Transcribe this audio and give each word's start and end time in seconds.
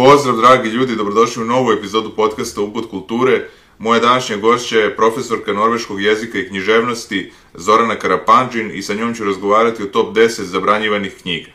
Pozdrav, 0.00 0.36
dragi 0.36 0.68
ljudi, 0.68 0.96
dobrodošli 0.96 1.42
u 1.42 1.46
novu 1.46 1.72
epizodu 1.72 2.10
podcasta 2.16 2.60
Uput 2.60 2.90
kulture. 2.90 3.48
Moja 3.78 4.00
današnja 4.00 4.36
gošća 4.36 4.78
je 4.78 4.96
profesorka 4.96 5.52
norveškog 5.52 6.02
jezika 6.02 6.38
i 6.38 6.48
književnosti 6.48 7.32
Zorana 7.54 7.96
Karapanđin 7.96 8.70
i 8.74 8.82
sa 8.82 8.94
njom 8.94 9.14
ću 9.14 9.24
razgovarati 9.24 9.82
o 9.82 9.86
top 9.86 10.16
10 10.16 10.42
zabranjivanih 10.42 11.14
knjiga. 11.22 11.50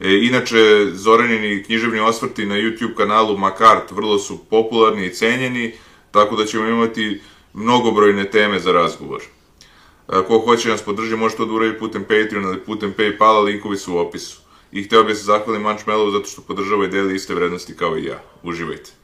E, 0.00 0.18
inače, 0.22 0.86
Zoranini 0.92 1.62
književni 1.62 2.00
osvrti 2.00 2.46
na 2.46 2.54
YouTube 2.54 2.94
kanalu 2.94 3.36
Makart 3.36 3.90
vrlo 3.90 4.18
su 4.18 4.38
popularni 4.50 5.06
i 5.06 5.14
cenjeni, 5.14 5.72
tako 6.10 6.36
da 6.36 6.44
ćemo 6.44 6.66
imati 6.66 7.20
mnogobrojne 7.54 8.30
teme 8.30 8.60
za 8.60 8.72
razgovor. 8.72 9.22
E, 10.08 10.12
ko 10.28 10.38
hoće 10.38 10.68
nas 10.68 10.82
podrži, 10.82 11.16
može 11.16 11.36
to 11.36 11.44
da 11.44 11.52
uradi 11.52 11.78
putem 11.78 12.02
Patreon 12.02 12.44
ili 12.44 12.60
putem 12.60 12.94
Paypala, 12.98 13.44
linkovi 13.44 13.76
su 13.76 13.94
u 13.94 13.98
opisu. 13.98 14.47
I 14.72 14.82
hteo 14.82 15.04
bih 15.04 15.16
se 15.16 15.22
zahvalim 15.22 15.62
Munchmellow 15.62 16.12
zato 16.12 16.26
što 16.26 16.42
podržava 16.42 16.84
i 16.84 16.88
deli 16.88 17.14
iste 17.14 17.34
vrednosti 17.34 17.76
kao 17.76 17.98
i 17.98 18.04
ja. 18.04 18.22
Uživajte. 18.42 18.97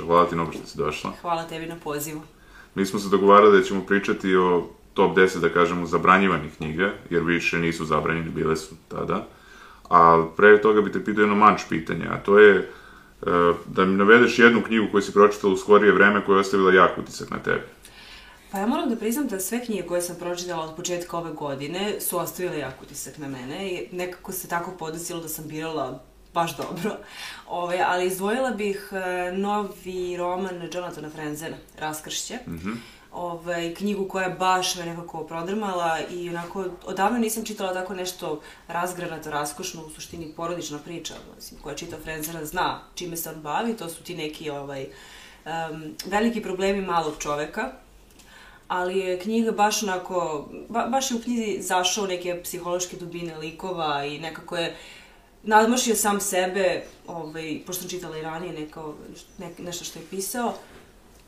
Dobrodošla. 0.00 0.06
Hvala 0.06 0.28
ti 0.28 0.34
mnogo 0.34 0.52
što 0.52 0.66
si 0.66 0.78
došla. 0.78 1.12
Hvala 1.20 1.44
tebi 1.44 1.66
na 1.66 1.76
pozivu. 1.76 2.22
Mi 2.74 2.86
smo 2.86 2.98
se 2.98 3.08
dogovarali 3.08 3.58
da 3.58 3.64
ćemo 3.64 3.86
pričati 3.86 4.36
o 4.36 4.68
top 4.94 5.16
10, 5.16 5.38
da 5.40 5.48
kažemo, 5.48 5.86
zabranjivanih 5.86 6.56
knjiga, 6.56 6.92
jer 7.10 7.22
više 7.22 7.58
nisu 7.58 7.84
zabranjene, 7.84 8.30
bile 8.30 8.56
su 8.56 8.74
tada. 8.88 9.26
A 9.90 10.26
pre 10.36 10.60
toga 10.62 10.80
bi 10.80 10.92
te 10.92 11.04
pitao 11.04 11.22
jedno 11.22 11.34
manč 11.34 11.60
pitanje, 11.68 12.06
a 12.10 12.18
to 12.18 12.38
je 12.38 12.56
e, 12.56 12.66
da 13.66 13.84
mi 13.84 13.96
navedeš 13.96 14.38
jednu 14.38 14.62
knjigu 14.62 14.86
koju 14.92 15.02
si 15.02 15.12
pročitala 15.12 15.52
u 15.52 15.56
skorije 15.56 15.92
vreme 15.92 16.24
koja 16.24 16.36
je 16.36 16.40
ostavila 16.40 16.72
jak 16.72 16.98
utisak 16.98 17.30
na 17.30 17.38
tebe. 17.38 17.66
Pa 18.52 18.58
ja 18.58 18.66
moram 18.66 18.90
da 18.90 18.96
priznam 18.96 19.28
da 19.28 19.40
sve 19.40 19.64
knjige 19.64 19.82
koje 19.82 20.02
sam 20.02 20.16
pročitala 20.16 20.64
od 20.64 20.76
početka 20.76 21.18
ove 21.18 21.32
godine 21.32 22.00
su 22.00 22.18
ostavile 22.18 22.58
jak 22.58 22.82
utisak 22.82 23.18
na 23.18 23.28
mene 23.28 23.70
i 23.70 23.88
nekako 23.92 24.32
se 24.32 24.48
tako 24.48 24.70
podesilo 24.78 25.20
da 25.20 25.28
sam 25.28 25.48
birala 25.48 26.02
baš 26.34 26.56
dobro. 26.56 26.96
Ove, 27.48 27.84
ali 27.86 28.06
izdvojila 28.06 28.50
bih 28.50 28.88
e, 28.92 29.32
novi 29.32 30.16
roman 30.16 30.68
Jonathana 30.74 31.10
Frenzena, 31.10 31.56
Raskršće. 31.78 32.38
Mm 32.46 32.58
-hmm. 32.58 32.76
Ove, 33.12 33.74
knjigu 33.74 34.08
koja 34.08 34.24
je 34.24 34.34
baš 34.34 34.76
me 34.76 34.86
nekako 34.86 35.24
prodrmala 35.24 35.98
i 36.10 36.28
onako, 36.28 36.64
odavno 36.84 37.18
nisam 37.18 37.44
čitala 37.44 37.74
tako 37.74 37.94
nešto 37.94 38.40
razgranato, 38.68 39.30
raskošno, 39.30 39.84
u 39.84 39.90
suštini 39.90 40.32
porodična 40.36 40.78
priča, 40.78 41.14
mislim, 41.36 41.60
koja 41.60 41.76
čita 41.76 41.96
Frenzena 42.02 42.44
zna 42.44 42.80
čime 42.94 43.16
se 43.16 43.30
on 43.30 43.40
bavi, 43.42 43.76
to 43.76 43.88
su 43.88 44.02
ti 44.02 44.16
neki 44.16 44.50
ovaj, 44.50 44.86
um, 45.44 45.94
veliki 46.06 46.42
problemi 46.42 46.82
malog 46.82 47.14
čoveka, 47.18 47.72
ali 48.68 48.98
je 48.98 49.18
knjiga 49.18 49.52
baš 49.52 49.82
onako, 49.82 50.48
ba, 50.68 50.86
baš 50.86 51.10
je 51.10 51.16
u 51.16 51.20
knjizi 51.20 51.62
zašao 51.62 52.06
neke 52.06 52.42
psihološke 52.42 52.96
dubine 52.96 53.38
likova 53.38 54.04
i 54.04 54.18
nekako 54.18 54.56
je 54.56 54.76
nadmašio 55.42 55.94
sam 55.94 56.20
sebe, 56.20 56.82
ovaj, 57.06 57.60
pošto 57.66 57.80
sam 57.80 57.90
čitala 57.90 58.18
i 58.18 58.22
ranije 58.22 58.52
neko, 58.52 58.94
ne, 59.38 59.50
nešto 59.58 59.84
što 59.84 59.98
je 59.98 60.04
pisao, 60.10 60.54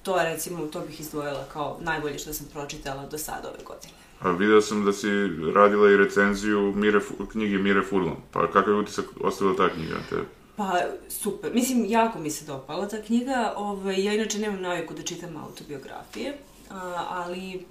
to 0.02 0.18
je 0.18 0.32
recimo, 0.32 0.66
to 0.66 0.80
bih 0.80 1.00
izdvojila 1.00 1.44
kao 1.52 1.78
najbolje 1.80 2.18
što 2.18 2.32
sam 2.32 2.46
pročitala 2.52 3.06
do 3.06 3.18
sada 3.18 3.48
ove 3.48 3.64
godine. 3.64 3.92
A 4.20 4.30
video 4.30 4.60
sam 4.60 4.84
da 4.84 4.92
si 4.92 5.08
radila 5.54 5.90
i 5.90 5.96
recenziju 5.96 6.72
Mire, 6.76 7.00
knjige 7.32 7.58
Mire 7.58 7.82
Furlan. 7.82 8.16
Pa 8.30 8.46
kakav 8.46 8.74
je 8.74 8.80
utisak 8.80 9.04
ostavila 9.20 9.56
ta 9.56 9.74
knjiga 9.74 9.94
na 9.94 10.02
tebe? 10.10 10.22
Pa, 10.56 10.80
super. 11.08 11.54
Mislim, 11.54 11.84
jako 11.84 12.18
mi 12.18 12.30
se 12.30 12.44
dopala 12.44 12.88
ta 12.88 13.02
knjiga. 13.02 13.52
Ovaj, 13.56 14.04
ja 14.04 14.14
inače 14.14 14.38
nemam 14.38 14.62
naviku 14.62 14.94
da 14.94 15.02
čitam 15.02 15.36
autobiografije, 15.36 16.36
a, 16.70 17.06
ali 17.10 17.66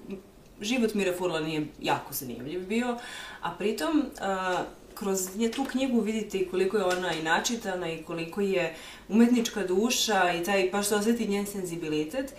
život 0.62 0.94
Mire 0.94 1.14
Furlan 1.18 1.48
je 1.48 1.68
jako 1.82 2.14
zanimljiv 2.14 2.68
bio, 2.68 2.98
a 3.42 3.52
pritom 3.58 4.04
a, 4.22 4.64
kroz 5.02 5.36
nje 5.36 5.52
tu 5.52 5.66
knjigu 5.66 6.02
vidite 6.02 6.38
i 6.38 6.48
koliko 6.50 6.78
je 6.78 6.86
ona 6.86 7.14
i 7.14 7.24
načitana 7.24 7.92
i 7.92 8.04
koliko 8.04 8.42
je 8.42 8.76
umetnička 9.10 9.68
duša 9.68 10.34
i 10.34 10.44
taj, 10.44 10.70
baš 10.72 10.88
se 10.88 10.96
osjeti 10.96 11.28
njen 11.28 11.46
senzibilitet. 11.46 12.34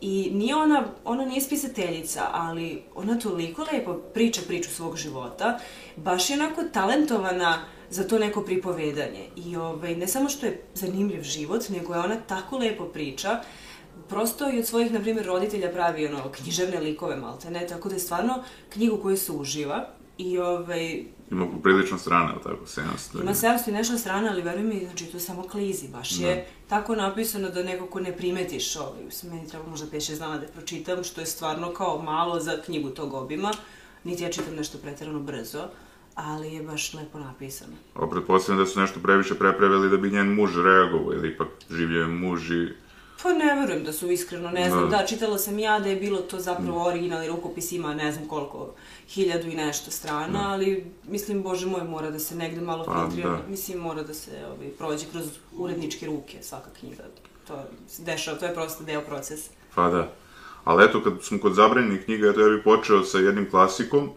I 0.00 0.30
nije 0.34 0.56
ona, 0.56 0.84
ona 1.04 1.24
nije 1.24 1.40
spisateljica, 1.40 2.28
ali 2.32 2.82
ona 2.94 3.18
toliko 3.18 3.66
lepo 3.72 3.94
priča 3.94 4.40
priču 4.46 4.70
svog 4.70 4.96
života, 4.96 5.58
baš 5.96 6.30
je 6.30 6.36
onako 6.36 6.62
talentovana 6.72 7.58
za 7.90 8.08
to 8.08 8.18
neko 8.18 8.42
pripovedanje. 8.42 9.28
I 9.36 9.56
ovaj, 9.56 9.94
ne 9.94 10.08
samo 10.08 10.28
što 10.28 10.46
je 10.46 10.62
zanimljiv 10.74 11.22
život, 11.22 11.68
nego 11.68 11.94
je 11.94 12.00
ona 12.00 12.16
tako 12.16 12.58
lepo 12.58 12.84
priča, 12.84 13.40
prosto 14.08 14.50
i 14.50 14.58
od 14.58 14.66
svojih, 14.66 14.92
na 14.92 15.00
primjer, 15.00 15.26
roditelja 15.26 15.72
pravi 15.72 16.06
ono, 16.06 16.32
književne 16.32 16.80
likove 16.80 17.16
malte, 17.16 17.50
ne, 17.50 17.66
tako 17.66 17.88
da 17.88 17.94
je 17.94 18.00
stvarno 18.00 18.42
knjigu 18.72 18.98
koju 19.02 19.16
se 19.16 19.32
uživa 19.32 19.88
i 20.18 20.38
ovaj, 20.38 21.04
Ima 21.30 21.46
poprilično 21.46 21.98
strana, 21.98 22.30
ali 22.32 22.42
tako, 22.42 22.66
700. 22.66 23.22
Ima 23.22 23.34
700 23.34 23.68
i 23.68 23.72
nešto 23.72 23.98
strana, 23.98 24.30
ali 24.30 24.42
veruj 24.42 24.62
mi, 24.62 24.80
znači 24.84 25.04
to 25.06 25.18
samo 25.18 25.42
klizi, 25.42 25.88
baš 25.88 26.10
da. 26.10 26.26
je 26.26 26.46
tako 26.68 26.96
napisano 26.96 27.50
da 27.50 27.62
nekako 27.62 28.00
ne 28.00 28.16
primetiš 28.16 28.76
ovaj, 28.76 29.02
meni 29.22 29.48
treba 29.48 29.66
možda 29.66 29.86
5-6 29.86 30.18
dana 30.18 30.38
da 30.38 30.46
pročitam, 30.46 31.04
što 31.04 31.20
je 31.20 31.26
stvarno 31.26 31.72
kao 31.74 32.02
malo 32.02 32.40
za 32.40 32.62
knjigu 32.64 32.90
tog 32.90 33.14
obima, 33.14 33.52
niti 34.04 34.22
ja 34.22 34.30
čitam 34.30 34.54
nešto 34.54 34.78
pretirano 34.78 35.20
brzo, 35.20 35.62
ali 36.14 36.54
je 36.54 36.62
baš 36.62 36.94
lepo 36.94 37.18
napisano. 37.18 37.72
O, 37.94 38.06
pretpostavljam 38.06 38.64
da 38.64 38.70
su 38.70 38.80
nešto 38.80 39.00
previše 39.00 39.34
prepravili 39.34 39.90
da 39.90 39.96
bi 39.96 40.10
njen 40.10 40.34
muž 40.34 40.50
reagovao, 40.56 41.12
ili 41.12 41.28
ipak 41.28 41.48
živio 41.70 42.00
je 42.00 42.06
muž 42.06 42.50
i 42.50 42.68
Pa 43.22 43.32
ne 43.32 43.60
verujem 43.60 43.84
da 43.84 43.92
su 43.92 44.10
iskreno, 44.10 44.50
ne 44.50 44.70
znam, 44.70 44.90
da. 44.90 44.96
da, 44.96 45.06
čitala 45.06 45.38
sam 45.38 45.58
ja 45.58 45.78
da 45.78 45.88
je 45.88 45.96
bilo 45.96 46.18
to 46.18 46.40
zapravo 46.40 46.86
originalni 46.88 47.28
rukopis 47.28 47.72
ima 47.72 47.94
ne 47.94 48.12
znam 48.12 48.28
koliko, 48.28 48.74
hiljadu 49.08 49.48
i 49.48 49.54
nešto 49.54 49.90
strana, 49.90 50.38
da. 50.38 50.48
ali 50.48 50.84
mislim, 51.08 51.42
bože 51.42 51.66
moj, 51.66 51.84
mora 51.84 52.10
da 52.10 52.18
se 52.18 52.34
negde 52.34 52.60
malo 52.60 52.84
pa, 52.84 52.92
filtrira, 53.00 53.30
da. 53.30 53.42
mislim, 53.48 53.78
mora 53.78 54.02
da 54.02 54.14
se 54.14 54.30
ovaj, 54.46 54.68
prođe 54.78 55.06
kroz 55.12 55.24
uredničke 55.56 56.06
ruke 56.06 56.42
svaka 56.42 56.70
knjiga, 56.80 57.02
to 57.48 57.64
se 57.88 58.02
dešava, 58.02 58.38
to 58.38 58.46
je 58.46 58.54
prosto 58.54 58.84
deo 58.84 59.00
procesa. 59.00 59.50
Pa 59.74 59.90
da, 59.90 60.12
ali 60.64 60.84
eto, 60.84 61.02
kad 61.02 61.12
smo 61.22 61.38
kod 61.38 61.54
zabranjenih 61.54 62.04
knjiga, 62.04 62.28
eto 62.28 62.40
ja 62.40 62.48
bih 62.48 62.62
počeo 62.64 63.04
sa 63.04 63.18
jednim 63.18 63.50
klasikom, 63.50 64.04
e, 64.04 64.10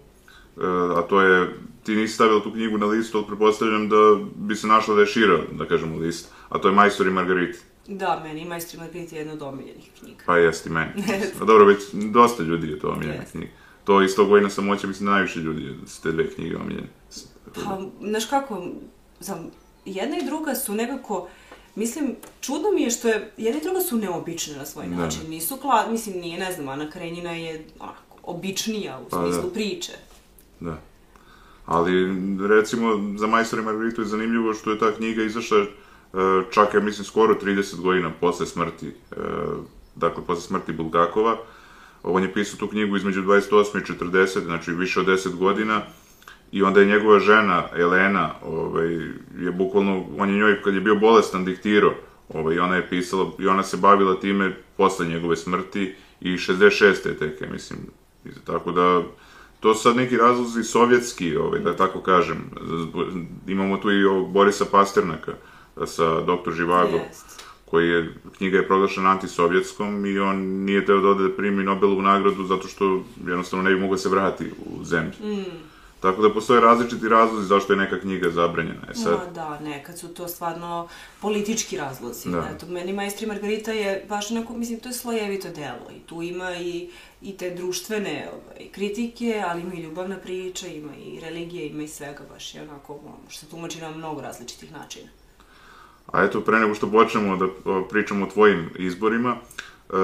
a 0.97 1.01
to 1.09 1.21
je, 1.21 1.53
ti 1.83 1.95
nisi 1.95 2.13
stavila 2.13 2.43
tu 2.43 2.51
knjigu 2.51 2.77
na 2.77 2.85
listu, 2.85 3.17
ali 3.17 3.27
prepostavljam 3.27 3.89
da 3.89 3.95
bi 4.35 4.55
se 4.55 4.67
našla 4.67 4.95
da 4.95 5.01
je 5.01 5.07
šira, 5.07 5.39
da 5.51 5.65
kažemo, 5.65 5.97
list, 5.97 6.31
a 6.49 6.59
to 6.59 6.67
je 6.67 6.73
Majstor 6.73 7.07
i 7.07 7.11
Margarita. 7.11 7.72
Da, 7.87 8.21
meni 8.23 8.45
Majstri 8.45 8.79
Margarita 8.79 9.15
je 9.15 9.19
jedna 9.19 9.33
od 9.33 9.41
omiljenih 9.41 9.89
knjiga. 9.99 10.23
Pa 10.25 10.37
jeste 10.37 10.69
meni. 10.69 10.91
pa 11.39 11.45
dobro, 11.45 11.65
već 11.65 11.79
dosta 11.93 12.43
ljudi 12.43 12.67
je 12.67 12.79
to 12.79 12.89
omiljena 12.89 13.23
knjiga. 13.31 13.51
To 13.83 14.01
iz 14.01 14.15
tog 14.15 14.29
vojna 14.29 14.49
samoća, 14.49 14.87
mislim, 14.87 15.09
najviše 15.09 15.39
ljudi 15.39 15.75
su 15.87 16.01
te 16.01 16.11
dve 16.11 16.29
knjige 16.29 16.57
omiljene. 16.57 16.87
Pa, 17.55 17.81
znaš 18.01 18.25
kako, 18.25 18.67
za, 19.19 19.37
jedna 19.85 20.17
i 20.17 20.25
druga 20.25 20.55
su 20.55 20.75
nekako, 20.75 21.27
mislim, 21.75 22.15
čudno 22.41 22.71
mi 22.75 22.81
je 22.81 22.89
što 22.89 23.07
je, 23.07 23.31
jedna 23.37 23.59
i 23.59 23.63
druga 23.63 23.81
su 23.81 23.97
neobične 23.97 24.57
na 24.57 24.65
svoj 24.65 24.87
da. 24.87 24.95
način. 24.95 25.29
Nisu, 25.29 25.57
kla, 25.57 25.87
mislim, 25.91 26.19
nije, 26.19 26.39
ne 26.39 26.51
znam, 26.53 26.67
Ana 26.67 26.89
Karenjina 26.89 27.31
je 27.31 27.65
onako, 27.79 28.17
običnija 28.23 28.99
u 28.99 29.09
pa, 29.09 29.17
smislu 29.17 29.43
da. 29.43 29.53
priče. 29.53 29.91
Da. 30.59 30.81
Ali, 31.65 32.15
recimo, 32.47 33.17
za 33.17 33.27
Majstora 33.27 33.61
i 33.61 33.65
Margaritu 33.65 34.01
je 34.01 34.07
zanimljivo 34.07 34.53
što 34.53 34.71
je 34.71 34.79
ta 34.79 34.95
knjiga 34.95 35.23
izašla 35.23 35.65
čak 36.51 36.73
ja 36.73 36.79
mislim 36.79 37.05
skoro 37.05 37.35
30 37.41 37.81
godina 37.81 38.11
posle 38.19 38.45
smrti, 38.45 38.87
e, 38.87 39.15
dakle 39.95 40.23
posle 40.27 40.41
smrti 40.41 40.73
Bulgakova. 40.73 41.37
On 42.03 42.23
je 42.23 42.33
pisao 42.33 42.59
tu 42.59 42.67
knjigu 42.67 42.97
između 42.97 43.21
28 43.21 43.77
i 43.77 43.99
40, 43.99 44.43
znači 44.43 44.71
više 44.71 44.99
od 44.99 45.05
10 45.05 45.35
godina, 45.35 45.81
i 46.51 46.63
onda 46.63 46.79
je 46.79 46.85
njegova 46.85 47.19
žena, 47.19 47.63
Elena, 47.75 48.29
ovaj, 48.45 48.93
je 49.39 49.51
bukvalno, 49.51 50.05
on 50.17 50.29
je 50.29 50.35
njoj, 50.37 50.61
kad 50.61 50.73
je 50.73 50.81
bio 50.81 50.95
bolestan, 50.95 51.45
diktirao, 51.45 51.93
ovaj, 52.29 52.59
ona 52.59 52.75
je 52.75 52.89
pisala, 52.89 53.31
i 53.39 53.47
ona 53.47 53.63
se 53.63 53.77
bavila 53.77 54.19
time 54.19 54.55
posle 54.77 55.05
njegove 55.07 55.35
smrti, 55.35 55.95
i 56.21 56.31
66. 56.31 57.07
je 57.07 57.17
tek, 57.17 57.41
ja 57.41 57.49
mislim, 57.51 57.79
tako 58.45 58.71
da, 58.71 59.01
to 59.59 59.75
su 59.75 59.81
sad 59.81 59.95
neki 59.95 60.17
razlozi 60.17 60.63
sovjetski, 60.63 61.37
ovaj, 61.37 61.59
da 61.59 61.75
tako 61.75 62.01
kažem, 62.01 62.37
imamo 63.47 63.77
tu 63.77 63.91
i 63.91 64.03
Borisa 64.27 64.65
Pasternaka, 64.71 65.33
sa 65.85 66.21
Dr. 66.21 66.51
Živago, 66.51 66.99
koji 67.65 67.89
je, 67.89 68.13
knjiga 68.37 68.57
je 68.57 68.67
proglašena 68.67 69.09
antisovjetskom 69.09 70.05
i 70.05 70.19
on 70.19 70.37
nije 70.37 70.85
teo 70.85 71.01
da 71.01 71.09
ode 71.09 71.23
da 71.23 71.35
primi 71.35 71.63
Nobelovu 71.63 72.01
nagradu 72.01 72.43
zato 72.43 72.67
što 72.67 73.03
jednostavno 73.27 73.63
ne 73.69 73.75
bi 73.75 73.81
mogao 73.81 73.97
se 73.97 74.09
vrati 74.09 74.51
u 74.65 74.83
zemlju. 74.83 75.13
Mm. 75.21 75.73
Tako 76.03 76.21
da 76.21 76.33
postoje 76.33 76.61
različiti 76.61 77.09
razlozi 77.09 77.47
zašto 77.47 77.73
je 77.73 77.77
neka 77.77 77.99
knjiga 77.99 78.29
zabranjena. 78.29 78.87
E 78.91 78.93
sad... 78.93 79.13
Ma 79.13 79.31
da, 79.33 79.59
nekad 79.59 79.97
su 79.99 80.07
to 80.07 80.27
stvarno 80.27 80.87
politički 81.21 81.77
razlozi. 81.77 82.29
Da. 82.29 82.49
Eto, 82.55 82.65
meni 82.65 82.93
Majstri 82.93 83.27
Margarita 83.27 83.71
je 83.71 84.05
baš 84.09 84.31
onako, 84.31 84.53
mislim, 84.53 84.79
to 84.79 84.89
je 84.89 84.93
slojevito 84.93 85.49
delo 85.49 85.91
i 85.97 85.99
tu 85.99 86.21
ima 86.21 86.55
i, 86.55 86.89
i 87.21 87.37
te 87.37 87.49
društvene 87.49 88.29
ovaj, 88.33 88.67
kritike, 88.71 89.43
ali 89.47 89.61
ima 89.61 89.73
i 89.73 89.81
ljubavna 89.81 90.17
priča, 90.17 90.67
ima 90.67 90.95
i 90.95 91.19
religije, 91.19 91.67
ima 91.67 91.83
i 91.83 91.87
svega, 91.87 92.23
baš 92.33 92.55
je 92.55 92.61
onako, 92.61 92.99
što 93.29 93.45
tumači 93.45 93.81
na 93.81 93.91
mnogo 93.91 94.21
različitih 94.21 94.71
načina. 94.71 95.09
A 96.13 96.23
eto, 96.23 96.41
pre 96.41 96.59
nego 96.59 96.75
što 96.75 96.91
počnemo 96.91 97.37
da 97.37 97.47
pričamo 97.89 98.25
o 98.25 98.29
tvojim 98.29 98.69
izborima, 98.79 99.35
uh, 99.89 99.97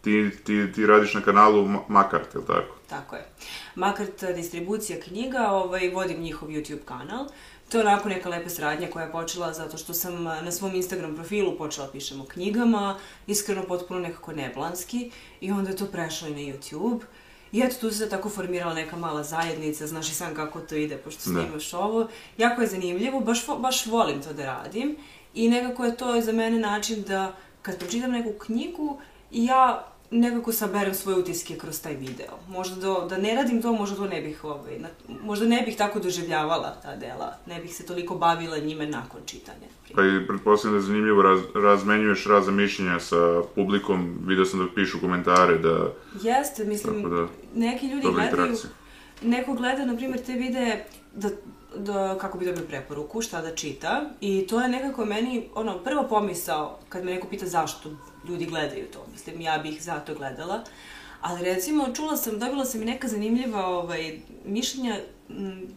ti, 0.00 0.30
ti, 0.44 0.72
ti 0.74 0.86
radiš 0.86 1.14
na 1.14 1.20
kanalu 1.20 1.68
Makart, 1.88 2.34
je 2.34 2.40
li 2.40 2.46
tako? 2.46 2.76
Tako 2.88 3.16
je. 3.16 3.28
Makart 3.74 4.24
distribucija 4.36 5.00
knjiga, 5.00 5.50
ovaj, 5.50 5.90
vodim 5.90 6.20
njihov 6.20 6.48
YouTube 6.48 6.84
kanal. 6.84 7.26
To 7.68 7.78
je 7.78 7.86
onako 7.86 8.08
neka 8.08 8.28
lepa 8.28 8.48
sradnja 8.48 8.90
koja 8.90 9.04
je 9.04 9.12
počela 9.12 9.52
zato 9.52 9.78
što 9.78 9.94
sam 9.94 10.22
na 10.24 10.52
svom 10.52 10.74
Instagram 10.74 11.14
profilu 11.14 11.58
počela 11.58 11.88
pišem 11.92 12.20
o 12.20 12.24
knjigama, 12.24 12.98
iskreno 13.26 13.62
potpuno 13.62 14.00
nekako 14.00 14.32
neplanski 14.32 15.10
i 15.40 15.50
onda 15.50 15.70
je 15.70 15.76
to 15.76 15.86
prešlo 15.86 16.28
i 16.28 16.30
na 16.30 16.38
YouTube. 16.38 17.00
I 17.52 17.60
eto, 17.60 17.76
tu 17.80 17.90
se 17.90 18.08
tako 18.08 18.28
formirala 18.28 18.74
neka 18.74 18.96
mala 18.96 19.22
zajednica, 19.22 19.86
znaš 19.86 20.08
i 20.10 20.14
sam 20.14 20.34
kako 20.34 20.60
to 20.60 20.74
ide, 20.74 20.96
pošto 20.96 21.30
da. 21.30 21.40
snimaš 21.40 21.70
da. 21.70 21.78
ovo. 21.78 22.08
Jako 22.38 22.60
je 22.60 22.68
zanimljivo, 22.68 23.20
baš, 23.20 23.46
baš 23.58 23.86
volim 23.86 24.22
to 24.22 24.32
da 24.32 24.44
radim. 24.44 24.96
I 25.34 25.48
nekako 25.48 25.84
je 25.84 25.96
to 25.96 26.20
za 26.20 26.32
mene 26.32 26.58
način 26.58 27.02
da, 27.02 27.36
kad 27.62 27.78
pročitam 27.78 28.10
neku 28.10 28.32
knjigu, 28.38 28.98
ja 29.30 29.94
nekako 30.10 30.52
saberem 30.52 30.94
svoje 30.94 31.18
utiske 31.18 31.58
kroz 31.58 31.82
taj 31.82 31.94
video. 31.94 32.38
Možda 32.48 32.80
do, 32.80 33.06
da 33.08 33.18
ne 33.18 33.34
radim 33.34 33.62
to, 33.62 33.72
možda 33.72 33.96
to 33.96 34.06
ne 34.06 34.20
bih, 34.22 34.44
ovaj, 34.44 34.78
na, 34.78 34.88
možda 35.22 35.46
ne 35.46 35.62
bih 35.66 35.76
tako 35.76 36.00
doživljavala 36.00 36.76
ta 36.82 36.96
dela, 36.96 37.36
ne 37.46 37.60
bih 37.60 37.74
se 37.74 37.86
toliko 37.86 38.14
bavila 38.14 38.58
njime 38.58 38.86
nakon 38.86 39.20
čitanja. 39.26 39.66
Pa 39.94 40.02
i 40.02 40.26
pretpostavljam 40.26 40.80
da 40.80 40.84
je 40.84 40.86
zanimljivo, 40.86 41.22
raz, 41.22 41.40
razmenjuješ 41.54 42.26
razne 42.26 42.52
mišljenja 42.52 43.00
sa 43.00 43.42
publikom, 43.54 44.18
vidio 44.26 44.44
sam 44.44 44.58
da 44.58 44.74
pišu 44.74 45.00
komentare, 45.00 45.58
da... 45.58 45.92
Jeste, 46.22 46.64
mislim, 46.64 47.10
da, 47.10 47.26
neki 47.54 47.86
ljudi 47.86 48.02
gledaju, 48.02 48.26
interakcija. 48.26 48.70
neko 49.22 49.52
gleda, 49.52 49.84
na 49.84 49.96
primjer, 49.96 50.22
te 50.22 50.32
videe 50.32 50.86
da 51.14 51.28
da, 51.76 52.18
kako 52.20 52.38
bi 52.38 52.46
dobio 52.46 52.64
preporuku, 52.64 53.22
šta 53.22 53.40
da 53.40 53.54
čita. 53.54 54.10
I 54.20 54.46
to 54.46 54.60
je 54.60 54.68
nekako 54.68 55.04
meni, 55.04 55.48
ono, 55.54 55.78
prva 55.78 56.02
pomisao, 56.08 56.78
kad 56.88 57.04
me 57.04 57.14
neko 57.14 57.28
pita 57.28 57.46
zašto 57.46 57.90
ljudi 58.28 58.46
gledaju 58.46 58.86
to. 58.92 59.06
Mislim, 59.12 59.40
ja 59.40 59.58
bih 59.58 59.82
zato 59.82 60.14
gledala. 60.14 60.64
Ali 61.20 61.44
recimo, 61.44 61.92
čula 61.94 62.16
sam, 62.16 62.38
dobila 62.38 62.64
sam 62.64 62.82
i 62.82 62.84
neka 62.84 63.08
zanimljiva 63.08 63.66
ovaj, 63.66 64.18
mišljenja 64.44 65.00
m, 65.30 65.68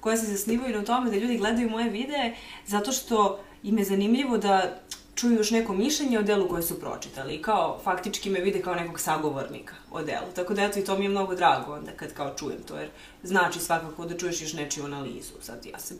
koja 0.00 0.16
se 0.16 0.26
zasnivaju 0.26 0.76
na 0.76 0.84
tome 0.84 1.10
da 1.10 1.16
ljudi 1.16 1.38
gledaju 1.38 1.70
moje 1.70 1.90
videe 1.90 2.34
zato 2.66 2.92
što 2.92 3.40
im 3.62 3.78
je 3.78 3.84
zanimljivo 3.84 4.38
da 4.38 4.80
čuju 5.16 5.36
još 5.36 5.50
neko 5.50 5.72
mišljenje 5.72 6.18
o 6.18 6.22
delu 6.22 6.48
koje 6.48 6.62
su 6.62 6.80
pročitali 6.80 7.34
i 7.34 7.42
kao 7.42 7.80
faktički 7.84 8.30
me 8.30 8.40
vide 8.40 8.62
kao 8.62 8.74
nekog 8.74 9.00
sagovornika 9.00 9.74
o 9.90 10.02
delu. 10.02 10.26
Tako 10.34 10.54
da 10.54 10.64
eto 10.64 10.78
i 10.78 10.84
to 10.84 10.98
mi 10.98 11.04
je 11.04 11.08
mnogo 11.08 11.34
drago 11.34 11.74
onda 11.74 11.92
kad 11.92 12.14
kao 12.14 12.34
čujem 12.34 12.62
to 12.68 12.78
jer 12.78 12.88
znači 13.22 13.60
svakako 13.60 14.06
da 14.06 14.18
čuješ 14.18 14.42
još 14.42 14.52
nečiju 14.52 14.84
analizu. 14.84 15.32
Sad 15.40 15.66
ja 15.66 15.78
se 15.78 15.94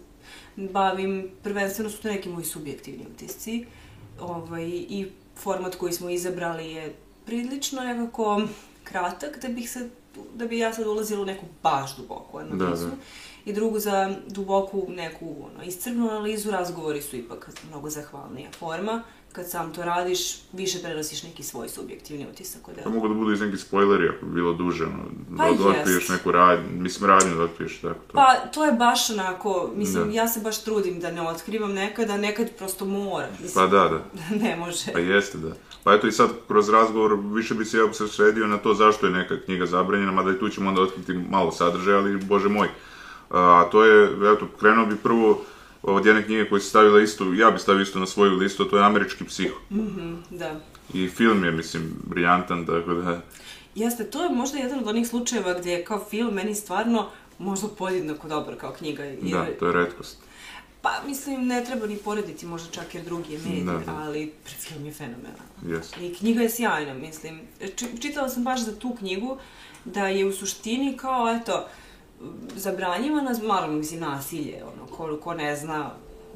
bavim, 0.56 1.30
prvenstveno 1.42 1.90
su 1.90 2.02
to 2.02 2.08
neki 2.08 2.28
moji 2.28 2.44
subjektivni 2.44 3.06
utisci 3.14 3.66
ovaj, 4.20 4.68
i 4.68 5.06
format 5.36 5.74
koji 5.74 5.92
smo 5.92 6.10
izabrali 6.10 6.70
je 6.70 6.94
prilično 7.26 7.80
nekako 7.80 8.42
kratak 8.84 9.38
da 9.42 9.48
bih 9.48 9.70
se 9.70 9.88
da 10.34 10.46
bi 10.46 10.58
ja 10.58 10.72
sad 10.72 10.86
ulazila 10.86 11.22
u 11.22 11.24
neku 11.24 11.44
baš 11.62 11.96
duboku 11.96 12.38
analizu. 12.38 12.86
Da, 12.86 12.90
da. 12.90 12.96
I 13.46 13.52
drugu 13.52 13.78
za 13.78 14.14
duboku 14.26 14.86
neku 14.88 15.36
ono, 15.52 15.64
iscrpnu 15.64 16.10
analizu, 16.10 16.50
razgovori 16.50 17.02
su 17.02 17.16
ipak 17.16 17.50
mnogo 17.68 17.90
zahvalnija 17.90 18.50
forma. 18.58 19.02
Kad 19.32 19.50
sam 19.50 19.74
to 19.74 19.84
radiš, 19.84 20.36
više 20.52 20.78
prenosiš 20.82 21.22
neki 21.22 21.42
svoj 21.42 21.68
subjektivni 21.68 22.26
utisak 22.32 22.68
od 22.68 22.74
dela. 22.74 22.90
mogu 22.90 23.08
da 23.08 23.14
budu 23.14 23.32
i 23.32 23.36
neki 23.36 23.56
spoileri 23.56 24.08
ako 24.08 24.26
bi 24.26 24.34
bilo 24.34 24.52
duže, 24.52 24.84
ono, 24.84 25.04
pa 25.36 25.52
da, 25.52 25.68
otkriješ 25.68 26.08
neku 26.08 26.32
radnju, 26.32 26.64
mislim 26.72 27.10
radnju 27.10 27.34
da 27.34 27.42
otkriješ, 27.42 27.80
tako 27.80 28.00
to. 28.06 28.12
Pa, 28.12 28.34
to 28.54 28.64
je 28.64 28.72
baš 28.72 29.10
onako, 29.10 29.70
mislim, 29.74 30.06
da. 30.06 30.14
ja 30.14 30.28
se 30.28 30.40
baš 30.40 30.64
trudim 30.64 31.00
da 31.00 31.10
ne 31.10 31.22
otkrivam 31.22 31.72
nekada, 31.72 32.16
nekad 32.16 32.50
prosto 32.58 32.84
mora. 32.84 33.28
Mislim, 33.42 33.54
pa 33.54 33.66
da, 33.66 33.88
da. 33.88 34.04
ne 34.44 34.56
može. 34.56 34.92
Pa 34.92 34.98
jeste, 34.98 35.38
da. 35.38 35.52
Pa 35.84 35.94
eto 35.94 36.06
i 36.06 36.12
sad 36.12 36.30
kroz 36.48 36.68
razgovor 36.68 37.18
više 37.22 37.54
bi 37.54 37.64
se 37.64 37.78
ja 37.78 38.08
sredio 38.08 38.46
na 38.46 38.58
to 38.58 38.74
zašto 38.74 39.06
je 39.06 39.12
neka 39.12 39.40
knjiga 39.44 39.66
zabranjena, 39.66 40.12
mada 40.12 40.30
i 40.30 40.38
tu 40.38 40.48
ćemo 40.48 40.68
onda 40.68 40.82
otkriti 40.82 41.12
malo 41.12 41.52
sadržaja, 41.52 41.98
ali 41.98 42.16
bože 42.16 42.48
moj. 42.48 42.68
A 43.30 43.68
to 43.72 43.84
je, 43.84 44.08
eto, 44.34 44.48
krenuo 44.60 44.86
bi 44.86 44.96
prvo 44.96 45.44
od 45.82 46.06
jedne 46.06 46.24
knjige 46.24 46.48
koju 46.48 46.60
si 46.60 46.68
stavila 46.68 47.00
isto, 47.00 47.32
ja 47.34 47.50
bi 47.50 47.58
stavio 47.58 47.82
isto 47.82 47.98
na 47.98 48.06
svoju 48.06 48.36
listu, 48.36 48.64
to 48.64 48.76
je 48.76 48.84
Američki 48.84 49.24
psiho. 49.24 49.56
Mhm, 49.70 50.00
mm 50.00 50.22
da. 50.30 50.60
I 50.94 51.08
film 51.08 51.44
je, 51.44 51.50
mislim, 51.50 51.94
briljantan, 52.04 52.66
tako 52.66 52.94
da... 52.94 53.20
Jeste, 53.74 54.04
to 54.04 54.22
je 54.22 54.30
možda 54.30 54.58
jedan 54.58 54.78
od 54.78 54.88
onih 54.88 55.08
slučajeva 55.08 55.54
gdje 55.58 55.72
je 55.72 55.84
kao 55.84 56.04
film 56.10 56.34
meni 56.34 56.54
stvarno 56.54 57.08
možda 57.38 57.68
podjednako 57.68 58.28
dobar 58.28 58.56
kao 58.56 58.72
knjiga. 58.72 59.04
Jer... 59.04 59.18
Da, 59.22 59.46
to 59.58 59.66
je 59.66 59.72
redkost. 59.72 60.18
Pa, 60.82 60.90
mislim, 61.06 61.46
ne 61.46 61.64
treba 61.64 61.86
ni 61.86 61.96
porediti, 61.96 62.46
možda 62.46 62.70
čak 62.70 62.94
jer 62.94 63.04
drugi 63.04 63.32
je 63.32 63.38
medij, 63.38 63.64
da, 63.64 63.72
da. 63.72 64.02
ali 64.06 64.32
film 64.58 64.86
je 64.86 64.92
fenomenalan. 64.92 65.48
Yes. 65.64 66.02
I 66.02 66.14
knjiga 66.14 66.42
je 66.42 66.50
sjajna, 66.50 66.94
mislim. 66.94 67.40
Čitala 68.00 68.28
sam 68.28 68.44
baš 68.44 68.60
za 68.60 68.78
tu 68.78 68.94
knjigu, 68.98 69.38
da 69.84 70.08
je 70.08 70.26
u 70.26 70.32
suštini 70.32 70.96
kao, 70.96 71.36
eto, 71.40 71.68
zabranjivana, 72.56 73.34
malo, 73.42 73.66
mislim, 73.66 74.00
nasilje, 74.00 74.64
ono, 74.64 74.86
ko, 74.86 75.18
ko 75.24 75.34
ne 75.34 75.56
zna, 75.56 75.90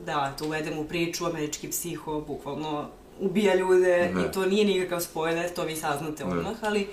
da, 0.07 0.35
to 0.39 0.45
uvedemo 0.45 0.81
u 0.81 0.85
priču, 0.85 1.27
američki 1.27 1.71
psiho, 1.71 2.21
bukvalno 2.21 2.89
ubija 3.21 3.55
ljude 3.55 4.13
ne. 4.15 4.27
i 4.27 4.33
to 4.33 4.47
nije 4.47 4.65
nikakav 4.65 5.01
spoiler, 5.01 5.55
to 5.55 5.65
vi 5.65 5.77
saznate 5.77 6.25
odmah, 6.25 6.63
ne. 6.63 6.69
ali 6.69 6.87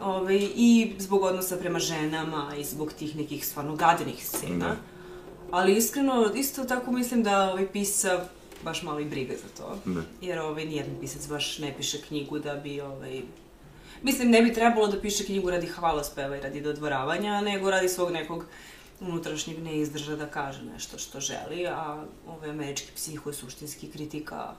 Ove, 0.00 0.16
ovaj, 0.16 0.48
i 0.56 0.92
zbog 0.98 1.22
odnosa 1.22 1.56
prema 1.56 1.78
ženama 1.78 2.52
i 2.58 2.64
zbog 2.64 2.92
tih 2.92 3.16
nekih 3.16 3.46
stvarno 3.46 3.76
gadenih 3.76 4.26
scena. 4.26 4.68
Ne. 4.68 4.76
Ali 5.50 5.76
iskreno, 5.76 6.32
isto 6.34 6.64
tako 6.64 6.92
mislim 6.92 7.22
da 7.22 7.50
ovaj 7.50 7.66
pisa 7.66 8.24
baš 8.64 8.82
malo 8.82 9.00
i 9.00 9.04
briga 9.04 9.34
za 9.34 9.62
to. 9.62 9.78
Ne. 9.90 10.02
Jer 10.20 10.38
ovaj, 10.38 10.64
nijedan 10.64 10.94
pisac 11.00 11.28
baš 11.28 11.58
ne 11.58 11.74
piše 11.76 12.02
knjigu 12.08 12.38
da 12.38 12.54
bi 12.54 12.80
ovaj, 12.80 13.22
Mislim, 14.02 14.30
ne 14.30 14.42
bi 14.42 14.52
trebalo 14.52 14.86
da 14.86 15.00
piše 15.00 15.24
knjigu 15.24 15.50
radi 15.50 15.66
hvalospeva 15.66 16.36
i 16.36 16.40
radi 16.40 16.60
dodvoravanja, 16.60 17.40
nego 17.40 17.70
radi 17.70 17.88
svog 17.88 18.10
nekog 18.12 18.44
unutrašnjeg 19.00 19.62
neizdrža 19.62 20.16
da 20.16 20.26
kaže 20.26 20.62
nešto 20.64 20.98
što 20.98 21.20
želi, 21.20 21.66
a 21.66 22.04
ovaj 22.28 22.50
američki 22.50 22.92
psiho 22.94 23.30
je 23.30 23.34
suštinski 23.34 23.90
kritika 23.90 24.54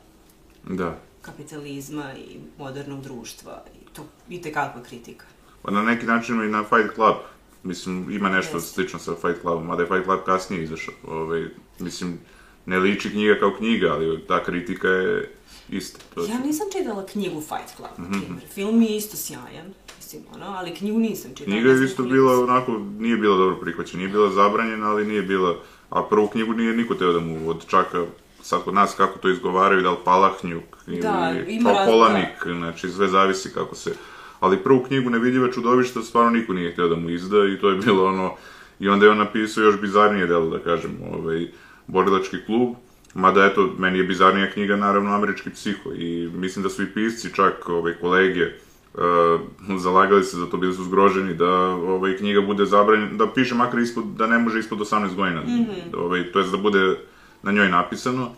da. 0.64 0.98
kapitalizma 1.22 2.14
i 2.14 2.40
modernog 2.58 3.02
društva 3.02 3.64
i 3.82 3.94
to 3.94 4.06
i 4.30 4.42
tekakva 4.42 4.84
kritika. 4.84 5.26
Pa 5.62 5.72
na 5.72 5.84
neki 5.84 6.06
način 6.06 6.44
i 6.44 6.50
na 6.50 6.64
Fight 6.64 6.96
Club, 6.96 7.16
mislim, 7.64 8.12
ima 8.12 8.30
nešto 8.30 8.58
Jeste. 8.58 8.74
slično 8.74 9.00
sa 9.00 9.16
Fight 9.16 9.42
Clubom, 9.42 9.66
mada 9.66 9.84
je 9.84 9.88
Fight 9.88 10.04
Club 10.04 10.20
kasnije 10.26 10.64
izašao. 10.64 10.94
Ovaj, 11.08 11.46
mislim, 11.80 12.20
ne 12.66 12.80
liči 12.80 13.10
knjiga 13.10 13.36
kao 13.40 13.54
knjiga, 13.58 13.94
ali 13.94 14.22
ta 14.28 14.44
kritika 14.44 14.88
je 14.88 15.32
ista. 15.70 16.00
To 16.16 16.26
ja 16.26 16.40
nisam 16.40 16.68
čitala 16.78 17.06
knjigu 17.06 17.42
Fight 17.42 17.76
Club, 17.76 18.08
mm 18.08 18.14
-hmm. 18.14 18.54
Film 18.54 18.82
je 18.82 18.98
isto 18.98 19.18
sjajan, 19.18 19.74
mislim, 19.98 20.24
ono, 20.34 20.46
ali 20.46 20.76
knjigu 20.76 21.00
nisam 21.00 21.32
čitala. 21.36 21.56
Knjiga 21.56 21.70
je 21.70 21.86
isto 21.86 22.04
bila, 22.04 22.44
onako, 22.44 22.72
nije 23.00 23.18
bila 23.18 23.38
dobro 23.38 23.56
prihvaćena, 23.56 23.98
nije 23.98 24.12
bila 24.12 24.30
zabranjena, 24.30 24.90
ali 24.90 25.06
nije 25.06 25.22
bila, 25.22 25.56
a 25.90 26.04
prvu 26.04 26.28
knjigu 26.28 26.54
nije 26.54 26.74
niko 26.74 26.96
teo 26.96 27.14
da 27.14 27.20
mu 27.20 27.50
od 27.50 27.66
čaka 27.68 28.06
sad 28.44 28.64
kod 28.64 28.74
nas 28.74 28.94
kako 28.98 29.20
to 29.20 29.30
izgovaraju, 29.30 29.82
da 29.82 29.92
li 29.92 29.98
Palahnjuk 30.06 30.64
da, 30.88 31.34
ili 31.36 31.60
Polanik, 31.86 32.46
da. 32.46 32.54
znači 32.54 32.90
sve 32.90 33.08
zavisi 33.08 33.54
kako 33.54 33.76
se... 33.76 33.94
Ali 34.40 34.64
prvu 34.64 34.84
knjigu 34.84 35.10
Nevidljiva 35.10 35.52
čudovišta 35.52 36.02
stvarno 36.02 36.30
niko 36.30 36.54
nije 36.54 36.72
htio 36.72 36.88
da 36.88 36.96
mu 36.96 37.10
izda 37.10 37.38
i 37.38 37.62
to 37.62 37.70
je 37.70 37.76
bilo 37.76 38.06
ono... 38.06 38.36
I 38.80 38.90
onda 38.90 39.06
je 39.06 39.12
on 39.12 39.18
napisao 39.18 39.64
još 39.64 39.82
bizarnije 39.82 40.28
delo, 40.28 40.50
da 40.50 40.60
kažem, 40.60 40.98
ovaj, 41.14 41.48
Borilački 41.88 42.38
klub, 42.46 42.76
Mada, 43.14 43.46
eto, 43.46 43.76
meni 43.78 43.98
je 43.98 44.04
bizarnija 44.04 44.52
knjiga, 44.52 44.76
naravno, 44.76 45.16
Američki 45.16 45.50
psiho 45.50 45.94
i 45.94 46.30
mislim 46.34 46.64
da 46.64 46.70
su 46.70 46.84
i 46.84 46.94
pisci, 46.94 47.34
čak 47.36 47.70
ove 47.70 48.00
kolege, 48.00 48.46
uh, 48.94 49.80
zalagali 49.80 50.24
se 50.24 50.38
za 50.38 50.46
to, 50.46 50.58
bili 50.58 50.74
su 50.74 50.84
zgroženi 50.84 51.34
da 51.34 51.52
ovaj, 51.68 52.18
knjiga 52.18 52.42
bude 52.42 52.66
zabranjena, 52.66 53.18
da 53.18 53.34
piše 53.34 53.56
makar 53.56 53.80
ispod, 53.80 54.06
da 54.06 54.28
ne 54.28 54.38
može 54.38 54.60
ispod 54.60 54.80
18 54.80 55.16
godina, 55.16 55.42
mm 55.42 55.46
-hmm. 55.46 55.98
ovaj, 55.98 56.32
to 56.32 56.40
je 56.40 56.48
da 56.48 56.58
bude 56.58 56.98
na 57.44 57.52
njoj 57.52 57.70
napisano. 57.70 58.32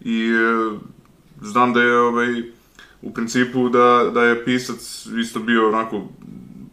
I 0.00 0.32
uh, 0.32 0.78
znam 1.42 1.72
da 1.72 1.82
je 1.82 1.98
ovaj, 1.98 2.42
u 3.02 3.14
principu 3.14 3.68
da, 3.68 4.10
da 4.14 4.22
je 4.22 4.44
pisac 4.44 5.06
isto 5.20 5.40
bio 5.40 5.68
onako, 5.68 6.08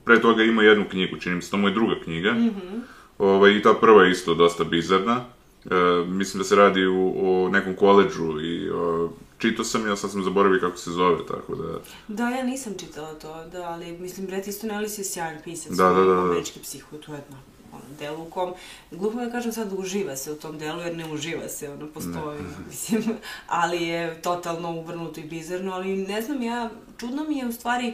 pre 0.06 0.22
toga 0.22 0.44
imao 0.44 0.64
jednu 0.64 0.86
knjigu, 0.90 1.18
čini 1.18 1.36
mi 1.36 1.42
se, 1.42 1.52
to 1.52 1.58
mu 1.58 1.68
je 1.68 1.74
druga 1.74 1.96
knjiga. 2.04 2.32
Mm 2.32 2.38
-hmm. 2.38 2.82
ovaj, 3.18 3.58
I 3.58 3.62
ta 3.62 3.74
prva 3.74 4.04
je 4.04 4.12
isto 4.12 4.34
dosta 4.36 4.64
bizarna. 4.64 5.26
E, 5.66 6.06
mislim 6.08 6.38
da 6.38 6.44
se 6.44 6.56
radi 6.56 6.86
u, 6.86 7.14
o 7.24 7.50
nekom 7.50 7.76
koleđu 7.76 8.42
i 8.42 8.70
o, 8.70 9.10
čitao 9.38 9.66
sam 9.66 9.88
ja, 9.88 9.96
sad 9.96 10.12
sam 10.12 10.24
zaboravio 10.24 10.60
kako 10.60 10.78
se 10.78 10.92
zove, 10.92 11.26
tako 11.28 11.56
da... 11.56 11.80
Da, 12.08 12.30
ja 12.30 12.44
nisam 12.44 12.74
čitala 12.80 13.14
to, 13.14 13.46
da, 13.52 13.64
ali 13.64 13.92
mislim, 13.92 14.28
Bret 14.28 14.48
Easton 14.48 14.72
Ellis 14.72 14.98
je 14.98 15.04
sjajan 15.04 15.38
pisac, 15.44 15.72
Da, 15.72 15.90
da, 15.90 15.94
da, 15.94 16.14
da. 16.14 16.22
američki 16.22 16.60
psiho, 16.60 16.98
to 16.98 17.14
je 17.14 17.18
jedno 17.18 17.38
ono, 17.72 17.84
delo 18.00 18.24
u 18.24 18.30
kom, 18.30 18.54
glupo 18.92 19.20
da 19.20 19.32
kažem 19.32 19.52
sad 19.52 19.74
uživa 19.78 20.16
se 20.16 20.32
u 20.32 20.36
tom 20.36 20.58
delu, 20.58 20.82
jer 20.82 20.98
ne 20.98 21.14
uživa 21.14 21.50
se, 21.50 21.70
ono, 21.70 21.88
postoji, 21.88 22.40
mislim, 22.70 23.04
ali 23.48 23.84
je 23.84 24.22
totalno 24.22 24.72
uvrnuto 24.72 25.20
i 25.20 25.24
bizarno, 25.24 25.72
ali 25.74 25.98
ne 25.98 26.22
znam, 26.22 26.42
ja, 26.42 26.70
čudno 26.98 27.24
mi 27.24 27.38
je 27.38 27.48
u 27.48 27.52
stvari 27.52 27.94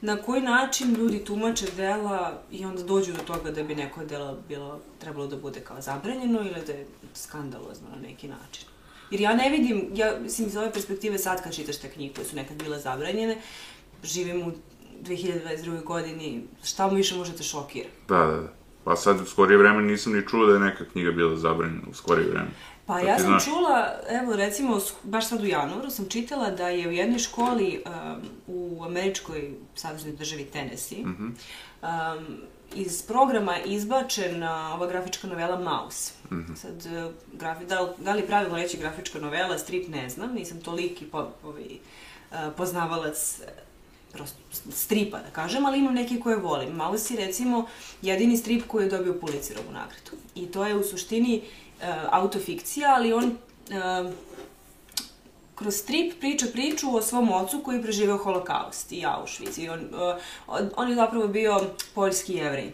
na 0.00 0.16
koji 0.16 0.42
način 0.42 0.94
ljudi 0.94 1.24
tumače 1.24 1.66
dela 1.76 2.42
i 2.50 2.64
onda 2.64 2.82
dođu 2.82 3.12
do 3.12 3.22
toga 3.26 3.50
da 3.50 3.62
bi 3.62 3.74
neko 3.74 4.04
delo 4.04 4.38
bilo, 4.48 4.80
trebalo 4.98 5.26
da 5.26 5.36
bude 5.36 5.60
kao 5.60 5.80
zabranjeno 5.80 6.40
ili 6.40 6.66
da 6.66 6.72
je 6.72 6.86
skandalozno 7.14 7.88
na 7.94 8.08
neki 8.08 8.28
način. 8.28 8.64
Jer 9.10 9.20
ja 9.20 9.34
ne 9.34 9.50
vidim, 9.50 9.90
ja, 9.94 10.14
mislim, 10.22 10.48
iz 10.48 10.56
ove 10.56 10.72
perspektive 10.72 11.18
sad 11.18 11.42
kad 11.42 11.54
čitaš 11.54 11.76
te 11.76 11.88
knjige 11.88 12.14
koje 12.14 12.24
su 12.24 12.36
nekad 12.36 12.62
bile 12.62 12.78
zabranjene, 12.78 13.36
živim 14.04 14.48
u 14.48 14.52
2022. 15.02 15.84
godini, 15.84 16.42
šta 16.62 16.86
mu 16.86 16.94
više 16.94 17.16
možete 17.16 17.42
šokira? 17.42 17.88
Da, 18.08 18.18
da, 18.18 18.40
da. 18.40 18.60
Pa 18.84 18.96
sad 18.96 19.20
u 19.20 19.24
skorije 19.24 19.58
vreme 19.58 19.82
nisam 19.82 20.12
ni 20.12 20.28
čuo 20.28 20.46
da 20.46 20.52
je 20.52 20.60
neka 20.60 20.84
knjiga 20.84 21.10
bila 21.10 21.36
zabranjena 21.36 21.82
u 21.90 21.94
skorije 21.94 22.28
vreme. 22.28 22.50
Pa 22.90 23.00
ja 23.00 23.18
sam 23.18 23.38
čula, 23.44 23.92
evo 24.08 24.36
recimo, 24.36 24.80
baš 25.02 25.28
sad 25.28 25.42
u 25.42 25.46
januaru 25.46 25.90
sam 25.90 26.08
čitala 26.08 26.50
da 26.50 26.68
je 26.68 26.88
u 26.88 26.92
jednoj 26.92 27.18
školi 27.18 27.82
um, 27.86 28.22
u 28.46 28.84
američkoj 28.84 29.50
saveznoj 29.74 30.12
državi 30.12 30.44
Tennessee 30.44 30.98
Mhm. 30.98 31.26
um, 31.26 32.36
iz 32.74 33.02
programa 33.02 33.58
izbačena 33.58 34.74
ova 34.74 34.86
grafička 34.86 35.26
novela 35.26 35.58
Mouse. 35.58 36.12
Mhm. 36.32 36.54
Sad, 36.54 36.86
uh, 37.06 37.12
grafi, 37.32 37.64
da, 37.64 37.92
da 37.98 38.12
li 38.12 38.26
pravilno 38.26 38.56
reći 38.56 38.76
grafička 38.76 39.18
novela, 39.18 39.58
strip 39.58 39.88
ne 39.88 40.08
znam, 40.08 40.34
nisam 40.34 40.60
toliki 40.60 41.04
po, 41.04 41.28
ovaj, 41.44 41.64
uh, 42.30 42.36
poznavalac 42.56 43.40
prosto 44.12 44.38
stripa, 44.72 45.18
da 45.18 45.30
kažem, 45.32 45.66
ali 45.66 45.78
imam 45.78 45.94
neke 45.94 46.20
koje 46.20 46.36
volim. 46.36 46.72
Mouse 46.76 47.14
je, 47.14 47.26
recimo, 47.26 47.66
jedini 48.02 48.36
strip 48.36 48.66
koji 48.66 48.84
je 48.84 48.90
dobio 48.90 49.14
Pulitzerovu 49.14 49.72
nagradu. 49.72 50.10
I 50.34 50.46
to 50.46 50.66
je 50.66 50.74
u 50.76 50.82
suštini 50.82 51.42
uh, 51.44 51.69
autofikcija, 52.10 52.94
ali 52.96 53.12
on 53.12 53.24
uh, 53.24 54.12
kroz 55.54 55.74
strip 55.74 56.20
priča 56.20 56.46
priču 56.52 56.96
o 56.96 57.02
svom 57.02 57.32
ocu 57.32 57.60
koji 57.64 57.76
je 57.76 57.82
preživeo 57.82 58.16
holokaust 58.16 58.92
i 58.92 59.04
Auschwitz. 59.06 59.58
I 59.58 59.68
on, 59.68 59.80
uh, 59.80 60.70
on- 60.76 60.88
je 60.88 60.94
zapravo 60.94 61.28
bio 61.28 61.60
poljski 61.94 62.34
jevrej. 62.34 62.72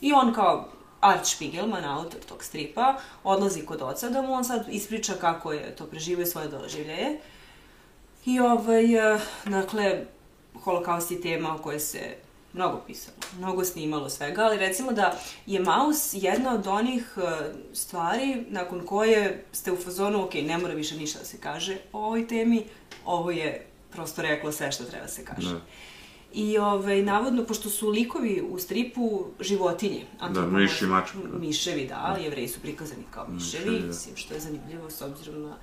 I 0.00 0.12
on 0.12 0.34
kao 0.34 0.68
Art 1.00 1.26
Spiegelman, 1.26 1.84
autor 1.84 2.20
tog 2.28 2.44
stripa, 2.44 2.94
odlazi 3.24 3.66
kod 3.66 3.82
oca 3.82 4.08
da 4.08 4.22
mu 4.22 4.32
on 4.32 4.44
sad 4.44 4.66
ispriča 4.68 5.12
kako 5.20 5.52
je 5.52 5.76
to 5.76 5.86
preživio 5.86 6.26
svoje 6.26 6.48
doživljaje. 6.48 7.20
I 8.26 8.40
ovaj, 8.40 8.84
dakle, 9.44 10.04
holokaust 10.64 11.10
je 11.10 11.20
tema 11.20 11.54
o 11.54 11.58
kojoj 11.58 11.80
se 11.80 12.16
mnogo 12.56 12.80
pisalo, 12.86 13.16
mnogo 13.38 13.64
snimalo 13.64 14.10
svega, 14.10 14.42
ali 14.42 14.56
recimo 14.58 14.92
da 14.92 15.18
je 15.46 15.60
Maus 15.60 16.10
jedna 16.14 16.54
od 16.54 16.66
onih 16.66 17.14
eh, 17.16 17.22
stvari 17.72 18.44
nakon 18.48 18.86
koje 18.86 19.44
ste 19.52 19.72
u 19.72 19.76
fazonu, 19.76 20.24
ok, 20.24 20.34
ne 20.34 20.58
mora 20.58 20.74
više 20.74 20.96
ništa 20.96 21.18
da 21.18 21.24
se 21.24 21.38
kaže 21.38 21.76
o 21.92 22.04
ovoj 22.04 22.28
temi, 22.28 22.64
ovo 23.04 23.30
je 23.30 23.66
prosto 23.90 24.22
reklo 24.22 24.52
sve 24.52 24.72
što 24.72 24.84
treba 24.84 25.08
se 25.08 25.24
kaže. 25.24 25.52
Da. 25.52 25.60
I 26.34 26.58
ovaj, 26.58 27.02
navodno, 27.02 27.44
pošto 27.44 27.70
su 27.70 27.88
likovi 27.88 28.42
u 28.50 28.58
stripu 28.58 29.24
životinje. 29.40 30.04
antropomorfne- 30.20 30.62
miš 30.62 30.82
i 30.82 30.86
mačke, 30.86 31.18
da. 31.32 31.38
Miševi, 31.38 31.86
da, 31.86 32.16
jevreji 32.22 32.48
su 32.48 32.60
prikazani 32.60 33.02
kao 33.10 33.26
miševi, 33.28 33.64
Miševi, 33.64 33.80
da. 33.80 33.86
mislim, 33.86 34.16
što 34.16 34.34
je 34.34 34.40
zanimljivo 34.40 34.90
s 34.90 35.02
obzirom 35.02 35.42
na 35.42 35.56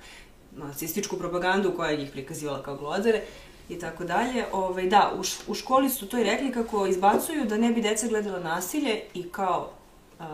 nacističku 0.52 1.16
propagandu 1.16 1.72
koja 1.76 1.90
je 1.90 1.96
njih 1.96 2.10
prikazivala 2.10 2.62
kao 2.62 2.76
glodare 2.76 3.22
i 3.68 3.78
tako 3.78 4.04
dalje. 4.04 4.44
Ovaj, 4.52 4.86
da, 4.88 5.12
u, 5.18 5.22
š- 5.22 5.40
u 5.46 5.54
školi 5.54 5.90
su 5.90 6.08
to 6.08 6.18
i 6.18 6.24
rekli 6.24 6.52
kako 6.52 6.86
izbacuju 6.86 7.44
da 7.44 7.56
ne 7.56 7.72
bi 7.72 7.82
deca 7.82 8.06
gledala 8.06 8.38
nasilje 8.40 9.02
i 9.14 9.22
kao 9.22 9.70
um, 10.20 10.26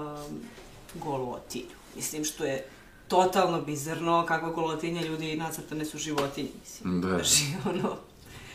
golotinju. 0.95 1.77
Mislim, 1.97 2.25
što 2.25 2.45
je 2.45 2.65
totalno 3.09 3.61
bizarno, 3.63 4.25
kakva 4.27 4.51
golotinja 4.51 5.03
ljudi 5.03 5.37
nacrtane 5.37 5.85
su 5.85 5.99
životinje, 5.99 6.49
mislim. 6.61 7.01
Da. 7.01 7.09
Znači, 7.09 7.45
ono, 7.71 7.97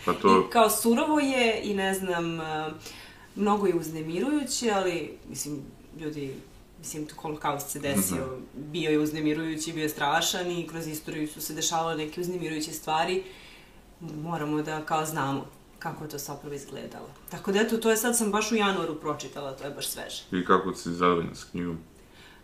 Pa 0.05 0.13
to, 0.13 0.39
I 0.47 0.51
kao 0.51 0.69
surovo 0.69 1.19
je 1.19 1.61
i 1.63 1.73
ne 1.73 1.93
znam, 1.93 2.39
uh, 2.39 2.45
mnogo 3.35 3.67
je 3.67 3.75
uznemirujuće, 3.75 4.71
ali 4.71 5.17
mislim, 5.29 5.61
ljudi, 5.99 6.33
mislim, 6.79 7.07
holokaust 7.17 7.69
se 7.69 7.79
desio, 7.79 8.37
bio 8.53 8.91
je 8.91 8.99
uznemirujući, 8.99 9.73
bio 9.73 9.83
je 9.83 9.89
strašan 9.89 10.51
i 10.51 10.67
kroz 10.67 10.87
istoriju 10.87 11.27
su 11.27 11.41
se 11.41 11.53
dešavale 11.53 11.95
neke 11.95 12.21
uznemirujuće 12.21 12.71
stvari. 12.71 13.23
Moramo 13.99 14.61
da 14.61 14.81
kao 14.85 15.05
znamo 15.05 15.45
kako 15.79 16.03
je 16.03 16.09
to 16.09 16.17
zapravo 16.17 16.55
izgledalo. 16.55 17.07
Tako 17.31 17.51
da 17.51 17.59
eto, 17.59 17.77
to 17.77 17.89
je 17.89 17.97
sad 17.97 18.17
sam 18.17 18.31
baš 18.31 18.51
u 18.51 18.55
januaru 18.55 18.95
pročitala, 18.95 19.51
to 19.51 19.63
je 19.63 19.69
baš 19.71 19.87
sveže. 19.89 20.23
i 20.31 20.45
kako 20.45 20.73
si 20.73 20.93
zadovoljna 20.93 21.35
s 21.35 21.43
knjigom? 21.43 21.77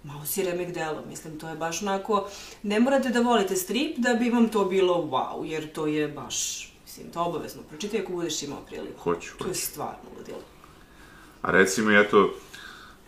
Malo 0.04 0.26
si 0.26 0.44
remek 0.44 0.74
delo, 0.74 1.04
mislim, 1.10 1.40
to 1.40 1.50
je 1.50 1.56
baš 1.56 1.82
onako, 1.82 2.28
ne 2.64 2.80
morate 2.80 3.10
da 3.10 3.20
volite 3.20 3.56
strip 3.56 3.98
da 3.98 4.14
bi 4.14 4.30
vam 4.30 4.50
to 4.50 4.66
bilo 4.66 4.96
wow, 4.96 5.44
jer 5.46 5.74
to 5.74 5.88
je 5.88 6.08
baš, 6.08 6.68
mislim, 6.84 7.12
to 7.12 7.24
obavezno 7.24 7.62
pročitaj 7.70 8.00
ako 8.02 8.12
budeš 8.12 8.44
imao 8.44 8.62
priliku. 8.62 9.00
Hoću, 9.00 9.38
To 9.38 9.44
je 9.44 9.48
hoću. 9.48 9.62
stvarno 9.62 10.10
ludilo. 10.18 10.40
A 11.42 11.52
reci 11.52 11.82
mi, 11.82 12.00
eto, 12.00 12.34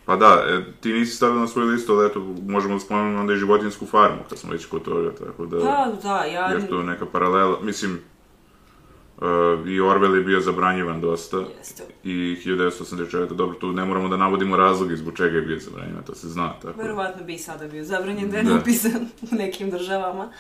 pa 0.06 0.16
da, 0.16 0.44
e, 0.48 0.64
ti 0.82 0.94
nisi 0.94 1.16
stavila 1.16 1.40
na 1.42 1.48
svoju 1.48 1.68
listu, 1.68 1.94
ali 1.94 2.08
eto, 2.08 2.20
možemo 2.48 2.74
da 2.74 2.80
spomenemo 2.80 3.20
onda 3.20 3.34
i 3.34 3.38
životinsku 3.38 3.86
farmu, 3.86 4.20
kad 4.30 4.38
smo 4.40 4.52
već 4.52 4.66
kod 4.66 4.84
toga, 4.84 5.16
tako 5.16 5.46
da... 5.46 5.58
Da, 5.58 5.94
da, 6.04 6.24
ja... 6.24 6.48
Jer 6.48 6.70
to 6.70 6.78
je 6.80 6.84
neka 6.84 7.06
paralela, 7.06 7.60
mislim, 7.62 8.00
uh, 9.18 9.24
i 9.68 9.80
Orwell 9.80 10.16
je 10.16 10.24
bio 10.24 10.42
zabranjivan 10.42 11.02
dosta. 11.02 11.38
Jeste. 11.58 11.84
I 12.04 12.10
1984. 12.46 13.34
Dobro, 13.34 13.56
tu 13.56 13.72
ne 13.72 13.86
moramo 13.86 14.08
da 14.10 14.18
navodimo 14.18 14.58
razloge 14.58 14.96
zbog 14.96 15.18
čega 15.18 15.36
je 15.36 15.42
bio 15.42 15.60
zabranjivan, 15.60 16.04
to 16.04 16.16
se 16.16 16.30
zna, 16.30 16.54
tako 16.62 16.78
da. 16.78 16.84
Verovatno 16.84 17.24
bi 17.24 17.34
i 17.34 17.38
sada 17.40 17.68
bio 17.68 17.84
zabranjen 17.84 18.30
da 18.32 18.38
je 18.38 18.44
Da. 18.44 18.54
napisan 18.54 19.08
u 19.32 19.36
nekim 19.36 19.70
državama. 19.70 20.32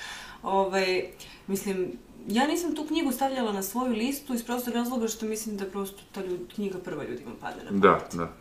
Ovaj, 0.43 1.03
mislim, 1.47 1.91
ja 2.27 2.47
nisam 2.47 2.75
tu 2.75 2.85
knjigu 2.87 3.11
stavljala 3.11 3.51
na 3.51 3.63
svoju 3.63 3.93
listu 3.93 4.33
iz 4.33 4.43
prostog 4.45 4.73
razloga 4.73 5.07
što 5.07 5.25
mislim 5.25 5.57
da 5.57 5.65
prosto 5.65 6.01
ta 6.11 6.21
ljud, 6.25 6.39
knjiga 6.55 6.77
prva 6.77 7.03
ljudima 7.03 7.31
padne 7.41 7.63
na 7.63 7.69
pamet. 7.69 7.81
Da, 7.81 8.17
da. 8.17 8.33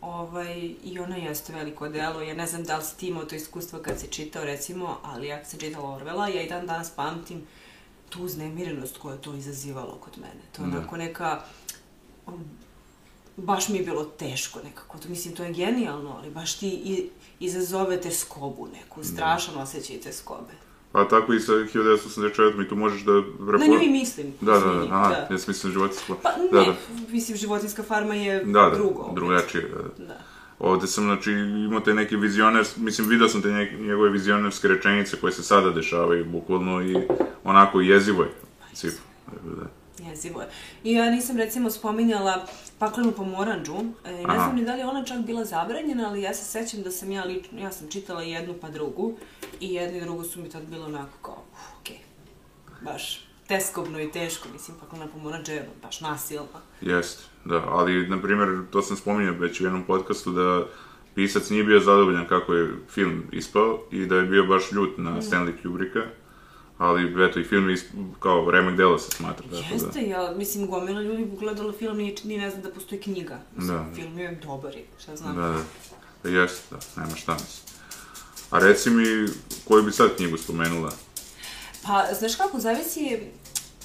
Ovaj, 0.00 0.74
I 0.84 0.98
ona 0.98 1.16
jeste 1.16 1.52
veliko 1.52 1.88
delo. 1.88 2.20
Ja 2.20 2.34
ne 2.34 2.46
znam 2.46 2.64
da 2.64 2.76
li 2.76 2.82
si 2.84 2.96
ti 2.98 3.06
imao 3.08 3.24
to 3.24 3.34
iskustvo 3.34 3.78
kad 3.78 4.00
si 4.00 4.06
čitao, 4.06 4.44
recimo, 4.44 4.98
ali 5.02 5.26
ja 5.26 5.36
kad 5.38 5.46
sam 5.46 5.60
čitala 5.60 5.94
Orvela, 5.94 6.28
ja 6.28 6.42
i 6.42 6.48
dan 6.48 6.66
danas 6.66 6.90
pamtim 6.90 7.42
tu 8.12 8.22
uznemirenost 8.22 8.98
koja 8.98 9.14
je 9.14 9.20
to 9.20 9.34
izazivalo 9.34 9.94
kod 9.94 10.12
mene. 10.18 10.42
To 10.52 10.62
je 10.62 10.70
Da. 10.70 10.78
onako 10.78 10.96
neka... 10.96 11.40
um, 12.26 12.44
Baš 13.36 13.68
mi 13.68 13.78
je 13.78 13.84
bilo 13.84 14.04
teško 14.04 14.60
nekako. 14.64 14.98
To, 14.98 15.08
mislim, 15.08 15.34
to 15.34 15.44
je 15.44 15.52
genijalno, 15.52 16.16
ali 16.18 16.30
baš 16.30 16.58
ti 16.58 16.68
i, 16.68 17.08
izazove 17.40 18.00
te 18.00 18.10
skobu 18.10 18.68
neku, 18.74 19.04
strašan 19.04 19.58
osjećaj 19.58 19.96
te 19.96 20.12
skobe. 20.12 20.52
Pa 20.92 21.08
tako 21.08 21.32
i 21.32 21.40
sa 21.40 21.52
1984. 21.52 22.66
i 22.66 22.68
tu 22.68 22.76
možeš 22.76 23.02
da... 23.02 23.12
Na 23.58 23.66
nju 23.66 23.80
i 23.82 23.88
mislim. 23.90 24.32
Da, 24.40 24.52
da, 24.52 24.58
da, 24.60 24.84
aha, 24.90 25.10
ja 25.30 25.38
sam 25.38 25.44
mislim 25.48 25.72
životinsko. 25.72 26.16
Pa 26.22 26.28
ne, 26.28 26.48
da, 26.52 26.64
da. 26.64 26.74
mislim, 27.08 27.36
životinska 27.38 27.82
farma 27.82 28.14
je 28.14 28.44
Da, 28.44 28.60
da, 28.60 28.70
drugo. 28.70 29.12
drugačije, 29.14 29.68
da. 29.68 30.04
Da. 30.04 30.18
Ovde 30.62 30.86
sam, 30.86 31.04
znači, 31.04 31.30
imao 31.32 31.80
te 31.80 31.94
neke 31.94 32.16
vizioner, 32.16 32.64
mislim, 32.76 33.08
vidio 33.08 33.28
sam 33.28 33.42
te 33.42 33.48
nje- 33.48 33.76
njegove 33.80 34.10
vizionerske 34.10 34.68
rečenice 34.68 35.16
koje 35.20 35.32
se 35.32 35.42
sada 35.42 35.70
dešavaju, 35.70 36.24
bukvalno, 36.24 36.82
i 36.82 36.96
onako 37.44 37.80
jezivo 37.80 38.22
je, 38.22 38.28
u 38.28 38.64
principu. 38.66 39.02
Da. 39.44 39.66
Jezivo 40.10 40.40
je. 40.40 40.48
I 40.84 40.92
ja 40.92 41.10
nisam 41.10 41.36
recimo 41.36 41.70
spominjala 41.70 42.46
paklenu 42.78 43.12
pomoranđu. 43.12 43.74
E, 44.04 44.12
ne 44.12 44.24
Aha. 44.24 44.38
znam 44.44 44.56
ni 44.56 44.64
da 44.64 44.74
li 44.74 44.82
ona 44.82 45.04
čak 45.04 45.18
bila 45.18 45.44
zabranjena, 45.44 46.08
ali 46.08 46.22
ja 46.22 46.34
se 46.34 46.44
sećam 46.44 46.82
da 46.82 46.90
sam 46.90 47.10
ja 47.10 47.24
lično, 47.24 47.60
ja 47.60 47.72
sam 47.72 47.88
čitala 47.88 48.22
jednu 48.22 48.54
pa 48.60 48.70
drugu 48.70 49.14
i 49.60 49.74
jednu 49.74 49.98
i 49.98 50.00
drugu 50.00 50.24
su 50.24 50.40
mi 50.42 50.50
tad 50.50 50.62
bilo 50.62 50.86
onako 50.86 51.18
kao, 51.22 51.44
uf, 51.52 51.80
okej, 51.80 51.98
baš 52.80 53.28
teskobno 53.52 54.00
i 54.00 54.10
teško, 54.10 54.48
mislim, 54.52 54.76
paklena 54.80 55.06
pomoranđa 55.06 55.52
je 55.52 55.68
baš 55.82 56.00
nasilna. 56.00 56.60
Jest, 56.80 57.20
da, 57.44 57.64
ali, 57.68 58.08
na 58.08 58.22
primjer, 58.22 58.48
to 58.70 58.82
sam 58.82 58.96
spominjao 58.96 59.34
već 59.34 59.60
u 59.60 59.64
jednom 59.64 59.82
podcastu, 59.82 60.32
da 60.32 60.66
pisac 61.14 61.50
nije 61.50 61.64
bio 61.64 61.80
zadovoljan 61.80 62.28
kako 62.28 62.54
je 62.54 62.74
film 62.88 63.22
ispao 63.32 63.82
i 63.90 64.06
da 64.06 64.16
je 64.16 64.22
bio 64.22 64.44
baš 64.44 64.72
ljut 64.72 64.98
na 64.98 65.22
Stanley 65.22 65.62
Kubricka, 65.62 66.00
ali, 66.78 67.24
eto, 67.24 67.40
i 67.40 67.44
film 67.44 67.68
isp- 67.68 68.12
kao 68.20 68.50
remek 68.50 68.76
dela 68.76 68.98
se 68.98 69.10
smatra, 69.10 69.42
tako 69.42 69.62
da. 69.68 69.74
Jeste, 69.74 70.02
ja, 70.02 70.34
mislim, 70.36 70.66
gomila 70.66 71.00
ljudi 71.00 71.26
gledala 71.40 71.72
film, 71.72 71.96
ni, 71.96 72.16
ni 72.24 72.38
ne 72.38 72.50
zna 72.50 72.60
da 72.62 72.70
postoji 72.70 73.00
knjiga. 73.00 73.38
Mislim, 73.56 73.76
Da. 73.78 73.94
film 73.94 74.18
je 74.18 74.40
dobar, 74.46 74.72
šta 74.98 75.16
znam. 75.16 75.36
Da, 75.36 75.42
da. 75.42 75.62
Pa 76.22 76.28
Jeste, 76.28 76.62
da, 76.74 77.02
nema 77.02 77.16
šta 77.16 77.32
mislim. 77.32 77.72
A 78.50 78.58
reci 78.58 78.90
mi, 78.90 79.04
koju 79.64 79.82
bi 79.82 79.92
sad 79.92 80.16
knjigu 80.16 80.36
spomenula? 80.38 80.92
Pa, 81.86 82.04
znaš 82.18 82.36
kako, 82.36 82.58
zavisi... 82.60 83.20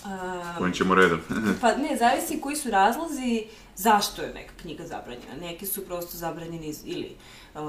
a, 0.07 0.55
Kojim 0.57 0.73
ćemo 0.73 0.95
redom? 0.95 1.19
Pa 1.61 1.75
ne, 1.75 1.97
zavisi 1.97 2.41
koji 2.41 2.55
su 2.55 2.71
razlozi 2.71 3.43
zašto 3.75 4.21
je 4.21 4.33
neka 4.33 4.53
knjiga 4.61 4.87
zabranjena. 4.87 5.33
Neki 5.41 5.65
su 5.65 5.85
prosto 5.85 6.17
zabranjeni 6.17 6.67
iz, 6.67 6.81
ili 6.85 7.15
uh, 7.55 7.61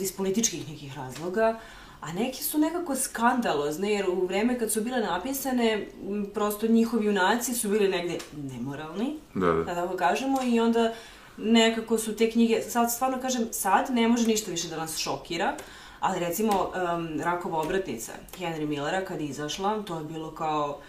iz 0.00 0.12
političkih 0.12 0.68
nekih 0.68 0.96
razloga, 0.96 1.60
a 2.00 2.12
neke 2.12 2.42
su 2.42 2.58
nekako 2.58 2.96
skandalozne, 2.96 3.92
jer 3.92 4.08
u 4.10 4.26
vreme 4.26 4.58
kad 4.58 4.72
su 4.72 4.80
bile 4.80 5.00
napisane, 5.00 5.86
prosto 6.34 6.66
njihovi 6.66 7.06
junaci 7.06 7.54
su 7.54 7.68
bili 7.68 7.88
negde 7.88 8.18
nemoralni, 8.36 9.18
Da, 9.34 9.46
da. 9.46 9.64
da 9.64 9.74
tako 9.74 9.96
kažemo, 9.96 10.38
i 10.42 10.60
onda 10.60 10.92
nekako 11.36 11.98
su 11.98 12.16
te 12.16 12.30
knjige, 12.30 12.62
sad 12.62 12.92
stvarno 12.92 13.20
kažem, 13.20 13.48
sad 13.52 13.90
ne 13.90 14.08
može 14.08 14.26
ništa 14.26 14.50
više 14.50 14.68
da 14.68 14.76
nas 14.76 14.96
šokira, 14.96 15.56
ali 16.00 16.20
recimo 16.20 16.52
um, 16.52 17.20
Rakova 17.20 17.60
obratnica 17.60 18.12
Henry 18.38 18.66
Millera 18.66 19.04
kad 19.04 19.20
je 19.20 19.26
izašla, 19.26 19.82
to 19.82 19.98
je 19.98 20.04
bilo 20.04 20.34
kao, 20.34 20.80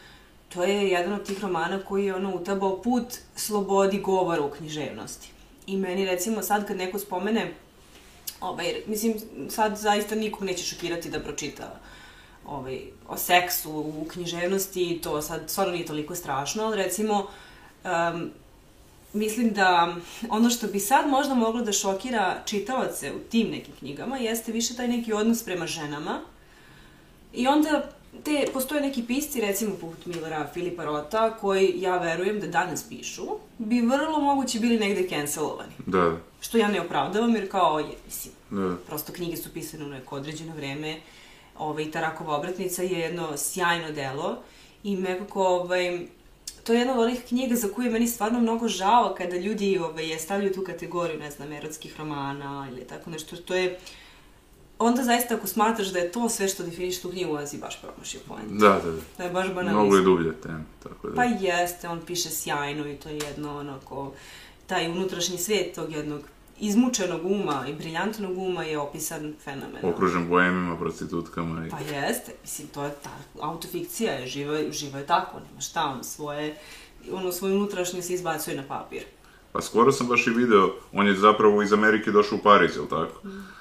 to 0.49 0.63
je 0.63 0.89
jedan 0.89 1.13
od 1.13 1.25
tih 1.25 1.41
romana 1.41 1.79
koji 1.79 2.05
je 2.05 2.15
ono 2.15 2.35
utabao 2.35 2.81
put 2.81 3.05
slobodi 3.35 3.99
govora 3.99 4.41
u 4.41 4.51
književnosti. 4.51 5.31
I 5.67 5.77
meni 5.77 6.05
recimo 6.05 6.41
sad 6.41 6.67
kad 6.67 6.77
neko 6.77 6.99
spomene, 6.99 7.53
ovaj, 8.41 8.81
mislim, 8.87 9.15
sad 9.49 9.77
zaista 9.77 10.15
nikog 10.15 10.43
neće 10.43 10.63
šokirati 10.63 11.09
da 11.09 11.19
pročita 11.19 11.79
ovaj, 12.45 12.81
o 13.07 13.17
seksu 13.17 13.71
u 13.71 14.05
književnosti, 14.11 14.99
to 15.03 15.21
sad 15.21 15.41
stvarno 15.47 15.73
nije 15.73 15.85
toliko 15.85 16.15
strašno, 16.15 16.63
ali 16.63 16.77
recimo, 16.77 17.27
um, 17.83 18.31
mislim 19.13 19.53
da 19.53 19.95
ono 20.29 20.49
što 20.49 20.67
bi 20.67 20.79
sad 20.79 21.09
možda 21.09 21.33
moglo 21.33 21.61
da 21.61 21.71
šokira 21.71 22.41
čitalace 22.45 23.13
u 23.13 23.19
tim 23.19 23.49
nekim 23.49 23.73
knjigama 23.79 24.17
jeste 24.17 24.51
više 24.51 24.75
taj 24.75 24.87
neki 24.87 25.13
odnos 25.13 25.43
prema 25.43 25.67
ženama. 25.67 26.21
I 27.33 27.47
onda 27.47 27.91
te, 28.23 28.45
postoje 28.53 28.81
neki 28.81 29.03
pisci, 29.03 29.41
recimo 29.41 29.75
poput 29.75 30.05
Millera, 30.05 30.47
Filipa 30.53 30.83
Rota, 30.83 31.37
koji 31.37 31.73
ja 31.77 31.97
verujem 31.97 32.39
da 32.39 32.47
danas 32.47 32.83
pišu, 32.89 33.27
bi 33.57 33.81
vrlo 33.81 34.19
moguće 34.19 34.59
bili 34.59 34.79
negde 34.79 35.09
cancelovani. 35.09 35.73
Da. 35.85 36.17
Što 36.41 36.57
ja 36.57 36.67
ne 36.67 36.81
opravdavam, 36.81 37.35
jer 37.35 37.51
kao, 37.51 37.79
je, 37.79 37.95
mislim, 38.05 38.33
Da, 38.49 38.75
prosto 38.87 39.13
knjige 39.13 39.37
su 39.37 39.53
pisane 39.53 39.85
u 39.85 39.89
neko 39.89 40.15
određeno 40.15 40.55
vreme. 40.55 40.99
Ovaj, 41.57 41.91
ta 41.91 42.01
Rakova 42.01 42.37
obratnica 42.37 42.83
je 42.83 42.99
jedno 42.99 43.37
sjajno 43.37 43.91
delo 43.91 44.37
i 44.83 44.95
nekako, 44.95 45.47
ovaj, 45.47 45.99
to 46.63 46.73
je 46.73 46.79
jedna 46.79 46.93
od 46.93 46.99
onih 46.99 47.21
knjiga 47.27 47.55
za 47.55 47.67
koju 47.67 47.85
je 47.85 47.91
meni 47.91 48.07
stvarno 48.07 48.39
mnogo 48.39 48.67
žao 48.67 49.15
kada 49.17 49.37
ljudi 49.37 49.77
ovaj, 49.77 50.09
je 50.09 50.19
stavljaju 50.19 50.53
tu 50.53 50.63
kategoriju, 50.63 51.19
ne 51.19 51.31
znam, 51.31 51.51
erotskih 51.51 51.97
romana 51.97 52.67
ili 52.71 52.87
tako 52.87 53.09
nešto. 53.09 53.35
To 53.35 53.55
je, 53.55 53.79
onda 54.79 55.03
zaista 55.03 55.35
ako 55.35 55.47
smatraš 55.47 55.87
da 55.87 55.99
je 55.99 56.11
to 56.11 56.29
sve 56.29 56.47
što 56.47 56.63
definiš 56.63 57.01
tu 57.01 57.09
knjigu, 57.09 57.31
onda 57.31 57.47
si 57.47 57.57
baš 57.57 57.81
promašio 57.81 58.19
point. 58.27 58.51
Da, 58.51 58.69
da, 58.75 58.91
da. 58.91 58.97
Da 59.17 59.23
je 59.23 59.29
baš 59.29 59.47
Mnogo 59.47 59.95
je 59.95 60.01
dublja 60.03 60.33
tema, 60.33 60.63
tako 60.79 61.09
da. 61.09 61.15
Pa 61.15 61.23
jeste, 61.23 61.87
on 61.87 62.01
piše 62.01 62.29
sjajno 62.29 62.87
i 62.87 62.95
to 62.95 63.09
je 63.09 63.17
jedno 63.19 63.57
onako, 63.57 64.11
taj 64.67 64.87
unutrašnji 64.87 65.37
svet 65.37 65.75
tog 65.75 65.91
jednog 65.91 66.21
izmučenog 66.59 67.25
uma 67.25 67.65
i 67.67 67.73
briljantnog 67.73 68.37
uma 68.37 68.63
je 68.63 68.77
opisan 68.77 69.33
fenomenalno. 69.43 69.89
Okružen 69.89 70.27
boemima, 70.27 70.77
prostitutkama 70.77 71.67
i... 71.67 71.69
Pa 71.69 71.79
jeste, 71.79 72.31
mislim, 72.41 72.67
to 72.67 72.83
je 72.83 72.91
ta, 72.93 73.09
autofikcija 73.41 74.11
je, 74.11 74.27
živo, 74.27 74.53
je- 74.53 74.71
živo 74.71 74.97
je 74.97 75.05
tako, 75.05 75.39
nema 75.39 75.61
šta, 75.61 75.83
on 75.85 76.03
svoje, 76.03 76.55
ono, 77.11 77.31
svoju 77.31 77.55
unutrašnju 77.55 78.01
se 78.01 78.13
izbacuje 78.13 78.55
na 78.55 78.63
papir. 78.63 79.03
Pa 79.51 79.61
skoro 79.61 79.91
sam 79.91 80.07
baš 80.07 80.27
i 80.27 80.31
video, 80.31 80.75
on 80.93 81.07
je 81.07 81.15
zapravo 81.15 81.61
iz 81.61 81.73
Amerike 81.73 82.11
došao 82.11 82.37
u 82.37 82.41
Pariz, 82.41 82.75
jel 82.75 82.85
tako? 82.85 83.21
Z- 83.23 83.58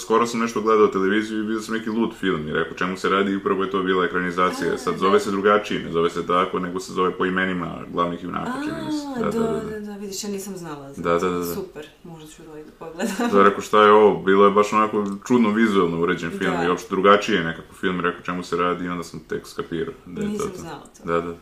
Skoro 0.00 0.26
sam 0.26 0.40
nešto 0.40 0.60
gledao 0.60 0.86
televiziju 0.86 1.38
i 1.38 1.42
vidio 1.42 1.60
sam 1.60 1.74
neki 1.74 1.90
lud 1.90 2.14
film 2.14 2.48
i 2.48 2.52
rekao 2.52 2.76
čemu 2.76 2.96
se 2.96 3.08
radi 3.08 3.32
i 3.32 3.36
upravo 3.36 3.64
je 3.64 3.70
to 3.70 3.82
bila 3.82 4.04
ekranizacija. 4.04 4.78
Sad 4.78 4.98
zove 4.98 5.20
se 5.20 5.30
drugačije, 5.30 5.84
ne 5.84 5.92
zove 5.92 6.10
se 6.10 6.26
tako, 6.26 6.58
nego 6.58 6.80
se 6.80 6.92
zove 6.92 7.10
po 7.10 7.26
imenima 7.26 7.84
glavnih 7.92 8.24
junaka, 8.24 8.52
čini 8.64 8.76
mi 8.86 8.92
se. 8.92 9.20
Da, 9.20 9.30
da, 9.30 9.60
da, 9.70 9.80
da, 9.80 9.96
vidiš, 9.96 10.24
ja 10.24 10.30
nisam 10.30 10.56
znala 10.56 10.92
Da, 10.96 11.18
da, 11.18 11.30
da, 11.30 11.38
da. 11.38 11.54
Super, 11.54 11.86
možda 12.04 12.28
ću 12.28 12.42
da 12.42 12.62
da 12.62 12.70
pogledam. 12.78 13.30
Da, 13.32 13.42
rekao 13.42 13.60
šta 13.60 13.84
je 13.84 13.92
ovo, 13.92 14.22
bilo 14.22 14.44
je 14.44 14.50
baš 14.50 14.72
onako 14.72 15.04
čudno 15.26 15.50
vizualno 15.50 16.00
uređen 16.00 16.30
film 16.30 16.56
Da. 16.56 16.64
i 16.64 16.68
uopšte 16.68 16.88
drugačije 16.90 17.38
je 17.38 17.44
nekako 17.44 17.74
film, 17.74 18.00
rekao 18.00 18.22
čemu 18.22 18.42
se 18.42 18.56
radi 18.56 18.84
i 18.84 18.88
onda 18.88 19.04
sam 19.04 19.20
tek 19.20 19.46
skapirao 19.46 19.94
da 20.06 20.22
Nisam 20.22 20.50
znala 20.56 20.86
to. 20.98 21.04
Da, 21.04 21.20
da. 21.20 21.34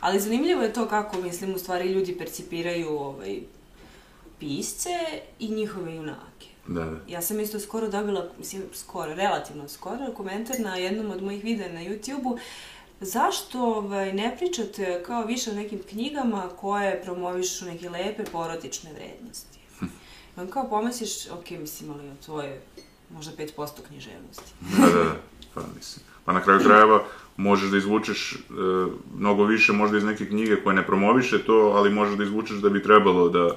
Ali 0.00 0.20
zanimljivo 0.20 0.62
je 0.62 0.72
to 0.72 0.86
kako, 0.86 1.20
mislim, 1.20 1.54
u 1.54 1.58
stvari 1.58 1.92
ljudi 1.92 2.16
percipiraju 2.18 2.88
ovaj, 2.88 3.40
pisce 4.38 4.88
i 5.38 5.54
njihove 5.54 5.94
junake. 5.94 6.51
Da, 6.66 6.84
da. 6.84 6.96
Ja 7.08 7.22
sam 7.22 7.40
isto 7.40 7.60
skoro 7.60 7.88
dobila, 7.88 8.28
mislim, 8.38 8.62
skoro, 8.74 9.14
relativno 9.14 9.68
skoro, 9.68 10.12
komentar 10.16 10.60
na 10.60 10.76
jednom 10.76 11.10
od 11.10 11.22
mojih 11.22 11.44
videa 11.44 11.72
na 11.72 11.80
YouTube-u 11.80 12.38
zašto 13.00 13.60
ovaj, 13.60 14.12
ne 14.12 14.36
pričate 14.36 15.02
kao 15.06 15.24
više 15.24 15.50
o 15.50 15.54
nekim 15.54 15.80
knjigama 15.90 16.48
koje 16.60 17.02
promovišu 17.02 17.64
neke 17.64 17.90
lepe 17.90 18.24
porodične 18.32 18.92
vrednosti. 18.92 19.58
I 20.36 20.40
on 20.40 20.50
kao 20.50 20.68
pomisliš, 20.68 21.30
ok, 21.30 21.50
mislim, 21.50 21.90
ali 21.90 22.02
to 22.26 22.42
je 22.42 22.62
možda 23.10 23.32
5% 23.32 23.68
književnosti. 23.88 24.52
Da, 24.60 24.86
da, 24.86 25.04
da. 25.04 25.16
Pa, 25.54 25.60
mislim. 25.76 26.06
Pa 26.24 26.32
na 26.32 26.42
kraju 26.42 26.60
krajeva 26.64 27.04
možeš 27.36 27.70
da 27.70 27.76
izvučeš 27.76 28.34
e, 28.34 28.38
mnogo 29.16 29.44
više 29.44 29.72
možda 29.72 29.98
iz 29.98 30.04
neke 30.04 30.26
knjige 30.26 30.56
koje 30.64 30.76
ne 30.76 30.86
promoviše 30.86 31.44
to, 31.44 31.72
ali 31.76 31.90
možeš 31.90 32.16
da 32.16 32.24
izvučeš 32.24 32.56
da 32.56 32.68
bi 32.68 32.82
trebalo 32.82 33.28
da 33.28 33.56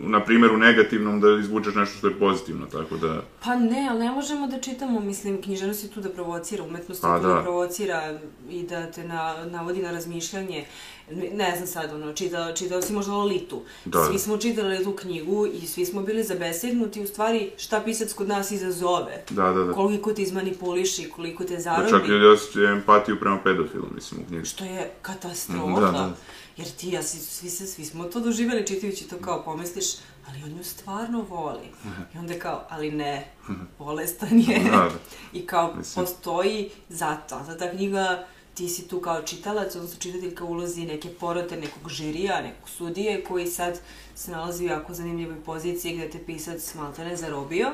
na 0.00 0.24
primjer 0.24 0.52
u 0.52 0.58
negativnom 0.58 1.20
da 1.20 1.28
izvučeš 1.40 1.74
nešto 1.74 1.98
što 1.98 2.06
je 2.06 2.18
pozitivno, 2.18 2.66
tako 2.66 2.96
da 2.96 3.22
Pa 3.44 3.54
ne, 3.56 3.88
ali 3.90 3.98
ne 4.00 4.10
možemo 4.10 4.46
da 4.46 4.60
čitamo, 4.60 5.00
mislim, 5.00 5.42
književnost 5.42 5.84
je 5.84 5.90
tu 5.90 6.00
da 6.00 6.08
provocira, 6.08 6.64
umetnost 6.64 7.02
je 7.02 7.08
Pa 7.08 7.20
tu 7.20 7.26
da. 7.26 7.34
da. 7.34 7.42
provocira 7.42 8.18
i 8.50 8.62
da 8.62 8.90
te 8.90 9.04
na, 9.04 9.44
navodi 9.44 9.82
na 9.82 9.90
razmišljanje. 9.90 10.64
Ne, 11.10 11.30
ne 11.30 11.52
znam 11.56 11.66
sad, 11.66 11.92
ono, 11.94 12.12
čitao, 12.12 12.52
čitao 12.52 12.82
si 12.82 12.92
možda 12.92 13.12
Lolitu. 13.12 13.62
Da. 13.84 14.04
Svi 14.04 14.18
smo 14.18 14.36
čitali 14.36 14.84
tu 14.84 14.92
knjigu 14.92 15.46
i 15.46 15.66
svi 15.66 15.84
smo 15.84 16.02
bili 16.02 16.22
zabesegnuti 16.22 17.02
u 17.02 17.06
stvari 17.06 17.50
šta 17.56 17.80
pisac 17.80 18.12
kod 18.12 18.28
nas 18.28 18.50
izazove. 18.50 19.24
da, 19.30 19.52
da, 19.52 19.64
da. 19.64 19.72
Koliko 19.72 20.12
te 20.12 20.22
izmanipuliši, 20.22 21.10
koliko 21.10 21.44
te 21.44 21.54
Da 21.54 21.60
zarobi. 21.60 21.90
čak 21.90 22.08
ljudi 22.08 22.26
osjećaju 22.26 22.66
empatiju 22.66 23.20
prema 23.20 23.38
pedofilu, 23.44 23.86
mislim, 23.94 24.20
u 24.20 24.26
knjizi. 24.26 24.46
Što 24.46 24.64
je 24.64 24.90
katastrofa. 25.02 25.80
Da, 25.80 25.90
da. 25.92 26.12
Jer 26.56 26.70
ti, 26.70 26.90
ja, 26.90 27.02
svi, 27.02 27.20
svi, 27.20 27.50
se, 27.50 27.66
svi 27.66 27.84
smo 27.84 28.04
to 28.04 28.20
doživjeli 28.20 28.66
čitajući 28.66 29.08
to 29.08 29.18
kao 29.18 29.42
pomisliš, 29.44 29.86
ali 30.28 30.42
on 30.42 30.50
nju 30.50 30.64
stvarno 30.64 31.22
voli. 31.22 31.68
I 32.14 32.18
onda 32.18 32.38
kao, 32.38 32.66
ali 32.68 32.90
ne, 32.90 33.30
bolestan 33.78 34.40
je. 34.40 34.58
Da, 34.58 34.70
da. 34.70 34.90
I 35.38 35.46
kao, 35.46 35.74
Mislim. 35.74 36.06
postoji 36.06 36.70
zato. 36.88 37.40
Zato 37.46 37.58
ta 37.58 37.70
knjiga, 37.70 38.26
ti 38.54 38.68
si 38.68 38.88
tu 38.88 39.00
kao 39.00 39.22
čitalac, 39.22 39.76
odnosno 39.76 40.00
čitateljka 40.00 40.44
ulozi 40.44 40.86
neke 40.86 41.08
porote, 41.08 41.56
nekog 41.56 41.88
žirija, 41.88 42.42
nekog 42.42 42.68
sudije, 42.68 43.24
koji 43.24 43.46
sad 43.46 43.80
se 44.14 44.30
nalazi 44.30 44.64
u 44.64 44.68
jako 44.68 44.94
zanimljivoj 44.94 45.44
poziciji 45.44 45.96
gde 45.96 46.10
te 46.10 46.24
pisac 46.26 46.74
maltene 46.74 47.16
zarobio. 47.16 47.72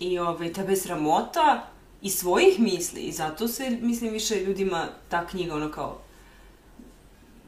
I 0.00 0.18
ovaj, 0.18 0.52
tebe 0.52 0.72
je 0.72 0.76
sramota 0.76 1.68
i 2.02 2.10
svojih 2.10 2.60
misli. 2.60 3.00
I 3.00 3.12
zato 3.12 3.48
se, 3.48 3.70
mislim, 3.70 4.12
više 4.12 4.44
ljudima 4.44 4.88
ta 5.08 5.26
knjiga 5.26 5.54
ono 5.54 5.70
kao 5.70 6.00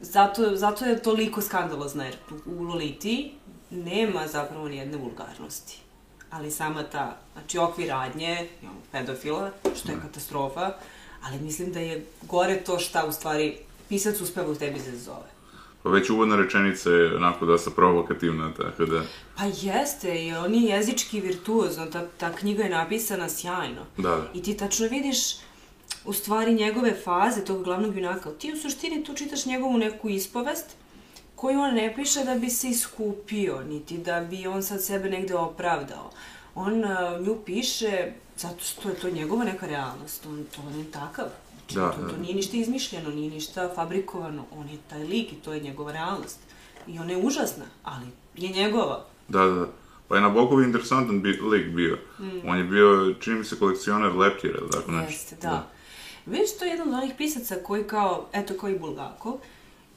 Zato, 0.03 0.55
zato 0.55 0.85
je 0.85 1.01
toliko 1.03 1.41
skandalozna, 1.41 2.05
jer 2.05 2.15
u 2.45 2.63
Loliti 2.63 3.31
nema 3.71 4.27
zapravo 4.27 4.67
nijedne 4.67 4.97
vulgarnosti. 4.97 5.79
Ali 6.29 6.51
sama 6.51 6.83
ta, 6.83 7.17
znači 7.33 7.57
okvir 7.57 7.87
radnje, 7.87 8.47
imamo 8.61 8.79
pedofila, 8.91 9.51
što 9.75 9.91
je 9.91 9.97
katastrofa, 10.01 10.71
ali 11.23 11.39
mislim 11.39 11.71
da 11.71 11.79
je 11.79 12.05
gore 12.21 12.63
to 12.63 12.79
šta 12.79 13.05
u 13.05 13.11
stvari 13.11 13.57
pisac 13.89 14.21
uspeva 14.21 14.51
u 14.51 14.55
tebi 14.55 14.79
da 14.91 14.97
zove. 14.97 15.33
Pa 15.83 15.89
već 15.89 16.09
uvodna 16.09 16.35
rečenica 16.35 16.89
je 16.89 17.15
onako 17.15 17.45
dosta 17.45 17.71
provokativna, 17.71 18.53
tako 18.53 18.85
da, 18.85 19.01
Pa 19.37 19.43
jeste, 19.61 20.25
i 20.25 20.33
on 20.33 20.53
je 20.53 20.61
jezički 20.61 21.21
virtuozno, 21.21 21.85
ta, 21.85 22.05
ta 22.17 22.31
knjiga 22.31 22.63
je 22.63 22.69
napisana 22.69 23.29
sjajno. 23.29 23.81
da, 23.97 24.09
da. 24.09 24.27
I 24.33 24.43
ti 24.43 24.57
tačno 24.57 24.87
vidiš 24.87 25.17
u 26.05 26.13
stvari 26.13 26.53
njegove 26.53 26.93
faze 27.03 27.45
tog 27.45 27.63
glavnog 27.63 27.95
junaka. 27.97 28.29
Ti 28.39 28.53
u 28.53 28.57
suštini 28.57 29.03
tu 29.03 29.13
čitaš 29.13 29.45
njegovu 29.45 29.77
neku 29.77 30.09
ispovest 30.09 30.65
koju 31.35 31.59
on 31.59 31.73
ne 31.75 31.95
piše 31.95 32.23
da 32.23 32.35
bi 32.35 32.49
se 32.49 32.69
iskupio, 32.69 33.61
niti 33.63 33.97
da 33.97 34.19
bi 34.29 34.47
on 34.47 34.63
sad 34.63 34.83
sebe 34.83 35.09
negde 35.09 35.35
opravdao. 35.35 36.11
On 36.55 36.83
uh, 36.83 37.27
nju 37.27 37.37
piše 37.45 38.11
zato 38.37 38.63
što 38.63 38.89
je 38.89 38.95
to 38.95 39.09
njegova 39.09 39.43
neka 39.43 39.67
realnost. 39.67 40.25
On, 40.25 40.45
to 40.55 40.61
on 40.67 40.79
je 40.79 40.91
takav. 40.91 41.25
Znači, 41.71 41.75
Da, 41.75 41.91
to, 41.91 42.01
da. 42.01 42.09
to 42.09 42.21
nije 42.21 42.35
ništa 42.35 42.57
izmišljeno, 42.57 43.09
nije 43.09 43.31
ništa 43.31 43.69
fabrikovano. 43.75 44.45
On 44.57 44.69
je 44.69 44.77
taj 44.89 45.03
lik 45.03 45.31
i 45.31 45.35
to 45.35 45.53
je 45.53 45.59
njegova 45.59 45.91
realnost. 45.91 46.39
I 46.87 46.99
ona 46.99 47.11
je 47.11 47.17
užasna, 47.17 47.65
ali 47.83 48.05
je 48.35 48.49
njegova. 48.49 49.05
Da, 49.27 49.39
da, 49.45 49.51
da. 49.51 49.67
Pa 50.07 50.15
je 50.15 50.21
Nabokov 50.21 50.61
interesantan 50.63 51.21
bi, 51.21 51.29
lik 51.29 51.67
bio. 51.67 51.97
On 52.45 52.57
je 52.57 52.63
bio, 52.63 53.13
čini 53.19 53.35
mi 53.35 53.45
se, 53.45 53.59
kolekcionar 53.59 54.15
leptira, 54.15 54.59
tako 54.71 54.91
nešto. 54.91 55.11
Jeste, 55.11 55.35
da. 55.41 55.67
Vidiš, 56.25 56.57
to 56.59 56.65
je 56.65 56.71
jedan 56.71 56.87
od 56.87 56.93
onih 56.93 57.13
pisaca 57.17 57.55
koji 57.63 57.83
kao, 57.83 58.27
eto, 58.33 58.53
kao 58.59 58.69
i 58.69 58.79
Bulgakov, 58.79 59.33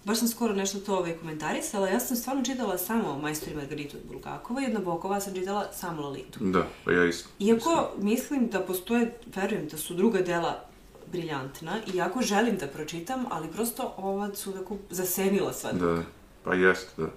baš 0.04 0.18
sam 0.18 0.28
skoro 0.28 0.54
nešto 0.54 0.78
to 0.78 0.96
ovaj 0.96 1.12
komentarisala, 1.12 1.88
ja 1.88 2.00
sam 2.00 2.16
stvarno 2.16 2.44
čitala 2.44 2.78
samo 2.78 3.18
Majstor 3.18 3.52
i 3.52 3.56
Margaritu 3.56 3.96
od 3.96 4.02
Bulgakova 4.12 4.62
i 4.62 4.66
od 4.66 4.72
Nabokova 4.72 5.20
sam 5.20 5.34
čitala 5.34 5.72
samo 5.72 6.02
Lolitu. 6.02 6.38
Da, 6.40 6.66
pa 6.84 6.92
ja 6.92 7.04
isto. 7.04 7.28
Iako 7.38 7.90
mislim 7.98 8.46
da 8.48 8.60
postoje, 8.60 9.14
verujem 9.36 9.68
da 9.68 9.76
su 9.76 9.94
druga 9.94 10.20
dela 10.20 10.64
briljantna, 11.12 11.76
iako 11.94 12.22
želim 12.22 12.56
da 12.56 12.66
pročitam, 12.66 13.24
ali 13.30 13.48
prosto 13.48 13.94
ova 13.96 14.34
su 14.34 14.52
tako 14.52 14.76
zasenila 14.90 15.52
sva 15.52 15.72
Da, 15.72 16.02
pa 16.44 16.54
jeste, 16.54 17.02
da. 17.02 17.08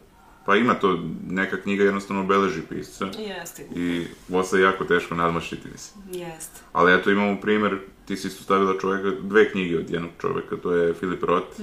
pa 0.45 0.55
ima 0.55 0.73
to, 0.73 0.99
neka 1.29 1.61
knjiga 1.61 1.83
jednostavno 1.83 2.23
beleži 2.23 2.61
pisca 2.69 3.05
Jeste, 3.19 3.67
i 3.75 4.05
posle 4.31 4.59
je 4.59 4.63
jako 4.63 4.85
teško 4.85 5.15
nadmašiti, 5.15 5.67
mislim. 5.71 6.23
jeste. 6.25 6.59
Ali 6.73 6.93
eto 6.93 7.09
imamo 7.09 7.41
primer, 7.41 7.79
ti 8.09 8.17
si 8.17 8.27
isto 8.27 8.43
stavila 8.43 8.73
čoveka, 8.81 9.11
dve 9.21 9.51
knjige 9.51 9.77
od 9.77 9.89
jednog 9.89 10.11
čoveka, 10.21 10.55
to 10.57 10.71
je 10.71 10.93
Filip 10.93 11.23
Roth. 11.23 11.59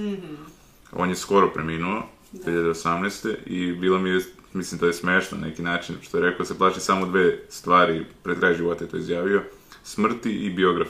On 0.93 1.09
je 1.09 1.17
skoro 1.17 1.51
preminuo, 1.51 2.03
2018. 2.33 3.35
i 3.47 3.73
bilo 3.73 3.99
mi 3.99 4.11
je, 4.11 4.21
mislim 4.53 4.79
to 4.79 4.87
je 4.87 4.93
smešno 4.93 5.39
na 5.39 5.47
neki 5.47 5.63
način, 5.63 5.97
što 6.03 6.17
je 6.17 6.23
rekao 6.23 6.39
da 6.39 6.45
se 6.45 6.59
plaši 6.59 6.81
samo 6.81 7.07
dve 7.07 7.39
stvari, 7.49 8.05
pred 8.23 8.39
kraj 8.39 8.55
života 8.55 8.85
je 8.85 8.91
to 8.91 8.97
izjavio, 8.97 9.43
smrti 9.85 10.31
i 10.31 10.51
biograf. 10.51 10.89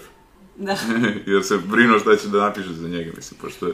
Da. 0.57 0.77
Jer 1.33 1.45
se 1.45 1.59
brinuo 1.59 1.99
šta 1.99 2.17
će 2.17 2.29
da 2.29 2.39
napiše 2.39 2.73
za 2.73 2.89
njega, 2.89 3.11
mislim, 3.17 3.41
pošto 3.41 3.67
je... 3.67 3.73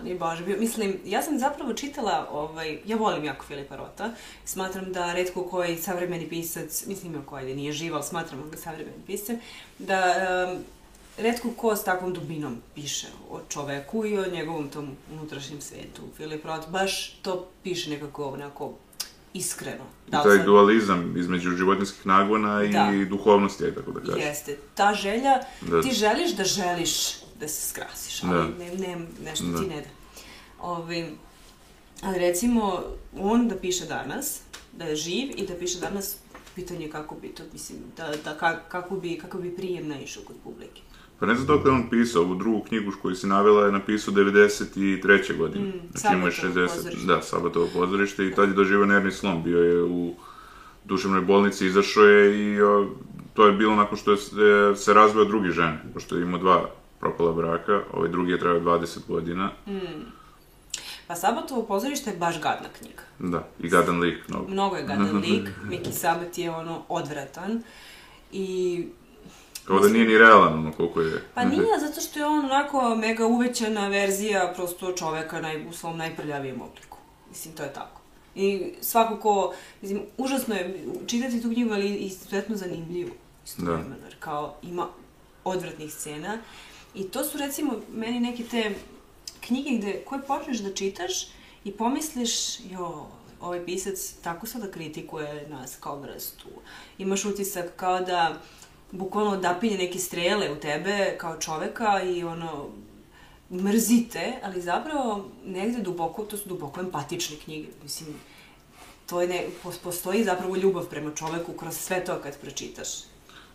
On 0.00 0.06
je 0.06 0.14
baš 0.14 0.38
bio, 0.40 0.56
mislim, 0.58 0.96
ja 1.04 1.22
sam 1.22 1.38
zapravo 1.38 1.72
čitala, 1.72 2.28
ovaj, 2.32 2.78
ja 2.84 2.96
volim 2.96 3.24
jako 3.24 3.44
Filipa 3.46 3.76
Rota, 3.76 4.10
smatram 4.44 4.92
da 4.92 5.12
redko 5.12 5.42
koji 5.42 5.76
savremeni 5.78 6.28
pisac, 6.28 6.84
mislim 6.86 7.14
ima 7.14 7.22
koji 7.26 7.46
da 7.46 7.54
nije 7.54 7.72
živ, 7.72 7.94
ali 7.94 8.04
smatram 8.04 8.50
ga 8.50 8.56
savremenim 8.56 9.02
piscem, 9.06 9.38
da 9.78 10.14
um, 10.48 10.58
redko 11.18 11.50
ko 11.50 11.76
s 11.76 11.84
takvom 11.84 12.12
dubinom 12.12 12.56
piše 12.74 13.06
o 13.30 13.40
čoveku 13.48 14.06
i 14.06 14.18
o 14.18 14.26
njegovom 14.26 14.68
tom 14.68 14.88
unutrašnjem 15.12 15.60
svetu. 15.60 16.02
Filip 16.16 16.44
Roth 16.44 16.68
baš 16.68 17.10
to 17.12 17.48
piše 17.62 17.90
nekako 17.90 18.24
onako 18.24 18.72
iskreno. 19.34 19.84
Da 20.08 20.18
li 20.18 20.24
taj 20.24 20.36
sad- 20.36 20.46
dualizam 20.46 21.14
između 21.16 21.50
životinskih 21.50 22.06
nagona 22.06 22.64
i 22.64 22.68
Da. 22.68 22.92
duhovnosti, 23.08 23.74
tako 23.74 23.90
da 23.92 24.00
kažem. 24.00 24.18
Jeste. 24.20 24.56
Ta 24.74 24.94
želja, 24.94 25.38
Da. 25.60 25.82
ti 25.82 25.92
želiš 25.92 26.30
da 26.30 26.44
želiš 26.44 26.92
da 27.40 27.48
se 27.48 27.68
skrasiš, 27.70 28.22
ali 28.22 28.32
Da. 28.34 28.58
ne, 28.58 28.74
ne, 28.76 28.96
nešto 29.24 29.44
Da. 29.44 29.58
ti 29.58 29.66
ne 29.66 29.76
da. 29.76 29.88
Ovi, 30.60 31.06
ali 32.02 32.18
recimo, 32.18 32.82
on 33.18 33.48
da 33.48 33.56
piše 33.56 33.84
danas, 33.86 34.40
da 34.72 34.84
je 34.84 34.96
živ 34.96 35.30
i 35.36 35.46
da 35.46 35.54
piše 35.54 35.78
danas, 35.80 36.16
pitanje 36.54 36.84
je 36.84 36.90
kako 36.90 37.14
bi 37.14 37.28
to, 37.28 37.42
mislim, 37.52 37.78
da, 37.96 38.12
da 38.24 38.34
ka, 38.34 38.60
kako, 38.68 38.96
bi, 38.96 39.18
kako 39.18 39.38
bi 39.38 39.56
prijem 39.56 39.88
naišao 39.88 40.22
kod 40.22 40.36
publike. 40.44 40.80
Pa 41.20 41.26
ne 41.26 41.34
znam 41.34 41.46
dok 41.46 41.66
je 41.66 41.72
on 41.72 41.90
pisao, 41.90 42.22
ovu 42.22 42.34
drugu 42.34 42.64
knjigu 42.64 42.92
koju 43.02 43.14
si 43.14 43.26
navela 43.26 43.66
je 43.66 43.72
napisao 43.72 44.14
93. 44.14 45.36
godine. 45.36 45.64
Mm, 45.64 45.72
znači 45.94 46.14
imao 46.14 46.26
je 46.28 46.32
Sabatovo 46.32 46.66
60, 46.66 46.74
pozorište. 46.76 47.06
da, 47.06 47.22
Sabatovo 47.22 47.68
pozorište 47.74 48.26
i 48.26 48.34
tad 48.34 48.48
je 48.48 48.54
doživio 48.54 48.86
nervni 48.86 49.12
slom, 49.12 49.42
bio 49.42 49.58
je 49.58 49.82
u 49.82 50.14
duševnoj 50.84 51.20
bolnici, 51.20 51.66
izašao 51.66 52.04
je 52.04 52.22
i 52.44 52.62
o, 52.62 52.86
to 53.34 53.46
je 53.46 53.52
bilo 53.52 53.74
nakon 53.76 53.98
što 53.98 54.12
je 54.12 54.18
se 54.76 54.94
razveo 54.94 55.24
drugi 55.24 55.50
žene, 55.50 55.84
pošto 55.94 56.16
je 56.16 56.22
imao 56.22 56.40
dva 56.40 56.70
propala 57.00 57.32
braka, 57.32 57.80
ovaj 57.92 58.08
drugi 58.08 58.32
je 58.32 58.38
trajao 58.38 58.60
20 58.60 58.98
godina, 59.08 59.50
Pa 61.06 61.14
Sabatovo 61.14 61.62
pozorište 61.62 62.10
je 62.10 62.16
baš 62.16 62.40
gadna 62.40 62.68
knjiga. 62.78 63.02
da, 63.18 63.48
i 63.60 63.68
gadan 63.68 64.00
lik, 64.00 64.28
mnogo. 64.28 64.48
Mnogo 64.48 64.76
je 64.76 64.82
gadan 64.82 65.16
lik, 65.24 65.48
Miki 65.64 65.92
Sabat 65.92 66.38
je 66.38 66.50
ono 66.50 66.82
odvratan 66.88 67.62
i 68.32 68.86
Kao 69.64 69.80
da 69.80 69.88
nije 69.88 70.04
ni 70.04 70.18
realan, 70.18 70.52
ono, 70.52 70.72
koliko 70.72 71.00
je... 71.00 71.22
Pa 71.34 71.44
nije, 71.44 71.78
zato 71.80 72.00
što 72.00 72.18
je 72.18 72.26
on 72.26 72.44
onako 72.44 72.94
mega 72.94 73.26
uvećana 73.26 73.88
verzija 73.88 74.52
prosto 74.56 74.92
čoveka 74.92 75.40
naj, 75.40 75.66
u 75.68 75.72
svom 75.72 75.96
najprljavijem 75.96 76.60
obliku. 76.62 76.98
Mislim, 77.28 77.54
to 77.54 77.62
je 77.62 77.72
tako. 77.72 78.00
I 78.34 78.72
svako 78.80 79.16
ko, 79.16 79.54
mislim, 79.82 80.02
užasno 80.18 80.54
je 80.54 80.84
čitati 81.06 81.42
tu 81.42 81.48
knjigu, 81.48 81.72
ali 81.72 81.94
izuzetno 81.94 82.56
zanimljivo. 82.56 83.10
Istovremeno, 83.44 83.96
jer 84.04 84.16
kao 84.18 84.54
ima 84.62 84.86
odvratnih 85.44 85.94
scena. 85.94 86.38
I 86.98 87.04
to 87.04 87.24
su 87.24 87.38
recimo 87.38 87.72
meni 87.94 88.20
neke 88.20 88.44
te 88.44 88.74
knjige 89.40 89.70
gde, 89.78 90.02
koje 90.04 90.22
počneš 90.22 90.58
da 90.58 90.74
čitaš 90.74 91.26
i 91.64 91.72
pomisliš, 91.72 92.60
jo, 92.70 93.06
ovaj 93.40 93.64
pisac 93.64 94.14
tako 94.22 94.46
sada 94.46 94.70
kritikuje 94.70 95.46
nas 95.48 95.76
kao 95.80 96.00
vrstu. 96.00 96.48
Imaš 96.98 97.24
utisak 97.24 97.66
kao 97.76 98.00
da 98.00 98.40
bukvalno 98.90 99.30
odapinje 99.30 99.78
neke 99.78 99.98
strele 99.98 100.52
u 100.52 100.56
tebe 100.56 101.16
kao 101.18 101.38
čoveka 101.40 102.02
i 102.02 102.24
ono, 102.24 102.68
mrzite, 103.50 104.32
ali 104.42 104.60
zapravo 104.60 105.28
negde 105.44 105.82
duboko, 105.82 106.22
to 106.22 106.36
su 106.36 106.48
duboko 106.48 106.80
empatične 106.80 107.36
knjige. 107.44 107.68
Mislim, 107.82 108.08
to 109.06 109.20
je 109.20 109.28
ne, 109.28 109.46
pos- 109.64 109.78
postoji 109.82 110.24
zapravo 110.24 110.56
ljubav 110.56 110.86
prema 110.86 111.14
čoveku 111.14 111.52
kroz 111.52 111.76
sve 111.76 112.04
to 112.04 112.20
kad 112.22 112.40
pročitaš. 112.40 112.88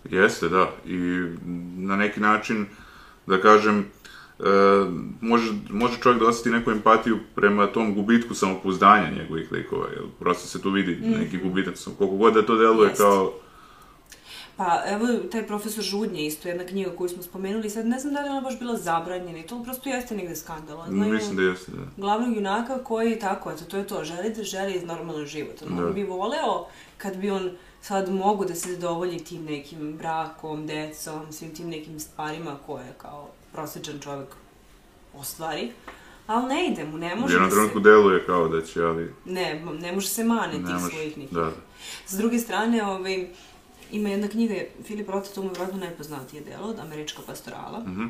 Jeste, 0.09 0.49
da. 0.49 0.71
I 0.85 0.97
na 1.77 1.95
neki 1.95 2.19
način, 2.19 2.65
da 3.27 3.41
kažem, 3.41 3.79
e, 4.39 4.43
može, 5.21 5.51
može 5.69 5.99
čovjek 6.01 6.21
da 6.21 6.27
osjeti 6.27 6.49
neku 6.49 6.71
empatiju 6.71 7.19
prema 7.35 7.67
tom 7.67 7.95
gubitku 7.95 8.33
samopouzdanja 8.33 9.11
njegovih 9.19 9.51
likova, 9.51 9.87
jer 9.89 10.03
prosto 10.19 10.47
se 10.47 10.61
tu 10.61 10.69
vidi 10.69 10.95
neki 11.19 11.37
gubitak, 11.37 11.73
koliko 11.97 12.15
god 12.15 12.33
da 12.33 12.45
to 12.45 12.55
deluje 12.55 12.89
Jeste. 12.89 13.03
kao... 13.03 13.33
Pa 14.57 14.81
evo 14.87 15.07
taj 15.31 15.47
profesor 15.47 15.83
Žudnje, 15.83 16.25
isto 16.25 16.47
jedna 16.47 16.63
knjiga 16.65 16.91
koju 16.97 17.09
smo 17.09 17.23
spomenuli, 17.23 17.69
sad 17.69 17.85
ne 17.85 17.99
znam 17.99 18.13
da 18.13 18.21
li 18.21 18.29
ona 18.29 18.41
baš 18.41 18.59
bila 18.59 18.77
zabranjena 18.77 19.39
i 19.39 19.43
to 19.43 19.63
prosto 19.63 19.89
jeste 19.89 20.15
negde 20.15 20.35
skandalozno. 20.35 21.05
Mislim 21.05 21.35
da 21.35 21.43
jeste, 21.43 21.71
da. 21.71 21.83
glavnog 21.97 22.35
junaka 22.35 22.83
koji 22.83 23.19
tako, 23.19 23.51
eto, 23.51 23.63
to 23.65 23.77
je 23.77 23.87
to, 23.87 24.03
želi 24.03 24.33
da 24.33 24.43
želi 24.43 24.85
normalan 24.85 25.25
život. 25.25 25.61
On, 25.67 25.77
Da. 25.77 25.87
on 25.87 25.93
bi 25.93 26.03
voleo 26.03 26.65
kad 26.97 27.17
bi 27.17 27.29
on 27.29 27.51
sad 27.83 28.09
mogu 28.11 28.45
da 28.45 28.55
se 28.55 28.71
zadovolji 28.71 29.19
tim 29.19 29.45
nekim 29.45 29.97
brakom, 29.97 30.67
decom, 30.67 31.31
svim 31.31 31.55
tim 31.55 31.69
nekim 31.69 31.99
stvarima 31.99 32.57
koje 32.65 32.93
kao 32.97 33.29
prosječan 33.51 33.99
čovjek 33.99 34.27
ostvari. 35.15 35.71
Ali 36.27 36.45
ne 36.45 36.67
ide 36.67 36.83
mu, 36.85 36.97
ne 36.97 37.15
može 37.15 37.33
jednom 37.33 37.49
da 37.49 37.55
trenutku 37.55 37.79
se... 37.79 37.83
deluje 37.83 38.25
kao 38.25 38.47
da 38.47 38.61
će, 38.61 38.83
ali... 38.83 39.13
Ne, 39.25 39.65
ne 39.79 39.91
može 39.91 40.07
se 40.07 40.23
mane 40.23 40.53
Ne 40.53 40.65
tih 40.65 40.73
može, 40.73 40.89
svojih 40.89 41.17
nekih. 41.17 41.33
da. 41.33 41.51
S 42.07 42.13
druge 42.13 42.39
strane, 42.39 42.83
ovaj, 42.85 43.27
ima 43.91 44.09
jedna 44.09 44.27
knjiga, 44.27 44.53
Filip 44.83 45.09
Roth, 45.09 45.33
to 45.35 45.41
mu 45.41 45.47
je 45.47 45.51
vjerojatno 45.51 45.79
najpoznatije 45.79 46.41
delo, 46.41 46.67
od 46.67 46.79
Američka 46.79 47.21
pastorala, 47.27 47.79
Mhm. 47.79 48.05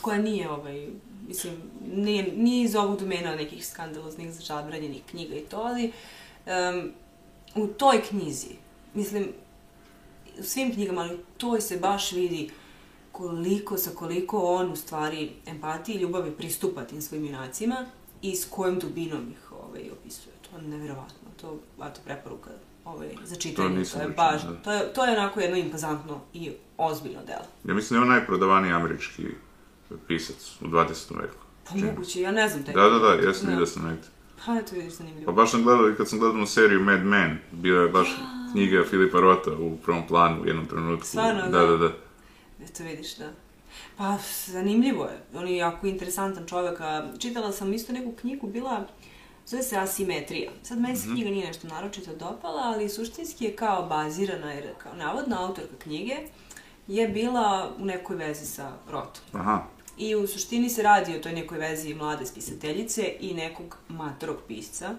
koja 0.00 0.18
nije, 0.18 0.50
ovaj, 0.50 0.88
mislim, 1.28 1.54
nije, 1.94 2.32
nije 2.36 2.64
iz 2.64 2.74
ovog 2.74 2.98
domena 3.00 3.34
nekih 3.36 3.66
skandaloznih, 3.66 4.32
zabranjenih 4.32 5.02
knjiga 5.10 5.34
i 5.34 5.40
to, 5.40 5.56
ali 5.56 5.92
em, 6.46 6.92
u 7.54 7.66
toj 7.66 8.02
knjizi, 8.02 8.50
mislim, 8.94 9.28
u 10.38 10.42
svim 10.42 10.72
knjigama, 10.72 11.00
ali 11.00 11.14
u 11.14 11.18
toj 11.38 11.60
se 11.60 11.76
baš 11.76 12.12
vidi 12.12 12.50
koliko, 13.12 13.76
sa 13.76 13.90
koliko 13.90 14.38
on 14.38 14.72
u 14.72 14.76
stvari 14.76 15.30
empatiji 15.46 15.94
i 15.94 16.00
ljubavi 16.00 16.30
pristupa 16.30 16.84
tim 16.84 17.02
svojim 17.02 17.26
junacima 17.26 17.86
i 18.22 18.36
s 18.36 18.44
kojom 18.50 18.78
dubinom 18.78 19.30
ih 19.30 19.52
ovaj, 19.52 19.90
opisuje. 19.90 20.32
To 20.50 20.56
je 20.56 20.62
nevjerovatno. 20.62 21.28
To, 21.40 21.58
eto, 21.86 22.00
preporuka 22.04 22.50
ovaj, 22.84 23.08
za 23.24 23.36
čitanje. 23.36 23.68
nisam 23.68 24.00
to 24.00 24.06
je 24.06 24.14
baš, 24.14 24.42
da. 24.42 24.54
to 24.54 24.72
je, 24.72 24.92
to 24.92 25.04
je 25.04 25.18
onako 25.18 25.40
jedno 25.40 25.56
impozantno 25.56 26.20
i 26.34 26.50
ozbiljno 26.76 27.20
delo. 27.26 27.44
Ja 27.64 27.74
mislim 27.74 27.88
da 27.88 27.96
je 27.96 28.10
on 28.10 28.16
najprodavaniji 28.16 28.72
američki 28.72 29.26
pisac 30.06 30.36
u 30.60 30.64
20. 30.64 31.20
veku. 31.20 31.36
Pa 31.68 31.74
moguće, 31.76 32.20
ja 32.20 32.32
ne 32.32 32.48
znam 32.48 32.64
taj. 32.64 32.74
Da, 32.74 32.88
da, 32.88 32.98
da, 32.98 33.12
jesam 33.12 33.46
Da. 33.46 33.50
vidio 33.50 33.66
sam 33.66 33.84
negde. 33.84 34.06
Pa 34.46 34.58
eto 34.58 34.76
je 34.76 34.90
zanimljivo. 34.90 35.26
Pa 35.26 35.32
baš 35.32 35.50
sam 35.50 35.62
gledao 35.62 35.94
kad 35.96 36.08
sam 36.08 36.18
gledao 36.18 36.46
seriju 36.46 36.80
Mad 36.80 37.04
Men, 37.04 37.38
bila 37.52 37.82
je 37.82 37.88
baš 37.88 38.08
knjiga 38.52 38.84
Filipa 38.90 39.20
Rota 39.20 39.50
u 39.50 39.76
prvom 39.76 40.06
planu 40.06 40.42
u 40.42 40.46
jednom 40.46 40.66
trenutku. 40.66 41.06
Stvarno, 41.06 41.42
da, 41.42 41.58
da? 41.58 41.66
da, 41.66 41.76
da. 41.76 41.92
Eto 42.64 42.84
vidiš, 42.84 43.16
da. 43.16 43.30
Pa, 43.96 44.18
zanimljivo 44.46 45.04
je. 45.04 45.20
On 45.34 45.48
je 45.48 45.56
jako 45.56 45.86
interesantan 45.86 46.46
čovjek. 46.46 46.78
Čitala 47.18 47.52
sam 47.52 47.72
isto 47.72 47.92
neku 47.92 48.12
knjigu, 48.12 48.46
bila, 48.46 48.86
zove 49.46 49.62
se 49.62 49.76
Asimetrija. 49.76 50.50
Sad 50.62 50.80
meni 50.80 50.96
se 50.96 51.08
knjiga 51.12 51.30
nije 51.30 51.46
nešto 51.46 51.68
naročito 51.68 52.10
dopala, 52.12 52.62
ali 52.62 52.88
suštinski 52.88 53.44
je 53.44 53.56
kao 53.56 53.86
bazirana, 53.86 54.52
jer 54.52 54.74
kao 54.78 54.94
navodna 54.94 55.46
autorka 55.46 55.74
knjige 55.78 56.16
je 56.86 57.08
bila 57.08 57.72
u 57.78 57.84
nekoj 57.84 58.16
vezi 58.16 58.46
sa 58.46 58.72
Rotom. 58.90 59.22
Aha, 59.32 59.62
I 59.96 60.14
u 60.14 60.26
suštini 60.26 60.70
se 60.70 60.82
radi 60.82 61.16
o 61.16 61.20
toj 61.20 61.32
nekoj 61.32 61.58
vezi 61.58 61.94
mlade 61.94 62.26
spisateljice 62.26 63.12
i 63.20 63.34
nekog 63.34 63.76
matorog 63.88 64.36
pisca, 64.48 64.94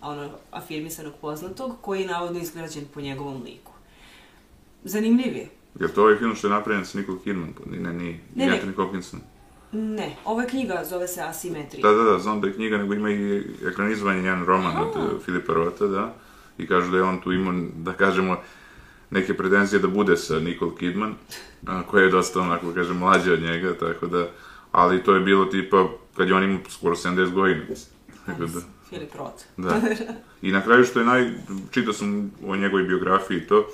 ono 0.00 0.30
afirmisanog 0.50 1.14
poznatog, 1.20 1.72
koji 1.80 2.00
je 2.00 2.06
navodno 2.06 2.40
izgrađen 2.40 2.84
po 2.94 3.00
njegovom 3.00 3.42
liku. 3.42 3.72
Zanimljiv 4.84 5.36
je. 5.36 5.48
jer 5.80 5.92
to 5.92 6.02
ovaj 6.02 6.16
film 6.16 6.34
što 6.34 6.46
je 6.46 6.50
napravljen 6.50 6.86
sa 6.86 6.98
Nicole 6.98 7.18
Kidman, 7.24 7.54
ne, 7.66 7.92
ni, 7.92 8.20
Ne, 8.34 8.46
ne. 8.46 8.52
Anthony 8.52 8.74
Hopkinson. 8.76 9.20
Ne, 9.72 10.16
ova 10.24 10.44
knjiga 10.44 10.82
zove 10.90 11.08
se 11.08 11.22
Asimetrija. 11.22 11.88
Da, 11.88 11.94
da, 11.94 12.02
da, 12.02 12.18
znam 12.18 12.40
da 12.40 12.46
je 12.46 12.54
knjiga, 12.54 12.78
nego 12.78 12.94
ima 12.94 13.10
i 13.10 13.44
ekranizovanje 13.66 14.18
jedan 14.18 14.44
roman 14.44 14.76
od 14.76 14.96
uh, 14.96 15.24
Filipa 15.24 15.52
Rota, 15.52 15.86
da. 15.86 16.14
I 16.58 16.66
kažu 16.66 16.90
da 16.90 16.96
je 16.96 17.02
on 17.02 17.20
tu 17.20 17.32
imao, 17.32 17.54
da 17.76 17.92
kažemo, 17.92 18.36
neke 19.10 19.36
pretenzije 19.36 19.80
da 19.80 19.88
bude 19.88 20.16
sa 20.16 20.38
Nicole 20.38 20.76
Kidman, 20.78 21.14
koja 21.86 22.04
je 22.04 22.10
dosta 22.10 22.40
onako, 22.40 22.66
da 22.66 22.74
kažem, 22.74 22.96
mlađa 22.96 23.32
od 23.32 23.42
njega, 23.42 23.74
tako 23.78 24.06
da, 24.06 24.28
ali 24.72 25.02
to 25.02 25.14
je 25.14 25.20
bilo 25.20 25.44
tipa, 25.44 25.88
kad 26.16 26.28
je 26.28 26.34
on 26.34 26.44
imao 26.44 26.60
skoro 26.68 26.94
70 26.94 27.32
godina, 27.32 27.60
mislim. 27.68 27.94
Tako 28.26 28.46
da, 28.46 28.60
Filip 28.90 29.14
Roth. 29.14 29.44
da. 29.56 29.80
I 30.42 30.52
na 30.52 30.60
kraju 30.60 30.84
što 30.84 30.98
je 30.98 31.06
naj, 31.06 31.30
čitao 31.70 31.92
sam 31.92 32.30
o 32.46 32.56
njegovoj 32.56 32.84
biografiji 32.84 33.36
i 33.36 33.46
to, 33.46 33.66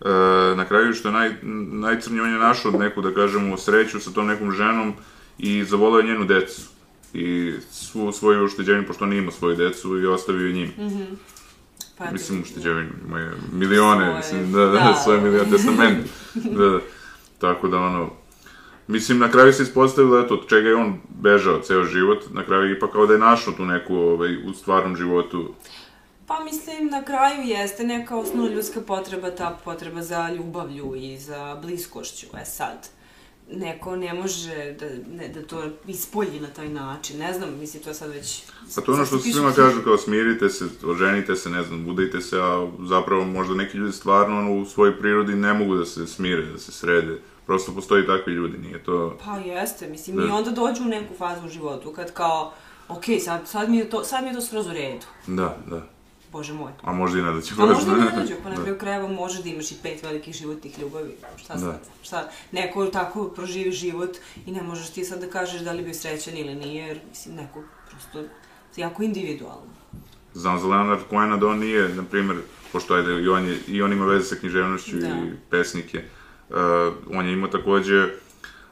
e, 0.00 0.08
na 0.56 0.64
kraju 0.64 0.92
što 0.92 1.08
je 1.08 1.12
naj, 1.12 1.30
najcrnije, 1.72 2.22
on 2.22 2.32
je 2.32 2.38
našao 2.38 2.70
neku, 2.72 3.02
da 3.02 3.14
kažemo, 3.14 3.56
sreću 3.56 4.00
sa 4.00 4.10
tom 4.10 4.26
nekom 4.26 4.52
ženom 4.52 4.92
i 5.38 5.64
zavoleo 5.64 5.98
je 5.98 6.06
njenu 6.06 6.24
decu. 6.24 6.62
i 7.14 7.52
svu 7.70 8.12
svoju 8.12 8.44
ušteđevinu, 8.44 8.86
pošto 8.86 9.04
on 9.04 9.12
imao 9.12 9.32
svoju 9.32 9.56
decu 9.56 9.98
i 9.98 10.06
ostavio 10.06 10.46
je 10.46 10.52
njim. 10.52 10.72
Pa, 11.98 12.04
eto, 12.04 12.12
Mislim, 12.12 12.42
ušteđevinu, 12.42 12.90
imaju 13.06 13.30
milione, 13.52 14.04
Svoje- 14.04 14.16
mislim, 14.16 14.52
da, 14.52 14.66
da, 14.66 14.72
da. 14.72 14.94
svoje 14.94 15.20
milione 15.20 15.50
testament. 15.50 15.98
da, 16.58 16.66
da. 16.66 16.80
Tako 17.38 17.68
da, 17.68 17.78
ono, 17.78 18.10
Mislim, 18.88 19.18
na 19.18 19.30
kraju 19.30 19.52
se 19.52 19.62
ispostavilo, 19.62 20.20
eto, 20.20 20.34
od 20.34 20.48
čega 20.48 20.68
je 20.68 20.76
on 20.76 21.00
bežao 21.08 21.60
ceo 21.60 21.84
život, 21.84 22.24
na 22.32 22.44
kraju 22.44 22.76
ipak 22.76 22.92
kao 22.92 23.06
da 23.06 23.12
je 23.12 23.18
našao 23.18 23.52
tu 23.52 23.64
neku, 23.64 23.96
ovaj, 23.96 24.36
u 24.36 24.52
stvarnom 24.52 24.96
životu. 24.96 25.54
Pa 26.26 26.44
mislim, 26.44 26.86
na 26.86 27.04
kraju 27.04 27.42
jeste 27.44 27.84
neka 27.84 28.16
osnovna 28.16 28.50
ljudska 28.54 28.80
potreba, 28.80 29.30
ta 29.30 29.58
potreba 29.64 30.02
za 30.02 30.30
ljubavlju 30.30 30.94
i 30.96 31.18
za 31.18 31.58
bliskošću. 31.62 32.26
E 32.40 32.44
sad, 32.44 32.88
neko 33.52 33.96
ne 33.96 34.14
može 34.14 34.76
da, 34.80 34.86
ne, 35.16 35.28
da 35.28 35.42
to 35.42 35.64
ispolji 35.86 36.40
na 36.40 36.48
taj 36.48 36.68
način. 36.68 37.18
Ne 37.18 37.32
znam, 37.32 37.58
mislim, 37.58 37.82
to 37.82 37.94
sad 37.94 38.10
već... 38.10 38.42
Pa 38.74 38.80
to 38.80 38.92
ono 38.92 39.06
što 39.06 39.18
se 39.18 39.32
svima 39.32 39.52
kažu, 39.52 39.82
kao 39.84 39.96
smirite 39.96 40.48
se, 40.48 40.64
oženite 40.84 41.36
se, 41.36 41.50
ne 41.50 41.62
znam, 41.62 41.84
budajte 41.84 42.20
se, 42.20 42.40
a 42.40 42.70
zapravo 42.88 43.24
možda 43.24 43.54
neki 43.54 43.78
ljudi 43.78 43.92
stvarno 43.92 44.38
ono, 44.38 44.54
u 44.54 44.64
svojoj 44.64 44.98
prirodi 44.98 45.34
ne 45.34 45.54
mogu 45.54 45.74
da 45.74 45.84
se 45.84 46.06
smire, 46.06 46.42
da 46.42 46.58
se 46.58 46.72
srede. 46.72 47.18
Prosto 47.48 47.72
postoji 47.74 48.06
takvi 48.06 48.32
ljudi, 48.32 48.58
nije 48.58 48.84
to... 48.84 49.16
Pa 49.24 49.36
jeste, 49.36 49.88
mislim, 49.88 50.16
Da. 50.16 50.22
i 50.22 50.28
onda 50.28 50.50
dođu 50.50 50.82
u 50.82 50.88
neku 50.88 51.14
fazu 51.18 51.46
u 51.46 51.48
životu 51.48 51.92
kad 51.92 52.12
kao, 52.12 52.52
ok, 52.88 53.04
sad, 53.24 53.48
sad, 53.48 53.70
mi 53.70 53.76
je 53.76 53.90
to, 53.90 54.04
sad 54.04 54.22
mi 54.24 54.30
je 54.30 54.34
to 54.34 54.40
skroz 54.40 54.66
u 54.66 54.72
redu. 54.72 55.06
Da, 55.26 55.56
da. 55.66 55.86
Bože 56.32 56.52
moj. 56.52 56.72
A 56.82 56.92
možda 56.92 57.18
i 57.18 57.22
ne 57.22 57.32
da 57.36 57.40
će 57.40 57.54
A 57.58 57.66
možda 57.66 57.92
i 57.92 58.00
ne 58.00 58.20
dođu, 58.20 58.34
pa 58.42 58.48
na 58.50 58.56
kraju 58.56 58.78
krajeva 58.78 59.08
može 59.08 59.42
da 59.42 59.48
imaš 59.48 59.72
i 59.72 59.74
pet 59.82 60.02
velikih 60.02 60.34
životnih 60.34 60.78
ljubavi. 60.78 61.14
Šta 61.36 61.54
Da. 61.54 61.60
sad? 61.60 61.80
Šta? 62.02 62.28
Neko 62.52 62.86
tako 62.86 63.24
proživi 63.24 63.72
život 63.72 64.16
i 64.46 64.52
ne 64.52 64.62
možeš 64.62 64.90
ti 64.90 65.04
sad 65.04 65.20
da 65.20 65.30
kažeš 65.30 65.60
da 65.60 65.72
li 65.72 65.82
bio 65.82 65.94
srećan 65.94 66.36
ili 66.36 66.54
nije, 66.54 66.86
jer 66.86 67.00
mislim, 67.08 67.34
neko 67.34 67.62
prosto 67.90 68.22
jako 68.76 69.02
individualno. 69.02 69.72
Znam 70.34 70.58
za 70.58 70.66
Leonard 70.68 71.00
Cohena 71.10 71.36
da 71.36 71.46
on 71.46 71.58
nije, 71.58 71.88
na 71.88 72.02
primjer, 72.02 72.38
pošto 72.72 72.94
ajde, 72.94 73.22
i 73.22 73.28
on, 73.28 73.44
je, 73.46 73.58
i 73.66 73.82
on 73.82 73.92
ima 73.92 74.06
veze 74.06 74.24
sa 74.24 74.36
književnošću 74.36 74.96
Da. 74.96 75.06
i 75.08 75.32
pesnike, 75.50 76.04
on 77.12 77.26
je 77.26 77.32
imao 77.32 77.48
takođe, 77.48 78.08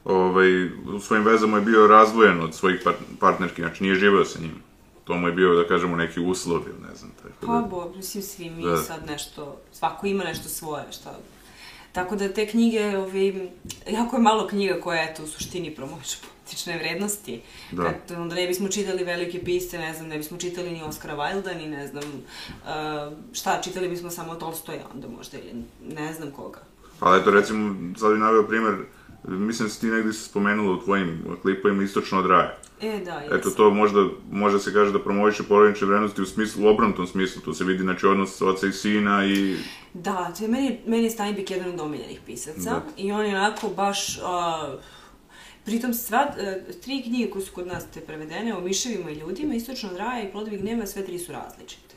ovaj, 0.05 0.65
u 0.65 1.01
svojim 1.01 1.25
vezama 1.25 1.57
je 1.57 1.65
bio 1.65 1.87
razdvojen 1.87 2.41
od 2.41 2.55
svojih 2.55 2.81
par 2.85 2.95
partnerki, 3.21 3.63
znači 3.63 3.83
nije 3.83 3.95
živeo 3.95 4.25
sa 4.25 4.41
njim. 4.41 4.63
To 5.05 5.15
mu 5.15 5.29
je 5.29 5.33
bio, 5.33 5.55
da 5.55 5.69
kažemo, 5.69 5.97
neki 5.97 6.21
uslov 6.21 6.61
ne 6.61 6.95
znam, 6.95 7.11
tako 7.23 7.47
Pa, 7.47 7.61
da... 7.61 7.67
bo, 7.71 7.93
mislim, 7.97 8.23
svi 8.23 8.51
mi 8.51 8.63
Da. 8.63 8.77
sad 8.77 9.07
nešto, 9.07 9.61
svako 9.73 10.07
ima 10.07 10.25
nešto 10.25 10.49
svoje, 10.49 10.85
šta... 10.93 11.19
Tako 11.93 12.17
da 12.17 12.29
te 12.29 12.47
knjige, 12.47 12.97
ovi, 12.99 13.51
jako 13.91 14.17
je 14.17 14.23
malo 14.23 14.47
knjiga 14.47 14.81
koja, 14.81 15.03
eto, 15.03 15.23
u 15.23 15.27
suštini 15.27 15.75
promoviš 15.75 16.17
politične 16.47 16.79
vrednosti. 16.79 17.41
Da. 17.73 17.83
Kad, 17.83 18.19
onda 18.19 18.35
ne 18.35 18.47
bismo 18.47 18.69
čitali 18.69 19.05
velike 19.05 19.45
pisce, 19.45 19.79
ne 19.79 19.95
znam, 19.95 20.09
ne 20.09 20.17
bismo 20.19 20.39
čitali 20.39 20.71
ni 20.71 20.83
Oskara 20.83 21.17
Wilda, 21.17 21.57
ni 21.57 21.67
ne 21.67 21.87
znam, 21.87 22.05
uh, 22.05 23.13
šta, 23.33 23.61
čitali 23.63 23.89
bismo 23.89 24.11
samo 24.11 24.35
Tolstoja 24.35 24.87
onda 24.95 25.09
možda, 25.09 25.39
ili 25.39 25.63
ne 25.89 26.13
znam 26.13 26.31
koga. 26.31 26.61
Ali 27.01 27.21
eto, 27.21 27.31
recimo, 27.31 27.75
sad 27.99 28.11
bih 28.11 28.21
naveo 28.21 28.43
primer, 28.43 28.75
mislim 29.25 29.69
da 29.69 29.75
si 29.75 29.81
ti 29.81 29.87
negdje 29.87 30.13
se 30.13 30.25
spomenula 30.25 30.73
u 30.73 30.81
tvojim 30.81 31.23
klipovima 31.43 31.83
Istočno 31.83 32.19
od 32.19 32.27
raja. 32.27 32.59
E, 32.81 33.01
da, 33.05 33.15
jes. 33.15 33.33
Eto, 33.33 33.51
to 33.51 33.71
možda, 33.71 34.07
može 34.31 34.59
se 34.59 34.73
kaže 34.73 34.93
da 34.93 35.03
promoviše 35.03 35.43
porodične 35.43 35.87
vrednosti 35.87 36.23
u 36.23 36.27
smislu, 36.27 36.65
u 36.65 36.69
obrnutom 36.69 37.07
smislu, 37.07 37.43
tu 37.43 37.55
se 37.55 37.65
vidi, 37.65 37.83
znači, 37.83 38.07
odnos 38.07 38.43
oca 38.43 38.67
i 38.67 38.73
sina 38.73 39.27
i... 39.27 39.57
Da, 39.95 40.33
to 40.39 40.45
je 40.45 40.49
meni, 40.49 40.81
meni 40.87 41.11
Steinbeck 41.11 41.51
jedan 41.51 41.71
od 41.71 41.81
omiljenih 41.81 42.21
pisaca 42.27 42.71
Da. 42.71 42.83
i 42.97 43.13
on 43.13 43.27
je 43.27 43.37
onako 43.37 43.69
baš... 43.69 44.19
Uh, 44.19 44.81
pritom 45.65 45.95
sva, 45.95 46.27
uh, 46.31 46.75
tri 46.81 47.03
knjige 47.03 47.31
koje 47.31 47.45
su 47.45 47.53
kod 47.53 47.67
nas 47.67 47.85
te 47.95 48.01
prevedene 48.01 48.55
o 48.55 48.61
miševima 48.61 49.11
i 49.11 49.15
ljudima, 49.15 49.55
Istočno 49.55 49.91
od 49.91 49.97
raja 49.97 50.23
i 50.23 50.33
Plodovi 50.33 50.59
gneva, 50.59 50.87
sve 50.87 51.05
tri 51.05 51.19
su 51.19 51.33
različite. 51.33 51.95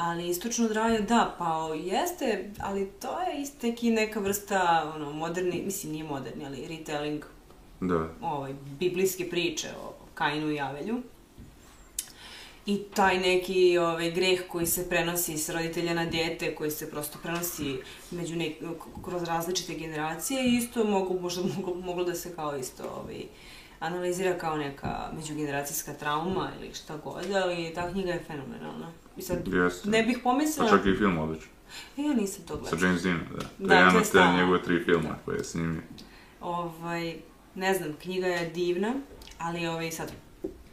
Ali 0.00 0.28
Istočno 0.28 0.64
od 0.64 0.72
raja, 0.72 1.00
da, 1.00 1.34
pa 1.38 1.74
jeste, 1.74 2.50
ali 2.58 2.90
to 3.00 3.20
je 3.20 3.42
isto 3.42 3.66
neki 3.66 3.90
neka 3.90 4.20
vrsta, 4.20 4.92
ono, 4.94 5.12
moderni, 5.12 5.62
mislim 5.64 5.92
nije 5.92 6.04
moderni, 6.04 6.46
ali 6.46 6.68
retelling 6.68 7.24
Da, 7.80 8.08
ovaj, 8.20 8.54
biblijske 8.78 9.30
priče 9.30 9.68
o 9.84 9.92
Kainu 10.14 10.50
i 10.50 10.60
Avelju. 10.60 11.02
I 12.66 12.78
taj 12.78 13.18
neki 13.18 13.78
ovaj, 13.78 14.10
greh 14.10 14.40
koji 14.48 14.66
se 14.66 14.88
prenosi 14.88 15.38
s 15.38 15.48
roditelja 15.48 15.94
na 15.94 16.04
dete, 16.04 16.54
koji 16.54 16.70
se 16.70 16.90
prosto 16.90 17.18
prenosi 17.22 17.76
među 18.10 18.36
nek, 18.36 18.56
kroz 19.04 19.22
različite 19.22 19.74
generacije, 19.74 20.56
isto 20.56 20.84
mogu, 20.84 21.20
možda 21.20 21.42
moglo, 21.56 21.74
moglo 21.74 22.04
da 22.04 22.14
se 22.14 22.36
kao 22.36 22.56
isto 22.56 22.82
ovaj, 23.02 23.24
analizira 23.80 24.38
kao 24.38 24.56
neka 24.56 25.10
međugeneracijska 25.16 25.92
trauma 25.92 26.50
ili 26.60 26.74
šta 26.74 26.96
god, 26.96 27.32
ali 27.34 27.72
ta 27.74 27.90
knjiga 27.92 28.12
je 28.12 28.24
fenomenalna. 28.26 28.92
I 29.18 29.22
sad, 29.22 29.48
Jeste. 29.48 29.88
ne 29.90 30.02
bih 30.02 30.16
pa 30.24 30.30
pomislila... 30.30 30.70
čak 30.70 30.86
i 30.86 30.94
film 30.96 31.18
odličan. 31.18 31.48
E, 31.96 32.02
Ja 32.02 32.14
nisam 32.14 32.44
to 32.44 32.54
Sa 32.54 32.60
gledala. 32.60 32.86
James 32.86 33.02
Deanom, 33.02 33.22
da. 33.34 33.40
To 33.40 33.46
Da, 33.58 33.74
je 33.74 33.80
jedan 33.80 33.96
od 33.96 34.10
te 34.10 34.32
njegove 34.36 34.62
tri 34.62 34.84
filma 34.84 35.14
koje 35.24 35.36
je 35.36 35.44
snimio. 35.44 35.82
Ovaj, 36.40 37.16
ne 37.54 37.74
znam, 37.74 37.92
knjiga 38.02 38.26
je 38.26 38.48
divna, 38.50 38.94
ali 39.38 39.66
ovaj 39.66 39.90
sad, 39.90 40.12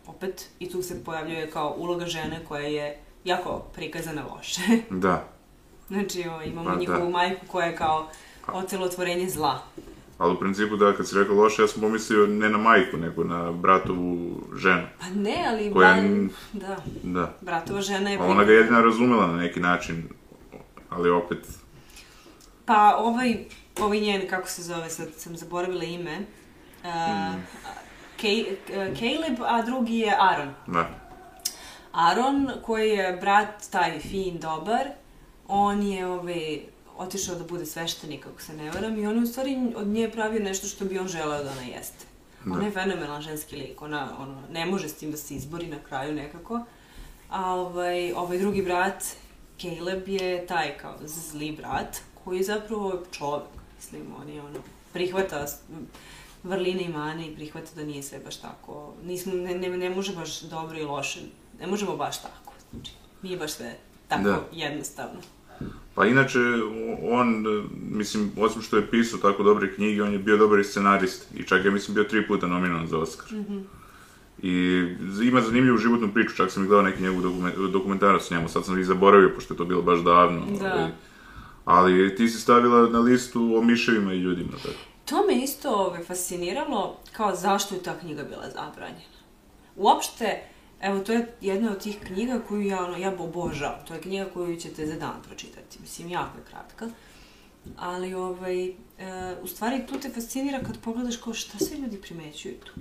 opet, 0.08 0.50
i 0.60 0.70
tu 0.70 0.82
se 0.82 1.04
pojavljuje 1.04 1.52
kao 1.52 1.76
uloga 1.78 2.06
žene 2.06 2.46
koja 2.48 2.68
je 2.68 3.00
jako 3.24 3.60
prikazana 3.74 4.26
loše. 4.36 4.62
Da, 4.90 5.28
znači, 5.92 6.28
ovaj, 6.28 6.48
imamo 6.48 6.70
Pa 6.70 6.74
da. 6.76 6.80
njihovu 6.80 7.12
majku 7.12 7.46
koja 7.52 7.68
je 7.68 7.76
kao 7.76 8.10
ocelotvorenje 8.48 9.30
zla. 9.30 9.64
Ali 10.18 10.34
u 10.34 10.40
principu 10.40 10.76
da, 10.76 10.94
kad 10.94 11.08
si 11.08 11.16
rekao 11.16 11.36
loše, 11.36 11.62
ja 11.62 11.68
sam 11.68 11.82
pomislio 11.82 12.28
ne 12.28 12.50
na 12.50 12.58
majku, 12.58 12.98
nego 12.98 13.24
na 13.24 13.52
bratovu 13.52 14.42
ženu. 14.56 14.84
Pa 15.00 15.06
ne, 15.10 15.46
ali... 15.48 15.72
Koja- 15.72 15.96
bar- 15.96 16.30
Da, 16.54 16.78
Da. 17.04 17.34
bratova 17.42 17.82
žena 17.82 18.10
je... 18.10 18.18
A 18.18 18.24
ona 18.24 18.44
ga 18.44 18.52
je 18.52 18.58
jedina 18.58 18.82
razumela 18.82 19.28
na 19.28 19.38
neki 19.38 19.60
način, 19.60 20.04
ali 20.90 21.10
opet, 21.10 21.40
Pa 22.66 22.96
ovaj, 22.96 23.38
ovaj 23.80 24.00
njen, 24.00 24.28
kako 24.30 24.48
se 24.48 24.64
zove, 24.64 24.90
sad 24.90 25.08
sam 25.14 25.38
zaboravila 25.38 25.84
ime, 25.84 26.18
uh, 26.84 26.90
Mm. 26.90 27.44
Kej- 28.18 28.46
uh, 28.52 28.98
Caleb, 28.98 29.40
a 29.42 29.62
drugi 29.62 29.98
je 29.98 30.16
Aaron. 30.22 30.54
da. 30.68 30.90
Aaron, 31.94 32.50
koji 32.64 32.90
je 32.90 33.18
brat 33.22 33.70
taj 33.72 34.00
fin, 34.00 34.40
dobar, 34.40 34.88
on 35.48 35.84
je 35.84 36.08
ovaj, 36.08 36.60
otišao 36.98 37.36
da 37.36 37.44
bude 37.44 37.66
sveštenik, 37.66 38.26
ako 38.28 38.42
se 38.42 38.54
ne 38.54 38.72
varam, 38.72 38.98
i 39.00 39.08
on 39.08 39.16
je 39.18 39.24
u 39.24 39.28
stvari 39.28 39.58
od 39.76 39.88
nje 39.88 40.12
pravio 40.12 40.40
nešto 40.44 40.68
što 40.68 40.86
bi 40.86 41.00
on 41.00 41.08
želeo 41.08 41.44
da 41.44 41.52
ona 41.52 41.62
jeste. 41.62 42.06
Ona 42.46 42.60
Da. 42.60 42.66
je 42.66 42.72
fenomenalan 42.72 43.22
ženski 43.22 43.56
lik, 43.56 43.82
ona 43.82 44.10
ono, 44.20 44.42
ne 44.52 44.66
može 44.66 44.90
s 44.90 44.94
tim 44.94 45.12
da 45.12 45.18
se 45.18 45.36
izbori 45.36 45.68
na 45.68 45.80
kraju 45.80 46.14
nekako. 46.14 46.60
A 47.30 47.54
ovaj, 47.54 48.12
ovaj 48.14 48.38
drugi 48.38 48.62
brat, 48.62 49.04
Caleb, 49.62 50.08
je 50.08 50.46
taj 50.48 50.78
kao 50.78 50.96
zli 51.06 51.52
brat, 51.52 51.98
koji 52.24 52.38
je 52.38 52.44
zapravo 52.44 53.04
čovek, 53.12 53.44
mislim, 53.78 54.02
on 54.22 54.30
je 54.30 54.42
ono, 54.42 54.60
prihvata 54.94 55.46
vrline 56.44 56.84
i 56.84 56.90
mane 56.90 57.28
i 57.28 57.36
prihvata 57.36 57.68
da 57.76 57.84
nije 57.84 58.04
sve 58.04 58.20
baš 58.20 58.38
tako, 58.38 58.94
nismo, 59.04 59.34
ne, 59.34 59.56
ne, 59.56 59.70
ne 59.70 59.90
može 59.90 60.16
baš 60.16 60.42
dobro 60.42 60.78
i 60.80 60.84
loše, 60.84 61.20
ne 61.60 61.68
možemo 61.68 61.96
baš 61.98 62.22
tako, 62.22 62.54
znači, 62.74 62.92
nije 63.22 63.38
baš 63.38 63.52
sve 63.52 63.76
tako 64.08 64.24
Da. 64.24 64.44
jednostavno. 64.52 65.20
Pa 65.96 66.06
inače, 66.06 66.40
on, 67.02 67.46
mislim, 67.92 68.32
osim 68.38 68.62
što 68.62 68.78
je 68.78 68.88
pisao 68.92 69.20
tako 69.20 69.44
dobre 69.44 69.76
knjige, 69.76 70.04
on 70.04 70.14
je 70.14 70.20
bio 70.20 70.38
dobar 70.38 70.60
i 70.60 70.64
scenarist. 70.64 71.28
I 71.36 71.44
čak 71.44 71.66
je, 71.66 71.72
mislim, 71.72 71.96
bio 71.96 72.04
tri 72.04 72.28
puta 72.28 72.48
nominovan 72.48 72.88
za 72.88 72.98
Oscar. 72.98 73.28
I 74.42 74.84
ima 75.24 75.42
zanimljivu 75.42 75.78
životnu 75.78 76.14
priču, 76.14 76.36
čak 76.36 76.52
sam 76.52 76.64
i 76.64 76.68
gledao 76.68 76.86
neki 76.86 77.04
njegov 77.04 77.22
dokumen- 77.22 77.72
dokumentarac 77.72 78.24
s 78.24 78.32
njemu, 78.32 78.50
sad 78.50 78.66
sam 78.66 78.80
i 78.80 78.84
zaboravio, 78.84 79.32
pošto 79.36 79.54
je 79.54 79.58
to 79.58 79.66
bilo 79.66 79.82
baš 79.82 80.00
davno. 80.00 80.46
Da. 80.60 80.74
ovaj. 80.74 80.90
Ali 81.66 82.16
ti 82.16 82.28
si 82.30 82.40
stavila 82.40 82.90
na 82.90 83.00
listu 83.00 83.56
o 83.58 83.62
miševima 83.62 84.14
i 84.14 84.20
ljudima, 84.20 84.52
tako. 84.52 84.76
To 85.06 85.16
me 85.28 85.44
isto 85.44 85.70
ove, 85.70 86.04
fasciniralo, 86.04 87.00
kao 87.12 87.36
zašto 87.36 87.76
je 87.76 87.84
ta 87.84 88.00
knjiga 88.00 88.24
bila 88.24 88.50
zabranjena. 88.50 89.16
Uopšte, 89.76 90.42
evo, 90.82 91.00
to 91.00 91.14
je 91.14 91.34
jedna 91.42 91.72
od 91.72 91.84
tih 91.84 91.98
knjiga 92.06 92.42
koju 92.48 92.62
ja, 92.62 92.86
ono, 92.86 92.98
ja 92.98 93.14
obožavam. 93.20 93.86
To 93.88 93.94
je 93.94 94.02
knjiga 94.02 94.26
koju 94.34 94.60
ćete 94.60 94.88
za 94.88 94.96
dan 94.96 95.22
pročitati. 95.28 95.80
Mislim, 95.82 96.10
jako 96.10 96.38
je 96.38 96.44
kratka. 96.44 96.90
Ali, 97.78 98.14
ovaj, 98.14 98.68
e, 98.68 98.74
u 99.44 99.48
stvari, 99.48 99.88
tu 99.88 100.00
te 100.00 100.10
fascinira 100.10 100.64
kad 100.64 100.80
pogledaš 100.80 101.18
kao 101.18 101.34
šta 101.34 101.58
sve 101.58 101.78
ljudi 101.78 102.02
primećuju 102.02 102.56
tu. 102.66 102.72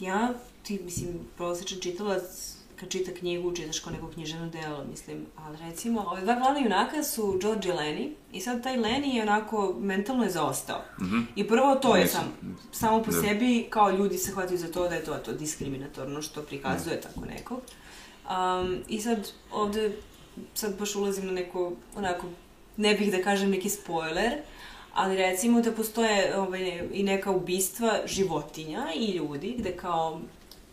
Ja, 0.00 0.34
ti, 0.62 0.80
mislim, 0.84 1.08
prosječan 1.36 1.78
čitalac, 1.80 2.55
kad 2.80 2.88
čita 2.88 3.14
knjigu, 3.14 3.56
čitaš 3.56 3.78
kao 3.78 3.92
neko 3.92 4.08
književno 4.08 4.48
delo, 4.48 4.84
mislim, 4.90 5.26
ali 5.36 5.58
recimo, 5.58 6.00
ove 6.00 6.20
dva 6.20 6.34
glavna 6.34 6.60
junaka 6.60 7.02
su 7.02 7.38
George 7.42 7.68
i 7.68 7.72
Lenny, 7.72 8.10
i 8.32 8.40
sad 8.40 8.62
taj 8.62 8.76
Lenny 8.76 9.14
je 9.14 9.22
onako, 9.22 9.74
mentalno 9.80 10.24
je 10.24 10.30
zaostao. 10.30 10.82
I 11.36 11.48
prvo 11.48 11.74
to 11.74 11.96
je 11.96 12.02
Mislim, 12.02 12.22
sam, 12.22 12.58
samo 12.72 13.02
po 13.02 13.10
da. 13.10 13.20
sebi, 13.20 13.66
kao 13.70 13.90
ljudi 13.90 14.18
se 14.18 14.32
hvataju 14.32 14.58
za 14.58 14.72
to 14.72 14.88
da 14.88 14.94
je 14.94 15.04
to, 15.04 15.14
to 15.14 15.32
diskriminatorno 15.32 16.22
što 16.22 16.42
prikazuje 16.42 17.00
tako 17.00 17.20
nekog. 17.20 17.60
Um, 18.30 18.78
I 18.88 19.00
sad 19.00 19.28
ovde, 19.52 19.96
sad 20.54 20.78
baš 20.78 20.94
ulazim 20.94 21.26
na 21.26 21.32
neko, 21.32 21.72
onako, 21.96 22.26
ne 22.76 22.94
bih 22.94 23.12
da 23.12 23.22
kažem 23.22 23.50
neki 23.50 23.70
spoiler, 23.70 24.32
ali 24.94 25.16
recimo 25.16 25.60
da 25.60 25.72
postoje 25.72 26.36
ovaj, 26.38 26.88
i 26.92 27.02
neka 27.02 27.30
ubistva 27.30 28.00
životinja 28.06 28.86
i 28.94 29.10
ljudi, 29.10 29.54
gde 29.58 29.76
kao 29.76 30.20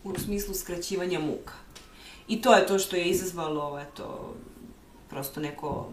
u 0.04 0.18
smislu 0.18 0.54
skraćivanja 0.54 1.18
muka. 1.18 1.63
I 2.28 2.42
to 2.42 2.54
je 2.54 2.66
to 2.66 2.78
što 2.78 2.96
je 2.96 3.04
izazvalo, 3.04 3.80
eto, 3.80 4.34
prosto 5.10 5.40
neko, 5.40 5.88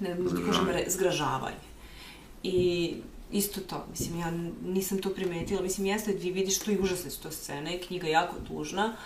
ne 0.00 0.14
da 0.14 0.46
kažem, 0.46 0.66
zgražavanje. 0.86 1.64
I 2.42 2.94
isto 3.32 3.60
to, 3.60 3.84
mislim, 3.90 4.18
ja 4.20 4.32
nisam 4.64 4.98
to 4.98 5.10
primetila, 5.10 5.62
mislim, 5.62 5.86
jeste, 5.86 6.18
ti 6.18 6.30
vidiš 6.30 6.58
to 6.58 6.70
i 6.70 6.80
užasne 6.80 7.10
su 7.10 7.22
to 7.22 7.30
scene, 7.30 7.80
knjiga 7.80 8.08
jako 8.08 8.34
tužna, 8.48 8.96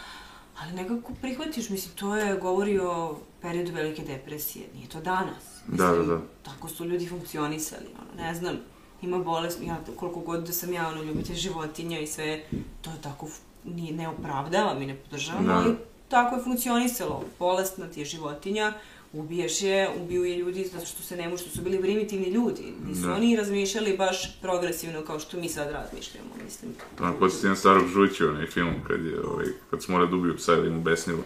ali 0.61 0.73
nekako 0.73 1.13
prihvatiš, 1.21 1.69
mislim, 1.69 1.95
to 1.95 2.17
je, 2.17 2.37
govori 2.37 2.79
o 2.79 3.19
periodu 3.43 3.73
velike 3.73 4.03
depresije, 4.03 4.67
nije 4.75 4.89
to 4.89 5.01
danas. 5.01 5.45
Da, 5.67 5.85
da, 5.85 5.91
Mislim, 5.91 6.09
da. 6.09 6.21
Tako 6.43 6.69
su 6.69 6.85
ljudi 6.85 7.07
funkcionisali, 7.07 7.87
ono, 7.87 8.23
ne 8.23 8.35
znam, 8.35 8.57
ima 9.03 9.19
bolest, 9.19 9.59
ja 9.63 9.81
koliko 9.97 10.21
god 10.21 10.47
da 10.47 10.53
sam 10.53 10.73
ja, 10.73 10.89
ono, 10.89 11.03
ljubitelj 11.03 11.37
životinja 11.37 12.01
i 12.01 12.07
sve, 12.07 12.43
to 12.83 12.91
je 12.91 12.97
tako, 13.03 13.29
nije, 13.65 13.93
ne 13.93 14.09
opravdavam 14.09 14.83
i 14.83 14.87
ne 14.87 14.95
podržavam, 14.95 15.47
Da. 15.47 15.55
ali 15.55 15.77
tako 16.09 16.37
je 16.37 16.43
funkcionisalo. 16.43 17.25
Bolestna 17.39 17.87
ti 17.87 18.01
je 18.01 18.07
životinja, 18.07 18.73
ubiješ 19.13 19.63
je, 19.63 19.89
ubiju 19.97 20.25
je 20.25 20.37
ljudi 20.37 20.65
zato 20.65 20.87
što 20.87 21.03
se 21.03 21.17
ne 21.17 21.29
može, 21.29 21.43
što 21.43 21.51
su 21.51 21.63
bili 21.63 21.81
primitivni 21.81 22.27
ljudi. 22.27 22.73
Nisu 22.85 23.01
Da. 23.01 23.15
oni 23.15 23.37
razmišljali 23.37 23.97
baš 23.97 24.41
progresivno 24.41 25.03
kao 25.03 25.21
što 25.21 25.37
mi 25.37 25.49
sad 25.49 25.71
razmišljamo, 25.71 26.29
mislim. 26.45 26.73
To 26.99 27.05
me 27.05 27.19
podsjeti 27.19 27.47
na 27.47 27.57
starog 27.57 27.87
žuću, 27.89 28.29
onaj 28.29 28.47
film, 28.47 28.75
kad 28.87 29.05
je, 29.05 29.21
ovaj, 29.23 29.47
kad 29.71 29.83
su 29.83 29.93
morali 29.93 30.11
da 30.11 30.17
ubiju 30.17 30.37
psa 30.37 30.53
ili 30.53 30.71
mu 30.71 30.83
besnilo. 30.83 31.23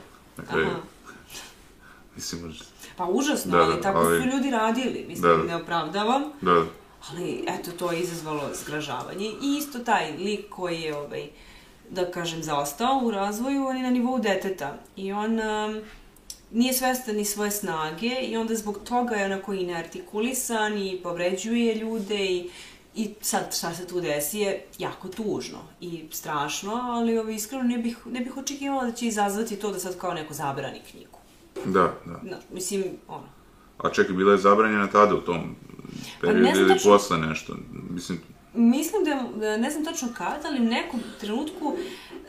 Kraju, 0.49 0.67
Aha. 0.67 0.79
mislim, 2.17 2.43
možda, 2.43 2.65
Pa 2.97 3.05
užasno, 3.07 3.53
Da, 3.53 3.59
ali 3.59 3.75
da, 3.75 3.81
tako 3.81 3.99
ali- 3.99 4.21
su 4.21 4.29
ljudi 4.29 4.51
radili, 4.51 5.05
mislim, 5.09 5.23
Da, 5.23 5.37
da. 5.37 5.43
ne 5.45 5.57
opravdavam. 5.57 6.23
da, 6.41 6.65
Ali, 7.11 7.45
eto, 7.49 7.71
to 7.73 7.93
je 7.93 8.01
izazvalo 8.01 8.51
zgražavanje. 8.55 9.27
I 9.27 9.57
isto 9.59 9.79
taj 9.79 10.13
lik 10.13 10.41
koji 10.49 10.81
je, 10.81 10.97
ovaj, 10.97 11.29
da 11.93 12.11
kažem, 12.11 12.43
zaostao 12.43 13.01
u 13.05 13.11
razvoju, 13.11 13.67
on 13.67 13.77
je 13.77 13.83
na 13.83 13.91
nivou 13.91 14.19
deteta. 14.19 14.79
I 14.97 15.13
on 15.13 15.41
um, 15.41 15.81
nije 16.51 16.73
svestan 16.73 17.17
ni 17.17 17.25
svoje 17.25 17.51
snage 17.51 18.15
i 18.23 18.37
onda 18.37 18.55
zbog 18.55 18.79
toga 18.85 19.15
je 19.15 19.25
onako 19.25 19.53
i 19.53 19.67
neartikulisan 19.67 20.79
i 20.79 21.01
povređuje 21.03 21.75
ljude 21.75 22.25
i 22.25 22.51
I 22.95 23.15
sad 23.21 23.55
šta 23.57 23.75
se 23.75 23.87
tu 23.87 24.01
desi 24.01 24.39
je 24.39 24.65
jako 24.79 25.09
tužno 25.09 25.59
i 25.81 26.05
strašno, 26.11 26.75
ali 26.75 27.19
ovaj, 27.19 27.35
iskreno 27.35 27.65
ne 27.65 27.79
bih, 27.79 27.97
ne 28.07 28.21
bih 28.21 28.37
očekivala 28.37 28.85
da 28.85 28.93
će 28.93 29.07
izazvati 29.07 29.57
to 29.57 29.71
da 29.73 29.79
sad 29.79 29.97
kao 29.99 30.15
neko 30.15 30.35
zabrani 30.35 30.81
knjigu. 30.91 31.19
da, 31.65 31.95
da. 32.07 32.21
No, 32.23 32.37
mislim, 32.53 32.85
ono, 33.09 33.25
A 33.79 33.91
čekaj, 33.91 34.15
bila 34.15 34.33
je 34.33 34.39
zabranjena 34.39 34.87
tada 34.87 35.15
u 35.15 35.21
tom 35.21 35.57
periodu 36.21 36.61
ili 36.61 36.79
posle 36.85 37.19
nešto? 37.19 37.57
Mislim, 37.91 38.21
Mislim 38.55 39.05
da, 39.05 39.11
je- 39.11 39.23
da 39.37 39.57
ne 39.57 39.71
znam 39.71 39.85
tačno 39.85 40.09
kad, 40.19 40.45
ali 40.45 40.61
u 40.61 40.65
nekom 40.65 41.01
trenutku 41.21 41.77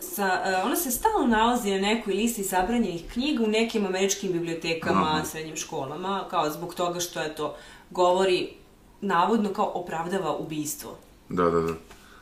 sa, 0.01 0.25
uh, 0.59 0.65
ona 0.65 0.75
se 0.75 0.91
stalno 0.91 1.27
nalazi 1.27 1.71
na 1.71 1.79
nekoj 1.79 2.13
listi 2.13 2.43
zabranjenih 2.43 3.03
knjiga 3.13 3.43
u 3.43 3.47
nekim 3.47 3.85
američkim 3.85 4.31
bibliotekama, 4.31 5.01
Aha. 5.05 5.25
srednjim 5.25 5.55
školama, 5.55 6.23
kao 6.29 6.49
zbog 6.49 6.75
toga 6.75 6.99
što 6.99 7.19
je 7.19 7.35
to 7.35 7.55
govori 7.89 8.49
navodno 9.01 9.49
kao 9.49 9.71
opravdava 9.75 10.37
ubistvo. 10.37 10.97
da, 11.29 11.43
da, 11.43 11.59
da. 11.61 11.73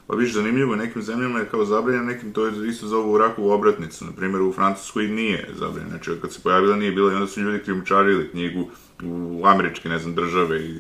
Pa 0.08 0.16
viš, 0.16 0.34
zanimljivo, 0.34 0.74
u 0.74 0.78
nekim 0.78 1.02
zemljama 1.02 1.40
je 1.40 1.46
kao 1.46 1.66
zabranjeno, 1.66 2.06
nekim 2.06 2.34
to 2.34 2.46
je 2.46 2.70
isto 2.70 2.88
zovu 2.88 3.18
rakovu 3.18 3.50
obratnicu. 3.50 4.06
Na 4.06 4.12
primjer, 4.12 4.42
u 4.42 4.54
Francuskoj 4.54 5.04
nije 5.06 5.50
zabranjeno. 5.54 5.90
Znači, 5.90 6.12
kad 6.22 6.34
se 6.34 6.40
pojavila 6.40 6.76
nije 6.76 6.92
bila 6.92 7.12
i 7.12 7.16
onda 7.16 7.28
su 7.28 7.42
ljudi 7.42 7.60
krijumčarili 7.60 8.30
knjigu 8.30 8.66
u 9.04 9.46
američke, 9.46 9.90
ne 9.90 10.00
znam, 10.00 10.16
države 10.16 10.62
i 10.62 10.74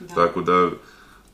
Da. 0.00 0.14
tako 0.14 0.40
da... 0.42 0.70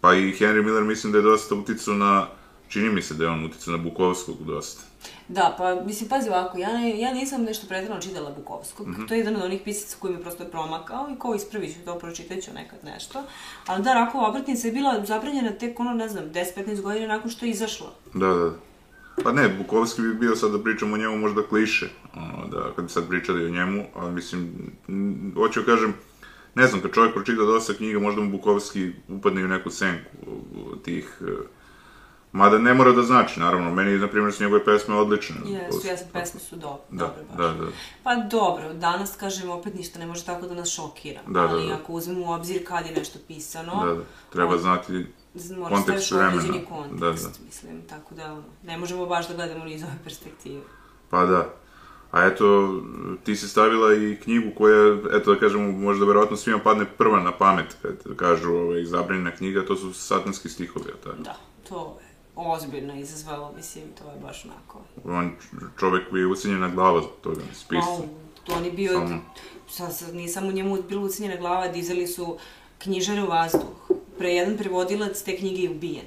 Pa 0.06 0.14
i 0.14 0.32
Henry 0.32 0.62
Miller 0.62 0.84
mislim 0.84 1.12
da 1.12 1.18
je 1.18 1.22
dosta 1.22 1.54
uticao 1.54 1.94
na... 1.94 2.26
Čini 2.68 2.90
mi 2.90 3.02
se 3.02 3.14
da 3.14 3.24
je 3.24 3.30
on 3.30 3.44
uticao 3.44 3.76
na 3.76 3.82
Bukovskog 3.82 4.36
dosta. 4.44 4.82
Da, 5.28 5.54
pa 5.58 5.74
mislim, 5.86 6.08
pazi 6.08 6.28
ovako, 6.28 6.58
ja, 6.58 6.72
ne, 6.72 7.00
ja 7.00 7.14
nisam 7.14 7.42
nešto 7.42 7.66
pretredno 7.66 8.00
čitala 8.00 8.30
Bukovskog, 8.30 8.86
to 9.08 9.14
je 9.14 9.18
jedan 9.18 9.36
od 9.36 9.42
onih 9.42 9.60
pisaca 9.64 9.96
koji 10.00 10.14
mi 10.14 10.22
prosto 10.22 10.42
je 10.42 10.50
promakao 10.50 11.08
i 11.10 11.18
kao 11.18 11.34
ispravit 11.34 11.74
ću 11.74 11.84
to, 11.84 11.98
pročitat 11.98 12.42
ću 12.42 12.50
nekad 12.54 12.78
nešto. 12.84 13.22
Ali 13.66 13.82
da, 13.82 13.94
Rakova 13.94 14.28
obratnica 14.28 14.66
je 14.66 14.72
bila 14.72 15.04
zabranjena 15.04 15.50
tek 15.50 15.80
ono, 15.80 15.94
ne 15.94 16.08
znam, 16.08 16.24
10-15 16.24 16.80
godina 16.80 17.06
nakon 17.06 17.30
što 17.30 17.46
je 17.46 17.50
izašla. 17.50 17.92
Da, 18.14 18.28
da. 18.28 18.52
Pa 19.24 19.32
ne, 19.32 19.48
Bukovski 19.48 20.02
bi 20.02 20.14
bio 20.14 20.36
sad 20.36 20.52
da 20.52 20.62
pričamo 20.62 20.94
o 20.94 20.98
njemu 20.98 21.16
možda 21.16 21.42
kliše, 21.42 21.88
ono, 22.14 22.46
da, 22.46 22.72
kad 22.76 22.84
bi 22.84 22.90
sad 22.90 23.08
pričali 23.08 23.46
o 23.46 23.50
njemu, 23.50 23.84
ali 23.94 24.12
mislim, 24.12 24.52
hoću 25.34 25.60
da 25.60 25.66
kažem, 25.66 25.94
ne 26.56 26.66
znam, 26.66 26.80
kad 26.80 26.92
čovjek 26.92 27.14
pročita 27.14 27.42
dosta 27.44 27.74
knjiga, 27.74 27.98
možda 28.00 28.20
mu 28.20 28.30
Bukovski 28.30 28.92
upadne 29.08 29.44
u 29.44 29.48
neku 29.48 29.70
senku 29.70 30.16
tih, 30.84 31.18
e, 31.20 31.46
mada 32.32 32.58
ne 32.58 32.74
mora 32.74 32.92
da 32.92 33.02
znači, 33.02 33.40
naravno, 33.40 33.70
meni, 33.72 33.98
na 33.98 34.08
primjer, 34.08 34.32
su 34.32 34.42
njegove 34.42 34.64
pesme 34.64 34.94
odlične. 34.94 35.36
Jesu, 35.46 35.80
sam 35.80 36.08
pesme 36.12 36.40
su 36.40 36.56
do, 36.56 36.78
Da, 36.90 37.04
dobre 37.06 37.22
baš. 37.28 37.36
da, 37.38 37.64
da. 37.64 37.70
Pa 38.02 38.14
dobro, 38.16 38.74
danas 38.74 39.16
kažem 39.16 39.50
opet 39.50 39.74
ništa 39.74 39.98
ne 39.98 40.06
može 40.06 40.24
tako 40.24 40.46
da 40.46 40.54
nas 40.54 40.68
šokira. 40.70 41.20
Da, 41.26 41.32
da, 41.32 41.40
ali 41.42 41.66
da. 41.68 41.74
ako 41.74 41.92
uzmemo 41.92 42.26
u 42.26 42.32
obzir 42.32 42.66
kad 42.66 42.86
je 42.86 42.92
nešto 42.92 43.18
pisano, 43.28 43.84
Da, 43.86 43.94
da. 43.94 44.02
Treba 44.30 44.52
on- 44.52 44.58
znati, 44.58 45.06
moraš 45.56 45.74
kontekst 45.76 46.10
vremena. 46.10 46.42
kontekst, 46.68 47.00
Da, 47.24 47.30
da. 47.30 47.44
mislim, 47.46 47.82
tako 47.82 48.14
da 48.14 48.24
ono, 48.24 48.42
ne 48.64 48.78
možemo 48.78 49.06
baš 49.06 49.28
da 49.28 49.34
gledamo 49.34 49.64
ni 49.64 49.74
iz 49.74 49.82
ove 49.82 49.92
perspektive. 50.04 50.60
pa 51.10 51.26
da. 51.26 51.54
A 52.16 52.26
eto, 52.26 52.80
ti 53.24 53.36
si 53.36 53.48
stavila 53.48 53.94
i 53.94 54.16
knjigu 54.16 54.50
koja, 54.56 54.96
eto 55.12 55.34
da 55.34 55.40
kažemo, 55.40 55.72
možda 55.72 56.06
verovatno 56.06 56.36
svima 56.36 56.58
padne 56.58 56.84
prva 56.98 57.20
na 57.20 57.32
pamet 57.32 57.76
kad 57.82 58.16
kažu 58.16 58.52
ovaj, 58.52 58.84
zabranjena 58.84 59.30
knjiga, 59.30 59.66
to 59.66 59.76
su 59.76 59.92
satanski 59.92 60.48
stihovi, 60.48 60.84
jel 60.88 60.96
tako? 61.04 61.22
Da, 61.22 61.36
to 61.68 61.98
je 62.00 62.06
ozbiljno 62.36 62.94
izazvalo, 62.94 63.52
mislim, 63.56 63.84
to 63.98 64.10
je 64.10 64.20
baš 64.22 64.44
onako... 64.44 64.80
On 65.04 65.32
čovek 65.78 66.02
je 66.12 66.26
ucenjena 66.26 66.68
glava 66.68 67.00
zbog 67.00 67.16
toga, 67.20 67.40
spisa. 67.54 67.88
Au, 67.88 68.04
to 68.44 68.52
on 68.52 68.64
je 68.64 68.72
bio, 68.72 68.92
Samo. 68.92 69.22
sad, 69.70 69.96
sad 69.96 70.14
nije 70.14 70.28
samo 70.28 70.52
njemu 70.52 70.82
bila 70.88 71.02
ucenjena 71.02 71.36
glava, 71.36 71.68
dizali 71.68 72.06
su 72.06 72.38
knjižare 72.78 73.22
u 73.22 73.26
vazduh. 73.26 73.90
Pre 74.18 74.32
jedan 74.32 74.56
prevodilac 74.56 75.22
te 75.22 75.36
knjige 75.36 75.62
je 75.62 75.70
ubijen. 75.70 76.06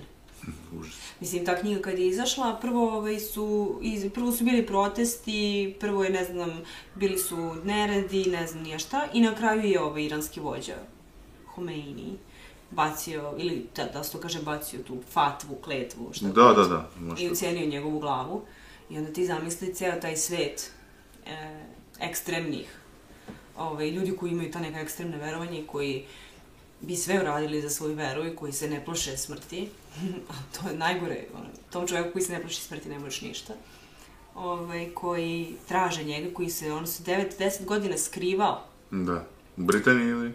Užas. 0.80 1.09
Mislim, 1.20 1.46
ta 1.46 1.60
knjiga 1.60 1.82
kad 1.82 2.00
je 2.00 2.08
izašla, 2.08 2.58
prvo, 2.62 2.98
ovaj, 2.98 3.20
su, 3.20 3.80
iz, 3.82 4.06
prvo 4.14 4.32
su 4.32 4.44
bili 4.44 4.66
protesti, 4.66 5.76
prvo 5.80 6.04
je, 6.04 6.10
ne 6.10 6.24
znam, 6.24 6.62
bili 6.96 7.18
su 7.18 7.56
neredi, 7.64 8.26
ne 8.26 8.48
znam 8.48 8.64
nije 8.64 8.80
šta, 8.80 9.08
i 9.14 9.22
na 9.22 9.36
kraju 9.36 9.64
je 9.64 9.82
ovaj 9.82 10.04
iranski 10.04 10.40
vođa, 10.40 10.76
Homeini, 11.56 12.18
bacio, 12.72 13.34
ili 13.38 13.66
da, 13.76 13.86
da 13.86 14.04
se 14.04 14.12
to 14.12 14.20
kaže, 14.20 14.42
bacio 14.42 14.80
tu 14.88 14.98
fatvu, 15.10 15.56
kletvu, 15.56 16.10
šta 16.14 16.28
Da, 16.28 16.54
da, 16.54 16.64
da. 16.64 16.90
I 17.00 17.04
Možda. 17.04 17.32
ucenio 17.32 17.68
njegovu 17.68 18.00
glavu. 18.00 18.42
I 18.90 18.98
onda 18.98 19.14
ti 19.14 19.26
zamisli 19.26 19.74
ceo 19.74 20.00
taj 20.02 20.18
svet 20.18 20.72
e, 21.26 21.66
ekstremnih 22.00 22.80
ovaj, 23.58 23.90
ljudi 23.90 24.18
koji 24.18 24.32
imaju 24.32 24.52
ta 24.52 24.60
neka 24.60 24.80
ekstremna 24.80 25.18
verovanja 25.18 25.60
i 25.60 25.68
koji 25.68 26.06
bi 26.82 26.96
sve 26.96 27.20
uradili 27.22 27.62
za 27.62 27.70
svoju 27.70 27.96
veru 27.96 28.26
i 28.26 28.36
koji 28.36 28.54
se 28.54 28.70
ne 28.70 28.86
plaše 28.86 29.18
smrti. 29.18 29.70
A 30.30 30.34
to 30.54 30.70
je 30.70 30.78
najgore. 30.78 31.26
Ono, 31.36 31.46
tom 31.72 31.88
čovjeku 31.88 32.12
koji 32.12 32.24
se 32.24 32.34
ne 32.34 32.42
plaši 32.42 32.62
smrti 32.62 32.90
ne 32.90 33.00
možeš 33.00 33.22
ništa. 33.22 33.54
Ovaj, 34.36 34.90
koji 34.94 35.56
traže 35.68 36.04
njega, 36.04 36.34
koji 36.34 36.50
se, 36.50 36.74
on 36.74 36.88
se 36.88 37.04
9-10 37.04 37.66
godina 37.66 37.98
skrivao 37.98 38.66
Da. 38.92 39.26
U 39.58 39.64
Britaniji 39.64 40.10
ili? 40.10 40.34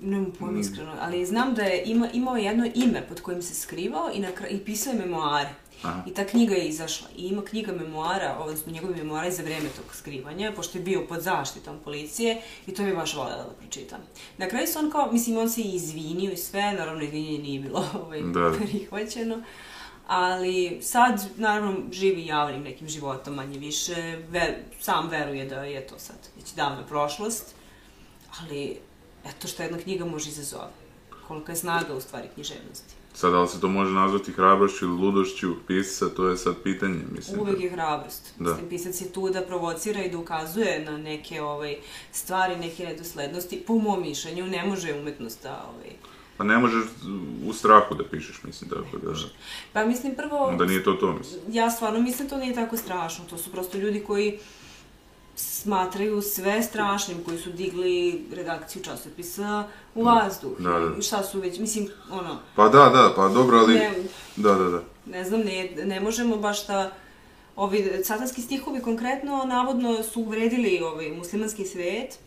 Nemam 0.00 0.32
pojma 0.38 0.60
iskreno, 0.60 0.96
ali 1.00 1.26
znam 1.26 1.54
da 1.54 1.62
je 1.62 1.82
ima, 1.84 2.08
imao 2.12 2.36
jedno 2.36 2.70
ime 2.74 3.06
pod 3.08 3.20
kojim 3.20 3.42
se 3.42 3.54
skrivao 3.54 4.10
i, 4.14 4.20
na 4.20 4.28
i 4.50 4.58
pisao 4.58 4.92
je 4.92 4.98
memoare. 4.98 5.48
Aha. 5.82 6.02
I 6.06 6.14
ta 6.14 6.24
knjiga 6.24 6.54
je 6.54 6.68
izašla. 6.68 7.08
I 7.16 7.22
ima 7.26 7.44
knjiga 7.44 7.72
memoara, 7.72 8.36
odnosno 8.38 8.72
njegove 8.72 8.96
memoare 8.96 9.30
za 9.30 9.42
vreme 9.42 9.68
tog 9.76 9.94
skrivanja, 9.94 10.52
pošto 10.56 10.78
je 10.78 10.84
bio 10.84 11.06
pod 11.06 11.20
zaštitom 11.20 11.78
policije 11.84 12.42
i 12.66 12.74
to 12.74 12.82
bi 12.82 12.92
baš 12.94 13.14
voljela 13.14 13.44
da 13.44 13.54
pročitam. 13.60 14.00
Na 14.38 14.48
kraju 14.48 14.66
se 14.66 14.78
on 14.78 14.90
kao, 14.90 15.12
mislim, 15.12 15.38
on 15.38 15.50
se 15.50 15.60
i 15.60 15.74
izvinio 15.74 16.32
i 16.32 16.36
sve, 16.36 16.72
naravno 16.72 17.02
izvinjenje 17.02 17.38
nije 17.38 17.60
bilo 17.60 17.84
ovaj, 18.04 18.20
Da. 18.22 18.52
prihvaćeno. 18.58 19.42
Ali 20.06 20.78
sad, 20.82 21.26
naravno, 21.36 21.76
živi 21.92 22.26
javnim 22.26 22.62
nekim 22.62 22.88
životom 22.88 23.34
manje 23.34 23.58
više, 23.58 23.94
ver, 24.30 24.54
sam 24.80 25.08
veruje 25.08 25.44
da 25.46 25.64
je 25.64 25.86
to 25.86 25.98
sad 25.98 26.16
već 26.36 26.52
davna 26.52 26.86
prošlost, 26.86 27.54
ali 28.40 28.78
eto 29.26 29.48
što 29.48 29.62
jedna 29.62 29.78
knjiga 29.78 30.04
može 30.04 30.28
izazove. 30.28 30.70
Kolika 31.28 31.52
je 31.52 31.56
snaga 31.56 31.94
u 31.94 32.00
stvari 32.00 32.28
književnosti. 32.34 32.94
Sad, 33.18 33.32
da 33.32 33.40
li 33.40 33.48
se 33.48 33.60
to 33.60 33.68
može 33.68 33.92
nazvati 33.92 34.32
hrabrošću 34.32 34.84
ili 34.84 34.94
ludošću 34.94 35.54
pisca, 35.66 36.08
to 36.08 36.28
je 36.28 36.36
sad 36.36 36.54
pitanje, 36.62 37.00
mislim. 37.12 37.40
Uvek 37.40 37.58
da- 37.58 37.64
je 37.64 37.70
hrabrost. 37.70 38.34
Da. 38.38 38.50
Mislim, 38.50 38.68
pisac 38.68 39.00
je 39.00 39.12
tu 39.12 39.30
da 39.30 39.42
provocira 39.42 40.04
i 40.04 40.10
da 40.10 40.18
ukazuje 40.18 40.84
na 40.84 40.98
neke 40.98 41.42
ovaj, 41.42 41.76
stvari, 42.12 42.56
neke 42.56 42.84
nedoslednosti. 42.84 43.62
Po 43.66 43.74
mom 43.74 44.02
mišljenju, 44.02 44.46
ne 44.46 44.66
može 44.66 44.94
umetnost 45.00 45.42
da... 45.42 45.70
Ovaj... 45.74 45.90
Pa 46.36 46.44
ne 46.44 46.58
možeš 46.58 46.84
u 47.46 47.52
strahu 47.52 47.94
da 47.94 48.04
pišeš, 48.04 48.42
mislim, 48.42 48.70
tako 48.70 48.98
da... 48.98 49.14
Pa 49.72 49.84
mislim, 49.84 50.14
prvo... 50.14 50.36
Onda 50.36 50.64
nije 50.64 50.84
to 50.84 50.92
to, 50.92 51.12
mislim. 51.12 51.40
Ja 51.48 51.70
stvarno 51.70 52.00
mislim 52.00 52.28
to 52.28 52.36
nije 52.36 52.54
tako 52.54 52.76
strašno. 52.76 53.24
To 53.30 53.38
su 53.38 53.52
prosto 53.52 53.78
ljudi 53.78 54.04
koji 54.06 54.38
smatraju 55.62 56.22
sve 56.22 56.62
strašnim, 56.62 57.24
koji 57.24 57.38
su 57.38 57.50
digli 57.50 58.24
redakciju 58.32 58.82
časopisa 58.82 59.64
u 59.94 60.04
vazduh. 60.04 60.58
Da, 60.58 60.70
da. 60.70 61.02
Šta 61.02 61.22
su 61.22 61.40
već, 61.40 61.58
mislim, 61.58 61.88
ono, 62.10 62.38
Pa 62.56 62.68
da, 62.68 62.78
da, 62.78 63.12
pa 63.16 63.28
dobro, 63.28 63.58
ali... 63.58 63.74
ne, 63.74 63.94
Da, 64.36 64.54
da, 64.54 64.64
da. 64.64 64.82
ne 65.06 65.24
znam, 65.24 65.40
ne, 65.40 65.70
ne 65.84 66.00
možemo 66.00 66.36
baš 66.36 66.66
da 66.66 66.90
Ovi 67.58 68.00
satanski 68.04 68.42
stihovi 68.42 68.80
konkretno 68.80 69.44
navodno 69.44 70.02
su 70.02 70.20
uvredili 70.20 70.80
ovaj 70.82 71.10
muslimanski 71.10 71.64
svet 71.64 72.18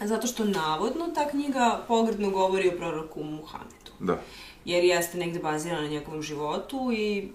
zato 0.00 0.26
što 0.26 0.44
navodno 0.44 1.08
ta 1.14 1.28
knjiga 1.28 1.84
pogrdno 1.88 2.30
govori 2.30 2.68
o 2.68 2.76
proroku 2.78 3.24
Muhamedu. 3.24 3.92
Da. 4.00 4.20
Jer 4.64 4.84
jeste 4.84 5.18
negde 5.18 5.38
bazirana 5.38 5.82
na 5.82 5.88
njegovom 5.88 6.22
životu 6.22 6.90
i 6.92 7.28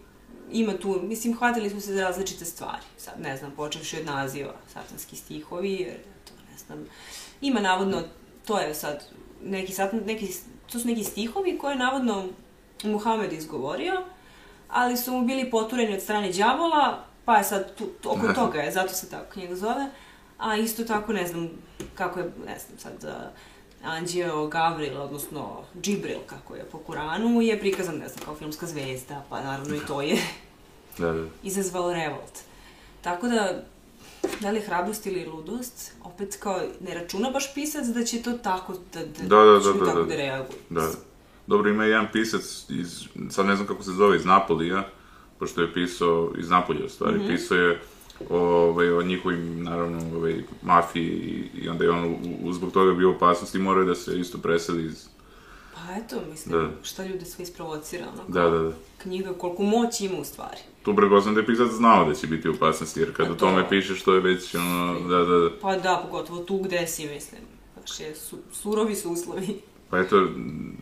ima 0.52 0.78
tu, 0.78 1.00
mislim, 1.04 1.38
hvatili 1.38 1.70
smo 1.70 1.80
se 1.80 1.94
za 1.94 2.02
različite 2.02 2.46
stvari. 2.46 2.84
Sad, 2.98 3.14
ne 3.22 3.38
znam, 3.38 3.52
počevši 3.52 4.00
od 4.00 4.06
naziva 4.06 4.54
satanski 4.74 5.16
stihovi, 5.16 5.74
jer 5.74 5.98
to, 6.26 6.34
ne 6.52 6.58
znam, 6.58 6.86
ima 7.42 7.60
navodno, 7.60 8.04
to 8.46 8.60
je 8.60 8.74
sad, 8.74 9.04
neki, 9.44 9.74
satan, 9.74 10.00
neki, 10.06 10.34
to 10.72 10.80
su 10.80 10.88
neki 10.88 11.04
stihovi 11.04 11.58
koje 11.58 11.72
je 11.74 11.80
navodno 11.80 12.26
Muhammed 12.84 13.34
izgovorio, 13.34 13.94
ali 14.70 14.98
su 14.98 15.14
mu 15.14 15.26
bili 15.26 15.52
potureni 15.52 15.94
od 15.94 16.02
strane 16.02 16.32
đavola, 16.32 17.06
pa 17.26 17.38
je 17.38 17.44
sad 17.44 17.76
tu, 17.76 17.90
oko 18.06 18.34
toga 18.34 18.60
je, 18.60 18.72
zato 18.72 18.94
se 18.94 19.10
tako 19.10 19.32
knjiga 19.32 19.56
zove. 19.56 19.90
A 20.38 20.56
isto 20.58 20.84
tako, 20.84 21.14
ne 21.14 21.28
znam, 21.28 21.50
kako 21.96 22.20
je, 22.20 22.26
ne 22.26 22.60
znam 22.60 22.80
sad, 22.80 23.04
uh, 23.04 23.12
Anđeo 23.88 24.48
Gavril, 24.48 25.02
odnosno 25.02 25.50
Džibril, 25.82 26.20
kako 26.26 26.56
je 26.56 26.64
po 26.64 26.78
Kuranu, 26.78 27.42
je 27.42 27.60
prikazan, 27.60 27.96
ne 27.96 28.08
znam, 28.08 28.26
kao 28.26 28.36
filmska 28.36 28.66
zvezda, 28.66 29.24
pa 29.30 29.42
naravno 29.42 29.76
i 29.76 29.80
to 29.80 30.02
je 30.02 30.18
Da, 30.98 31.14
da. 31.14 31.26
izazvalo 31.44 31.94
revolt. 31.94 32.40
Tako 33.02 33.28
da, 33.28 33.64
da 34.40 34.52
li 34.52 34.58
je 34.58 34.64
hrabrost 34.64 35.06
ili 35.06 35.26
ludost, 35.26 35.92
opet 36.04 36.38
kao 36.40 36.62
ne 36.82 36.94
računa 36.94 37.30
baš 37.30 37.54
pisac 37.54 37.86
da 37.86 38.04
će 38.04 38.22
to 38.22 38.32
tako, 38.34 38.74
da, 38.94 39.00
da, 39.00 39.06
Da, 39.24 39.36
da, 39.38 39.60
da, 39.60 39.74
da, 39.74 39.86
tako 39.86 40.00
da. 40.00 40.06
da 40.06 40.16
reaguju. 40.16 40.58
Da. 40.70 40.90
Dobro, 41.48 41.70
ima 41.70 41.86
jedan 41.86 42.08
pisac 42.14 42.42
iz, 42.70 43.04
sad 43.30 43.46
ne 43.46 43.56
znam 43.56 43.68
kako 43.68 43.84
se 43.84 43.92
zove, 43.92 44.18
iz 44.18 44.26
Napolija, 44.26 44.88
pošto 45.40 45.62
je 45.62 45.74
pisao, 45.74 46.32
iz 46.38 46.50
Napolja 46.50 46.86
u 46.86 46.90
stvari, 46.90 47.18
Mhm. 47.18 47.28
pisao 47.28 47.58
je 47.58 47.82
ovaj, 48.30 48.92
o 48.92 49.02
njihovim, 49.02 49.64
naravno, 49.64 50.16
ovaj, 50.16 50.44
mafiji 50.62 51.10
i, 51.56 51.70
onda 51.70 51.84
je 51.84 51.90
on 51.92 52.16
u, 52.44 52.54
zbog 52.54 52.72
toga 52.72 52.94
bio 52.94 53.10
u 53.10 53.16
opasnosti 53.16 53.58
i 53.58 53.62
morao 53.62 53.82
je 53.82 53.88
da 53.88 53.96
se 53.96 54.20
isto 54.20 54.38
preseli 54.38 54.86
iz... 54.86 55.08
Pa 55.76 55.96
eto, 55.96 56.16
mislim, 56.32 56.56
Da. 56.56 56.70
šta 56.84 57.06
ljude 57.06 57.26
sve 57.26 57.44
isprovocira, 57.44 58.06
ono, 58.14 58.24
Da, 58.28 58.50
da, 58.50 58.60
da. 58.60 58.72
knjiga, 58.98 59.34
koliko 59.34 59.64
moć 59.64 60.02
ima 60.02 60.18
u 60.18 60.24
stvari. 60.24 60.58
Tu 60.84 60.96
pretpostavljam 60.96 61.36
da 61.36 61.42
je 61.42 61.48
pisac 61.48 61.72
znao 61.72 62.06
da 62.06 62.14
će 62.14 62.28
biti 62.28 62.50
u 62.50 62.54
opasnosti, 62.54 63.00
jer 63.00 63.14
kad 63.14 63.28
A 63.28 63.32
o 63.32 63.34
to- 63.34 63.40
tome 63.40 63.70
pišeš, 63.70 64.04
to 64.04 64.14
je 64.14 64.20
već, 64.22 64.56
ono, 64.56 65.00
da, 65.02 65.18
da, 65.18 65.38
da. 65.38 65.50
Pa 65.62 65.76
da, 65.76 66.04
pogotovo 66.06 66.40
tu 66.40 66.58
gde 66.58 66.88
si, 66.88 67.08
mislim. 67.08 67.42
Baš 67.78 68.00
je, 68.00 68.16
su, 68.16 68.38
surovi 68.52 68.96
su 68.96 69.12
uslovi. 69.12 69.60
Pa 69.90 70.00
eto, 70.00 70.28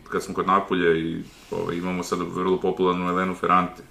kad 0.04 0.22
smo 0.22 0.34
kod 0.34 0.46
Napolja 0.46 0.92
i 0.92 1.16
ovaj, 1.50 1.76
imamo 1.76 2.02
sad 2.02 2.18
vrlo 2.24 2.56
popularnu 2.56 3.08
Elenu 3.08 3.34
Ferrante. 3.34 3.82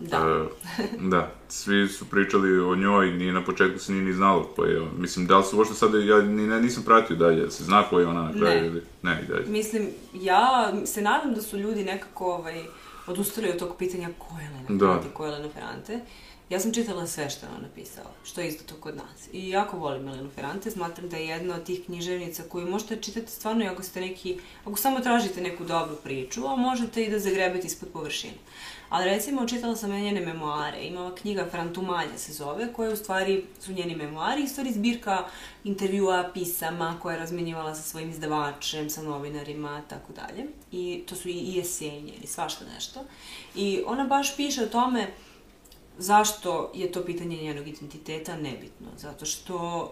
Da. 0.00 0.48
E, 0.78 0.84
da, 1.08 1.32
svi 1.48 1.88
su 1.88 2.04
pričali 2.04 2.60
o 2.60 2.76
njoj, 2.76 3.10
ni 3.10 3.32
na 3.32 3.44
početku 3.44 3.78
se 3.78 3.92
nije 3.92 4.04
ni 4.04 4.12
znalo 4.12 4.42
ko 4.56 4.64
je 4.64 4.80
on. 4.82 4.90
Mislim, 4.98 5.26
da 5.26 5.38
li 5.38 5.44
su 5.44 5.58
uopšte 5.58 5.74
sad, 5.74 5.94
ja 5.94 6.22
ni, 6.22 6.46
ne, 6.46 6.60
nisam 6.60 6.82
pratio 6.82 7.16
dalje, 7.16 7.50
se 7.50 7.64
zna 7.64 7.82
ko 7.82 8.00
je 8.00 8.06
ona 8.06 8.22
na 8.22 8.32
kraju 8.32 8.60
Ne. 8.60 8.66
ili... 8.66 8.82
Ne, 9.02 9.24
dalje. 9.28 9.44
Mislim, 9.46 9.88
ja 10.14 10.72
se 10.84 11.02
nadam 11.02 11.34
da 11.34 11.42
su 11.42 11.58
ljudi 11.58 11.84
nekako 11.84 12.34
ovaj, 12.34 12.62
odustali 13.06 13.50
od 13.50 13.58
tog 13.58 13.76
pitanja 13.78 14.08
ko 14.18 14.34
je 14.40 14.48
Lena 14.48 14.78
Da. 14.78 14.86
Ferrante, 14.86 15.08
ko 15.14 15.24
je 15.24 15.30
Lena 15.30 15.48
Ferrante. 15.54 16.00
Ja 16.50 16.60
sam 16.60 16.72
čitala 16.74 17.06
sve 17.06 17.30
što 17.30 17.46
je 17.46 17.50
ona 17.50 17.62
napisala, 17.62 18.10
što 18.24 18.40
je 18.40 18.48
izdato 18.48 18.74
kod 18.80 18.96
nas. 18.96 19.28
I 19.32 19.48
jako 19.48 19.78
volim 19.78 20.08
Elenu 20.08 20.30
Ferrante, 20.34 20.70
smatram 20.70 21.08
da 21.08 21.16
je 21.16 21.26
jedna 21.26 21.54
od 21.54 21.64
tih 21.64 21.84
književnica 21.84 22.42
koju 22.48 22.70
možete 22.70 22.96
čitati 22.96 23.30
stvarno 23.30 23.64
i 23.64 23.68
ako 23.68 23.82
ste 23.82 24.00
neki, 24.00 24.38
ako 24.64 24.76
samo 24.76 25.00
tražite 25.00 25.40
neku 25.40 25.64
dobru 25.64 25.96
priču, 25.96 26.46
a 26.46 26.56
možete 26.56 27.04
i 27.04 27.10
da 27.10 27.18
zagrebete 27.18 27.66
ispod 27.66 27.88
površine. 27.92 28.34
Ali 28.88 29.04
recimo, 29.04 29.46
čitala 29.46 29.76
sam 29.76 29.90
njene 29.90 30.20
memoare, 30.20 30.82
imala 30.82 31.14
knjiga 31.14 31.46
Frantumalja 31.50 32.18
se 32.18 32.32
zove, 32.32 32.72
koja 32.72 32.92
u 32.92 32.96
stvari 32.96 33.44
su 33.60 33.72
njeni 33.72 33.96
memoari, 33.96 34.48
stvari 34.48 34.72
zbirka 34.72 35.24
intervjua, 35.64 36.30
pisama 36.34 36.98
koje 37.02 37.14
je 37.14 37.18
razmenjivala 37.20 37.74
sa 37.74 37.82
svojim 37.82 38.10
izdavačem, 38.10 38.90
sa 38.90 39.02
novinarima, 39.02 39.82
tako 39.88 40.12
dalje. 40.12 40.46
I 40.72 41.02
to 41.08 41.16
su 41.16 41.28
i, 41.28 41.32
i 41.32 41.60
eseji 41.60 42.02
njeni, 42.02 42.26
svašta 42.26 42.64
nešto. 42.74 43.00
I 43.54 43.82
ona 43.86 44.04
baš 44.04 44.36
piše 44.36 44.62
o 44.62 44.68
tome 44.68 45.06
zašto 46.00 46.70
je 46.74 46.92
to 46.92 47.04
pitanje 47.04 47.36
njenog 47.36 47.68
identiteta 47.68 48.36
nebitno. 48.36 48.86
Zato 48.98 49.26
što 49.26 49.90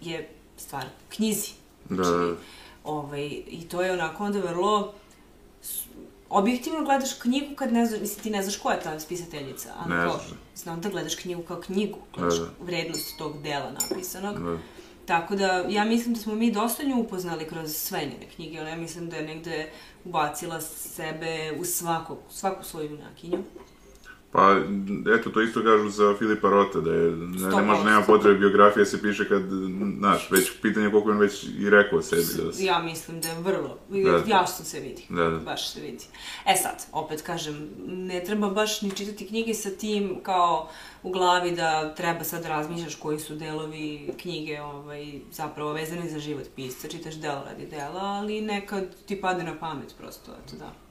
je 0.00 0.28
stvar 0.56 0.84
u 0.84 1.10
knjizi. 1.10 1.50
Da, 1.88 2.02
da, 2.02 2.34
Ovaj, 2.84 3.26
I 3.48 3.66
to 3.70 3.82
je 3.82 3.92
onako 3.92 4.24
onda 4.24 4.38
vrlo 4.38 4.92
objektivno 6.30 6.84
gledaš 6.84 7.14
knjigu 7.14 7.54
kad 7.54 7.72
ne 7.72 7.86
znaš, 7.86 8.00
mislim 8.00 8.22
ti 8.22 8.30
ne 8.30 8.42
znaš 8.42 8.56
ko 8.56 8.70
je 8.70 8.80
ta 8.80 9.00
spisateljica, 9.00 9.68
ali 9.78 9.94
Ne 9.94 10.04
kao, 10.04 10.20
znam 10.56 10.80
da 10.80 10.88
gledaš 10.88 11.14
knjigu 11.14 11.42
kao 11.42 11.60
knjigu, 11.60 11.98
gledaš 12.14 12.38
Da, 12.38 12.44
da. 12.44 12.50
vrednost 12.60 13.18
tog 13.18 13.42
dela 13.42 13.70
napisanog. 13.70 14.38
da. 14.38 14.58
Tako 15.06 15.36
da, 15.36 15.64
ja 15.68 15.84
mislim 15.84 16.14
da 16.14 16.20
smo 16.20 16.34
mi 16.34 16.52
dosta 16.52 16.82
nju 16.82 17.00
upoznali 17.00 17.48
kroz 17.48 17.76
sve 17.76 18.00
njene 18.00 18.30
knjige, 18.36 18.60
ona 18.60 18.70
ja 18.70 18.76
mislim 18.76 19.10
da 19.10 19.16
je 19.16 19.22
negde 19.26 19.70
ubacila 20.04 20.60
sebe 20.60 21.52
u 21.60 21.64
svakog, 21.64 22.18
svaku 22.30 22.64
svoju 22.64 22.90
junakinju. 22.90 23.42
Pa, 24.32 24.56
eto, 25.18 25.30
to 25.30 25.42
isto 25.42 25.62
kažu 25.62 25.88
za 25.88 26.14
Filipa 26.18 26.48
Rota, 26.50 26.80
da 26.80 26.92
je, 26.92 27.10
ne, 27.10 27.62
može, 27.62 27.84
nema 27.84 28.02
potrebe 28.02 28.38
biografija 28.38 28.84
se 28.84 29.02
piše 29.02 29.28
kad, 29.28 29.42
znaš, 29.98 30.30
već 30.30 30.52
pitanje 30.62 30.90
koliko 30.90 31.10
on 31.10 31.18
već 31.18 31.44
i 31.58 31.70
rekao 31.70 31.98
o 31.98 32.02
sebi. 32.02 32.22
Da 32.22 32.52
se, 32.52 32.64
Ja 32.64 32.78
mislim 32.82 33.20
da 33.20 33.28
je 33.28 33.40
vrlo, 33.40 33.78
Da. 33.88 34.22
jasno 34.26 34.64
se 34.64 34.80
vidi. 34.80 35.06
Da, 35.08 35.30
da. 35.30 35.38
Baš 35.38 35.72
se 35.72 35.80
vidi. 35.80 36.04
E 36.46 36.56
sad, 36.56 36.86
opet 36.92 37.22
kažem, 37.22 37.68
ne 37.86 38.24
treba 38.24 38.50
baš 38.50 38.82
ni 38.82 38.90
čitati 38.90 39.26
knjige 39.26 39.54
sa 39.54 39.70
tim 39.70 40.20
kao 40.22 40.68
u 41.02 41.10
glavi 41.10 41.50
da 41.50 41.94
treba 41.94 42.24
sad 42.24 42.42
da 42.42 42.48
razmišljaš 42.48 42.94
koji 42.94 43.18
su 43.18 43.34
delovi 43.34 44.10
knjige 44.20 44.60
ovaj, 44.60 45.20
zapravo 45.32 45.72
vezani 45.72 46.08
za 46.10 46.18
život 46.18 46.44
pisca, 46.56 46.88
čitaš 46.88 47.14
delo 47.14 47.42
radi 47.44 47.66
dela, 47.66 48.00
ali 48.00 48.40
nekad 48.40 48.84
ti 49.06 49.20
padne 49.20 49.44
na 49.44 49.58
pamet 49.58 49.94
prosto, 49.98 50.32
eto 50.44 50.56
da. 50.56 50.85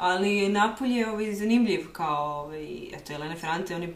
Ali 0.00 0.48
Napolj 0.48 0.98
je 0.98 1.10
ovaj, 1.10 1.34
zanimljiv 1.34 1.80
kao, 1.92 2.44
ovaj, 2.44 2.88
eto, 2.92 3.12
Elena 3.12 3.34
Ferrante, 3.36 3.74
on 3.74 3.82
je, 3.82 3.94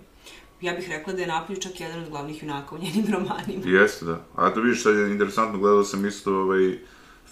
ja 0.61 0.72
bih 0.74 0.88
rekla 0.88 1.12
da 1.12 1.20
je 1.20 1.26
Napolj 1.26 1.57
čak 1.57 1.80
jedan 1.80 2.02
od 2.02 2.11
glavnih 2.11 2.42
junaka 2.42 2.74
u 2.74 2.78
njenim 2.78 3.07
romanima. 3.12 3.62
Jeste, 3.64 4.05
da. 4.05 4.20
A 4.36 4.50
to 4.50 4.61
vidiš, 4.61 4.82
sad 4.82 4.94
je 4.96 5.11
interesantno, 5.11 5.59
gledao 5.59 5.84
sam 5.84 6.07
isto 6.07 6.36
ovaj 6.36 6.78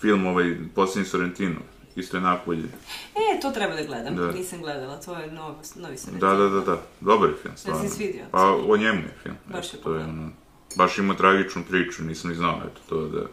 film, 0.01 0.27
ovaj, 0.27 0.57
Posljednji 0.75 1.09
Sorrentino. 1.09 1.61
Isto 1.97 2.17
je 2.17 2.21
Napolje. 2.21 2.65
E, 3.15 3.41
to 3.41 3.51
treba 3.51 3.75
da 3.75 3.83
gledam, 3.83 4.17
Da. 4.17 4.33
nisam 4.33 4.61
gledala, 4.61 5.01
to 5.01 5.19
je 5.19 5.33
novo, 5.33 5.59
novi 5.77 5.97
sam 5.97 6.19
Da, 6.19 6.35
da, 6.35 6.49
da, 6.49 6.61
da. 6.61 6.83
Dobar 7.01 7.29
je 7.29 7.37
film, 7.43 7.57
stvarno. 7.57 7.89
se 7.89 7.95
svidio? 7.95 8.25
Pa 8.31 8.57
o 8.69 8.77
njemu 8.77 8.99
je 9.01 9.15
film. 9.23 9.37
Baš 9.53 9.69
Eto, 9.69 9.77
je 9.77 9.83
to 9.83 9.95
je 9.95 10.05
ono, 10.05 10.31
baš 10.77 10.99
ima 10.99 11.15
tragičnu 11.17 11.63
priču, 11.69 12.03
nisam 12.03 12.31
ni 12.31 12.37
znao, 12.37 12.61
eto, 12.65 12.81
to 12.89 13.09
da... 13.09 13.27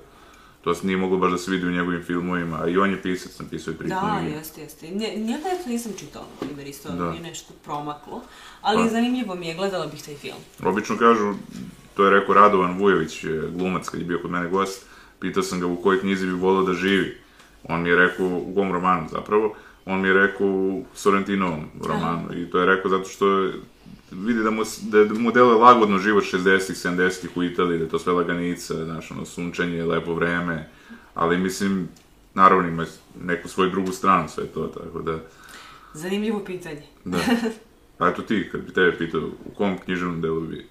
To 0.62 0.76
se 0.76 0.88
nije 0.88 0.98
moglo 0.98 1.18
baš 1.18 1.32
da 1.32 1.38
se 1.38 1.52
vidi 1.52 1.68
u 1.68 1.72
njegovim 1.72 2.04
filmovima, 2.04 2.60
a 2.62 2.68
i 2.68 2.78
on 2.78 2.92
je 2.92 3.02
pisac, 3.02 3.40
napisao 3.40 3.72
je 3.72 3.78
tri 3.78 3.88
Da, 3.90 4.18
knjige. 4.20 4.36
jeste, 4.36 4.62
jeste. 4.62 4.88
Ne, 4.88 5.16
njega 5.18 5.44
eto 5.52 5.70
nisam 5.70 5.92
čitala, 5.94 6.26
na 6.26 6.48
primjer, 6.48 6.68
isto 6.68 6.90
Da. 6.90 7.10
mi 7.10 7.16
je 7.16 7.22
nešto 7.22 7.54
promaklo, 7.56 8.22
ali 8.62 8.78
Pa. 8.80 8.90
zanimljivo 8.90 9.36
mi 9.36 9.48
je, 9.48 9.56
gledala 9.56 9.88
bih 9.88 10.04
taj 10.04 10.16
film. 10.16 10.38
Obično 10.64 10.98
kažu, 10.98 11.34
to 11.94 12.06
je 12.06 12.12
rekao 12.12 12.36
Radovan 12.36 12.78
Vujović, 12.80 13.26
glumac, 13.50 13.90
kad 13.90 14.00
je 14.00 14.06
bio 14.06 14.20
kod 14.20 14.32
mene 14.32 14.50
gost, 14.50 14.86
pitao 15.20 15.44
sam 15.44 15.60
ga 15.60 15.68
u 15.68 15.76
kojoj 15.76 16.00
knjizi 16.00 16.26
bi 16.26 16.32
volao 16.32 16.64
da 16.64 16.74
živi. 16.74 17.18
On 17.64 17.82
mi 17.82 17.90
je 17.90 17.96
rekao, 17.98 18.28
u 18.28 18.56
kom 18.56 18.72
romanu 18.72 19.08
zapravo, 19.12 19.56
on 19.86 20.02
mi 20.02 20.08
je 20.08 20.14
rekao 20.16 20.48
u 20.48 20.86
Sorrentinovom 20.94 21.66
romanu. 21.82 22.34
I 22.34 22.46
to 22.46 22.60
je 22.60 22.66
rekao 22.66 22.92
zato 22.92 23.06
što 23.06 23.28
je- 23.30 23.54
vidi 24.14 24.44
da 24.44 24.52
mu, 24.52 24.66
s- 24.66 24.80
da 24.82 25.14
mu 25.14 25.32
deluje 25.32 25.56
lagodno 25.56 25.98
život 25.98 26.24
60-ih, 26.26 26.76
70-ih 26.78 27.38
u 27.38 27.44
Italiji, 27.44 27.78
da 27.78 27.84
je 27.84 27.90
to 27.90 28.00
sve 28.00 28.14
laganica, 28.14 28.86
znaš, 28.86 29.12
ono, 29.12 29.26
sunčanje, 29.26 29.84
lepo 29.86 30.14
vreme, 30.14 30.70
ali 31.14 31.38
mislim, 31.38 31.88
naravno 32.34 32.68
ima 32.68 32.86
neku 33.18 33.48
svoju 33.48 33.70
drugu 33.70 33.92
stranu 33.92 34.30
sve 34.30 34.46
to, 34.46 34.68
tako 34.68 35.02
da, 35.02 35.20
Zanimljivo 35.94 36.40
pitanje. 36.40 36.84
da. 37.06 37.18
A 38.00 38.08
eto 38.08 38.22
ti, 38.22 38.50
kad 38.52 38.62
bi 38.62 38.74
tebe 38.74 38.98
pitao, 38.98 39.22
u 39.46 39.52
kom 39.52 39.78
književnom 39.78 40.22
delu 40.22 40.42
bi 40.42 40.68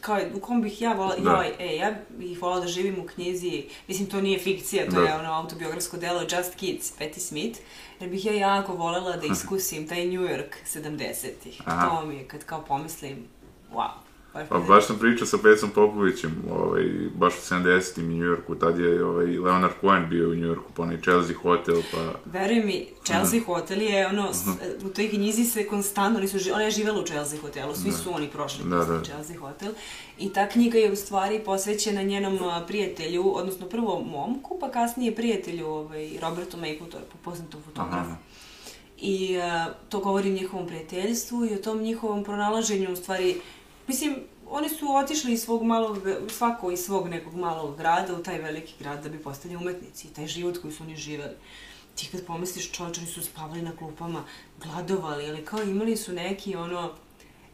Kao, 0.00 0.20
u 0.34 0.40
kom 0.40 0.62
bih 0.62 0.82
ja 0.82 0.92
volala, 0.92 1.16
Da. 1.16 1.30
joj, 1.30 1.52
e, 1.58 1.76
ja 1.76 1.94
bih 2.08 2.42
volala 2.42 2.60
da 2.60 2.66
živim 2.66 2.98
u 3.00 3.06
knjizi, 3.06 3.64
mislim, 3.88 4.10
to 4.10 4.20
nije 4.20 4.38
fikcija, 4.38 4.84
to 4.90 5.00
Da. 5.00 5.06
je 5.06 5.14
ono 5.14 5.32
autobiografsko 5.32 5.96
delo 5.96 6.20
Just 6.20 6.54
Kids, 6.56 6.90
Patti 6.98 7.20
Smith, 7.20 7.58
jer 8.00 8.10
bih 8.10 8.24
ja 8.24 8.32
jako 8.32 8.72
volela 8.74 9.16
da 9.16 9.26
iskusim 9.32 9.88
taj 9.88 10.06
New 10.06 10.22
York 10.22 10.54
70-ih. 10.66 11.62
Aha. 11.64 11.88
To 11.88 12.06
mi 12.06 12.16
je, 12.16 12.28
kad 12.28 12.44
kao 12.44 12.64
pomislim, 12.64 13.26
wow. 13.72 13.90
Baš 14.34 14.48
Pa 14.48 14.56
je 14.56 14.62
baš 14.62 14.86
sam 14.86 14.98
pričao 14.98 15.26
sa 15.26 15.38
Pecom 15.38 15.70
Popovićem, 15.70 16.42
ovaj, 16.50 16.84
baš 17.14 17.34
u 17.34 17.54
70-im 17.54 18.04
u 18.04 18.10
New 18.10 18.24
Yorku, 18.24 18.54
tad 18.54 18.78
je 18.78 19.04
ovaj, 19.04 19.26
Leonard 19.26 19.72
Cohen 19.80 20.08
bio 20.08 20.28
u 20.28 20.34
New 20.34 20.46
Yorku, 20.46 20.72
pa 20.74 20.82
onaj 20.82 21.00
Chelsea 21.00 21.36
Hotel, 21.36 21.82
pa... 21.92 22.12
Veruj 22.26 22.60
mi, 22.60 22.86
Chelsea 23.04 23.40
Hotel 23.40 23.82
je 23.82 24.06
ono, 24.06 24.32
s- 24.32 24.46
u 24.84 24.88
toj 24.88 25.08
knjizi 25.08 25.44
se 25.44 25.66
konstantno, 25.66 26.18
oni 26.18 26.28
su, 26.28 26.52
ona 26.52 26.62
je 26.62 26.70
živela 26.70 27.00
u 27.00 27.04
Chelsea 27.04 27.40
Hotelu, 27.40 27.74
svi 27.74 27.92
su 27.92 28.14
oni 28.14 28.28
prošli 28.28 28.64
Da, 28.64 28.76
da. 28.78 29.02
Chelsea 29.02 29.38
Hotel. 29.38 29.72
I 30.18 30.32
ta 30.32 30.48
knjiga 30.48 30.78
je 30.78 30.92
u 30.92 30.96
stvari 30.96 31.40
posvećena 31.40 32.02
njenom 32.02 32.38
a, 32.42 32.64
prijatelju, 32.66 33.36
odnosno 33.36 33.66
prvo 33.66 34.00
momku, 34.02 34.58
pa 34.60 34.70
kasnije 34.70 35.14
prijatelju 35.14 35.66
ovaj, 35.66 36.10
Robertu 36.22 36.56
Mapletoru, 36.56 37.04
poznatom 37.24 37.62
fotografu. 37.62 37.96
Aha. 38.00 38.16
I 39.00 39.36
uh, 39.36 39.42
to 39.88 40.00
govori 40.00 40.28
o 40.28 40.34
njihovom 40.34 40.66
prijateljstvu 40.66 41.44
i 41.44 41.54
o 41.54 41.58
tom 41.58 41.78
njihovom 41.78 42.24
pronalaženju, 42.24 42.92
u 42.92 42.96
stvari, 42.96 43.36
mislim, 43.88 44.16
oni 44.50 44.68
su 44.68 44.94
otišli 44.94 45.32
iz 45.32 45.42
svog 45.42 45.62
malog, 45.62 45.98
svako 46.30 46.70
iz 46.70 46.80
svog 46.80 47.08
nekog 47.08 47.34
malog 47.34 47.76
grada 47.76 48.14
u 48.14 48.22
taj 48.22 48.38
veliki 48.38 48.74
grad 48.78 49.02
da 49.02 49.08
bi 49.08 49.18
postali 49.18 49.56
umetnici 49.56 50.08
i 50.08 50.10
taj 50.10 50.26
život 50.26 50.58
koji 50.62 50.72
su 50.72 50.82
oni 50.82 50.96
živeli. 50.96 51.34
Ti 51.94 52.08
kad 52.12 52.24
pomisliš 52.26 52.72
čovječ, 52.72 52.98
oni 52.98 53.06
su 53.06 53.22
spavali 53.22 53.62
na 53.62 53.76
klupama, 53.76 54.24
gladovali, 54.62 55.28
ali 55.28 55.44
kao 55.44 55.62
imali 55.62 55.96
su 55.96 56.12
neki 56.12 56.56
ono, 56.56 56.92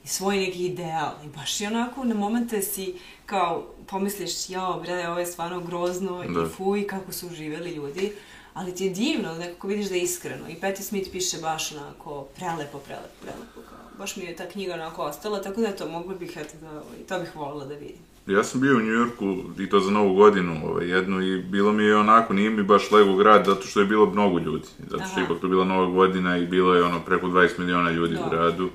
svoj 0.04 0.36
neki 0.36 0.66
ideal 0.66 1.12
i 1.24 1.28
baš 1.28 1.60
i 1.60 1.66
onako 1.66 2.04
na 2.04 2.14
momente 2.14 2.62
si 2.62 2.94
kao 3.26 3.66
pomisliš 3.86 4.50
jao 4.50 4.80
bre 4.80 5.08
ovo 5.08 5.18
je 5.18 5.26
stvarno 5.26 5.60
grozno 5.60 6.18
da. 6.18 6.42
i 6.42 6.48
fuj 6.56 6.86
kako 6.86 7.12
su 7.12 7.28
živeli 7.28 7.70
ljudi 7.70 8.12
ali 8.54 8.74
ti 8.74 8.84
je 8.84 8.90
divno 8.90 9.34
nekako 9.34 9.66
vidiš 9.66 9.88
da 9.88 9.94
je 9.94 10.02
iskreno 10.02 10.48
i 10.48 10.54
Patti 10.54 10.82
Smith 10.82 11.10
piše 11.12 11.38
baš 11.38 11.72
onako 11.72 12.22
prelepo 12.36 12.78
prelepo 12.78 13.14
prelepo 13.22 13.73
baš 13.98 14.16
mi 14.16 14.24
je 14.24 14.36
ta 14.36 14.48
knjiga 14.48 14.74
onako 14.74 15.02
ostala 15.02 15.42
tako 15.42 15.60
da 15.60 15.76
to 15.76 15.88
mogla 15.88 16.14
bih 16.14 16.36
eto 16.36 16.54
da 16.60 16.82
i 17.00 17.06
to 17.06 17.18
bih 17.20 17.36
volila 17.36 17.64
da 17.64 17.74
vidim 17.74 18.14
Ja 18.26 18.44
sam 18.44 18.60
bio 18.60 18.76
u 18.76 18.80
Njujorku 18.80 19.36
i 19.58 19.68
to 19.68 19.80
za 19.80 19.90
novu 19.90 20.14
godinu 20.14 20.60
ovaj, 20.64 20.88
jednu 20.88 21.22
i 21.22 21.42
bilo 21.42 21.72
mi 21.72 21.84
je 21.84 21.96
onako, 21.96 22.32
nije 22.32 22.50
mi 22.50 22.62
baš 22.62 22.90
lego 22.90 23.16
grad 23.16 23.46
zato 23.46 23.62
što 23.62 23.80
je 23.80 23.86
bilo 23.86 24.06
mnogo 24.06 24.38
ljudi. 24.38 24.66
Zato 24.90 25.04
što 25.10 25.20
je 25.20 25.24
ipak 25.24 25.40
to 25.40 25.48
bila 25.48 25.64
nova 25.64 25.86
godina 25.86 26.38
i 26.38 26.46
bilo 26.46 26.74
je 26.74 26.84
ono 26.84 27.00
preko 27.00 27.26
20 27.26 27.58
miliona 27.58 27.90
ljudi 27.90 28.14
Dobre. 28.14 28.26
u 28.26 28.30
gradu, 28.30 28.68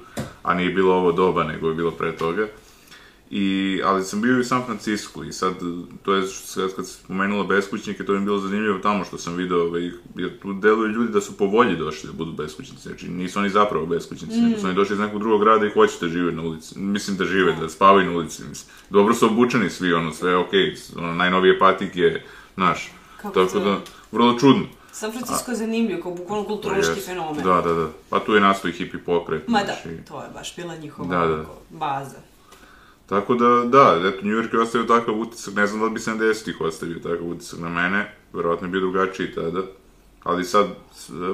a 0.44 0.54
nije 0.54 0.70
bilo 0.70 0.96
ovo 0.96 1.12
doba 1.12 1.44
nego 1.44 1.70
je 1.70 1.76
bilo 1.76 1.92
pre 1.92 2.18
toga. 2.18 2.48
I, 3.32 3.82
ali 3.86 4.04
sam 4.04 4.22
bio 4.22 4.38
i 4.38 4.40
u 4.40 4.44
San 4.44 4.66
Francisco 4.66 5.24
i 5.24 5.32
sad, 5.32 5.54
to 6.04 6.14
je 6.14 6.28
sad 6.28 6.76
kad 6.76 6.88
se 6.88 6.94
spomenula 6.94 7.44
beskućnike, 7.44 8.06
to 8.06 8.12
mi 8.12 8.18
je 8.18 8.26
bilo 8.26 8.40
zanimljivo 8.40 8.80
tamo 8.80 9.06
što 9.06 9.18
sam 9.18 9.36
video, 9.36 9.62
ovaj, 9.62 9.92
jer 10.16 10.40
tu 10.42 10.54
deluju 10.54 10.92
ljudi 10.92 11.12
da 11.12 11.22
su 11.22 11.38
po 11.38 11.46
volji 11.46 11.76
došli 11.76 12.08
da 12.08 12.14
budu 12.14 12.32
beskućnici, 12.32 12.84
znači 12.84 13.08
nisu 13.08 13.40
oni 13.40 13.50
zapravo 13.50 13.86
beskućnici, 13.86 14.38
mm. 14.38 14.44
nego 14.44 14.60
su 14.60 14.66
oni 14.66 14.76
došli 14.76 14.94
iz 14.94 15.00
nekog 15.00 15.20
drugog 15.20 15.42
grada 15.42 15.66
i 15.66 15.74
hoće 15.74 15.94
da 16.02 16.08
žive 16.08 16.32
na 16.32 16.42
ulici, 16.42 16.80
mislim 16.80 17.18
da 17.18 17.26
žive, 17.26 17.56
da 17.62 17.70
spavaju 17.70 18.12
na 18.12 18.18
ulici, 18.18 18.44
mislim. 18.50 18.74
Dobro 18.90 19.14
su 19.14 19.26
obučeni 19.26 19.70
svi, 19.70 19.94
ono, 19.94 20.14
sve 20.14 20.36
okej, 20.36 20.60
okay, 20.60 20.98
ono, 20.98 21.14
najnovije 21.14 21.60
patike, 21.60 22.22
naš, 22.56 22.92
Kako 23.22 23.46
tako 23.46 23.60
da, 23.60 23.78
vrlo 24.12 24.40
čudno. 24.40 24.66
San 24.92 25.12
Francisco 25.12 25.52
je 25.52 25.58
zanimljiv, 25.58 26.02
kao 26.02 26.12
bukvalno 26.12 26.46
kulturološki 26.46 27.02
fenomen. 27.02 27.44
Da, 27.44 27.62
da, 27.62 27.74
da. 27.74 27.88
Pa 28.10 28.20
tu 28.20 28.34
je 28.34 28.42
nastao 28.42 28.70
i 28.70 28.72
hippie 28.72 29.00
pokret. 29.00 29.48
Ma 29.48 29.60
da, 29.64 29.76
to 30.08 30.24
je 30.24 30.30
baš 30.34 30.56
bila 30.56 30.76
njihova 30.76 31.26
da, 31.26 31.36
da. 31.36 31.46
baza. 31.70 32.18
Tako 33.10 33.36
da, 33.36 33.66
da, 33.66 34.07
eto, 34.07 34.26
New 34.26 34.36
York 34.36 34.53
je 34.53 34.60
ostavio 34.60 34.88
takav 34.88 35.20
utisak, 35.20 35.53
ne 35.53 35.68
znam 35.68 35.80
da 35.80 35.86
li 35.86 35.91
bi 35.91 35.99
70-ih 35.99 36.62
ostavio 36.62 36.99
takav 36.99 37.28
utisak 37.28 37.60
na 37.60 37.70
mene, 37.70 38.12
verovatno 38.34 38.68
je 38.68 38.72
bio 38.72 38.82
drugačiji 38.82 39.34
tada, 39.36 39.62
ali 40.24 40.43
sad 40.43 40.68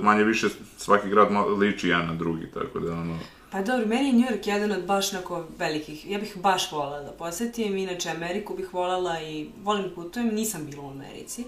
manje 0.01 0.23
više 0.23 0.47
svaki 0.77 1.09
grad 1.09 1.27
liči 1.57 1.87
jedan 1.87 2.07
na 2.07 2.15
drugi, 2.15 2.47
tako 2.53 2.79
da 2.79 2.93
ono... 2.93 3.17
Pa 3.51 3.61
dobro, 3.61 3.87
meni 3.87 4.07
je 4.07 4.13
New 4.13 4.29
York 4.29 4.47
jedan 4.47 4.71
od 4.71 4.85
baš 4.85 5.11
nako 5.11 5.45
velikih, 5.59 6.11
ja 6.11 6.19
bih 6.19 6.37
baš 6.37 6.71
volala 6.71 7.01
da 7.01 7.11
posetim, 7.11 7.77
inače 7.77 8.09
Ameriku 8.09 8.55
bih 8.55 8.73
volala 8.73 9.21
i 9.21 9.49
volim 9.63 9.83
da 9.83 9.95
putujem, 9.95 10.35
nisam 10.35 10.65
bila 10.65 10.83
u 10.83 10.89
Americi. 10.89 11.43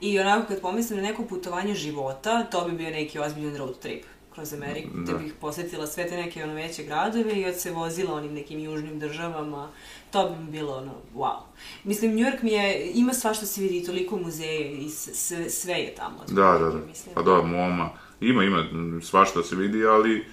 I 0.00 0.20
onako 0.20 0.48
kad 0.48 0.60
pomislim 0.60 0.98
na 0.98 1.08
neko 1.08 1.24
putovanje 1.24 1.74
života, 1.74 2.44
to 2.44 2.68
bi 2.68 2.76
bio 2.76 2.90
neki 2.90 3.18
ozbiljan 3.18 3.56
road 3.56 3.78
trip 3.78 4.04
kroz 4.36 4.52
Ameriku, 4.52 4.88
da. 4.94 5.02
gde 5.02 5.24
bih 5.24 5.34
posetila 5.40 5.86
sve 5.86 6.08
te 6.08 6.16
neke 6.16 6.44
ono 6.44 6.54
veće 6.54 6.82
gradove 6.82 7.40
i 7.40 7.46
od 7.46 7.60
se 7.60 7.70
vozila 7.70 8.14
onim 8.14 8.34
nekim 8.34 8.58
južnim 8.58 9.00
državama, 9.00 9.68
to 10.10 10.30
bi 10.30 10.44
mi 10.44 10.50
bilo 10.50 10.76
ono, 10.76 10.92
wow. 11.14 11.38
Mislim, 11.84 12.10
New 12.10 12.24
York 12.24 12.42
mi 12.42 12.52
je, 12.52 12.90
ima 12.94 13.12
sva 13.12 13.34
što 13.34 13.46
se 13.46 13.60
vidi, 13.60 13.86
toliko 13.86 14.16
muzeje 14.16 14.72
i 14.72 14.90
sve, 14.90 15.50
sve 15.50 15.74
je 15.74 15.94
tamo. 15.94 16.18
Da, 16.28 16.58
da, 16.58 16.70
da, 16.70 16.86
mislim. 16.88 17.14
pa 17.14 17.22
da, 17.22 17.42
MoMA, 17.42 17.90
ima, 18.20 18.44
ima 18.44 18.64
svašta 19.02 19.42
se 19.42 19.56
vidi, 19.56 19.86
ali 19.86 20.26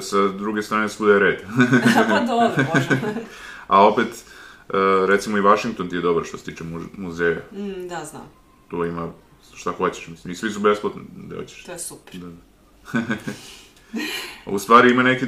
sa 0.00 0.28
druge 0.28 0.62
strane 0.62 0.88
svuda 0.88 1.12
je 1.12 1.18
red. 1.18 1.40
pa 2.10 2.20
dobro, 2.20 2.64
može. 2.74 3.00
A 3.66 3.86
opet, 3.86 4.08
e, 4.08 4.72
recimo 5.06 5.38
i 5.38 5.40
Washington 5.40 5.88
ti 5.88 5.96
je 5.96 6.02
dobar 6.02 6.24
što 6.24 6.38
se 6.38 6.44
tiče 6.44 6.64
muzeja. 6.96 7.40
Mm, 7.52 7.88
da, 7.88 8.04
znam. 8.04 8.30
Tu 8.68 8.84
ima 8.84 9.08
šta 9.54 9.72
hoćeš, 9.72 10.08
mislim, 10.08 10.32
i 10.32 10.34
svi 10.34 10.50
su 10.50 10.60
besplatni 10.60 11.02
da 11.16 11.36
hoćeš. 11.36 11.64
To 11.64 11.72
je 11.72 11.78
super. 11.78 12.20
Da, 12.20 12.26
da. 12.26 12.49
U 14.46 14.58
stvari 14.58 14.90
ima 14.90 15.02
neki, 15.02 15.26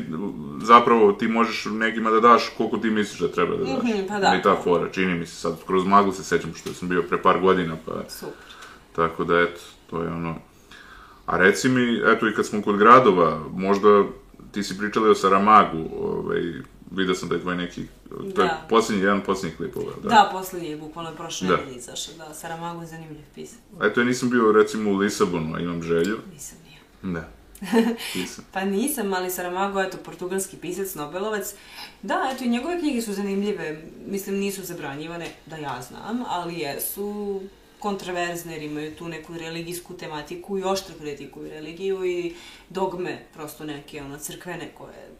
zapravo 0.62 1.12
ti 1.12 1.28
možeš 1.28 1.64
nekima 1.64 2.10
da 2.10 2.20
daš 2.20 2.52
koliko 2.56 2.78
ti 2.78 2.90
misliš 2.90 3.20
da 3.20 3.28
treba 3.28 3.56
da 3.56 3.64
daš. 3.64 3.82
Mm 3.82 3.86
-hmm, 3.86 4.08
pa 4.08 4.18
da. 4.18 4.36
I 4.38 4.42
ta 4.42 4.56
fora, 4.64 4.88
čini 4.92 5.14
mi 5.14 5.26
se 5.26 5.36
sad, 5.36 5.56
kroz 5.66 5.86
maglu 5.86 6.12
se 6.12 6.24
sećam 6.24 6.54
što 6.54 6.74
sam 6.74 6.88
bio 6.88 7.02
pre 7.02 7.22
par 7.22 7.40
godina, 7.40 7.76
pa... 7.86 7.92
Super. 8.08 8.34
Tako 8.96 9.24
da, 9.24 9.40
eto, 9.40 9.60
to 9.90 10.02
je 10.02 10.08
ono... 10.08 10.34
A 11.26 11.36
reci 11.36 11.68
mi, 11.68 12.02
eto 12.06 12.28
i 12.28 12.34
kad 12.34 12.46
smo 12.46 12.62
kod 12.62 12.78
gradova, 12.78 13.40
možda 13.52 14.04
ti 14.52 14.62
si 14.62 14.78
pričali 14.78 15.10
o 15.10 15.14
Saramagu, 15.14 15.88
ovaj, 16.00 16.42
vidio 16.90 17.14
sam 17.14 17.28
da 17.28 17.34
je 17.34 17.40
tvoj 17.40 17.56
neki, 17.56 17.86
to 18.08 18.16
da. 18.36 18.42
je 18.42 18.50
posljednji, 18.68 19.02
jedan 19.02 19.20
posljednjih 19.20 19.56
klipova, 19.56 19.92
da? 20.02 20.08
Da, 20.08 20.28
posljednji 20.32 20.68
je, 20.68 20.76
bukvalno 20.76 21.10
prošle 21.16 21.48
da. 21.48 21.56
nedelje 21.56 21.76
izašao, 21.76 22.14
da, 22.18 22.34
Saramago 22.34 22.80
je 22.80 22.86
zanimljiv 22.86 23.24
pisac. 23.34 23.58
Eto, 23.82 24.00
ja 24.00 24.06
nisam 24.06 24.30
bio 24.30 24.52
recimo 24.52 24.90
u 24.90 24.96
Lisabonu, 24.96 25.54
a 25.54 25.60
imam 25.60 25.82
želju. 25.82 26.18
Nisam 26.32 26.58
nije. 26.64 27.12
Da. 27.14 27.28
Nisam. 28.14 28.44
pa 28.52 28.64
nisam, 28.64 29.14
ali 29.14 29.30
Saramago, 29.30 29.82
eto, 29.82 29.96
portugalski 29.96 30.56
pisac, 30.56 30.94
Nobelovac. 30.94 31.54
Da, 32.02 32.30
eto, 32.34 32.44
i 32.44 32.48
njegove 32.48 32.78
knjige 32.78 33.02
su 33.02 33.12
zanimljive. 33.12 33.82
Mislim, 34.06 34.38
nisu 34.38 34.62
zabranjivane, 34.64 35.26
da 35.46 35.56
ja 35.56 35.82
znam, 35.88 36.24
ali 36.28 36.58
jesu 36.58 37.40
kontraverzne, 37.78 38.52
jer 38.52 38.62
imaju 38.62 38.94
tu 38.94 39.08
neku 39.08 39.34
religijsku 39.34 39.96
tematiku 39.96 40.58
i 40.58 40.64
oštro 40.64 40.94
kritikuju 41.00 41.50
religiju 41.50 42.04
i 42.04 42.34
dogme, 42.68 43.18
prosto 43.34 43.64
neke, 43.64 44.02
ono, 44.02 44.18
crkvene 44.18 44.70
koje, 44.74 45.10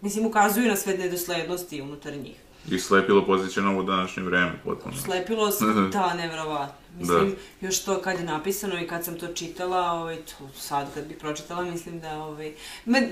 mislim, 0.00 0.26
ukazuju 0.26 0.68
na 0.68 0.76
sve 0.76 0.98
nedoslednosti 0.98 1.82
unutar 1.82 2.16
njih. 2.16 2.36
I 2.70 2.78
slepilo 2.78 3.26
pozicionalno 3.26 3.80
u 3.80 3.82
današnje 3.82 4.22
vreme, 4.22 4.52
potpuno. 4.64 4.96
Slepilo 4.96 5.50
da, 5.92 6.14
nevjerovatno. 6.22 6.81
Mislim, 6.98 7.30
da. 7.30 7.66
još 7.66 7.84
to 7.84 8.00
kad 8.02 8.18
je 8.18 8.24
napisano 8.24 8.80
i 8.80 8.86
kad 8.86 9.04
sam 9.04 9.18
to 9.18 9.26
čitala, 9.28 9.92
ovaj, 9.92 10.16
to 10.16 10.48
sad 10.54 10.94
kad 10.94 11.06
bih 11.06 11.16
pročitala, 11.20 11.62
mislim 11.64 12.00
da, 12.00 12.16
ovaj, 12.16 12.52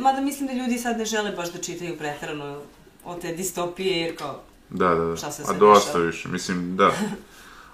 mada 0.00 0.20
mislim 0.20 0.46
da 0.46 0.52
ljudi 0.52 0.78
sad 0.78 0.98
ne 0.98 1.04
žele 1.04 1.30
baš 1.30 1.52
da 1.52 1.58
čitaju 1.58 1.98
pretrano 1.98 2.60
o 3.04 3.14
te 3.14 3.32
distopije, 3.32 4.00
jer 4.00 4.16
kao, 4.16 4.42
da, 4.70 4.88
da, 4.88 5.04
da. 5.04 5.16
šta 5.16 5.30
se 5.30 5.42
A 5.46 5.52
dosta 5.52 5.98
više, 5.98 6.28
mislim, 6.28 6.76
da. 6.76 6.90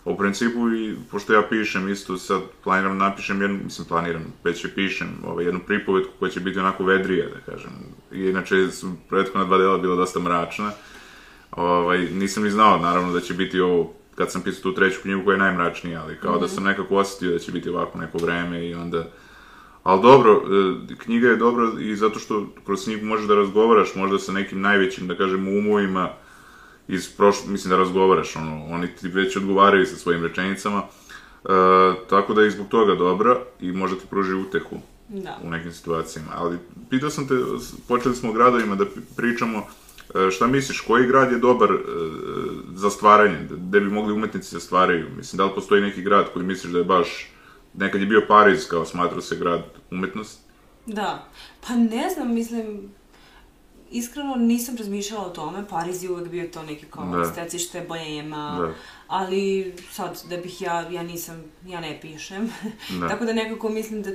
U 0.05 0.17
principu, 0.17 0.71
i, 0.71 0.97
pošto 1.11 1.33
ja 1.33 1.43
pišem 1.51 1.89
isto, 1.89 2.19
sad 2.19 2.41
planiram 2.65 2.99
napišem 2.99 3.43
jednu, 3.43 3.59
mislim 3.65 3.89
planiram, 3.89 4.33
već 4.45 4.65
je 4.65 4.75
pišem 4.75 5.09
ovaj, 5.27 5.45
jednu 5.45 5.61
pripovetku 5.67 6.13
koja 6.19 6.31
će 6.31 6.41
biti 6.41 6.59
onako 6.59 6.85
vedrija, 6.85 7.27
da 7.27 7.53
kažem. 7.53 7.71
I 8.13 8.21
inače 8.21 8.71
su 8.71 8.93
prethodna 9.09 9.45
dva 9.45 9.59
dela 9.59 9.79
bila 9.79 9.97
dosta 9.97 10.21
mračna. 10.21 10.71
Ovaj, 11.51 11.99
nisam 11.99 12.43
ni 12.43 12.51
znao, 12.51 12.79
naravno, 12.79 13.13
da 13.13 13.21
će 13.21 13.35
biti 13.35 13.61
ovo 13.61 13.93
kad 14.17 14.33
sam 14.33 14.43
pisao 14.43 14.63
tu 14.63 14.75
treću 14.75 15.01
knjigu 15.03 15.25
koja 15.25 15.35
je 15.35 15.39
najmračnija, 15.39 16.03
ali 16.03 16.21
kao 16.21 16.33
mm 16.33 16.35
-hmm. 16.35 16.41
da 16.41 16.47
mhm. 16.47 16.55
sam 16.55 16.65
nekako 16.65 16.97
osetio 16.97 17.33
da 17.33 17.39
će 17.39 17.53
biti 17.53 17.69
ovako 17.69 17.99
neko 17.99 18.19
vreme 18.19 18.69
i 18.69 18.75
onda... 18.75 19.07
Ali 19.83 20.03
dobro, 20.03 20.33
e, 20.33 20.95
knjiga 20.99 21.29
je 21.29 21.37
dobra 21.37 21.71
i 21.81 21.97
zato 21.97 22.19
što 22.19 22.47
kroz 22.65 22.85
knjigu 22.85 23.07
možeš 23.07 23.27
da 23.27 23.35
razgovaraš 23.35 23.95
možda 23.95 24.19
sa 24.19 24.33
nekim 24.33 24.61
najvećim, 24.61 25.07
da 25.07 25.17
kažem, 25.17 25.49
umovima 25.49 26.11
iz 26.89 27.17
prošlo, 27.17 27.51
mislim 27.51 27.71
da 27.71 27.77
razgovaraš, 27.77 28.37
ono, 28.37 28.65
oni 28.65 28.89
ti 29.01 29.09
već 29.09 29.37
odgovaraju 29.37 29.87
sa 29.87 29.97
svojim 29.97 30.23
rečenicama, 30.23 30.79
e, 30.79 31.49
tako 32.11 32.35
da 32.35 32.43
je 32.43 32.51
zbog 32.51 32.69
toga 32.69 32.95
dobra 32.95 33.39
i 33.61 33.73
možda 33.73 33.97
ti 33.97 34.07
pruži 34.11 34.35
utehu 34.35 34.77
da. 35.09 35.39
u 35.43 35.51
nekim 35.51 35.73
situacijama. 35.73 36.31
Ali 36.35 36.59
pitao 36.91 37.11
sam 37.11 37.29
te, 37.29 37.35
počeli 37.89 38.15
smo 38.17 38.31
o 38.31 38.33
gradovima 38.33 38.75
da 38.75 38.85
pričamo, 39.17 39.67
šta 40.31 40.47
misliš, 40.47 40.81
koji 40.81 41.07
grad 41.07 41.33
je 41.33 41.39
dobar 41.39 41.71
e, 41.71 41.77
za 42.75 42.91
stvaranje, 42.91 43.39
gde 43.51 43.81
bi 43.81 43.91
mogli 43.91 44.13
umetnici 44.13 44.55
da 44.55 44.61
stvaraju? 44.61 45.07
Mislim, 45.17 45.39
da 45.39 45.45
li 45.45 45.55
postoji 45.55 45.83
neki 45.83 46.03
grad 46.03 46.33
koji 46.33 46.47
misliš 46.47 46.73
da 46.73 46.79
je 46.79 46.85
baš, 46.85 47.31
nekad 47.75 48.01
je 48.01 48.07
bio 48.07 48.25
Pariz, 48.29 48.69
kao 48.69 48.85
smatrao 48.85 49.21
se 49.21 49.37
grad 49.37 49.63
umetnosti? 49.91 50.43
Da, 50.87 51.29
pa 51.67 51.75
ne 51.75 52.11
znam, 52.15 52.35
mislim, 52.35 52.91
iskreno 53.91 54.35
nisam 54.35 54.77
razmišljala 54.77 55.27
o 55.27 55.31
tome, 55.31 55.69
Pariz 55.69 56.05
je 56.05 56.11
uvek 56.11 56.29
bio 56.29 56.49
to 56.49 56.63
neki 56.63 56.87
kao 56.87 57.17
da. 57.17 57.25
stecište 57.25 57.85
bojema, 57.89 58.59
da. 58.61 58.73
ali 59.07 59.75
sad 59.91 60.23
da 60.31 60.37
bih 60.37 60.63
ja, 60.63 60.91
ja 60.91 61.03
nisam, 61.03 61.45
ja 61.67 61.81
ne 61.81 61.99
pišem, 62.01 62.51
da. 63.01 63.09
tako 63.11 63.25
da 63.25 63.33
nekako 63.33 63.69
mislim 63.69 64.03
da 64.03 64.11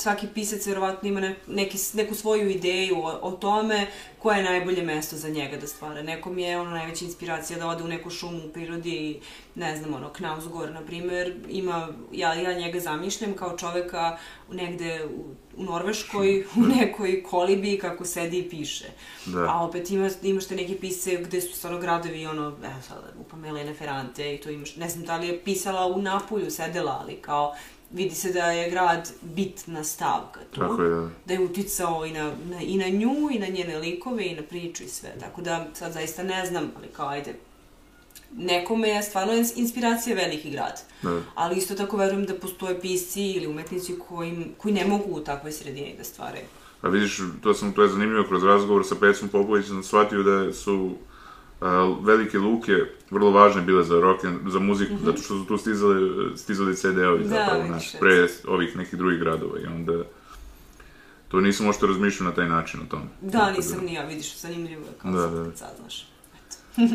svaki 0.00 0.26
pisac 0.34 0.66
verovatno 0.66 1.08
ima 1.08 1.20
ne, 1.20 1.36
neki, 1.46 1.78
neku 1.92 2.14
svoju 2.14 2.50
ideju 2.50 2.96
o, 2.98 3.18
o 3.22 3.30
tome 3.30 3.86
koje 4.18 4.36
je 4.36 4.44
najbolje 4.44 4.82
mesto 4.82 5.16
za 5.16 5.28
njega 5.28 5.56
da 5.56 5.66
stvara. 5.66 6.02
Nekom 6.02 6.38
je 6.38 6.60
ono 6.60 6.70
najveća 6.70 7.04
inspiracija 7.04 7.58
da 7.58 7.66
ode 7.66 7.84
u 7.84 7.88
neku 7.88 8.10
šumu 8.10 8.38
u 8.46 8.52
prirodi, 8.52 9.20
ne 9.54 9.76
znam, 9.76 9.94
ono, 9.94 10.12
Knausgor, 10.12 10.70
na 10.70 10.80
primer, 10.80 11.34
ima, 11.48 11.88
ja, 12.12 12.34
ja 12.34 12.52
njega 12.52 12.80
zamišljam 12.80 13.34
kao 13.34 13.56
čoveka 13.56 14.18
negde 14.52 15.04
u, 15.16 15.34
u 15.56 15.64
Norveškoj, 15.64 16.44
u 16.56 16.60
nekoj 16.60 17.22
kolibi 17.22 17.78
kako 17.78 18.04
sedi 18.04 18.38
i 18.38 18.48
piše. 18.48 18.86
Da. 19.26 19.46
A 19.48 19.64
opet 19.64 19.90
ima, 19.90 20.10
imaš 20.22 20.46
te 20.46 20.56
neke 20.56 20.78
pise 20.80 21.16
gde 21.16 21.40
su 21.40 21.56
stvarno 21.56 21.78
gradovi, 21.78 22.26
ono, 22.26 22.46
evo 22.46 22.82
sad, 22.88 22.98
upam 23.20 23.44
Elene 23.44 23.74
Ferrante 23.74 24.34
i 24.34 24.40
to 24.40 24.50
imaš, 24.50 24.76
ne 24.76 24.88
znam 24.88 25.04
da 25.04 25.16
li 25.16 25.28
je 25.28 25.44
pisala 25.44 25.86
u 25.86 26.02
Napulju, 26.02 26.50
sedela, 26.50 26.98
ali 27.02 27.16
kao 27.16 27.54
vidi 27.92 28.14
se 28.14 28.32
da 28.32 28.50
je 28.50 28.70
grad 28.70 29.12
bitna 29.22 29.84
stavka 29.84 30.40
tu. 30.50 30.60
Tako 30.60 30.82
je, 30.82 30.90
da. 30.90 31.08
Da 31.26 31.34
je 31.34 31.40
uticao 31.40 32.06
i 32.06 32.12
na, 32.12 32.32
na, 32.44 32.60
i 32.60 32.76
na 32.76 32.88
nju, 32.88 33.28
i 33.32 33.38
na 33.38 33.46
njene 33.46 33.78
likove, 33.78 34.26
i 34.26 34.34
na 34.34 34.42
priču 34.42 34.84
i 34.84 34.88
sve. 34.88 35.10
Tako 35.20 35.42
da 35.42 35.66
sad 35.74 35.92
zaista 35.92 36.22
ne 36.22 36.46
znam, 36.46 36.70
ali 36.76 36.88
kao 36.88 37.08
ajde, 37.08 37.34
nekome 38.36 38.88
je 38.88 39.02
stvarno 39.02 39.32
ins- 39.32 39.58
inspiracija 39.58 40.16
veliki 40.16 40.50
grad. 40.50 40.82
Da. 41.02 41.20
Ali 41.34 41.56
isto 41.56 41.74
tako 41.74 41.96
verujem 41.96 42.24
da 42.24 42.34
postoje 42.34 42.80
pisci 42.80 43.30
ili 43.30 43.46
umetnici 43.46 43.98
koji, 44.08 44.46
koji 44.58 44.74
ne 44.74 44.84
mogu 44.84 45.10
u 45.16 45.20
takvoj 45.20 45.52
sredini 45.52 45.94
da 45.98 46.04
stvaraju. 46.04 46.44
A 46.82 46.88
vidiš, 46.88 47.20
to 47.42 47.54
sam, 47.54 47.72
to 47.72 47.82
je 47.82 47.88
zanimljivo, 47.88 48.24
kroz 48.28 48.42
razgovor 48.42 48.86
sa 48.86 48.94
Pecom 49.00 49.28
Popovićem 49.28 49.68
sam 49.74 49.82
shvatio 49.82 50.22
da 50.22 50.52
su 50.52 50.94
velike 52.02 52.38
luke 52.38 52.72
vrlo 53.10 53.30
važne 53.30 53.62
bile 53.62 53.84
za 53.84 54.00
rock, 54.00 54.24
za 54.46 54.58
muziku, 54.58 54.92
zato 55.04 55.18
što 55.18 55.38
su 55.38 55.44
tu 55.44 55.56
stizali, 55.56 56.36
stizali 56.36 56.74
CD-ovi. 56.74 57.22
Da, 57.22 57.28
zapravo, 57.28 57.64
eto. 57.64 57.98
pre 58.00 58.28
ovih 58.48 58.76
nekih 58.76 58.98
drugih 58.98 59.18
gradova 59.18 59.58
i 59.60 59.66
onda 59.66 59.92
to 61.28 61.40
nisam 61.40 61.66
možda 61.66 61.86
razmišljao 61.86 62.28
na 62.28 62.34
taj 62.34 62.48
način 62.48 62.80
o 62.80 62.84
tome. 62.90 63.04
Da, 63.20 63.38
Tako 63.38 63.56
nisam 63.56 63.84
ni 63.84 63.94
ja, 63.94 64.04
vidiš, 64.04 64.40
zanimljivo 64.40 64.82
je 64.82 64.92
kao 65.02 65.12
Da, 65.12 65.26
da. 65.26 65.44
kad 65.44 65.58
saznaš. 65.58 66.08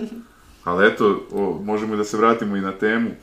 Ali 0.63 0.87
eto, 0.87 1.27
o, 1.31 1.61
možemo 1.63 1.93
i 1.93 1.97
da 1.97 2.03
se 2.03 2.17
vratimo 2.17 2.55
i 2.55 2.61
na 2.61 2.71
temu. 2.71 3.09
E, 3.09 3.15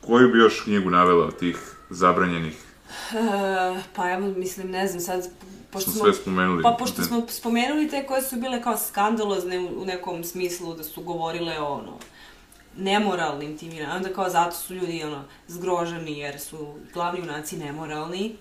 koju 0.00 0.32
bi 0.32 0.38
još 0.38 0.60
knjigu 0.60 0.90
navela 0.90 1.26
od 1.26 1.36
tih 1.36 1.58
zabranjenih? 1.90 2.64
E, 3.12 3.80
pa 3.96 4.12
evo, 4.12 4.34
mislim, 4.36 4.70
ne 4.70 4.86
znam, 4.86 5.00
sad, 5.00 5.30
pošto 5.76 5.90
Smo 5.90 6.04
sve 6.04 6.14
spomenuli. 6.14 6.62
Pa 6.62 6.76
pošto 6.78 7.02
smo 7.02 7.22
spomenuli 7.28 7.88
te 7.88 8.06
koje 8.06 8.22
su 8.22 8.36
bile 8.36 8.62
kao 8.62 8.76
skandalozne 8.76 9.60
u, 9.60 9.84
nekom 9.84 10.24
smislu 10.24 10.74
da 10.74 10.84
su 10.84 11.02
govorile 11.02 11.60
o 11.60 11.66
ono, 11.66 11.98
nemoralnim 12.76 13.58
tim 13.58 13.72
i 13.72 13.82
onda 13.82 14.12
kao 14.12 14.30
zato 14.30 14.56
su 14.56 14.74
ljudi 14.74 15.02
ono, 15.04 15.24
zgroženi 15.48 16.18
jer 16.18 16.40
su 16.40 16.74
glavni 16.92 17.20
junaci 17.20 17.56
nemoralni. 17.56 18.36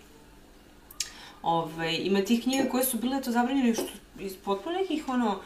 Ove, 1.43 1.95
ima 1.97 2.21
tih 2.21 2.43
knjiga 2.43 2.69
koje 2.71 2.83
su 2.83 2.97
bile 2.97 3.21
to 3.21 3.31
zabranjene 3.31 3.73
što 3.73 3.85
iz 4.19 4.33
potpuno 4.45 4.77
nekih 4.77 5.09
ono, 5.09 5.39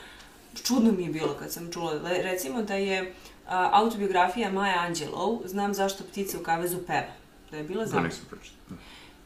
čudno 0.63 0.91
mi 0.91 1.03
je 1.03 1.09
bilo 1.09 1.33
kad 1.39 1.51
sam 1.51 1.71
čula. 1.71 1.99
Recimo 2.03 2.61
da 2.61 2.73
je 2.73 3.13
a, 3.47 3.69
autobiografija 3.73 4.51
Maja 4.51 4.79
Angelou, 4.79 5.41
znam 5.45 5.73
zašto 5.73 6.03
ptice 6.03 6.37
u 6.37 6.43
kavezu 6.43 6.77
peva. 6.87 7.13
Da 7.51 7.57
je 7.57 7.63
bila 7.63 7.83
To 7.83 7.89
zabranjena. 7.89 8.13
nisam 8.13 8.25
pročitao. 8.29 8.77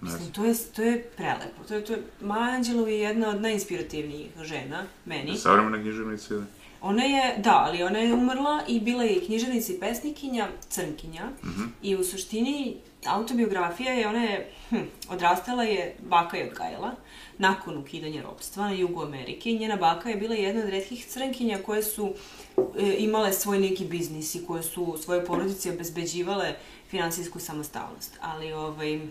Da. 0.03 0.11
Mislim, 0.11 0.31
to 0.31 0.45
je, 0.45 0.55
to 0.75 0.81
je 0.81 1.03
prelepo. 1.17 1.63
To 1.67 1.73
je, 1.73 1.85
to 1.85 1.93
je, 1.93 2.03
Maja 2.21 2.55
Angelou 2.55 2.87
je 2.87 2.99
jedna 2.99 3.29
od 3.29 3.41
najinspirativnijih 3.41 4.27
žena, 4.41 4.83
meni. 5.05 5.37
Savremena 5.37 5.77
književnica 5.77 6.33
ili? 6.33 6.43
Ona 6.81 7.03
je, 7.03 7.35
da, 7.37 7.63
ali 7.67 7.83
ona 7.83 7.99
je 7.99 8.13
umrla 8.13 8.63
i 8.67 8.79
bila 8.79 9.03
je 9.03 9.15
i 9.15 9.25
književnica 9.25 9.73
i 9.73 9.79
pesnikinja, 9.79 10.47
crnkinja. 10.69 11.29
Mhm. 11.43 11.63
I 11.81 11.95
u 11.95 12.03
suštini 12.03 12.77
autobiografija 13.05 13.93
je, 13.93 14.07
ona 14.07 14.23
je, 14.23 14.51
hm, 14.69 14.81
odrastala 15.09 15.63
je, 15.63 15.95
baka 16.09 16.37
je 16.37 16.49
odgajala, 16.49 16.91
nakon 17.37 17.77
ukidanja 17.77 18.21
ropstva 18.21 18.65
na 18.65 18.73
jugu 18.73 19.01
Amerike 19.01 19.51
i 19.51 19.59
njena 19.59 19.75
baka 19.75 20.09
je 20.09 20.15
bila 20.15 20.35
jedna 20.35 20.63
od 20.63 20.69
redkih 20.69 21.05
crnkinja 21.05 21.59
koje 21.65 21.83
su 21.83 22.13
e, 22.57 22.95
imale 22.97 23.33
svoj 23.33 23.59
neki 23.59 23.85
biznis 23.85 24.35
i 24.35 24.45
koje 24.45 24.63
su 24.63 24.97
svoje 25.03 25.25
porodici 25.25 25.69
obezbeđivale 25.69 26.55
finansijsku 26.89 27.39
samostalnost. 27.39 28.17
Ali, 28.21 28.53
ovaj, 28.53 29.01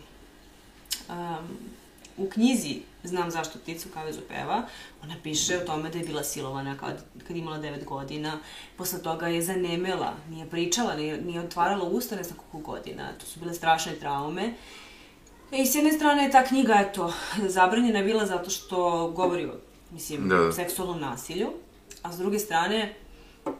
um, 1.12 1.48
u 2.16 2.30
knjizi 2.30 2.80
Znam 3.04 3.30
zašto 3.30 3.58
pticu 3.58 3.88
kavezu 3.94 4.20
peva, 4.28 4.62
ona 5.02 5.14
piše 5.22 5.56
o 5.56 5.66
tome 5.66 5.90
da 5.90 5.98
je 5.98 6.04
bila 6.04 6.24
silovana 6.24 6.78
kad, 6.78 7.04
kad 7.28 7.36
imala 7.36 7.58
9 7.58 7.84
godina. 7.84 8.38
Posle 8.76 9.02
toga 9.02 9.28
je 9.28 9.42
zanemela, 9.42 10.14
nije 10.30 10.46
pričala, 10.46 10.94
nije, 10.94 11.22
nije 11.22 11.40
otvarala 11.40 11.84
usta 11.84 12.16
ne 12.16 12.22
znam 12.22 12.38
koliko 12.50 12.70
godina. 12.72 13.12
To 13.20 13.26
su 13.26 13.40
bile 13.40 13.54
strašne 13.54 13.92
traume. 13.92 14.54
I 15.52 15.66
s 15.66 15.74
jedne 15.74 15.92
strane 15.92 16.30
ta 16.30 16.44
knjiga, 16.44 16.74
eto, 16.88 17.12
zabranjena 17.48 17.98
je 17.98 18.04
bila 18.04 18.26
zato 18.26 18.50
što 18.50 19.08
govori 19.08 19.46
o, 19.46 19.54
mislim, 19.90 20.28
Da, 20.28 20.36
da. 20.36 20.52
seksualnom 20.52 21.00
nasilju, 21.00 21.48
a 22.02 22.12
s 22.12 22.18
druge 22.18 22.38
strane, 22.38 22.94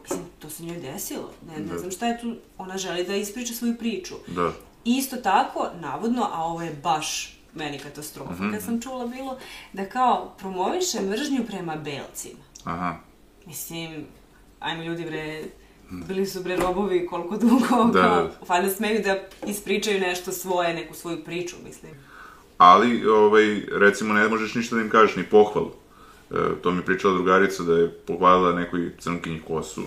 mislim, 0.03 0.21
to 0.39 0.49
se 0.49 0.63
njoj 0.63 0.77
desilo. 0.77 1.29
Ne, 1.47 1.59
ne 1.59 1.71
Da. 1.73 1.77
znam 1.77 1.91
šta 1.91 2.07
je 2.07 2.19
tu, 2.21 2.35
ona 2.57 2.77
želi 2.77 3.03
da 3.03 3.15
ispriča 3.15 3.53
svoju 3.53 3.77
priču. 3.77 4.15
Da. 4.27 4.51
Isto 4.85 5.15
tako, 5.17 5.69
navodno, 5.81 6.29
a 6.33 6.43
ovo 6.43 6.61
je 6.61 6.73
baš 6.83 7.39
meni 7.55 7.79
katastrofa, 7.79 8.33
Mhm. 8.33 8.51
kad 8.51 8.61
sam 8.61 8.81
čula 8.81 9.07
bilo, 9.07 9.37
da 9.73 9.85
kao 9.85 10.35
promoviše 10.37 11.01
mržnju 11.01 11.45
prema 11.47 11.75
belcima. 11.75 12.39
Aha. 12.63 12.95
Mislim, 13.45 14.05
ajmo 14.59 14.83
ljudi 14.83 15.05
bre, 15.05 15.43
bili 15.89 16.25
su 16.25 16.43
bre 16.43 16.55
robovi 16.57 17.07
koliko 17.07 17.37
dugo, 17.37 17.59
Da, 17.59 17.67
kao, 18.01 18.23
da. 18.23 18.31
valjda 18.47 18.69
smeju 18.69 19.01
da 19.03 19.17
ispričaju 19.47 19.99
nešto 19.99 20.31
svoje, 20.31 20.73
neku 20.73 20.93
svoju 20.93 21.23
priču, 21.23 21.55
mislim. 21.65 21.91
Ali, 22.57 23.07
ovaj, 23.07 23.43
recimo, 23.71 24.13
ne 24.13 24.27
možeš 24.27 24.55
ništa 24.55 24.75
da 24.75 24.81
im 24.81 24.89
kažeš, 24.89 25.15
ni 25.15 25.23
pohvalu. 25.23 25.71
E, 26.31 26.35
to 26.61 26.71
mi 26.71 26.77
je 26.77 26.85
pričala 26.85 27.13
drugarica 27.13 27.63
da 27.63 27.73
je 27.73 27.91
pohvalila 27.91 28.51
nekoj 28.53 28.91
crnkinji 28.99 29.41
kosu 29.41 29.81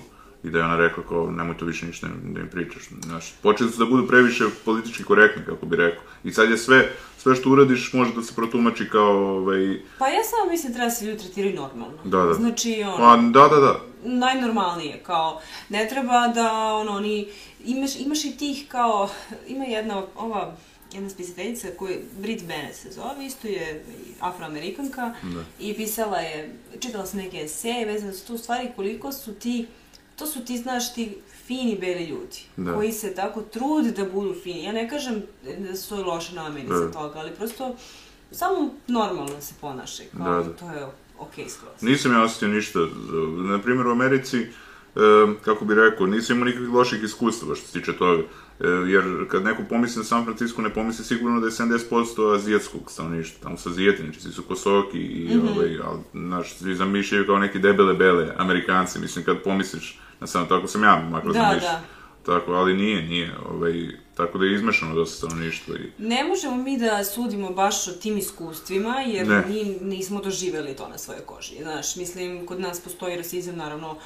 i 0.46 0.50
da 0.50 0.58
je 0.58 0.64
ona 0.64 0.76
rekla 0.76 1.02
kao, 1.08 1.30
nemoj 1.30 1.56
to 1.56 1.64
više 1.64 1.86
ništa 1.86 2.06
da 2.22 2.40
im 2.40 2.48
pričaš. 2.50 2.82
Znaš, 3.02 3.34
počeli 3.42 3.70
su 3.70 3.78
da 3.78 3.84
budu 3.84 4.06
previše 4.06 4.44
politički 4.64 5.04
korektni, 5.04 5.44
kako 5.44 5.66
bi 5.66 5.76
rekao. 5.76 6.02
I 6.24 6.32
sad 6.32 6.50
je 6.50 6.58
sve, 6.58 6.88
sve 7.18 7.36
što 7.36 7.50
uradiš 7.50 7.92
može 7.92 8.14
da 8.14 8.22
se 8.22 8.34
protumači 8.34 8.88
kao, 8.88 9.36
ovaj, 9.36 9.80
Pa 9.98 10.08
ja 10.08 10.24
samo 10.24 10.50
mislim 10.50 10.72
treba 10.72 10.84
da 10.84 10.90
se 10.90 11.04
ljudi 11.04 11.18
tretiraju 11.18 11.54
normalno. 11.54 11.98
Da, 12.04 12.18
da. 12.18 12.34
Znači, 12.34 12.82
ono, 12.82 12.96
pa, 12.96 13.16
da, 13.16 13.48
da, 13.48 13.60
da, 13.60 13.80
najnormalnije, 14.04 15.02
kao, 15.02 15.40
ne 15.68 15.88
treba 15.88 16.28
da, 16.28 16.74
ono, 16.74 16.92
oni, 16.92 17.28
imaš, 17.64 17.96
imaš 17.96 18.24
i 18.24 18.36
tih, 18.36 18.64
kao, 18.68 19.08
ima 19.48 19.64
jedna, 19.64 20.02
ova, 20.16 20.56
jedna 20.92 21.10
spisateljica 21.10 21.68
koja, 21.78 21.96
Brit 22.18 22.46
Bennett 22.46 22.76
se 22.76 22.90
zove, 22.90 23.26
isto 23.26 23.48
je 23.48 23.84
afroamerikanka 24.20 25.14
Da. 25.22 25.42
i 25.60 25.74
pisala 25.74 26.18
je, 26.18 26.56
čitala 26.80 27.06
sam 27.06 27.20
neke 27.20 27.36
eseje 27.36 27.86
vezane 27.86 28.12
za 28.12 28.26
tu 28.26 28.38
stvari 28.38 28.68
koliko 28.76 29.12
su 29.12 29.34
ti, 29.34 29.66
to 30.16 30.26
su 30.26 30.44
ti, 30.44 30.58
znaš, 30.58 30.94
ti 30.94 31.16
fini 31.46 31.78
beli 31.80 32.04
ljudi, 32.06 32.38
Da. 32.56 32.74
koji 32.74 32.92
se 32.92 33.14
tako 33.14 33.42
trude 33.42 33.90
da 33.90 34.04
budu 34.04 34.34
fini. 34.42 34.64
Ja 34.64 34.72
ne 34.72 34.88
kažem 34.88 35.22
da 35.58 35.76
su 35.76 36.04
loše 36.04 36.34
nameni 36.34 36.68
Da. 36.68 36.76
za 36.76 36.90
toga, 36.90 37.18
ali 37.18 37.30
prosto 37.30 37.76
samo 38.30 38.70
normalno 38.88 39.40
se 39.40 39.54
ponašaju, 39.60 40.08
kao, 40.16 40.36
Da, 40.36 40.42
da. 40.42 40.52
to 40.56 40.70
je 40.70 40.86
okej 41.18 41.48
skroz. 41.48 41.72
Nisam 41.82 42.12
ja 42.12 42.22
osjetio 42.22 42.48
ništa. 42.48 42.78
Na 43.48 43.58
primjer, 43.58 43.86
u 43.86 43.90
Americi, 43.90 44.38
e, 44.38 44.46
kako 45.44 45.64
bi 45.64 45.74
rekao, 45.74 46.06
nisam 46.06 46.36
imao 46.36 46.46
nikakvih 46.46 46.70
loših 46.70 47.02
iskustava 47.02 47.54
što 47.54 47.66
se 47.66 47.72
tiče 47.80 47.92
toga. 47.92 48.22
E, 48.60 48.66
jer 48.68 49.04
kad 49.30 49.44
neko 49.44 49.62
pomisli 49.68 49.98
na 49.98 50.04
San 50.04 50.24
Francisco, 50.24 50.62
ne 50.62 50.74
pomisli 50.74 51.04
sigurno 51.04 51.40
da 51.40 51.46
je 51.46 51.52
70% 51.52 52.34
azijatskog 52.34 52.90
stanovništva. 52.90 53.42
Tamo 53.42 53.56
su 53.56 53.68
azijeti, 53.68 54.02
znači 54.02 54.20
svi 54.20 54.32
su 54.32 54.42
kosoki 54.42 54.98
i, 54.98 55.38
ovaj, 55.52 55.78
ali, 55.84 56.00
znaš, 56.12 56.54
svi 56.56 56.74
zamišljaju 56.74 57.26
kao 57.26 57.38
neki 57.38 57.58
debele 57.58 57.94
bele 57.94 58.34
Amerikanci. 58.36 58.98
Mislim, 58.98 59.24
kad 59.24 59.42
pomisliš 59.42 59.98
na 60.20 60.26
samo 60.26 60.46
tako 60.46 60.66
sam 60.66 60.82
ja 60.82 61.02
makro 61.02 61.32
Da, 61.32 61.38
zamišljao. 61.40 61.72
da. 61.72 61.80
Tako, 62.24 62.52
ali 62.52 62.74
nije, 62.74 63.02
nije. 63.02 63.34
Ovaj, 63.46 63.72
tako 64.14 64.38
da 64.38 64.44
je 64.44 64.54
izmešano 64.54 64.94
dosta 64.94 65.16
stanovništva. 65.18 65.74
I, 65.76 65.90
Ne 65.98 66.24
možemo 66.24 66.56
mi 66.56 66.78
da 66.78 67.04
sudimo 67.04 67.50
baš 67.50 67.88
o 67.88 67.92
tim 67.92 68.18
iskustvima, 68.18 68.96
jer 68.96 69.28
Ne. 69.28 69.44
mi 69.48 69.64
nismo 69.82 70.20
doživeli 70.20 70.76
to 70.76 70.88
na 70.88 70.98
svojoj 70.98 71.20
koži. 71.22 71.54
Znaš, 71.62 71.96
mislim, 71.96 72.46
kod 72.46 72.60
nas 72.60 72.80
postoji 72.80 73.16
rasizam, 73.16 73.56
naravno, 73.56 73.96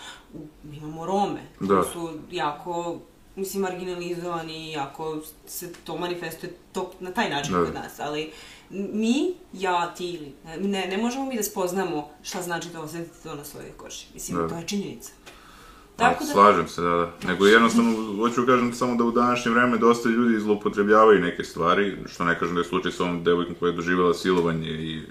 imamo 0.73 1.07
Rome, 1.07 1.41
Da. 1.61 1.83
su 1.85 2.11
jako, 2.31 2.99
mislim, 3.37 3.63
marginalizovani 3.63 4.73
jako 4.73 5.19
se 5.47 5.73
to 5.75 5.99
manifestuje 5.99 6.53
to, 6.73 6.93
na 7.01 7.11
taj 7.11 7.31
način 7.31 7.53
Da. 7.53 7.65
kod 7.65 7.75
nas, 7.75 8.01
ali 8.01 8.31
mi, 8.71 9.15
ja, 9.53 9.95
ti 9.95 10.07
ili, 10.07 10.33
ne, 10.59 10.87
ne 10.87 10.97
možemo 10.99 11.27
mi 11.27 11.37
da 11.37 11.43
spoznamo 11.43 12.09
šta 12.23 12.43
znači 12.43 12.69
da 12.69 12.81
osetiti 12.81 13.23
to 13.23 13.35
na 13.35 13.45
svojoj 13.45 13.73
koži. 13.73 14.05
Mislim, 14.15 14.39
Da. 14.39 14.49
to 14.49 14.57
je 14.57 14.67
činjenica. 14.67 15.13
Tako 16.01 16.25
da... 16.25 16.33
Slažem 16.33 16.69
se, 16.69 16.83
da, 16.83 16.89
da. 16.89 17.29
Nego 17.29 17.47
jednostavno, 17.47 18.17
hoću 18.17 18.47
kažem 18.47 18.73
samo 18.73 18.95
da 18.95 19.05
u 19.05 19.11
današnje 19.11 19.53
vreme 19.53 19.79
dosta 19.79 20.09
ljudi 20.09 20.41
zloupotrebljavaju 20.41 21.21
neke 21.21 21.45
stvari, 21.45 21.97
što 22.07 22.25
ne 22.25 22.39
kažem 22.39 22.55
da 22.55 22.61
je 22.61 22.65
slučaj 22.65 22.93
sa 22.93 23.05
ovom 23.05 23.25
devojkom 23.25 23.55
koja 23.55 23.71
je 23.71 23.77
doživjela 23.77 24.15
silovanje 24.15 24.69
i 24.69 25.03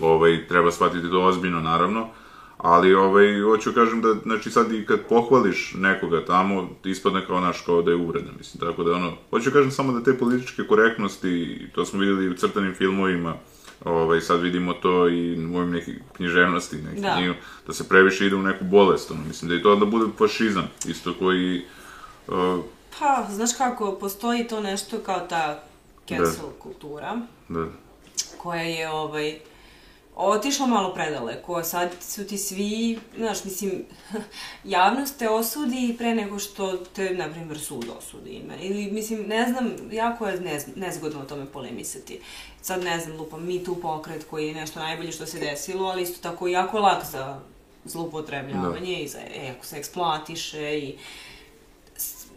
ovaj, 0.00 0.48
treba 0.48 0.70
shvatiti 0.70 1.10
to 1.10 1.22
ozbiljno, 1.22 1.60
naravno. 1.60 2.08
Ali, 2.58 2.94
ovaj, 2.94 3.40
hoću 3.40 3.72
kažem 3.72 4.00
da, 4.00 4.14
znači 4.22 4.50
sad 4.50 4.72
i 4.72 4.86
kad 4.86 5.00
pohvališ 5.08 5.74
nekoga 5.78 6.24
tamo, 6.24 6.68
ispadne 6.84 7.26
kao 7.26 7.40
naš, 7.40 7.60
kao 7.60 7.82
da 7.82 7.90
je 7.90 7.96
uvreda, 7.96 8.30
mislim, 8.38 8.60
tako 8.60 8.84
da 8.84 8.92
ono, 8.92 9.12
hoću 9.30 9.50
kažem 9.50 9.70
samo 9.70 9.92
da 9.92 10.02
te 10.02 10.18
političke 10.18 10.62
korektnosti, 10.62 11.60
to 11.74 11.84
smo 11.84 12.00
vidjeli 12.00 12.28
u 12.28 12.34
crtanim 12.34 12.74
filmovima, 12.74 13.34
ovaj, 13.84 14.20
sad 14.20 14.40
vidimo 14.40 14.72
to 14.72 15.08
i 15.08 15.34
u 15.34 15.48
mojim 15.48 15.70
nekih 15.70 15.98
književnosti, 16.12 16.76
nekih 16.76 17.02
Da. 17.02 17.16
knjiga, 17.16 17.34
da 17.66 17.72
se 17.72 17.88
previše 17.88 18.26
ide 18.26 18.36
u 18.36 18.42
neku 18.42 18.64
bolest, 18.64 19.10
ono, 19.10 19.20
mislim 19.28 19.48
da 19.48 19.54
i 19.54 19.62
to 19.62 19.72
onda 19.72 19.86
bude 19.86 20.06
fašizam, 20.18 20.68
isto 20.86 21.14
koji, 21.18 21.64
uh, 22.28 22.64
Pa, 22.98 23.26
znaš 23.30 23.50
kako, 23.58 23.92
postoji 23.92 24.48
to 24.48 24.60
nešto 24.60 24.98
kao 24.98 25.20
ta 25.20 25.62
cancel 26.08 26.50
kultura, 26.58 27.16
da, 27.48 27.66
koja 28.38 28.62
je 28.62 28.90
ovaj 28.90 29.38
otišlo 30.16 30.66
malo 30.66 30.94
predaleko. 30.94 31.64
Sad 31.64 31.90
su 32.00 32.26
ti 32.26 32.38
svi, 32.38 32.98
znaš, 33.16 33.44
mislim, 33.44 33.84
javnost 34.64 35.18
te 35.18 35.28
osudi 35.28 35.94
pre 35.98 36.14
nego 36.14 36.38
što 36.38 36.76
te, 36.76 37.10
na 37.14 37.30
primjer, 37.30 37.60
sud 37.60 37.86
osudi. 37.98 38.42
Ili, 38.60 38.90
mislim, 38.92 39.22
ne 39.26 39.48
znam, 39.48 39.70
jako 39.92 40.26
je 40.26 40.40
nez, 40.40 40.64
nezgodno 40.76 41.20
o 41.20 41.24
tome 41.24 41.46
polemisati. 41.46 42.20
Sad, 42.62 42.84
ne 42.84 43.00
znam, 43.00 43.16
lupam, 43.16 43.46
mi 43.46 43.64
tu 43.64 43.74
pokret 43.74 44.24
koji 44.30 44.48
je 44.48 44.54
nešto 44.54 44.80
najbolje 44.80 45.12
što 45.12 45.26
se 45.26 45.38
desilo, 45.38 45.88
ali 45.88 46.02
isto 46.02 46.22
tako 46.22 46.48
jako 46.48 46.78
lak 46.78 47.04
za 47.10 47.40
zloupotrebljavanje 47.84 48.96
da. 48.96 49.02
i 49.02 49.08
za, 49.08 49.18
e, 49.18 49.52
ako 49.56 49.66
se 49.66 49.76
eksploatiše 49.76 50.78
i 50.78 50.94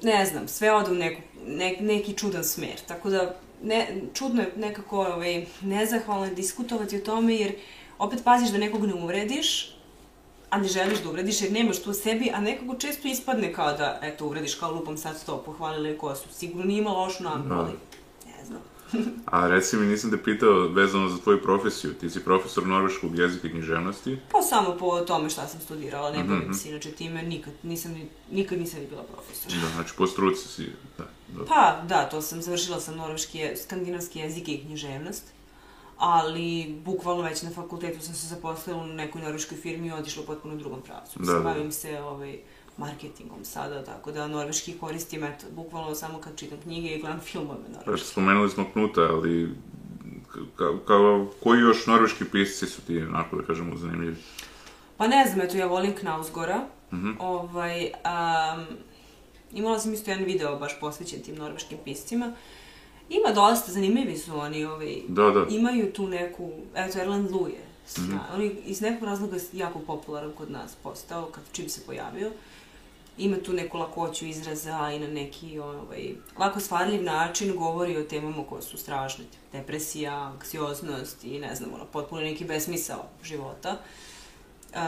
ne 0.02 0.26
znam, 0.26 0.48
sve 0.48 0.72
ode 0.72 0.92
u 0.92 0.96
neku, 0.96 1.22
ne, 1.48 1.78
neki 1.80 2.14
čudan 2.14 2.44
smer. 2.44 2.80
Tako 2.88 3.10
da, 3.10 3.36
ne, 3.64 4.02
čudno 4.14 4.42
je 4.42 4.54
nekako 4.58 5.00
ovaj, 5.00 5.46
nezahvalno 5.62 6.34
diskutovati 6.34 6.98
o 6.98 7.02
tome, 7.02 7.36
jer 7.36 7.56
opet 7.98 8.24
paziš 8.24 8.50
da 8.50 8.58
nekog 8.58 8.86
ne 8.86 8.94
uvrediš, 8.94 9.76
a 10.50 10.58
ne 10.58 10.68
želiš 10.68 11.00
da 11.00 11.10
uvrediš 11.10 11.42
jer 11.42 11.52
nemaš 11.52 11.84
to 11.84 11.90
u 11.90 11.94
sebi, 11.94 12.32
a 12.34 12.42
nekako 12.42 12.76
često 12.76 13.08
ispadne 13.08 13.54
kao 13.54 13.74
da, 13.74 14.00
eto, 14.02 14.26
uvrediš 14.26 14.56
kao 14.56 14.72
lupom 14.72 14.98
sad 14.98 15.26
to, 15.26 15.44
pohvalili 15.46 15.98
kosu. 15.98 16.28
Sigurno 16.32 16.66
nije 16.66 16.80
ima 16.80 16.90
lošu 16.92 17.24
nameru, 17.24 17.56
ali 17.56 17.72
ne 18.26 18.46
znam. 18.46 18.62
a 19.26 19.48
reci 19.48 19.78
mi, 19.78 19.86
nisam 19.86 20.12
te 20.12 20.24
pitao 20.24 20.68
vezano 20.68 21.10
za 21.10 21.18
tvoju 21.18 21.42
profesiju. 21.42 21.94
Ti 21.94 22.10
si 22.10 22.24
profesor 22.24 22.68
norveškog 22.68 23.20
jezika 23.20 23.48
i 23.48 23.52
književnosti? 23.52 24.18
Pa 24.32 24.42
samo 24.42 24.78
po 24.80 25.00
tome 25.00 25.30
šta 25.30 25.48
sam 25.48 25.60
studirala, 25.62 26.12
ne 26.12 26.24
mm 26.24 26.28
-hmm. 26.28 26.54
se 26.54 26.70
inače 26.70 26.92
time, 26.92 27.24
nikad 27.24 27.54
nisam, 27.64 27.96
nikad 28.32 28.60
nisam 28.60 28.80
ni 28.80 28.88
bila 28.88 29.04
profesor. 29.04 29.52
Da, 29.62 29.68
znači 29.76 29.94
po 29.98 30.08
struci 30.08 30.48
si, 30.48 30.66
da. 30.98 31.19
Pa, 31.48 31.82
da, 31.88 32.10
to 32.10 32.22
sam, 32.22 32.42
završila 32.42 32.80
sam 32.80 32.98
norveški, 32.98 33.50
skandinavski 33.56 34.20
jezik 34.20 34.48
i 34.48 34.62
književnost 34.66 35.24
ali 36.00 36.80
bukvalno 36.86 37.24
već 37.24 37.42
na 37.42 37.50
fakultetu 37.50 38.02
sam 38.02 38.16
se 38.16 38.28
zaposlila 38.28 38.80
u 38.80 38.88
nekoj 38.88 39.22
norveškoj 39.22 39.58
firmi 39.58 39.88
i 39.88 39.92
otišla 39.92 40.24
u 40.24 40.26
potpuno 40.26 40.56
drugom 40.56 40.82
pravcu. 40.82 41.20
Da, 41.20 41.34
da. 41.34 41.40
Bavim 41.40 41.72
se 41.72 42.02
ovaj, 42.02 42.40
marketingom 42.78 43.46
sada, 43.46 43.84
tako 43.84 44.12
da 44.12 44.28
norveški 44.28 44.78
koristim, 44.80 45.24
eto, 45.24 45.46
bukvalno 45.56 45.96
samo 45.96 46.18
kad 46.18 46.36
čitam 46.36 46.58
knjige 46.64 46.88
i 46.88 47.02
gledam 47.02 47.20
filmove 47.20 47.60
norveški. 47.60 47.92
Pa, 47.92 48.12
spomenuli 48.12 48.50
smo 48.50 48.66
Knuta, 48.74 49.02
ali 49.02 49.56
ka, 50.56 50.66
ka, 50.88 51.26
koji 51.44 51.60
još 51.60 51.88
norveški 51.88 52.26
pisci 52.26 52.66
su 52.66 52.82
ti, 52.82 53.02
onako 53.02 53.36
da 53.36 53.44
kažemo, 53.44 53.78
zanimljivi? 53.78 54.16
Pa 54.98 55.08
ne 55.08 55.26
znam, 55.28 55.42
eto, 55.42 55.58
ja 55.58 55.68
volim 55.68 55.96
Knausgora. 55.96 56.58
Mm 56.92 56.96
-hmm. 56.96 57.16
ovaj, 57.20 57.84
um, 57.86 58.66
imala 59.54 59.80
sam 59.80 59.94
isto 59.94 60.12
jedan 60.12 60.26
video 60.26 60.56
baš 60.56 60.80
posvećen 60.80 61.22
tim 61.22 61.36
norveškim 61.36 61.78
piscima. 61.86 62.34
Ima 63.10 63.32
dosta, 63.36 63.72
zanimljivi 63.72 64.18
su 64.18 64.40
oni, 64.40 64.66
ovaj, 64.66 64.96
da, 65.08 65.24
da. 65.24 65.46
imaju 65.50 65.94
tu 65.94 66.08
neku, 66.08 66.52
eto, 66.76 67.00
Erland 67.00 67.32
Lu 67.32 67.48
je, 67.48 67.64
mm 67.98 68.02
-hmm. 68.02 68.20
oni 68.34 68.56
iz 68.66 68.82
nekog 68.82 69.04
razloga 69.04 69.36
je 69.36 69.42
jako 69.54 69.80
popularan 69.80 70.32
kod 70.32 70.52
nas 70.52 70.76
postao, 70.84 71.26
kad 71.26 71.44
čim 71.52 71.70
se 71.70 71.82
pojavio. 71.86 72.32
Ima 73.18 73.38
tu 73.38 73.54
neku 73.54 73.78
lakoću 73.78 74.26
izraza 74.26 74.92
i 74.96 75.00
na 75.00 75.08
neki 75.08 75.60
ovaj, 75.60 76.16
lako 76.38 76.60
stvarljiv 76.60 77.04
način 77.04 77.56
govori 77.56 77.98
o 77.98 78.04
temama 78.04 78.44
koje 78.50 78.62
su 78.62 78.78
strašne. 78.78 79.26
Depresija, 79.52 80.32
anksioznost 80.34 81.24
i 81.24 81.40
ne 81.40 81.56
znam, 81.56 81.74
ono, 81.74 81.86
potpuno 81.86 82.22
neki 82.22 82.46
besmisao 82.46 83.06
života. 83.24 83.72
Uh, 83.72 84.09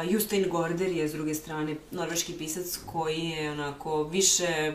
Justein 0.10 0.50
Gorder 0.50 0.92
je 0.92 1.08
s 1.08 1.14
druge 1.14 1.34
strane 1.34 1.76
norveški 1.92 2.34
pisac 2.34 2.80
koji 2.86 3.20
je 3.20 3.52
onako 3.52 4.04
više 4.04 4.74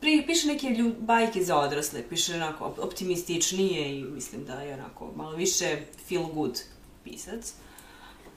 pri, 0.00 0.24
piše 0.26 0.46
neke 0.46 0.66
ljud, 0.66 0.94
bajke 0.98 1.44
za 1.44 1.56
odrasle, 1.56 2.02
piše 2.08 2.34
onako 2.34 2.74
optimističnije 2.78 3.98
i 3.98 4.04
mislim 4.04 4.44
da 4.44 4.60
je 4.60 4.74
onako 4.74 5.12
malo 5.16 5.36
više 5.36 5.76
feel 6.08 6.26
good 6.26 6.60
pisac. 7.04 7.54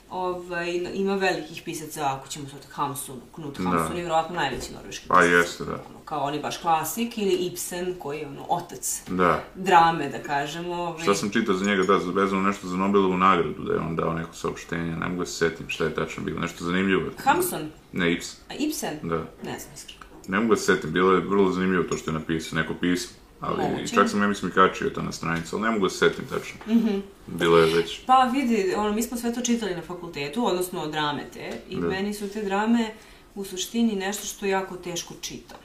Ovaj, 0.09 0.81
ima 0.93 1.15
velikih 1.15 1.61
pisaca, 1.65 2.15
ako 2.15 2.27
ćemo 2.27 2.49
sad 2.49 2.59
Hamsun, 2.71 3.21
Knut 3.35 3.57
Hamsun 3.57 3.89
da. 3.89 3.95
je 3.95 4.01
vjerojatno 4.01 4.35
najveći 4.35 4.73
norveški 4.73 5.07
pa 5.07 5.15
pisac. 5.15 5.31
Pa 5.31 5.37
jeste, 5.37 5.65
da. 5.65 5.71
Ono, 5.71 5.99
kao 6.05 6.23
on 6.23 6.33
je 6.33 6.39
baš 6.39 6.57
klasik, 6.57 7.17
ili 7.17 7.33
Ibsen, 7.33 7.95
koji 7.99 8.19
je 8.19 8.27
ono, 8.27 8.45
otac 8.49 9.01
da. 9.07 9.43
drame, 9.55 10.09
da 10.09 10.23
kažemo. 10.23 10.73
Ovaj. 10.73 11.03
Šta 11.03 11.15
sam 11.15 11.29
čitao 11.29 11.55
za 11.55 11.65
njega, 11.65 11.83
da, 11.83 12.21
vezano 12.21 12.41
nešto 12.41 12.67
za 12.67 12.77
Nobelovu 12.77 13.17
nagradu, 13.17 13.63
da 13.63 13.73
je 13.73 13.79
on 13.79 13.95
dao 13.95 14.13
neko 14.13 14.33
saopštenje, 14.33 14.95
ne 14.95 15.07
mogu 15.07 15.19
da 15.19 15.25
se 15.25 15.33
setim 15.33 15.69
šta 15.69 15.83
je 15.83 15.95
tačno 15.95 16.23
bilo, 16.23 16.39
nešto 16.39 16.63
zanimljivo. 16.63 17.11
Hamsun? 17.17 17.71
Ne, 17.91 18.13
Ibsen. 18.13 18.39
A 18.49 18.53
Ibsen? 18.53 18.99
Da. 19.01 19.17
Ne 19.17 19.59
znam, 19.59 19.73
iskreno 19.75 19.97
ne 20.27 20.39
mogu 20.39 20.49
da 20.49 20.55
se 20.55 20.65
setim, 20.65 20.91
bilo 20.91 21.13
je 21.13 21.19
vrlo 21.19 21.51
zanimljivo 21.51 21.83
to 21.83 21.97
što 21.97 22.11
je 22.11 22.19
napisao, 22.19 22.59
neko 22.59 22.73
pismo. 22.73 23.17
Ali 23.39 23.63
Moguće. 23.63 23.95
čak 23.95 24.09
sam, 24.09 24.21
ja 24.21 24.27
mislim, 24.27 24.51
i 24.51 24.53
kačio 24.53 24.89
to 24.89 25.01
na 25.01 25.11
stranicu, 25.11 25.55
ali 25.55 25.63
ne 25.63 25.71
mogu 25.71 25.85
da 25.85 25.89
se 25.89 25.97
setim 25.97 26.25
tačno. 26.25 26.59
Mm 26.67 26.79
-hmm. 26.79 27.01
Bilo 27.27 27.57
je 27.57 27.75
već... 27.75 28.05
Pa 28.05 28.29
vidi, 28.33 28.73
ono, 28.77 28.93
mi 28.93 29.03
smo 29.03 29.17
sve 29.17 29.33
to 29.33 29.41
čitali 29.41 29.75
na 29.75 29.81
fakultetu, 29.81 30.45
odnosno 30.45 30.87
drame 30.87 31.23
te, 31.33 31.51
i 31.69 31.75
da. 31.75 31.87
meni 31.87 32.13
su 32.13 32.29
te 32.29 32.43
drame 32.43 32.93
u 33.35 33.43
suštini 33.43 33.95
nešto 33.95 34.25
što 34.25 34.45
jako 34.45 34.75
teško 34.75 35.13
čitam. 35.21 35.57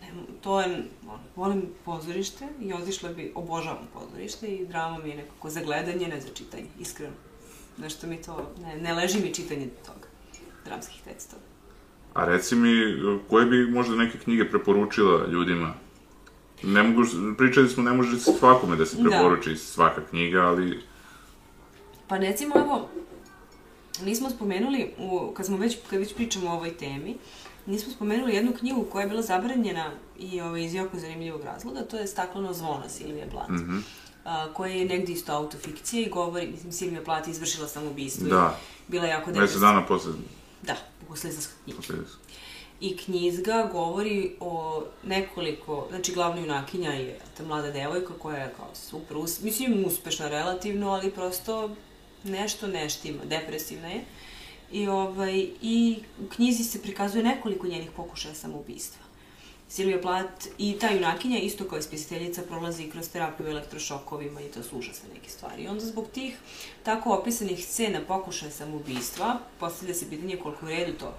Ne, 0.00 0.12
to 0.40 0.60
je, 0.60 0.66
ono, 1.06 1.18
volim 1.36 1.62
pozorište 1.84 2.48
i 2.60 2.72
otišla 2.72 3.08
bi, 3.12 3.32
obožavam 3.34 3.88
pozorište 3.92 4.46
i 4.46 4.66
drama 4.66 4.98
mi 4.98 5.10
je 5.10 5.16
nekako 5.16 5.50
za 5.50 5.60
gledanje, 5.60 6.08
ne 6.08 6.20
za 6.20 6.28
čitanje, 6.34 6.66
iskreno. 6.80 7.14
Nešto 7.78 8.06
mi 8.06 8.22
to, 8.22 8.52
ne, 8.62 8.76
ne 8.76 8.94
leži 8.94 9.20
mi 9.20 9.34
čitanje 9.34 9.68
toga, 9.86 10.08
dramskih 10.64 11.02
tekstova. 11.04 11.42
A 12.14 12.24
reci 12.24 12.54
mi, 12.56 12.72
koje 13.28 13.46
bi 13.46 13.70
možda 13.70 13.96
neke 13.96 14.18
knjige 14.18 14.50
preporučila 14.50 15.26
ljudima? 15.26 15.74
Ne 16.62 16.82
mogu, 16.82 17.02
pričali 17.38 17.68
smo, 17.68 17.82
ne 17.82 17.92
može 17.92 18.20
svakome 18.20 18.76
da 18.76 18.86
se 18.86 18.96
da. 18.96 19.02
preporuči 19.02 19.50
da. 19.50 19.56
svaka 19.56 20.00
knjiga, 20.10 20.40
ali... 20.40 20.82
Pa 22.08 22.16
recimo, 22.16 22.54
evo, 22.58 22.88
nismo 24.04 24.30
spomenuli, 24.30 24.90
u, 24.98 25.32
kad 25.36 25.46
smo 25.46 25.56
već, 25.56 25.76
kad 25.90 25.98
već 25.98 26.14
pričamo 26.14 26.50
o 26.50 26.54
ovoj 26.54 26.76
temi, 26.76 27.16
nismo 27.66 27.92
spomenuli 27.92 28.34
jednu 28.34 28.52
knjigu 28.58 28.84
koja 28.84 29.02
je 29.02 29.08
bila 29.08 29.22
zabranjena 29.22 29.90
i 30.18 30.40
ovaj, 30.40 30.64
iz 30.64 30.74
jako 30.74 30.98
zanimljivog 30.98 31.42
razloga, 31.44 31.80
to 31.80 31.96
je 31.96 32.06
Stakleno 32.06 32.52
zvono 32.52 32.88
Silvije 32.88 33.26
Blat. 33.30 33.48
Mm 33.48 33.54
-hmm. 33.54 33.80
Uh, 34.24 34.54
koja 34.54 34.72
je 34.72 34.84
negdje 34.84 35.14
isto 35.14 35.32
autofikcija 35.32 36.06
i 36.06 36.10
govori, 36.10 36.46
mislim, 36.46 36.72
Silvija 36.72 37.02
Plat 37.04 37.28
izvršila 37.28 37.68
samoubistvo 37.68 38.28
da. 38.28 38.58
i 38.88 38.90
bila 38.90 39.06
jako 39.06 39.30
depresivna. 39.30 39.42
Mesec 39.42 39.60
dana 39.60 39.86
posle 39.86 40.12
Da, 40.62 40.76
posljednjska 41.08 41.52
knjiga. 41.64 41.80
I 42.80 42.96
knjizga 42.96 43.68
govori 43.72 44.36
o 44.40 44.82
nekoliko, 45.02 45.86
znači 45.90 46.12
glavna 46.12 46.40
junakinja 46.40 46.90
je 46.90 47.18
ta 47.36 47.44
mlada 47.44 47.70
devojka 47.70 48.14
koja 48.18 48.38
je 48.38 48.54
kao 48.56 48.74
super, 48.74 49.16
us, 49.16 49.40
mislim 49.40 49.84
uspešna 49.86 50.28
relativno, 50.28 50.90
ali 50.90 51.10
prosto 51.10 51.70
nešto 52.24 52.66
neštima, 52.66 53.24
depresivna 53.24 53.88
je. 53.88 54.04
I, 54.72 54.88
ovaj, 54.88 55.46
I 55.62 55.98
u 56.20 56.28
knjizi 56.28 56.64
se 56.64 56.82
prikazuje 56.82 57.24
nekoliko 57.24 57.66
njenih 57.66 57.90
pokušaja 57.96 58.34
samoubistva. 58.34 59.02
Silvija 59.68 60.00
Plat 60.00 60.46
i 60.58 60.78
ta 60.80 60.90
junakinja, 60.90 61.38
isto 61.38 61.64
kao 61.64 61.78
ispisateljica, 61.78 62.42
prolazi 62.42 62.90
kroz 62.90 63.08
terapiju 63.08 63.46
elektrošokovima 63.48 64.40
i 64.40 64.48
to 64.48 64.62
su 64.62 64.78
užasne 64.78 65.08
neke 65.14 65.30
stvari. 65.30 65.62
I 65.62 65.68
onda 65.68 65.84
zbog 65.84 66.06
tih 66.14 66.36
tako 66.82 67.14
opisanih 67.14 67.66
scena 67.66 68.00
pokušaja 68.08 68.50
samoubistva, 68.50 69.38
postavlja 69.60 69.94
se 69.94 70.10
pitanje 70.10 70.36
koliko 70.36 70.66
u 70.66 70.68
redu 70.68 70.92
to 70.98 71.14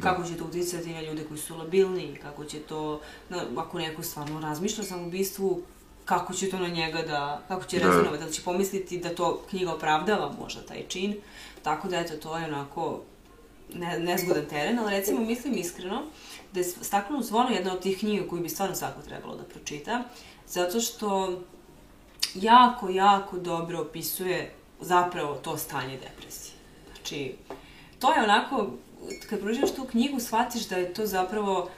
Kako 0.00 0.24
će 0.24 0.36
to 0.36 0.44
uticati 0.44 0.94
na 0.94 1.02
ljude 1.02 1.24
koji 1.24 1.38
su 1.38 1.56
labilni, 1.56 2.18
kako 2.22 2.44
će 2.44 2.58
to, 2.58 3.00
na, 3.28 3.44
ako 3.56 3.78
neko 3.78 4.02
stvarno 4.02 4.40
razmišlja 4.40 4.82
o 4.82 4.86
samobistvu, 4.86 5.62
kako 6.04 6.34
će 6.34 6.50
to 6.50 6.58
na 6.58 6.68
njega 6.68 7.02
da, 7.02 7.42
kako 7.48 7.64
će 7.64 7.78
da. 7.78 7.86
rezonovati, 7.86 8.18
da 8.18 8.26
li 8.26 8.32
će 8.32 8.42
pomisliti 8.42 8.98
da 8.98 9.14
to 9.14 9.42
knjiga 9.50 9.72
opravdava 9.72 10.34
možda 10.40 10.62
taj 10.62 10.88
čin. 10.88 11.16
Tako 11.62 11.88
da, 11.88 12.00
eto, 12.00 12.16
to 12.16 12.38
je 12.38 12.44
onako 12.44 13.00
ne, 13.74 13.98
nezgodan 13.98 14.46
teren, 14.46 14.78
ali 14.78 14.90
recimo 14.90 15.20
mislim 15.20 15.54
iskreno 15.54 16.02
da 16.52 16.60
je 16.60 16.64
Stakleno 16.64 17.22
zvono 17.22 17.50
jedna 17.50 17.72
od 17.72 17.80
tih 17.80 17.98
knjiga 17.98 18.28
koju 18.28 18.42
bi 18.42 18.48
stvarno 18.48 18.74
svako 18.74 19.02
trebalo 19.02 19.36
da 19.36 19.42
pročita, 19.42 20.02
zato 20.48 20.80
što 20.80 21.40
jako, 22.34 22.88
jako 22.88 23.38
dobro 23.38 23.80
opisuje 23.80 24.54
zapravo 24.80 25.34
to 25.34 25.58
stanje 25.58 25.98
depresije. 25.98 26.54
Znači, 26.94 27.34
to 27.98 28.12
je 28.12 28.22
onako, 28.22 28.70
kad 29.30 29.40
pročitaš 29.40 29.74
tu 29.74 29.84
knjigu, 29.84 30.20
shvatiš 30.20 30.68
da 30.68 30.76
je 30.76 30.94
to 30.94 31.06
zapravo 31.06 31.70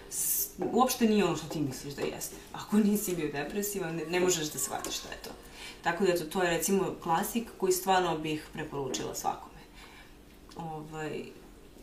uopšte 0.59 1.07
nije 1.07 1.25
ono 1.25 1.37
što 1.37 1.49
ti 1.49 1.61
misliš 1.61 1.95
da 1.95 2.03
jeste. 2.03 2.37
Ako 2.53 2.77
nisi 2.77 3.17
bio 3.17 3.33
depresivan, 3.33 3.97
ne, 3.97 4.07
ne 4.07 4.21
možeš 4.21 4.53
da 4.53 4.59
shvatiš 4.59 4.95
šta 4.95 5.09
je 5.09 5.19
to. 5.25 5.31
Tako 5.83 6.05
da 6.05 6.13
eto, 6.13 6.25
to 6.25 6.43
je 6.43 6.51
recimo 6.51 6.95
klasik 7.03 7.49
koji 7.59 7.73
stvarno 7.73 8.19
bih 8.19 8.47
preporučila 8.53 9.15
svakome. 9.15 9.61
Ovaj, 10.57 11.23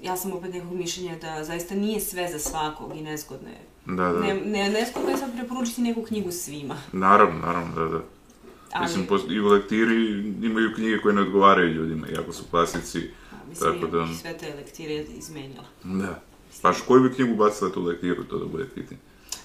ja 0.04 0.18
sam 0.18 0.34
opet 0.34 0.54
nekog 0.54 0.74
mišljenja 0.74 1.16
da 1.22 1.44
zaista 1.44 1.76
nije 1.76 2.00
sve 2.00 2.28
za 2.32 2.40
svakog 2.40 2.96
i 2.96 3.02
nezgodno 3.02 3.50
je. 3.50 3.62
Da, 3.86 4.04
da. 4.04 4.20
Ne, 4.20 4.34
ne, 4.34 4.70
nezgodno 4.70 5.10
je 5.10 5.18
sad 5.18 5.36
preporučiti 5.38 5.82
neku 5.82 6.02
knjigu 6.02 6.32
svima. 6.32 6.78
Naravno, 6.92 7.40
naravno, 7.40 7.76
da, 7.76 7.86
da. 7.86 8.04
Ali... 8.74 8.84
Mislim, 8.84 9.08
i 9.30 9.40
u 9.40 9.48
lektiri 9.48 10.20
imaju 10.42 10.74
knjige 10.76 10.98
koje 10.98 11.16
ne 11.16 11.22
odgovaraju 11.22 11.74
ljudima, 11.74 12.08
iako 12.08 12.34
su 12.34 12.44
klasici. 12.52 13.10
Mislim, 13.52 13.74
tako 13.74 13.88
da... 13.98 14.08
sve 14.22 14.38
te 14.38 14.54
lektire 14.56 15.06
izmenjala. 15.18 15.68
Da. 15.84 16.22
Pa 16.62 16.74
koju 16.88 17.04
bi 17.04 17.16
knjigu 17.16 17.36
bacila 17.36 17.72
tu 17.72 17.84
lektiru, 17.84 18.24
to 18.24 18.38
da 18.40 18.46
bude 18.46 18.66
pitanje? 18.76 19.00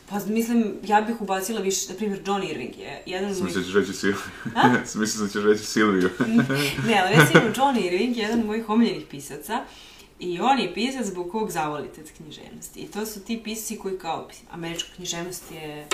Pa 0.09 0.19
mislim, 0.27 0.75
ja 0.83 1.01
bih 1.01 1.21
ubacila 1.21 1.61
više, 1.61 1.93
na 1.93 1.97
primjer, 1.97 2.21
John 2.27 2.43
Irving 2.43 2.79
je 2.79 3.03
jedan 3.07 3.31
od 3.31 3.39
mojih... 3.39 3.45
Mislim 3.45 3.63
da 3.63 3.67
ćeš 3.67 3.75
reći 3.75 3.93
Silviju. 3.93 4.21
Mislim 5.03 5.27
da 5.27 5.33
ćeš 5.33 5.45
reći 5.45 5.65
Silviju. 5.65 6.11
ne, 6.87 7.03
ali 7.05 7.17
recimo 7.17 7.43
John 7.57 7.77
Irving 7.77 8.17
je 8.17 8.23
jedan 8.23 8.41
od 8.41 8.47
mojih 8.47 8.69
omiljenih 8.69 9.07
pisaca 9.11 9.65
i 10.19 10.41
on 10.41 10.59
je 10.59 10.75
pisac 10.75 11.07
zbog 11.07 11.31
kog 11.31 11.51
zavolite 11.51 12.03
književnosti. 12.17 12.81
I 12.81 12.87
to 12.87 13.07
su 13.07 13.21
ti 13.21 13.41
pisci 13.45 13.79
koji 13.79 13.99
kao, 13.99 14.29
američka 14.51 14.89
književnost 14.97 15.53
je 15.53 15.87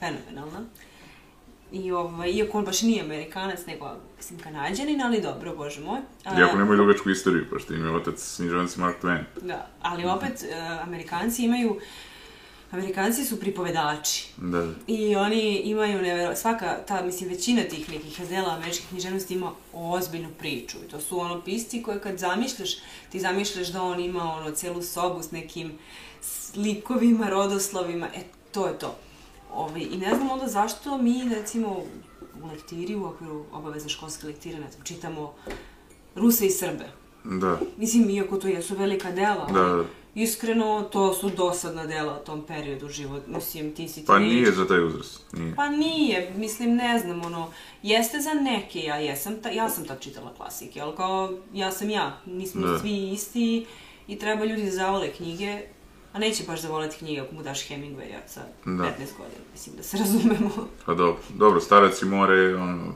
fenomenalna. 0.00 0.64
I 1.72 1.92
ovaj, 1.92 2.30
iako 2.30 2.58
on 2.58 2.64
baš 2.64 2.82
nije 2.82 3.02
Amerikanac, 3.02 3.66
nego, 3.66 3.90
mislim, 4.16 4.38
Kanadjanin, 4.38 5.02
ali 5.02 5.20
dobro, 5.20 5.56
bože 5.56 5.80
moj. 5.80 5.98
A, 6.24 6.40
Iako 6.40 6.58
nemaju 6.58 6.76
dugačku 6.76 7.10
istoriju, 7.10 7.46
pošto 7.50 7.74
im 7.74 7.84
je 7.84 7.90
otac 7.90 8.36
književnic 8.36 8.76
Mark 8.76 8.96
Twain. 9.02 9.22
Da, 9.42 9.66
ali 9.82 10.04
opet, 10.04 10.32
uh, 10.32 10.86
Amerikanci 10.86 11.44
imaju 11.44 11.80
Amerikanci 12.70 13.24
su 13.24 13.40
pripovedači. 13.40 14.28
Da. 14.36 14.66
I 14.86 15.16
oni 15.16 15.56
imaju 15.64 16.02
nevero... 16.02 16.36
Svaka, 16.36 16.78
ta, 16.86 17.02
mislim, 17.02 17.30
većina 17.30 17.62
tih 17.62 17.90
nekih 17.90 18.28
dela 18.28 18.54
američkih 18.54 18.88
književnosti 18.88 19.34
ima 19.34 19.52
ozbiljnu 19.72 20.28
priču. 20.38 20.78
I 20.86 20.88
to 20.88 21.00
su 21.00 21.20
ono 21.20 21.40
pisci 21.40 21.82
koje 21.82 22.00
kad 22.00 22.18
zamišljaš, 22.18 22.70
ti 23.12 23.20
zamišljaš 23.20 23.68
da 23.68 23.82
on 23.82 24.00
ima 24.00 24.32
ono 24.32 24.50
celu 24.50 24.82
sobu 24.82 25.22
s 25.22 25.30
nekim 25.30 25.72
slikovima, 26.20 27.28
rodoslovima. 27.28 28.06
E, 28.06 28.20
to 28.52 28.66
je 28.66 28.78
to. 28.78 28.98
Ovi, 29.52 29.82
I 29.82 29.96
ne 29.98 30.14
znam 30.14 30.30
onda 30.30 30.46
zašto 30.46 30.98
mi, 30.98 31.28
recimo, 31.30 31.68
u 32.42 32.46
lektiri, 32.46 32.96
u 32.96 33.04
okviru 33.04 33.44
obavezne 33.52 33.88
školske 33.88 34.26
lektire, 34.26 34.60
ne 34.60 34.70
znam, 34.70 34.84
čitamo 34.84 35.34
Ruse 36.14 36.46
i 36.46 36.50
Srbe. 36.50 36.84
Da. 37.24 37.58
Mislim, 37.76 38.10
iako 38.10 38.36
to 38.36 38.48
jesu 38.48 38.74
velika 38.76 39.10
dela, 39.12 39.46
Da, 39.46 39.60
ali 39.62 39.82
da. 39.82 39.88
iskreno, 40.14 40.82
to 40.82 41.14
su 41.14 41.30
dosadna 41.30 41.86
dela 41.86 42.20
u 42.22 42.26
tom 42.26 42.42
periodu 42.42 42.88
život. 42.88 43.22
Mislim, 43.26 43.74
ti 43.74 43.88
si 43.88 44.04
Pa 44.04 44.12
teenager. 44.12 44.34
nije 44.34 44.52
za 44.52 44.66
taj 44.66 44.84
uzrast. 44.84 45.32
Nije. 45.32 45.54
Pa 45.54 45.68
nije, 45.68 46.32
mislim, 46.36 46.74
ne 46.74 46.98
znam, 46.98 47.24
ono, 47.24 47.50
jeste 47.82 48.20
za 48.20 48.34
neke, 48.34 48.80
ja 48.80 48.96
jesam, 48.96 49.42
ta, 49.42 49.50
ja 49.50 49.68
sam 49.70 49.84
tad 49.84 50.00
čitala 50.00 50.34
klasike, 50.34 50.80
ali 50.80 50.96
kao, 50.96 51.32
ja 51.52 51.72
sam 51.72 51.90
ja, 51.90 52.20
nismo 52.26 52.66
Da. 52.66 52.78
svi 52.78 53.10
isti 53.10 53.66
i 54.08 54.18
treba 54.18 54.44
ljudi 54.44 54.64
da 54.64 54.70
zavole 54.70 55.12
knjige, 55.12 55.60
a 56.12 56.18
neće 56.18 56.44
baš 56.46 56.60
zavoleti 56.60 56.96
knjige 56.96 57.20
ako 57.20 57.34
mu 57.34 57.42
daš 57.42 57.68
Hemingwaya 57.68 58.18
sa 58.26 58.40
Da. 58.64 58.70
15 58.70 58.88
godina, 59.18 59.44
mislim, 59.52 59.76
da 59.76 59.82
se 59.82 59.96
razumemo. 59.96 60.68
Pa 60.86 60.94
dobro, 60.94 61.22
dobro, 61.34 61.60
starac 61.60 62.02
i 62.02 62.04
more, 62.04 62.54
ono, 62.54 62.92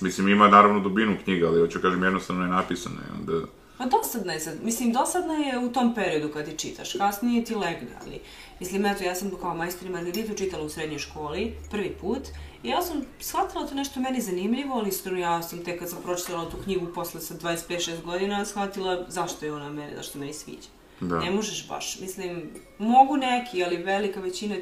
mislim, 0.00 0.28
ima 0.28 0.48
naravno 0.48 0.80
dubinu 0.80 1.16
knjiga, 1.24 1.48
ali 1.48 1.60
hoću 1.60 1.80
kažem, 1.80 2.02
jednostavno 2.02 2.42
je 2.44 2.50
napisano 2.50 2.96
i 2.96 3.20
onda... 3.20 3.46
Pa 3.78 3.86
dosadna 3.86 4.32
je 4.32 4.40
sad, 4.40 4.54
mislim, 4.64 4.92
dosadna 4.92 5.34
je 5.34 5.58
u 5.58 5.72
tom 5.72 5.94
periodu 5.94 6.32
kad 6.32 6.44
ti 6.44 6.58
čitaš, 6.58 6.92
kasnije 6.92 7.44
ti 7.44 7.54
legne, 7.54 7.88
ali, 8.04 8.20
mislim, 8.60 8.86
eto, 8.86 9.04
ja 9.04 9.14
sam 9.14 9.30
kao 9.40 9.54
majstor 9.54 9.88
i 9.88 9.92
Margaritu 9.92 10.34
čitala 10.34 10.64
u 10.64 10.68
srednjoj 10.68 10.98
školi, 10.98 11.54
prvi 11.70 11.96
put, 12.00 12.22
i 12.62 12.68
ja 12.68 12.82
sam 12.82 13.02
shvatila 13.20 13.66
to 13.66 13.74
nešto 13.74 14.00
meni 14.00 14.20
zanimljivo, 14.20 14.74
ali 14.74 14.88
iskreno 14.88 15.18
ja 15.18 15.42
sam 15.42 15.64
tek 15.64 15.78
kad 15.78 15.90
sam 15.90 16.02
pročitala 16.02 16.50
tu 16.50 16.56
knjigu 16.64 16.86
posle 16.94 17.20
sa 17.20 17.34
25-6 17.34 18.02
godina, 18.02 18.44
shvatila 18.44 19.04
zašto 19.08 19.46
je 19.46 19.52
ona 19.52 19.70
meni, 19.70 19.96
zašto 19.96 20.18
meni 20.18 20.32
sviđa. 20.32 20.68
Da. 21.00 21.18
Ne 21.18 21.30
možeš 21.30 21.68
baš, 21.68 22.00
mislim, 22.00 22.50
mogu 22.78 23.16
neki, 23.16 23.64
ali 23.64 23.76
velika 23.76 24.20
većina 24.20 24.56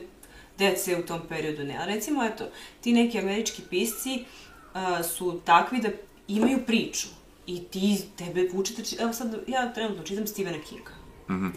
dece 0.59 0.97
u 0.97 1.07
tom 1.07 1.20
periodu 1.28 1.64
ne. 1.64 1.76
A 1.76 1.84
recimo, 1.84 2.24
eto, 2.24 2.45
ti 2.80 2.93
neki 2.93 3.18
američki 3.18 3.62
pisci 3.70 4.24
uh, 4.74 5.07
su 5.07 5.41
takvi 5.45 5.80
da 5.80 5.89
imaju 6.28 6.59
priču 6.66 7.09
i 7.47 7.64
ti, 7.64 7.99
tebe 8.16 8.49
vuče 8.53 8.74
da 8.74 9.03
Evo 9.03 9.12
sad, 9.12 9.39
ja 9.47 9.72
trenutno 9.72 10.03
čitam 10.03 10.26
Stephena 10.26 10.59
Kinga. 10.68 10.93
Mhm. 11.30 11.49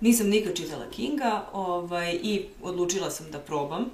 Nisam 0.00 0.28
nikad 0.28 0.56
čitala 0.56 0.90
Kinga 0.90 1.46
ovaj, 1.52 2.18
i 2.22 2.44
odlučila 2.62 3.10
sam 3.10 3.30
da 3.30 3.38
probam. 3.38 3.84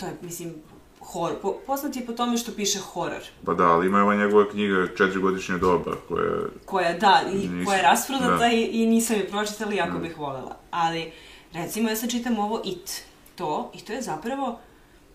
To 0.00 0.06
je, 0.06 0.12
mislim, 0.22 0.54
horor. 1.00 1.36
Po, 1.42 1.56
poznat 1.66 1.96
je 1.96 2.06
po 2.06 2.12
tome 2.12 2.36
što 2.36 2.52
piše 2.52 2.78
horor. 2.78 3.22
Pa 3.44 3.54
da, 3.54 3.64
ali 3.64 3.86
ima 3.86 4.02
ova 4.02 4.14
njegova 4.14 4.50
knjiga 4.50 4.86
Četiri 4.96 5.20
doba, 5.60 5.96
koja 6.08 6.40
koja, 6.64 6.98
da, 6.98 7.22
i 7.32 7.34
Nisam- 7.34 7.64
koja 7.64 7.76
je 7.76 7.82
rasprodata 7.82 8.36
da. 8.36 8.48
i, 8.52 8.62
i 8.62 8.86
nisam 8.86 9.16
je 9.16 9.28
pročitala, 9.28 9.72
jako 9.72 9.98
bih 9.98 10.18
volela. 10.18 10.56
Ali, 10.70 11.12
recimo, 11.52 11.88
ja 11.88 11.96
sad 11.96 12.10
čitam 12.10 12.38
ovo 12.38 12.62
It, 12.64 13.02
to, 13.34 13.70
i 13.74 13.80
to 13.80 13.92
je 13.92 14.02
zapravo, 14.02 14.58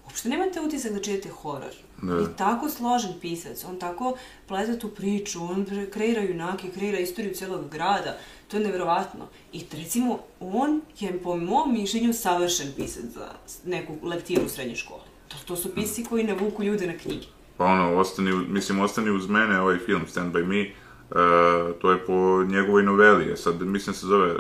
uopšte 0.06 0.30
nemate 0.30 0.62
utisak 0.62 0.92
da 0.92 1.02
čitate 1.02 1.30
horor. 1.30 1.74
Da. 2.02 2.22
I 2.22 2.26
tako 2.38 2.70
složen 2.70 3.14
pisac, 3.22 3.64
on 3.64 3.80
tako 3.80 4.18
pleta 4.48 4.80
tu 4.80 4.90
priču, 4.90 5.44
on 5.44 5.66
kreira 5.94 6.22
junake, 6.22 6.70
kreira 6.72 7.00
istoriju 7.00 7.34
celog 7.34 7.70
grada, 7.70 8.18
to 8.48 8.58
je 8.58 8.64
neverovatno. 8.64 9.28
I 9.54 9.64
recimo, 9.72 10.20
on 10.40 10.82
je 11.00 11.20
po 11.24 11.38
mom 11.38 11.74
mišljenju 11.74 12.14
savršen 12.14 12.68
pisac 12.76 13.04
za 13.06 13.30
neku 13.66 13.94
lektiru 14.04 14.46
u 14.46 14.50
srednjoj 14.50 14.76
školi. 14.76 15.15
To, 15.36 15.48
to 15.48 15.56
su 15.56 15.76
pisci 15.76 16.04
koji 16.04 16.24
navuku 16.24 16.64
ljude 16.64 16.88
na 16.88 16.98
knjige. 16.98 17.26
Pa 17.58 17.66
ono, 17.66 17.98
ostani, 17.98 18.32
mislim, 18.50 18.80
ostani 18.80 19.12
uz 19.12 19.30
mene, 19.30 19.60
ovaj 19.62 19.78
film, 19.78 20.02
Stand 20.08 20.34
By 20.34 20.46
Me, 20.46 20.62
uh, 20.66 21.76
to 21.82 21.92
je 21.92 22.06
po 22.06 22.44
njegovoj 22.44 22.84
noveli, 22.84 23.32
e 23.32 23.36
sad, 23.36 23.62
mislim 23.62 23.94
se 23.94 24.08
zove, 24.08 24.36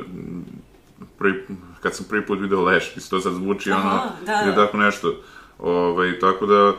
prvi, 1.17 1.45
kad 1.81 1.95
sam 1.95 2.05
prvi 2.09 2.25
put 2.25 2.39
video 2.41 2.63
Leš, 2.63 2.95
mislim, 2.95 3.09
to 3.09 3.21
sad 3.21 3.33
zvuči 3.33 3.71
Aha, 3.71 3.89
ono, 3.89 4.25
da, 4.25 4.43
ili 4.45 4.55
tako 4.55 4.77
nešto, 4.77 5.21
ovaj, 5.59 6.19
tako 6.19 6.45
da, 6.45 6.73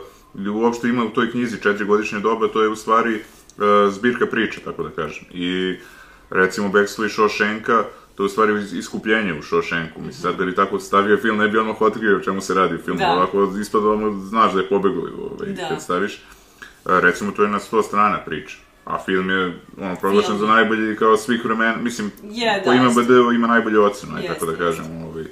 uopšte 0.51 0.87
ima 0.87 1.05
u 1.05 1.09
toj 1.09 1.31
knjizi 1.31 1.61
četiri 1.61 1.85
doba, 2.23 2.47
to 2.47 2.61
je 2.61 2.69
u 2.69 2.75
stvari 2.75 3.15
uh, 3.15 3.93
zbirka 3.93 4.25
priče, 4.25 4.61
tako 4.61 4.83
da 4.83 4.89
kažem, 4.89 5.25
i 5.31 5.77
recimo 6.29 6.69
Bekstvo 6.69 7.05
i 7.05 7.09
Šošenka, 7.09 7.83
to 8.17 8.23
je 8.23 8.25
u 8.25 8.29
stvari 8.29 8.53
is- 8.53 8.73
iskupljenje 8.73 9.33
u 9.33 9.41
Šošenku, 9.41 10.01
mislim, 10.01 10.21
sad 10.23 10.35
da 10.35 10.45
bi 10.45 10.55
tako 10.55 10.79
stavio 10.79 11.17
film, 11.17 11.37
ne 11.37 11.47
bi 11.47 11.57
odmah 11.57 11.81
otkrio 11.81 12.17
o 12.17 12.21
čemu 12.21 12.41
se 12.41 12.53
radi 12.53 12.75
u 12.75 12.79
filmu, 12.79 12.99
Da. 12.99 13.11
ovako 13.11 13.53
ispada 13.61 13.87
ono, 13.87 14.19
znaš 14.19 14.53
da 14.53 14.59
je 14.59 14.69
pobegao, 14.69 15.03
ovaj, 15.03 15.49
Da. 15.49 15.67
kad 15.69 15.81
staviš. 15.81 16.21
A, 16.85 16.99
recimo, 16.99 17.31
to 17.31 17.43
je 17.43 17.49
na 17.49 17.59
100 17.61 17.83
strana 17.83 18.17
priča. 18.19 18.57
A 18.85 18.97
film 18.99 19.29
je 19.29 19.45
ono, 19.77 19.95
proglašen 19.95 20.27
Film. 20.29 20.39
za 20.39 20.47
najbolji 20.47 20.95
kao 20.95 21.17
svih 21.17 21.45
vremena, 21.45 21.75
mislim, 21.77 22.11
Je, 22.23 22.61
po 22.63 22.69
da, 22.69 22.75
ima. 22.75 22.89
BD 22.91 23.09
ima 23.35 23.47
najbolju 23.47 23.83
ocenu, 23.83 24.15
aj 24.15 24.27
tako 24.27 24.45
da 24.45 24.55
kažem. 24.55 24.85
Ovaj. 25.03 25.23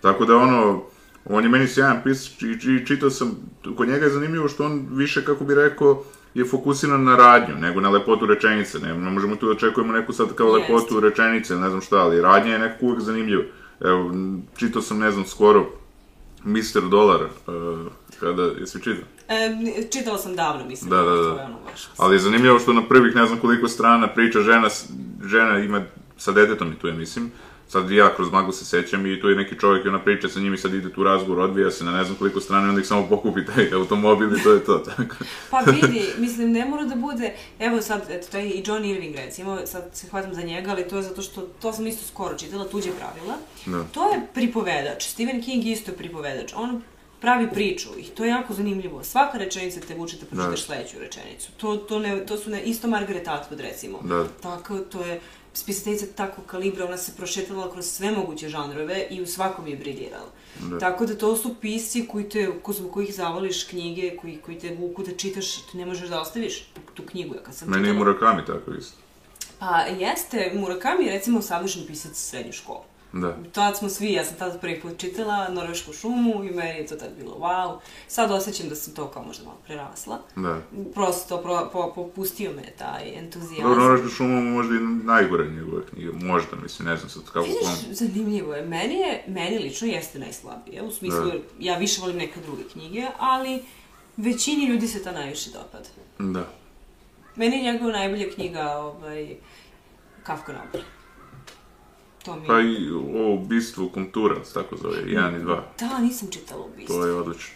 Tako 0.00 0.24
da 0.24 0.36
ono, 0.36 0.82
on 1.24 1.44
je 1.44 1.50
meni 1.50 1.68
sjajan 1.68 2.00
pisac 2.04 2.42
i, 2.42 2.46
i 2.72 2.86
čitao 2.86 3.10
sam, 3.10 3.36
kod 3.76 3.88
njega 3.88 4.04
je 4.04 4.10
zanimljivo 4.10 4.48
što 4.48 4.64
on 4.64 4.86
više, 4.90 5.24
kako 5.24 5.44
bi 5.44 5.54
rekao, 5.54 6.04
je 6.34 6.44
fokusiran 6.44 7.04
na 7.04 7.16
radnju, 7.16 7.54
nego 7.60 7.80
na 7.80 7.90
lepotu 7.90 8.26
rečenice. 8.26 8.78
Ne, 8.78 8.94
ne 8.94 9.10
možemo 9.10 9.36
tu 9.36 9.46
da 9.46 9.52
očekujemo 9.52 9.92
neku 9.92 10.12
sad 10.12 10.34
kao 10.34 10.56
Jeste. 10.56 10.72
lepotu 10.72 11.00
rečenice, 11.00 11.56
ne 11.56 11.68
znam 11.68 11.80
šta, 11.80 11.96
ali 11.96 12.20
radnja 12.20 12.52
je 12.52 12.58
nekako 12.58 12.86
uvek 12.86 13.00
zanimljiva. 13.00 13.42
Evo, 13.80 14.10
čitao 14.56 14.82
sam, 14.82 14.98
ne 14.98 15.10
znam, 15.10 15.26
skoro 15.26 15.66
Mr. 16.44 16.88
Dolar, 16.90 17.22
uh, 17.22 17.92
kada, 18.20 18.42
jesi 18.42 18.82
čitao? 18.82 19.04
E, 19.28 19.88
čitala 19.92 20.18
sam 20.18 20.36
davno, 20.36 20.64
mislim. 20.64 20.90
Da, 20.90 21.02
da, 21.02 21.16
da. 21.16 21.48
Baš. 21.70 21.88
Ali 21.96 22.14
je 22.14 22.18
zanimljivo 22.18 22.58
što 22.58 22.72
na 22.72 22.82
prvih 22.88 23.16
ne 23.16 23.26
znam 23.26 23.38
koliko 23.38 23.68
strana 23.68 24.08
priča 24.08 24.40
žena, 24.40 24.68
žena 25.24 25.58
ima 25.58 25.82
sa 26.16 26.32
detetom 26.32 26.72
i 26.72 26.78
tu 26.78 26.86
je, 26.86 26.92
mislim. 26.92 27.30
Sad 27.72 27.90
ja 27.90 28.14
kroz 28.16 28.32
maglu 28.32 28.52
se 28.52 28.64
sećam 28.64 29.06
i 29.06 29.20
tu 29.20 29.28
je 29.28 29.36
neki 29.36 29.58
čovjek 29.58 29.84
i 29.84 29.88
ona 29.88 29.98
priča 29.98 30.28
sa 30.28 30.40
njim 30.40 30.54
i 30.54 30.58
sad 30.58 30.74
ide 30.74 30.92
tu 30.92 31.04
razgovor, 31.04 31.40
odvija 31.40 31.70
se 31.70 31.84
na 31.84 31.92
ne 31.92 32.04
znam 32.04 32.16
koliko 32.16 32.40
strana 32.40 32.66
i 32.66 32.68
onda 32.68 32.80
ih 32.80 32.86
samo 32.86 33.08
pokupi 33.08 33.46
taj 33.46 33.72
automobil 33.74 34.36
i 34.36 34.42
to 34.42 34.52
je 34.52 34.64
to. 34.64 34.78
Tako. 34.96 35.14
Pa 35.50 35.58
vidi, 35.58 36.02
mislim, 36.18 36.52
ne 36.52 36.64
mora 36.64 36.84
da 36.84 36.94
bude, 36.94 37.34
evo 37.58 37.82
sad, 37.82 38.02
eto, 38.10 38.26
to 38.30 38.38
je 38.38 38.50
i 38.50 38.62
John 38.66 38.84
Irving, 38.84 39.16
recimo, 39.16 39.58
sad 39.66 39.90
se 39.92 40.06
hvatam 40.08 40.34
za 40.34 40.42
njega, 40.42 40.70
ali 40.70 40.88
to 40.88 40.96
je 40.96 41.02
zato 41.02 41.22
što, 41.22 41.40
to 41.40 41.72
sam 41.72 41.86
isto 41.86 42.06
skoro 42.06 42.38
čitala, 42.38 42.68
tuđe 42.68 42.90
pravila. 42.90 43.36
Da. 43.66 43.84
To 43.92 44.12
je 44.12 44.20
pripovedač, 44.34 45.04
Stephen 45.04 45.42
King 45.42 45.66
isto 45.66 45.90
je 45.90 45.96
pripovedač, 45.96 46.52
on 46.56 46.82
pravi 47.20 47.50
priču 47.50 47.88
i 47.98 48.02
to 48.04 48.24
je 48.24 48.30
jako 48.30 48.54
zanimljivo. 48.54 49.04
Svaka 49.04 49.38
rečenica 49.38 49.80
te 49.80 49.94
vuče 49.94 50.16
da 50.16 50.26
pročitaš 50.26 50.60
Da. 50.60 50.66
sledeću 50.66 50.98
rečenicu. 51.00 51.48
To, 51.56 51.76
to, 51.76 51.98
ne, 51.98 52.26
to 52.26 52.36
su 52.36 52.50
ne, 52.50 52.62
isto 52.62 52.88
Margaret 52.88 53.26
Atwood, 53.26 53.60
recimo. 53.60 53.98
Da. 54.04 54.26
Tako, 54.42 54.78
to 54.78 55.04
je 55.04 55.20
spisateljica 55.54 56.06
takvog 56.16 56.46
kalibra, 56.46 56.84
ona 56.84 56.96
se 56.96 57.12
prošetala 57.16 57.72
kroz 57.72 57.86
sve 57.86 58.10
moguće 58.10 58.48
žanrove 58.48 59.06
i 59.10 59.22
u 59.22 59.26
svakom 59.26 59.66
je 59.66 59.76
briljirala. 59.76 60.30
Da. 60.60 60.78
Tako 60.78 61.06
da 61.06 61.18
to 61.18 61.36
su 61.36 61.54
pisci 61.60 62.06
koji 62.06 62.28
te, 62.28 62.50
ko 62.62 62.72
zbog 62.72 62.92
kojih 62.92 63.14
zavoliš 63.14 63.64
knjige, 63.64 64.16
koji, 64.16 64.36
koji 64.36 64.58
te 64.58 64.74
vuku 64.74 65.02
da 65.02 65.16
čitaš, 65.16 65.66
ti 65.66 65.76
ne 65.76 65.86
možeš 65.86 66.08
da 66.08 66.20
ostaviš 66.20 66.72
tu, 66.94 67.02
knjigu. 67.02 67.34
Ja 67.34 67.42
kad 67.42 67.54
sam 67.54 67.70
Meni 67.70 67.88
je 67.88 67.94
Murakami 67.94 68.44
tako 68.46 68.70
isto. 68.78 68.96
Pa 69.58 69.80
jeste, 69.80 70.52
Murakami 70.54 71.04
je 71.04 71.12
recimo 71.12 71.42
savršen 71.42 71.86
pisac 71.86 72.16
srednju 72.16 72.52
školu. 72.52 72.91
Da. 73.12 73.36
Tad 73.52 73.78
smo 73.78 73.88
svi, 73.88 74.12
ja 74.12 74.24
sam 74.24 74.36
tad 74.36 74.60
prvi 74.60 74.80
put 74.80 74.98
čitala 74.98 75.48
Norvešku 75.48 75.92
šumu 75.92 76.44
i 76.44 76.50
meni 76.50 76.78
je 76.78 76.86
to 76.86 76.96
tad 76.96 77.08
bilo 77.18 77.36
wow. 77.38 77.78
Sad 78.08 78.30
osjećam 78.30 78.68
da 78.68 78.74
sam 78.74 78.94
to 78.94 79.08
kao 79.08 79.24
možda 79.24 79.44
malo 79.44 79.58
prerasla. 79.66 80.18
Da. 80.36 80.60
Prosto 80.94 81.38
pro, 81.38 81.70
po, 81.72 81.92
popustio 81.94 82.52
me 82.52 82.62
taj 82.78 83.18
entuzijazam. 83.18 83.68
Dobro, 83.68 83.84
Norašku 83.84 84.08
šumu 84.08 84.42
možda 84.42 84.74
i 84.74 84.78
najgore 85.04 85.50
njegove 85.50 85.86
knjige, 85.86 86.12
možda, 86.12 86.56
mislim, 86.62 86.88
ne 86.88 86.96
znam 86.96 87.10
sad 87.10 87.24
kako 87.24 87.40
Vidiš, 87.40 87.60
kom. 87.60 87.94
zanimljivo 87.94 88.54
je. 88.54 88.66
Meni 88.66 88.94
je, 88.94 89.24
meni 89.26 89.58
lično 89.58 89.88
jeste 89.88 90.18
najslabije. 90.18 90.82
U 90.82 90.90
smislu, 90.92 91.24
Da. 91.24 91.32
ja 91.58 91.78
više 91.78 92.00
volim 92.00 92.16
neke 92.16 92.40
druge 92.40 92.62
knjige, 92.72 93.06
ali 93.18 93.62
većini 94.16 94.66
ljudi 94.66 94.88
se 94.88 95.02
ta 95.02 95.12
najviše 95.12 95.50
dopada. 95.50 95.88
Da. 96.18 96.48
Meni 97.36 97.56
je 97.56 97.72
njegova 97.72 97.92
najbolja 97.92 98.30
knjiga, 98.34 98.76
ovaj, 98.76 99.36
Kafka 100.22 100.52
na 100.52 100.58
obali. 100.68 100.84
To 102.24 102.36
mi. 102.36 102.46
Pa 102.46 102.60
i 102.60 102.90
o 103.16 103.34
ubistvu 103.34 103.88
Komtura, 103.88 104.44
se 104.44 104.54
tako 104.54 104.76
zove, 104.76 104.96
1 104.96 105.08
i 105.32 105.44
2. 105.44 105.60
Da, 105.80 105.98
nisam 105.98 106.28
čitala 106.30 106.64
ubistvo. 106.66 106.96
To 106.96 107.06
je 107.06 107.14
odlično. 107.14 107.54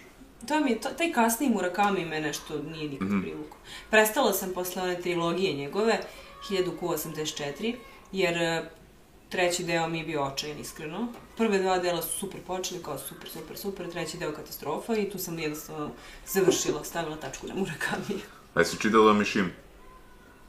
To 0.48 0.60
mi 0.60 0.70
je, 0.70 0.80
to, 0.80 0.88
taj 0.88 1.12
kasniji 1.12 1.50
Murakami 1.50 2.04
me 2.04 2.20
nešto 2.20 2.58
nije 2.60 2.88
nikad 2.88 3.08
Mhm. 3.08 3.20
privukao. 3.22 3.58
Prestala 3.90 4.32
sam 4.32 4.52
posle 4.52 4.82
one 4.82 5.00
trilogije 5.00 5.52
njegove, 5.54 6.00
1000Q84, 6.50 7.74
jer 8.12 8.36
e, 8.36 8.70
treći 9.28 9.64
deo 9.64 9.88
mi 9.88 9.98
je 9.98 10.04
bio 10.04 10.24
očajan, 10.24 10.58
iskreno. 10.58 11.06
Prve 11.36 11.58
dva 11.58 11.78
dela 11.78 12.02
su 12.02 12.18
super 12.18 12.40
počeli, 12.42 12.82
kao 12.82 12.98
super, 12.98 13.28
super, 13.30 13.56
super, 13.56 13.90
treći 13.90 14.18
deo 14.18 14.32
katastrofa 14.32 14.96
i 14.96 15.10
tu 15.10 15.18
sam 15.18 15.38
jednostavno 15.38 15.90
završila, 16.26 16.84
stavila 16.84 17.16
tačku 17.16 17.46
na 17.46 17.54
Murakami. 17.54 18.20
A 18.54 18.60
jesi 18.60 18.78
čitala 18.78 19.12
Mishima? 19.12 19.48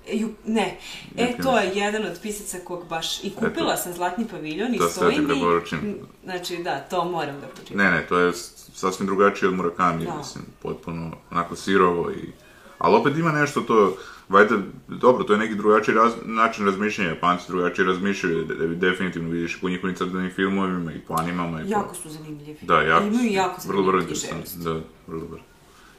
E, 0.07 0.15
ju, 0.15 0.29
ne, 0.45 0.77
e, 1.17 1.33
to 1.43 1.57
je 1.57 1.71
jedan 1.75 2.05
od 2.05 2.19
pisaca 2.21 2.57
kog 2.59 2.87
baš, 2.87 3.23
i 3.23 3.29
kupila 3.31 3.73
Eto. 3.73 3.81
sam 3.83 3.93
Zlatni 3.93 4.25
paviljon 4.27 4.75
i 4.75 4.77
To 4.77 4.87
stoji 4.87 5.15
ti 5.15 5.21
mi. 5.21 5.27
preporučujem. 5.27 5.95
Znači, 6.23 6.57
da, 6.57 6.79
to 6.79 7.05
moram 7.05 7.41
da 7.41 7.47
pročitam. 7.47 7.77
Ne, 7.77 7.91
ne, 7.91 8.05
to 8.07 8.19
je 8.19 8.33
sasvim 8.73 9.05
drugačije 9.07 9.49
od 9.49 9.55
Murakami, 9.55 10.05
Da. 10.05 10.17
mislim, 10.17 10.43
potpuno 10.61 11.11
onako 11.31 11.55
sirovo 11.55 12.11
i... 12.11 12.31
Ali 12.77 12.95
opet 12.95 13.17
ima 13.17 13.31
nešto 13.31 13.61
to, 13.61 13.97
vajde, 14.29 14.55
dobro, 14.87 15.23
to 15.23 15.33
je 15.33 15.39
neki 15.39 15.55
drugačiji 15.55 15.95
raz, 15.95 16.13
način 16.23 16.65
razmišljanja, 16.65 17.09
Japanci 17.09 17.45
drugačije 17.47 17.85
razmišljaju, 17.85 18.43
de, 18.43 18.55
de- 18.57 18.67
definitivno 18.67 19.29
vidiš 19.29 19.61
po 19.61 19.69
njihovim 19.69 19.95
crtanim 19.95 20.31
filmovima 20.31 20.91
i 20.93 20.99
po 20.99 21.13
animama 21.13 21.61
i 21.61 21.63
po... 21.63 21.69
Jako 21.69 21.95
su 21.95 22.09
zanimljivi. 22.09 22.57
Da, 22.61 22.81
jako. 22.81 23.03
I 23.03 23.07
imaju 23.07 23.31
jako 23.31 23.61
vrlo, 23.67 23.81
vrlo 23.81 23.91
zanimljivu 23.91 24.15
interesantno, 24.31 24.63
da, 24.63 24.79
vrlo, 25.07 25.25
vrlo. 25.25 25.43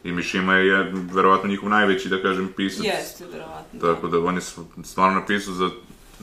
I 0.08 0.12
Mishima 0.12 0.54
je, 0.54 0.76
verovatno 1.12 1.48
njihov 1.48 1.68
najveći, 1.68 2.08
da 2.08 2.22
kažem, 2.22 2.48
pisac. 2.56 2.84
Jeste, 2.84 3.24
verovatno. 3.26 3.80
Tako 3.80 4.08
da 4.08 4.18
on 4.20 4.34
je 4.34 4.40
stvarno 4.84 5.20
napisao 5.20 5.54
za... 5.54 5.70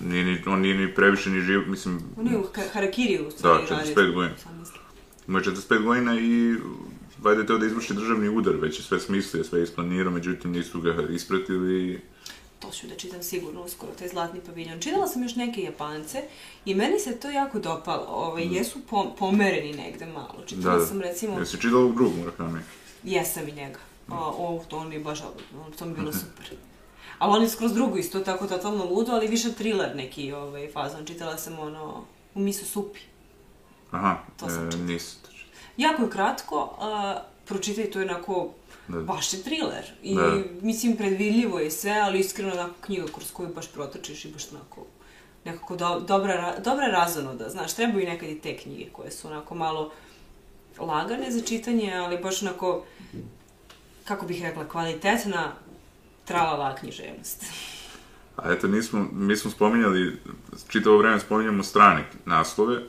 Nije 0.01 0.23
ni, 0.23 0.43
on 0.47 0.59
nije 0.59 0.75
ni 0.75 0.95
previše 0.95 1.29
ni 1.29 1.41
živ, 1.41 1.61
mislim, 1.67 2.01
On 2.17 2.27
je 2.27 2.37
u 2.37 2.43
Ha- 2.55 2.69
Harakiri 2.73 3.19
u 3.19 3.31
stvari 3.31 3.65
Da, 3.69 3.75
radio. 3.75 3.93
45 3.95 4.13
godina. 4.13 4.35
Ima 5.27 5.39
45 5.39 5.83
godina 5.83 6.19
i 6.19 6.55
valjda 7.19 7.41
je 7.41 7.47
teo 7.47 7.57
da 7.57 7.65
izvrši 7.65 7.93
državni 7.93 8.29
udar, 8.29 8.55
već 8.55 8.79
je 8.79 8.83
sve 8.83 8.99
smislio, 8.99 9.43
sve 9.43 9.63
isplanirao, 9.63 10.11
međutim 10.11 10.51
nisu 10.51 10.81
ga 10.81 10.95
ispratili. 11.09 12.01
To 12.59 12.71
ću 12.71 12.87
da 12.87 12.95
čitam 12.95 13.23
sigurno 13.23 13.61
uskoro, 13.63 13.91
taj 13.91 14.07
zlatni 14.07 14.39
paviljon. 14.39 14.79
Čitala 14.79 15.07
sam 15.07 15.23
još 15.23 15.35
neke 15.35 15.61
Japance 15.61 16.21
i 16.65 16.75
meni 16.75 16.99
se 16.99 17.11
to 17.13 17.29
jako 17.29 17.59
dopalo. 17.59 18.05
Ovaj, 18.07 18.47
jesu 18.47 18.79
po, 18.89 19.15
pomereni 19.19 19.73
negde 19.73 20.05
malo. 20.05 20.35
Čitala 20.45 20.75
Mm. 20.75 20.79
Da, 20.79 20.85
sam 20.85 21.01
recimo, 21.01 21.39
Jesi 21.39 21.57
čitala 21.57 21.81
ovog 21.81 21.95
drugog 21.95 22.17
Murakami? 22.17 22.59
Jesam 23.05 23.47
i 23.47 23.53
njega. 23.53 23.79
Mm. 24.07 24.13
A, 24.13 24.19
o, 24.19 24.63
to 24.67 24.83
mi 24.83 24.95
je 24.95 25.01
baš, 25.01 25.19
to 25.79 25.85
mi 25.85 25.91
je 25.91 25.95
bilo 25.95 26.13
super. 26.13 26.49
A 27.19 27.29
on 27.29 27.41
je 27.41 27.49
skroz 27.49 27.73
drugo 27.73 27.97
isto, 27.97 28.19
tako 28.19 28.47
totalno 28.47 28.85
ludo, 28.85 29.11
ali 29.11 29.27
više 29.27 29.53
thriller 29.53 29.95
neki 29.95 30.31
ovaj, 30.33 30.67
fazon. 30.67 31.05
Čitala 31.05 31.37
sam 31.37 31.59
ono, 31.59 32.03
u 32.35 32.39
miso 32.39 32.65
supi. 32.65 32.99
Aha, 33.91 34.17
To 34.37 34.49
sam 34.49 34.67
e, 34.67 34.71
čitala. 34.71 34.85
nisam 34.85 35.19
to 35.21 35.29
čitala. 35.29 35.51
Jako 35.79 36.03
je 36.03 36.09
kratko, 36.09 36.75
a, 36.79 37.15
pročitaj, 37.45 37.85
to 37.85 37.99
je 37.99 38.05
onako 38.05 38.49
Da. 38.87 38.99
baš 38.99 39.33
je 39.33 39.41
thriller. 39.41 39.91
I, 40.03 40.15
Da. 40.15 40.35
mislim, 40.61 40.97
predvidljivo 40.97 41.59
je 41.59 41.71
sve, 41.71 41.91
ali 41.93 42.19
iskreno 42.19 42.53
onako 42.53 42.73
knjiga 42.81 43.05
kroz 43.05 43.31
koju 43.31 43.49
baš 43.49 43.67
protrčiš 43.67 44.25
i 44.25 44.31
baš 44.31 44.51
onako 44.51 44.85
nekako 45.45 45.75
do, 45.75 45.99
dobra, 45.99 46.33
ra- 46.33 46.59
dobra 46.61 46.87
razonoda, 46.87 47.49
znaš, 47.49 47.73
trebaju 47.73 48.05
nekad 48.05 48.29
i 48.29 48.39
te 48.39 48.57
knjige 48.57 48.85
koje 48.91 49.11
su 49.11 49.27
onako 49.27 49.55
malo 49.55 49.91
lagane 50.79 51.31
za 51.31 51.41
čitanje, 51.41 51.93
ali 51.93 52.17
baš 52.17 52.41
onako, 52.41 52.85
kako 54.05 54.25
bih 54.25 54.43
rekla, 54.43 54.67
kvalitetna 54.67 55.51
tralala 56.25 56.75
književnost. 56.75 57.45
A 58.37 58.51
eto, 58.51 58.67
nismo, 58.67 59.05
mi 59.13 59.35
smo 59.35 59.51
spominjali, 59.51 60.17
čitavo 60.67 60.97
vreme 60.97 61.19
spominjamo 61.19 61.63
strane 61.63 62.03
naslove, 62.25 62.79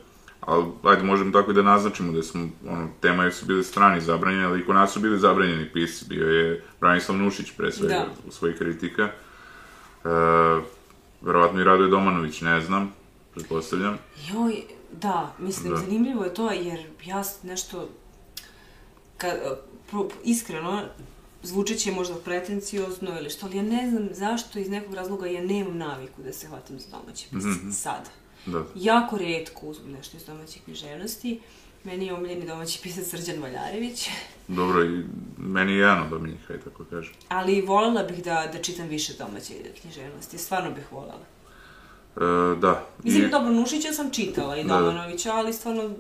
ali 0.41 0.65
ajde 0.83 1.03
možemo 1.03 1.33
tako 1.33 1.51
i 1.51 1.55
da 1.55 1.63
naznačimo 1.63 2.13
da 2.13 2.23
smo, 2.23 2.49
ono, 2.69 2.89
tema 3.01 3.31
su 3.31 3.47
bili 3.47 3.65
strani 3.65 4.01
zabranjeni, 4.01 4.45
ali 4.45 4.61
i 4.61 4.65
kod 4.67 4.75
nas 4.75 4.93
su 4.93 5.01
bili 5.01 5.19
zabranjeni 5.19 5.69
pisci. 5.73 6.05
Bio 6.09 6.27
je 6.31 6.63
Branislav 6.81 7.19
Nušić 7.19 7.51
pre 7.57 7.73
svega 7.73 7.95
Da. 7.95 8.07
u 8.29 8.31
svojih 8.31 8.57
kritika. 8.59 9.03
E, 9.03 9.11
verovatno 11.21 11.61
i 11.61 11.65
Radoje 11.65 11.91
Domanović, 11.91 12.41
ne 12.41 12.61
znam, 12.61 12.93
pretpostavljam. 13.35 13.99
Joj, 14.33 14.63
da, 14.97 15.35
mislim, 15.39 15.71
Da. 15.71 15.77
zanimljivo 15.77 16.25
je 16.25 16.35
to, 16.35 16.51
jer 16.51 16.87
ja 17.05 17.23
nešto, 17.43 17.89
ka, 19.17 19.33
pro, 19.91 20.09
iskreno, 20.25 20.83
zvučeće 21.43 21.93
možda 21.93 22.15
pretenciozno 22.17 23.11
ili 23.11 23.31
što, 23.31 23.47
ali 23.47 23.57
ja 23.57 23.63
ne 23.63 23.91
znam 23.91 24.09
zašto 24.13 24.59
iz 24.59 24.69
nekog 24.69 24.95
razloga 24.95 25.27
ja 25.27 25.43
nemam 25.43 25.79
naviku 25.79 26.23
da 26.23 26.33
se 26.33 26.47
hvatam 26.49 26.79
za 26.79 26.87
domaće 26.91 27.27
pisce 27.31 27.49
Mhm. 27.49 27.71
sada. 27.71 28.11
Da. 28.47 28.65
Jako 28.75 29.19
redko 29.19 29.67
uzmem 29.67 29.93
nešto 29.93 30.17
iz 30.17 30.25
domaće 30.25 30.59
književnosti. 30.61 31.41
Meni 31.85 32.07
je 32.07 32.15
omiljeni 32.15 32.47
domaći 32.47 32.81
pisac 32.83 33.07
Srđan 33.07 33.43
Valjarević, 33.43 34.09
Dobro, 34.49 34.85
i 34.85 35.05
meni 35.39 35.73
je 35.73 35.79
jedan 35.79 36.03
od 36.03 36.13
omiljenih, 36.13 36.41
tako 36.65 36.85
kažem. 36.85 37.15
ali 37.29 37.61
voljela 37.61 38.03
bih 38.03 38.25
da, 38.25 38.51
da 38.53 38.63
čitam 38.63 38.89
više 38.89 39.13
domaće 39.15 39.55
književnosti, 39.81 40.39
stvarno 40.39 40.71
bih 40.71 40.93
voljela. 40.93 41.25
E, 42.17 42.21
da. 42.61 42.87
Mislim, 43.03 43.25
I- 43.25 43.31
dobro, 43.31 43.51
Nušića 43.53 43.93
sam 43.93 44.11
čitala 44.11 44.57
i 44.57 44.65
Da, 44.65 44.75
da. 44.75 44.81
Domanovića, 44.81 45.33
ali 45.33 45.53
stvarno 45.53 45.91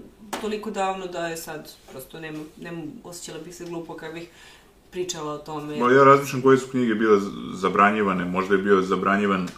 toliko 0.40 0.70
davno 0.70 1.06
da 1.06 1.26
je 1.26 1.36
sad, 1.36 1.72
prosto 1.90 2.20
nema, 2.20 2.38
nema, 2.60 2.82
osjećala 3.04 3.38
bih 3.44 3.54
se 3.54 3.64
glupo 3.64 3.94
kad 3.94 4.12
bih 4.14 4.28
pričala 4.90 5.32
o 5.32 5.38
tome. 5.38 5.76
Ma, 5.78 5.92
ja 5.92 6.04
razmišljam 6.04 6.42
koje 6.42 6.58
su 6.58 6.70
knjige 6.70 6.94
bile 6.94 7.20
zabranjivane, 7.54 8.24
možda 8.24 8.54
je 8.54 8.62
bio 8.62 8.82
zabranjivan 8.82 9.48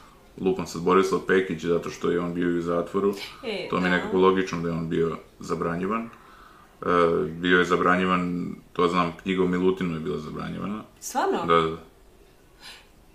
lupam 0.40 0.66
sad 0.66 0.82
Borislav 0.82 1.20
Pekić, 1.26 1.64
zato 1.64 1.90
što 1.90 2.10
je 2.10 2.20
on 2.20 2.34
bio 2.34 2.58
u 2.58 2.62
zatvoru. 2.62 3.14
E, 3.44 3.68
To 3.70 3.76
mi 3.76 3.86
je 3.86 3.90
da. 3.90 3.96
nekako 3.96 4.16
logično 4.18 4.60
da 4.62 4.68
je 4.68 4.74
on 4.74 4.88
bio 4.88 5.16
zabranjivan. 5.40 6.02
E, 6.82 6.86
bio 7.30 7.58
je 7.58 7.64
zabranjivan, 7.64 8.54
to 8.72 8.88
znam, 8.88 9.12
knjiga 9.22 9.42
o 9.42 9.46
Milutinu 9.46 9.94
je 9.94 10.00
bila 10.00 10.18
zabranjivana. 10.18 10.82
Stvarno? 11.00 11.46
Da, 11.46 11.60
da. 11.60 11.76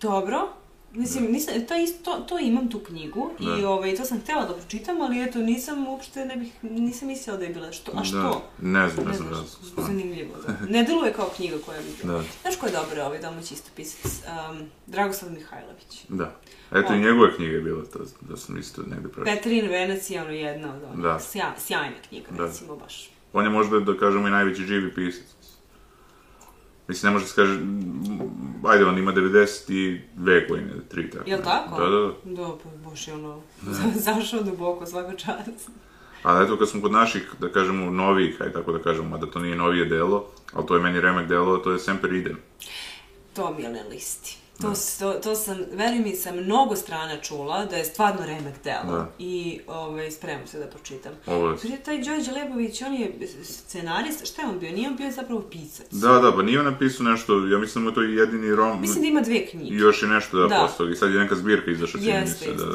Dobro. 0.02 0.48
Mislim, 0.94 1.24
nisam, 1.24 1.54
to, 1.68 1.74
isto, 1.76 1.98
to, 2.04 2.20
to 2.20 2.38
imam 2.38 2.70
tu 2.70 2.78
knjigu 2.78 3.30
i 3.40 3.60
Da. 3.62 3.68
ovaj, 3.68 3.96
to 3.96 4.04
sam 4.04 4.20
htjela 4.20 4.44
da 4.44 4.54
pročitam, 4.54 5.00
ali 5.00 5.22
eto, 5.22 5.38
nisam 5.38 5.88
uopšte, 5.88 6.24
ne 6.24 6.36
bih, 6.36 6.52
nisam 6.62 7.08
mislila 7.08 7.36
da 7.36 7.44
je 7.44 7.50
bila 7.50 7.72
što, 7.72 7.92
a 7.94 8.04
što? 8.04 8.16
Da. 8.16 8.40
Ne 8.60 8.88
znam, 8.88 9.06
ne 9.06 9.14
znam 9.14 9.28
razlog, 9.28 9.48
stvarno. 9.48 9.92
zanimljivo, 9.92 10.34
da. 10.46 10.66
Ne 10.68 10.82
deluje 10.84 11.12
kao 11.12 11.28
knjiga 11.36 11.56
koja 11.66 11.80
bi 11.80 11.88
bila. 12.02 12.18
Da. 12.18 12.24
Znaš 12.42 12.56
ko 12.56 12.66
je 12.66 12.72
dobar 12.72 13.00
ovaj 13.00 13.18
domaći 13.20 13.54
isto 13.54 13.70
pisac? 13.76 14.12
Um, 14.50 14.58
Dragoslav 14.86 15.32
Mihajlović. 15.32 16.04
Da. 16.08 16.36
Eto 16.72 16.92
O. 16.92 16.96
i 16.96 17.00
njegove 17.00 17.36
knjige 17.36 17.52
je 17.52 17.60
bila, 17.60 17.84
to, 17.84 17.98
da 18.20 18.36
sam 18.36 18.58
isto 18.58 18.82
negde 18.82 19.08
pročitao. 19.08 19.34
Petrin 19.36 19.68
Venac 19.68 20.10
je 20.10 20.22
ono 20.22 20.30
jedna 20.30 20.74
od 20.74 20.82
onih. 20.84 20.98
Da. 20.98 21.20
Sja, 21.20 21.54
sjajna 21.58 21.96
knjiga, 22.08 22.26
Da. 22.30 22.44
recimo 22.46 22.76
baš. 22.76 23.10
On 23.32 23.44
je 23.44 23.50
možda, 23.50 23.80
da 23.80 23.98
kažemo, 23.98 24.28
i 24.28 24.30
najveći 24.30 24.62
živi 24.62 24.94
pisac. 24.94 25.24
Mislim, 26.88 27.08
ne 27.08 27.12
može 27.12 27.24
da 27.24 27.28
se 27.28 27.34
kaže, 27.36 27.52
m, 27.52 28.20
ajde, 28.66 28.84
on 28.84 28.98
ima 28.98 29.12
92 29.12 30.48
godine, 30.48 30.72
3 30.92 31.12
tako. 31.12 31.30
Jel 31.30 31.42
tako? 31.44 31.80
Da, 31.80 31.90
da, 31.90 31.98
da. 31.98 32.12
Da, 32.24 32.56
pa 32.62 32.90
baš 32.90 33.08
je 33.08 33.14
ono, 33.14 33.40
zašao 34.06 34.42
duboko, 34.42 34.86
svaka 34.86 35.16
čast. 35.16 35.70
Ali 36.22 36.44
eto, 36.44 36.56
kad 36.58 36.68
smo 36.68 36.80
kod 36.82 36.92
naših, 36.92 37.34
da 37.40 37.48
kažemo, 37.48 37.90
novijih, 37.90 38.36
ajde 38.40 38.52
tako 38.52 38.72
da 38.72 38.78
kažemo, 38.78 39.08
mada 39.08 39.26
to 39.26 39.38
nije 39.38 39.56
novije 39.56 39.84
delo, 39.84 40.26
ali 40.52 40.66
to 40.66 40.76
je 40.76 40.82
meni 40.82 41.00
remek 41.00 41.28
delo, 41.28 41.58
to 41.58 41.72
je 41.72 41.78
Semper 41.78 42.12
Idem. 42.12 42.38
To 43.34 43.54
mi 43.54 43.62
je 43.62 43.70
na 43.72 43.80
listi. 43.90 44.38
To, 44.60 44.74
s- 44.74 44.98
to, 44.98 45.12
to 45.12 45.34
sam, 45.34 45.58
veri 45.72 45.98
mi, 45.98 46.12
sa 46.12 46.32
mnogo 46.32 46.76
strana 46.76 47.16
čula 47.18 47.64
da 47.64 47.76
je 47.76 47.84
stvarno 47.84 48.26
remek 48.26 48.54
delo. 48.64 48.92
Da. 48.92 49.10
I 49.18 49.60
ovaj, 49.68 50.10
spremam 50.10 50.46
se 50.46 50.58
da 50.58 50.66
pročitam. 50.66 51.12
Ovo 51.26 51.50
je... 51.50 51.56
Prije 51.56 51.76
taj 51.78 51.98
Đorđe 51.98 52.32
Lebović, 52.32 52.82
on 52.82 52.94
je 52.94 53.12
scenarist, 53.44 54.26
šta 54.26 54.42
je 54.42 54.48
on 54.48 54.58
bio? 54.58 54.72
Nije 54.72 54.88
on 54.88 54.96
bio 54.96 55.10
zapravo 55.10 55.40
pisac. 55.42 55.86
Da, 55.90 56.08
da, 56.12 56.32
pa 56.32 56.42
nije 56.42 56.58
on 56.58 56.66
napisao 56.66 57.06
nešto, 57.06 57.46
ja 57.46 57.58
mislim 57.58 57.74
da 57.74 57.90
mu 57.90 57.90
je 57.90 57.94
to 57.94 58.02
i 58.04 58.16
jedini 58.16 58.54
rom... 58.54 58.80
Mislim 58.80 59.02
da 59.02 59.08
ima 59.08 59.20
dve 59.20 59.36
I 59.36 59.46
knjige. 59.46 59.74
još 59.76 60.02
je 60.02 60.08
nešto 60.08 60.36
da, 60.38 60.46
Da. 60.48 60.56
postao, 60.56 60.88
i 60.88 60.96
sad 60.96 61.10
je 61.10 61.18
neka 61.18 61.34
zbirka 61.34 61.70
izašla, 61.70 62.00
čini 62.00 62.20
mi 62.20 62.26
se, 62.26 62.46
da... 62.46 62.52
jeste. 62.52 62.66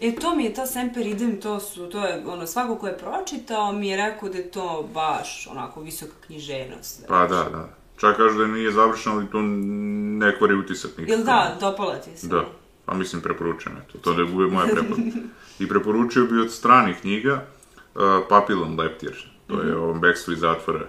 E, 0.00 0.14
to 0.14 0.34
mi 0.34 0.44
je, 0.44 0.54
ta 0.54 0.66
Semper 0.66 1.06
Idem, 1.06 1.40
to 1.40 1.60
su, 1.60 1.86
to 1.86 2.04
je, 2.06 2.22
ono, 2.26 2.46
svako 2.46 2.76
ko 2.76 2.86
je 2.86 2.98
pročitao 2.98 3.72
mi 3.72 3.88
je 3.88 3.96
rekao 3.98 4.28
da 4.28 4.38
je 4.38 4.50
to 4.50 4.88
baš, 4.94 5.46
onako, 5.46 5.80
visoka 5.80 6.12
književnost. 6.26 7.04
Pa 7.08 7.18
da, 7.20 7.44
da. 7.44 7.68
Čak 7.96 8.16
kažu 8.16 8.38
da 8.38 8.46
nije 8.46 8.72
završeno, 8.72 9.16
ali 9.16 9.26
to 9.26 9.38
ne 9.42 10.38
kvari 10.38 10.54
utisak 10.54 10.90
nikako. 10.98 11.12
Jel 11.12 11.24
da, 11.24 11.56
dopala 11.60 11.94
ti 11.94 12.16
se? 12.16 12.28
Da, 12.28 12.44
pa 12.84 12.94
mislim 12.94 13.22
preporučujem, 13.22 13.78
eto, 13.78 13.98
to 13.98 14.14
da 14.14 14.22
je 14.22 14.28
moja 14.28 14.66
preporuka. 14.66 15.18
I 15.58 15.68
preporučio 15.68 16.24
bi 16.24 16.40
od 16.40 16.52
stranih 16.52 16.96
knjiga 17.00 17.44
uh, 17.94 18.02
Papillon 18.28 18.80
Leptir, 18.80 19.30
to 19.46 19.62
je 19.62 19.76
o 19.76 19.82
ovom 19.82 20.00
bekstvu 20.00 20.32
iz 20.32 20.38
zatvora, 20.38 20.86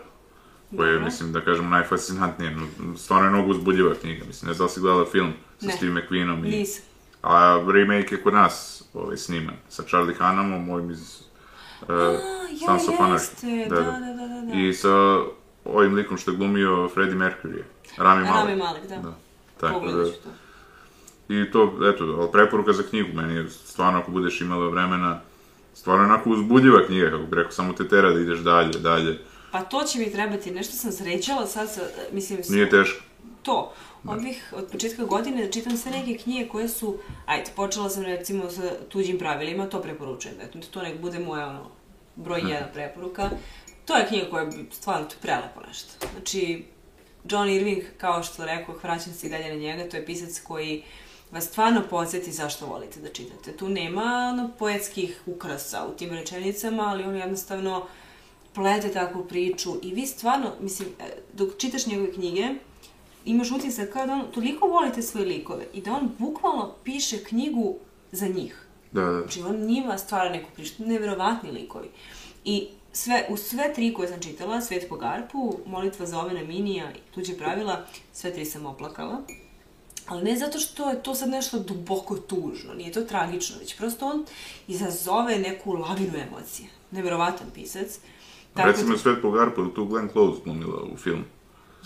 koje 0.77 0.93
je, 0.93 0.99
mislim, 0.99 1.31
da 1.31 1.41
kažem, 1.41 1.69
najfascinantnije, 1.69 2.55
no, 2.55 2.97
stvarno 2.97 3.27
je 3.27 3.31
mnogo 3.31 3.51
uzbudljiva 3.51 3.93
knjiga, 4.01 4.25
mislim, 4.27 4.47
ne 4.47 4.53
znam 4.53 4.67
da 4.67 4.73
si 4.73 4.79
gledala 4.79 5.05
film 5.05 5.33
sa 5.59 5.67
Ne. 5.67 5.73
Steve 5.73 5.93
McQueenom 5.93 6.45
i... 6.45 6.49
Nisam. 6.49 6.83
A 7.23 7.63
remake 7.73 8.15
je 8.15 8.21
kod 8.21 8.33
nas 8.33 8.83
ovaj, 8.93 9.17
sniman, 9.17 9.55
sa 9.69 9.83
Charlie 9.83 10.15
Hunnamom, 10.15 10.69
ovim 10.69 10.91
iz 10.91 11.21
uh, 11.81 11.87
ja, 11.89 12.73
of 12.73 12.99
Anarchy. 12.99 13.47
jeste, 13.47 13.65
da, 13.69 13.75
da, 13.75 13.83
da, 13.83 14.27
da, 14.27 14.41
da. 14.51 14.59
I 14.59 14.73
sa 14.73 15.17
ovim 15.67 15.93
likom 15.93 16.17
što 16.17 16.31
je 16.31 16.37
glumio 16.37 16.89
Freddie 16.89 17.15
Mercury, 17.15 17.61
Rami 17.97 18.21
Malek. 18.21 18.35
Rami 18.39 18.55
Malek, 18.55 18.83
da. 18.83 18.95
Da. 18.97 19.13
Tako 19.59 19.73
da, 19.75 19.79
Pogledat 19.81 20.07
ću 20.07 20.21
to. 20.21 20.29
I 21.29 21.51
to, 21.51 21.61
eto, 21.85 22.17
ali 22.19 22.31
preporuka 22.31 22.73
za 22.73 22.83
knjigu, 22.83 23.09
meni 23.13 23.35
je 23.35 23.49
stvarno 23.49 23.99
ako 23.99 24.11
budeš 24.11 24.41
imala 24.41 24.67
vremena, 24.67 25.21
stvarno 25.73 26.03
je 26.03 26.09
onako 26.09 26.29
uzbudljiva 26.29 26.85
knjiga, 26.85 27.09
kako 27.09 27.23
bi 27.23 27.35
rekao, 27.35 27.51
samo 27.51 27.73
te 27.73 27.87
tera 27.87 28.09
da 28.11 28.19
ideš 28.19 28.39
dalje, 28.39 28.79
dalje. 28.79 29.19
Pa 29.51 29.61
to 29.61 29.83
će 29.83 29.99
mi 29.99 30.11
trebati, 30.11 30.51
nešto 30.51 30.73
sam 30.73 30.91
srećala 30.91 31.47
sad 31.47 31.71
sa, 31.71 31.81
mislim, 32.11 32.43
s- 32.43 32.49
Nije 32.49 32.69
teško. 32.69 33.03
to. 33.43 33.73
Ovih, 34.05 34.53
od 34.53 34.65
početka 34.67 35.03
godine, 35.03 35.45
da 35.45 35.51
čitam 35.51 35.77
sve 35.77 35.91
neke 35.91 36.17
knjige 36.17 36.47
koje 36.47 36.69
su, 36.69 36.97
ajde, 37.25 37.51
počela 37.55 37.89
sam 37.89 38.03
recimo 38.03 38.49
sa 38.49 38.61
tuđim 38.89 39.19
pravilima, 39.19 39.65
to 39.65 39.81
preporučujem, 39.81 40.35
eto, 40.41 40.59
to 40.63 40.81
nek 40.81 40.99
bude 40.99 41.19
moja, 41.19 41.47
ono, 41.47 41.63
broj 42.15 42.41
jedna 42.41 42.67
preporuka. 42.67 43.29
To 43.87 43.95
je 43.95 44.07
knjiga 44.07 44.29
koja 44.29 44.45
bi 44.45 44.65
stvarno 44.71 45.05
to 45.07 45.13
je 45.15 45.19
prelepo 45.21 45.61
nešto. 45.67 46.07
Znači, 46.13 46.63
John 47.29 47.49
Irving, 47.49 47.83
kao 47.97 48.23
što 48.23 48.45
rekao, 48.45 48.75
vraćam 48.83 49.13
se 49.13 49.27
i 49.27 49.29
dalje 49.29 49.49
na 49.49 49.55
njega, 49.55 49.89
to 49.89 49.97
je 49.97 50.05
pisac 50.05 50.39
koji 50.39 50.83
vas 51.31 51.43
stvarno 51.43 51.83
podsjeti 51.89 52.31
zašto 52.31 52.65
volite 52.65 52.99
da 52.99 53.09
čitate. 53.09 53.51
Tu 53.51 53.69
nema 53.69 54.33
ono, 54.33 54.49
poetskih 54.59 55.21
ukrasa 55.25 55.85
u 55.93 55.97
tim 55.97 56.09
rečenicama, 56.09 56.83
ali 56.83 57.03
on 57.03 57.15
jednostavno 57.15 57.87
plete 58.53 58.91
takvu 58.91 59.25
priču 59.25 59.75
i 59.81 59.93
vi 59.93 60.07
stvarno, 60.07 60.53
mislim, 60.61 60.89
e, 60.99 61.03
dok 61.33 61.57
čitaš 61.57 61.85
njegove 61.85 62.13
knjige, 62.13 62.47
imaš 63.25 63.51
utisak 63.51 63.89
kao 63.93 64.05
da 64.05 64.13
on 64.13 64.31
toliko 64.33 64.67
volite 64.67 65.01
svoje 65.01 65.25
likove 65.25 65.65
i 65.73 65.81
da 65.81 65.93
on 65.93 66.11
bukvalno 66.17 66.73
piše 66.83 67.23
knjigu 67.23 67.75
za 68.11 68.27
njih. 68.27 68.67
Da, 68.91 69.01
da. 69.01 69.19
Znači, 69.21 69.41
on 69.41 69.55
njima 69.55 69.97
stvara 69.97 70.29
neku 70.29 70.49
priču, 70.55 70.73
nevjerovatni 70.77 71.51
likovi. 71.51 71.87
I 72.45 72.67
sve, 72.97 73.25
u 73.29 73.37
sve 73.37 73.73
tri 73.73 73.93
koje 73.93 74.07
sam 74.07 74.19
čitala, 74.21 74.61
Svet 74.61 74.89
po 74.89 74.95
garpu, 74.95 75.57
Molitva 75.65 76.05
za 76.05 76.19
Ovena 76.19 76.43
Minija 76.43 76.91
i 76.91 77.13
Tuđe 77.15 77.37
pravila, 77.37 77.85
sve 78.13 78.33
tri 78.33 78.45
sam 78.45 78.65
oplakala. 78.65 79.21
Ali 80.07 80.23
ne 80.23 80.37
zato 80.37 80.59
što 80.59 80.89
je 80.89 81.03
to 81.03 81.15
sad 81.15 81.29
nešto 81.29 81.59
duboko 81.59 82.15
tužno, 82.15 82.73
nije 82.73 82.91
to 82.91 83.01
tragično, 83.01 83.55
već 83.59 83.77
prosto 83.77 84.05
on 84.05 84.25
izazove 84.67 85.39
neku 85.39 85.73
lavinu 85.73 86.13
emocije. 86.27 86.69
Nevjerovatan 86.91 87.47
pisac. 87.53 87.99
Tako 88.53 88.67
Recimo 88.67 88.91
da- 88.91 88.97
Svet 88.97 89.21
po 89.21 89.31
garpu, 89.31 89.65
tu 89.65 89.85
Glenn 89.85 90.09
Close 90.09 90.41
glumila 90.43 90.81
u 90.93 90.97
filmu. 90.97 91.23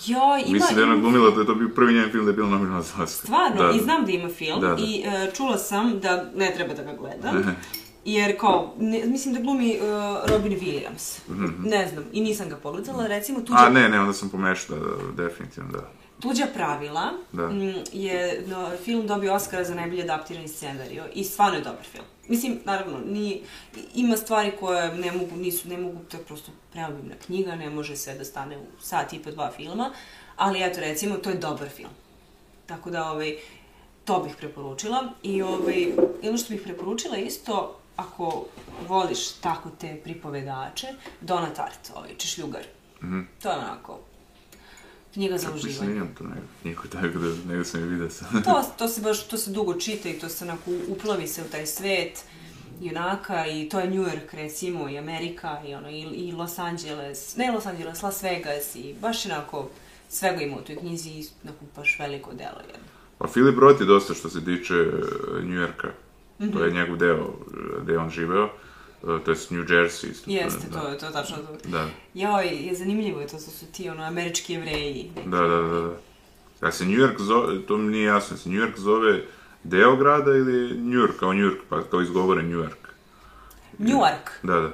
Joj, 0.05 0.41
ima... 0.45 0.53
Mislim 0.53 0.75
da 0.75 0.81
je 0.81 0.87
ona 0.87 1.01
glumila 1.01 1.31
da 1.31 1.39
je 1.41 1.45
to 1.47 1.55
bio 1.55 1.69
prvi 1.75 1.93
njen 1.93 2.11
film 2.11 2.25
da 2.25 2.31
je 2.31 2.35
bilo 2.35 2.49
nominalno 2.49 2.81
za 2.81 2.93
Oscar. 2.93 3.07
Stvarno, 3.07 3.63
da, 3.63 3.71
i 3.71 3.79
znam 3.79 4.05
da 4.05 4.11
ima 4.11 4.29
film 4.29 4.61
Da, 4.61 4.67
da. 4.67 4.81
i 4.81 5.03
e, 5.05 5.31
čula 5.35 5.57
sam 5.57 5.99
da 5.99 6.31
ne 6.35 6.53
treba 6.55 6.73
da 6.73 6.83
ga 6.83 6.93
gledam. 6.93 7.55
Jer 8.05 8.39
kao, 8.39 8.73
ne, 8.79 9.05
mislim 9.05 9.33
da 9.33 9.39
glumi 9.39 9.77
uh, 9.79 9.83
Robin 10.29 10.59
Williams. 10.59 11.19
Ne 11.65 11.87
znam, 11.87 12.05
i 12.13 12.21
nisam 12.21 12.49
ga 12.49 12.55
pogledala. 12.55 13.07
Recimo, 13.07 13.39
tuđa, 13.41 13.53
Mhm. 13.53 13.77
A, 13.77 13.79
ne, 13.79 13.89
ne, 13.89 13.99
onda 13.99 14.13
sam 14.13 14.29
pomešao, 14.29 14.77
da, 14.77 15.23
definitivno, 15.23 15.71
da. 15.71 15.91
tuđa 16.19 16.47
pravila 16.53 17.11
Da. 17.31 17.47
mm, 17.47 17.73
je 17.93 18.43
no, 18.47 18.69
film 18.83 19.07
dobio 19.07 19.33
Oscara 19.33 19.63
za 19.63 19.75
najbolji 19.75 20.01
adaptirani 20.01 20.47
scenario 20.47 21.03
i 21.13 21.23
stvarno 21.23 21.57
je 21.57 21.63
dobar 21.63 21.83
film. 21.91 22.05
Mislim, 22.27 22.59
naravno, 22.65 22.99
ni, 23.05 23.41
ima 23.95 24.17
stvari 24.17 24.51
koje 24.59 24.95
ne 24.95 25.11
mogu, 25.11 25.35
nisu, 25.35 25.69
ne 25.69 25.77
mogu, 25.77 25.97
to 26.11 26.17
je 26.17 26.23
prosto 26.23 26.51
preobimna 26.71 27.15
knjiga, 27.25 27.55
ne 27.55 27.69
može 27.69 27.95
sve 27.95 28.13
da 28.13 28.25
stane 28.25 28.57
u 28.57 28.81
sat 28.81 29.13
i 29.13 29.19
po 29.19 29.31
dva 29.31 29.51
filma, 29.51 29.91
ali 30.35 30.63
eto, 30.63 30.79
recimo, 30.79 31.15
to 31.15 31.29
je 31.29 31.35
dobar 31.35 31.69
film. 31.69 31.89
Tako 32.65 32.89
da, 32.89 33.11
ovaj, 33.11 33.37
to 34.05 34.19
bih 34.19 34.33
preporučila. 34.37 35.13
I 35.23 35.41
ovaj, 35.41 35.91
ono 36.23 36.37
što 36.37 36.53
bih 36.53 36.61
preporučila 36.63 37.17
isto, 37.17 37.77
ako 37.95 38.45
voliš 38.87 39.31
tako 39.31 39.69
te 39.79 40.01
pripovedače, 40.03 40.87
Dona 41.21 41.53
Tart, 41.53 41.91
ovaj, 41.95 42.09
Češljugar. 42.17 42.63
To 43.41 43.49
je 43.49 43.57
onako, 43.57 43.99
knjiga 45.13 45.37
za 45.37 45.51
Mislim, 45.53 45.71
uživanje. 45.71 45.95
imam 45.95 46.15
to 46.17 46.23
nego, 46.23 46.47
niko 46.63 46.87
tako 46.87 47.07
da, 47.07 47.53
nego 47.53 47.63
sam 47.63 47.81
je 47.81 47.87
vidio 47.87 48.09
sam. 48.09 48.43
To, 48.43 48.63
to 48.77 48.87
se 48.87 49.01
baš, 49.01 49.27
to 49.27 49.37
se 49.37 49.51
dugo 49.51 49.73
čita 49.73 50.09
i 50.09 50.19
to 50.19 50.29
se 50.29 50.45
onako 50.45 50.71
uplavi 50.87 51.27
se 51.27 51.41
u 51.41 51.45
taj 51.51 51.65
svet 51.65 52.23
junaka 52.81 53.47
i 53.47 53.69
to 53.69 53.79
je 53.79 53.89
New 53.89 54.03
York 54.03 54.33
recimo 54.33 54.89
i 54.89 54.97
Amerika 54.97 55.61
i 55.67 55.73
ono 55.73 55.89
i, 55.89 56.01
i 56.01 56.31
Los 56.31 56.59
Angeles, 56.59 57.35
ne 57.35 57.51
Los 57.51 57.65
Angeles, 57.65 58.03
Las 58.03 58.23
Vegas 58.23 58.75
i 58.75 58.95
baš 59.01 59.25
onako 59.25 59.69
svega 60.09 60.41
ima 60.41 60.57
u 60.57 60.61
toj 60.61 60.75
knjizi 60.75 61.09
i 61.09 61.25
onako 61.43 61.65
baš 61.75 61.99
veliko 61.99 62.33
delo 62.33 62.59
jedno. 62.67 62.87
Pa 63.17 63.27
Filip 63.27 63.59
Roth 63.59 63.81
je 63.81 63.85
dosta 63.85 64.13
što 64.13 64.29
se 64.29 64.45
tiče 64.45 64.73
e, 64.73 65.43
New 65.43 65.59
Yorka. 65.61 65.91
To 66.41 66.45
Mhm. 66.47 66.57
je 66.59 66.71
njegov 66.71 66.97
deo 66.97 67.15
e, 67.17 67.81
gde 67.81 67.93
je 67.93 67.99
on 67.99 68.09
živeo. 68.09 68.45
E, 68.45 68.49
To 69.03 69.31
je 69.31 69.37
New 69.49 69.63
Jersey 69.63 70.11
isto. 70.11 70.31
Jeste, 70.31 70.67
da. 70.69 70.79
to 70.79 70.87
je 70.87 70.97
to 70.97 71.07
tačno 71.07 71.37
to. 71.37 71.69
Da, 71.69 71.87
Joj, 72.13 72.47
je 72.47 72.75
zanimljivo 72.75 73.21
je 73.21 73.27
to 73.27 73.37
što 73.37 73.51
su 73.51 73.65
ti 73.67 73.89
ono 73.89 74.03
američki 74.03 74.53
jevreji. 74.53 75.11
neki. 75.15 75.29
da, 75.29 75.37
da, 75.39 75.47
da. 75.47 75.81
da. 75.81 75.93
A 76.61 76.71
se 76.71 76.85
New 76.85 76.97
York 76.97 77.19
zove, 77.19 77.61
to 77.61 77.77
mi 77.77 77.91
nije 77.91 78.05
jasno, 78.05 78.37
se 78.37 78.49
New 78.49 78.59
York 78.59 78.77
zove 78.77 79.23
deo 79.63 79.95
grada 79.95 80.31
ili 80.31 80.53
New 80.73 80.99
York, 80.99 81.17
kao 81.19 81.33
New 81.33 81.41
York, 81.41 81.57
pa 81.69 81.83
kao 81.83 82.01
izgovore 82.01 82.43
New 82.43 82.59
York. 82.59 82.77
Newark. 83.79 84.29
Da, 84.43 84.53
da. 84.55 84.71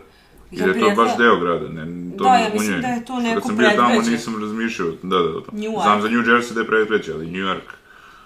Ja 0.51 0.65
Ili 0.65 0.80
je 0.80 0.80
to 0.82 0.95
baš 0.95 1.18
deo 1.18 1.39
grada, 1.39 1.68
ne, 1.70 1.86
to 2.18 2.24
Da, 2.24 2.36
ja 2.36 2.49
mislim 2.53 2.82
da 2.82 2.88
je 2.88 3.05
to 3.05 3.13
Kad 3.15 3.24
neko 3.26 3.41
sam 3.41 3.57
bio 3.57 3.68
tamo 3.68 3.78
predgrađe. 3.80 4.11
nisam 4.11 4.41
razmišljao, 4.41 4.91
da, 5.03 5.18
da, 5.18 5.32
da. 5.32 5.39
Znam 5.82 6.01
za 6.01 6.09
New 6.09 6.22
Jersey 6.22 6.53
da 6.53 6.59
je 6.59 6.68
predgrađe, 6.68 7.13
ali 7.13 7.26
New 7.28 7.41
York, 7.43 7.68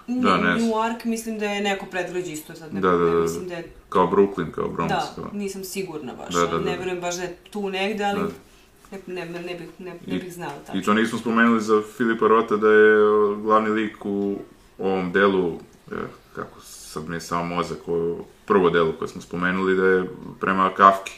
Da, 0.06 0.36
ne 0.36 0.58
znam. 0.58 0.70
Newark 0.70 1.04
mislim 1.04 1.38
da 1.38 1.46
je 1.46 1.60
neko 1.60 1.86
predgrađe 1.86 2.32
isto 2.32 2.54
sad 2.54 2.74
ne, 2.74 2.80
Da, 2.80 2.90
da, 2.90 2.96
da, 2.96 3.04
da. 3.06 3.20
mislim 3.20 3.48
da 3.48 3.54
je 3.54 3.72
kao 3.88 4.06
Brooklyn, 4.06 4.50
kao 4.50 4.64
Bronx. 4.66 4.88
Da, 4.88 5.12
kao. 5.16 5.30
nisam 5.32 5.64
sigurna 5.64 6.14
baš. 6.14 6.34
Da, 6.34 6.40
da, 6.40 6.46
da. 6.48 6.58
Ne 6.60 6.76
verujem 6.76 7.00
baš 7.00 7.16
da 7.16 7.22
je 7.22 7.36
tu 7.50 7.70
negde, 7.70 8.04
ali 8.04 8.20
Da. 8.20 8.28
ne, 9.06 9.26
ne, 9.26 9.40
ne, 9.40 9.54
bih, 9.54 9.68
ne, 9.78 9.90
ne 10.06 10.16
I- 10.16 10.18
bih 10.18 10.32
znala 10.34 10.52
I 10.54 10.66
tačno. 10.66 10.82
to 10.82 10.94
nismo 10.94 11.18
spomenuli 11.18 11.60
za 11.60 11.82
Filipa 11.96 12.26
Rota 12.26 12.56
da 12.56 12.68
je 12.68 12.96
glavni 13.36 13.70
lik 13.70 14.04
u 14.04 14.36
ovom 14.78 15.12
delu, 15.12 15.52
e, 15.90 15.94
kako 16.34 16.60
sad 16.60 17.08
mi 17.08 17.16
je 17.16 17.20
samo 17.20 17.44
mozak, 17.46 17.78
o, 17.86 18.16
prvo 18.46 18.70
delu 18.70 18.92
koje 18.92 19.08
smo 19.08 19.20
spomenuli, 19.22 19.76
da 19.76 19.86
je 19.86 20.10
prema 20.40 20.70
Kafki. 20.70 21.12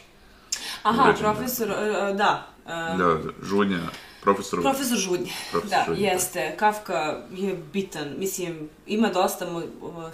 Aha, 0.82 1.03
uređen, 1.03 1.22
profesor, 1.22 1.70
e, 1.70 1.74
e, 2.03 2.14
da. 2.14 2.47
e, 2.66 2.97
Da, 2.99 3.05
da, 3.07 3.18
žudnja, 3.43 3.78
profesor... 4.25 4.62
Profesor 4.62 4.99
Žudnje. 4.99 5.33
Profesor 5.51 5.79
da, 5.79 5.85
Žudnje, 5.87 6.07
da. 6.07 6.12
jeste. 6.12 6.55
Kafka 6.57 7.22
je 7.31 7.57
bitan. 7.72 8.14
Mislim, 8.18 8.68
ima 8.87 9.09
dosta... 9.09 9.51
Mo, 9.51 9.62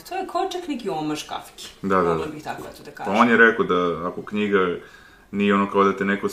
to 0.08 0.14
je 0.14 0.26
kao 0.32 0.48
čak 0.52 0.68
neki 0.68 0.88
omaž 0.88 1.22
Kafki. 1.22 1.66
Da, 1.82 1.96
da, 1.96 2.02
da. 2.02 2.08
Mogla 2.08 2.26
bih 2.26 2.44
tako 2.44 2.62
eto 2.72 2.82
da 2.84 2.90
Pa 2.90 2.96
kažem. 2.96 3.20
on 3.20 3.30
je 3.30 3.36
rekao 3.36 3.64
da 3.64 4.08
ako 4.08 4.22
knjiga 4.22 4.76
nije 5.30 5.54
ono 5.54 5.70
kao 5.70 5.84
da 5.84 5.96
te 5.96 6.04
neko, 6.04 6.28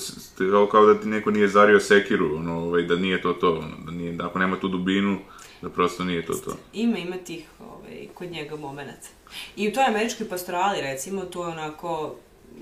kao, 0.51 0.67
kao 0.67 0.86
da 0.86 0.99
ti 1.01 1.07
neko 1.07 1.32
nije 1.32 1.47
zario 1.47 1.80
sekiru, 1.80 2.36
ono, 2.36 2.57
ovaj, 2.59 2.84
da 2.84 2.95
nije 2.95 3.21
to 3.21 3.34
to, 3.34 3.51
ono, 3.53 3.75
da 3.86 3.91
nije, 3.91 4.11
da 4.11 4.25
ako 4.25 4.39
nema 4.39 4.59
tu 4.59 4.67
dubinu, 4.67 5.17
da 5.61 5.69
prosto 5.69 6.03
nije 6.03 6.25
to 6.25 6.34
to. 6.34 6.57
Ima, 6.73 6.97
ima 6.97 7.17
tih 7.17 7.45
ovaj, 7.59 8.07
kod 8.13 8.32
njega 8.32 8.55
momenata. 8.55 9.07
I 9.55 9.67
u 9.67 9.73
toj 9.73 9.84
američkoj 9.84 10.30
pastorali, 10.30 10.82
recimo, 10.82 11.21
to 11.21 11.43
je 11.43 11.49
onako, 11.51 12.15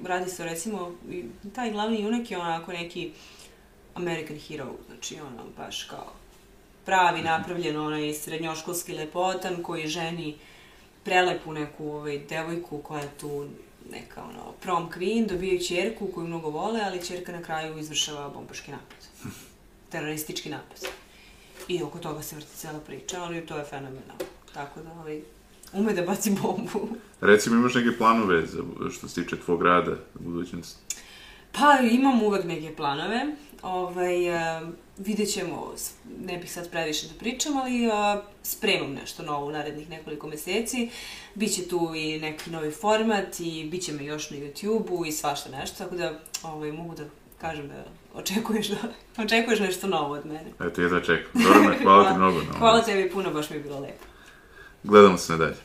radi 0.03 0.30
se 0.30 0.43
recimo, 0.43 0.91
taj 1.55 1.72
glavni 1.72 2.01
junak 2.01 2.32
je 2.32 2.38
onako 2.38 2.72
neki 2.72 3.11
American 3.96 4.38
hero, 4.38 4.66
znači 4.88 5.16
ono, 5.20 5.43
baš 5.58 5.84
kao 5.84 6.14
pravi, 6.86 7.22
napravljen 7.22 7.78
onaj 7.78 8.14
srednjoškolski 8.14 8.93
lepotan 8.93 9.64
koji 9.64 9.88
ženi 9.88 10.36
prelepu 11.04 11.54
neku 11.54 11.88
ovaj, 11.91 12.20
devojku 12.30 12.78
koja 12.78 13.02
je 13.02 13.10
tu 13.20 13.48
neka 13.91 14.24
ono, 14.24 14.52
prom 14.62 14.89
queen, 14.89 15.28
dobijaju 15.28 15.60
čerku 15.60 16.08
koju 16.08 16.28
mnogo 16.28 16.50
vole, 16.50 16.82
ali 16.84 17.06
čerka 17.06 17.32
na 17.32 17.41
kraju 17.41 17.78
izvršava 17.78 18.30
bombaški 18.30 18.72
napad. 18.72 18.98
Teroristički 19.91 20.50
napad. 20.50 20.88
I 21.68 21.84
oko 21.84 22.00
toga 22.00 22.22
se 22.22 22.36
vrti 22.36 22.58
cela 22.58 22.80
priča, 22.80 23.24
ali 23.24 23.46
to 23.46 23.58
je 23.58 23.66
fenomenalno. 23.66 24.26
Tako 24.54 24.82
da, 24.82 24.91
ovaj, 24.91 25.22
ume 25.74 25.93
da 25.93 26.02
baci 26.02 26.32
bombu. 26.41 26.88
Recimo, 27.22 27.56
imaš 27.56 27.74
neke 27.74 27.98
planove 27.98 28.46
za, 28.46 28.64
što 28.91 29.08
se 29.08 29.24
tiče 29.24 29.38
tvog 29.38 29.64
rada 29.64 29.91
u 29.91 30.24
budućnosti? 30.24 30.80
Pa, 31.52 31.80
imam 31.91 32.24
uvek 32.24 32.46
neke 32.46 32.76
planove. 32.76 33.26
Ovaj, 33.66 34.28
e, 34.28 34.61
vidjet 34.97 35.34
ćemo, 35.34 35.73
ne 36.26 36.38
bih 36.38 36.52
sad 36.52 36.69
previše 36.72 37.07
da 37.07 37.14
pričam, 37.19 37.57
ali 37.57 37.85
e, 37.85 37.90
spremam 38.44 38.94
nešto 38.94 39.23
novo 39.23 39.45
u 39.45 39.52
narednih 39.52 39.90
nekoliko 39.90 40.27
meseci. 40.27 40.90
Biće 41.35 41.68
tu 41.68 41.91
i 41.95 42.19
neki 42.19 42.49
novi 42.49 42.72
format 42.72 43.40
i 43.40 43.68
bit 43.72 43.84
će 43.84 43.91
me 43.94 44.06
još 44.06 44.30
na 44.30 44.38
YouTube-u 44.38 45.06
i 45.06 45.11
svašta 45.11 45.49
nešto, 45.49 45.84
tako 45.84 45.95
da 45.95 46.19
ovaj, 46.44 46.72
mogu 46.72 46.95
da 46.95 47.03
kažem 47.41 47.68
da 47.68 47.85
očekuješ, 48.14 48.68
da, 48.68 48.77
očekuješ 49.23 49.60
nešto 49.60 49.88
novo 49.88 50.14
od 50.14 50.26
mene. 50.26 50.52
Eto, 50.60 50.81
jedva 50.81 51.02
čekam. 51.02 51.44
Dobro 51.44 51.64
me, 51.64 51.77
hvala 51.84 52.10
ti 52.10 52.18
mnogo. 52.19 52.38
na 52.38 52.44
ovome. 52.44 52.60
Hvala 52.60 52.81
tebi 52.81 53.10
puno, 53.10 53.31
baš 53.31 53.49
mi 53.49 53.56
je 53.56 53.64
bilo 53.64 53.80
lepo. 53.80 54.06
Gledamo 54.84 55.18
se 55.18 55.31
nadalje. 55.31 55.56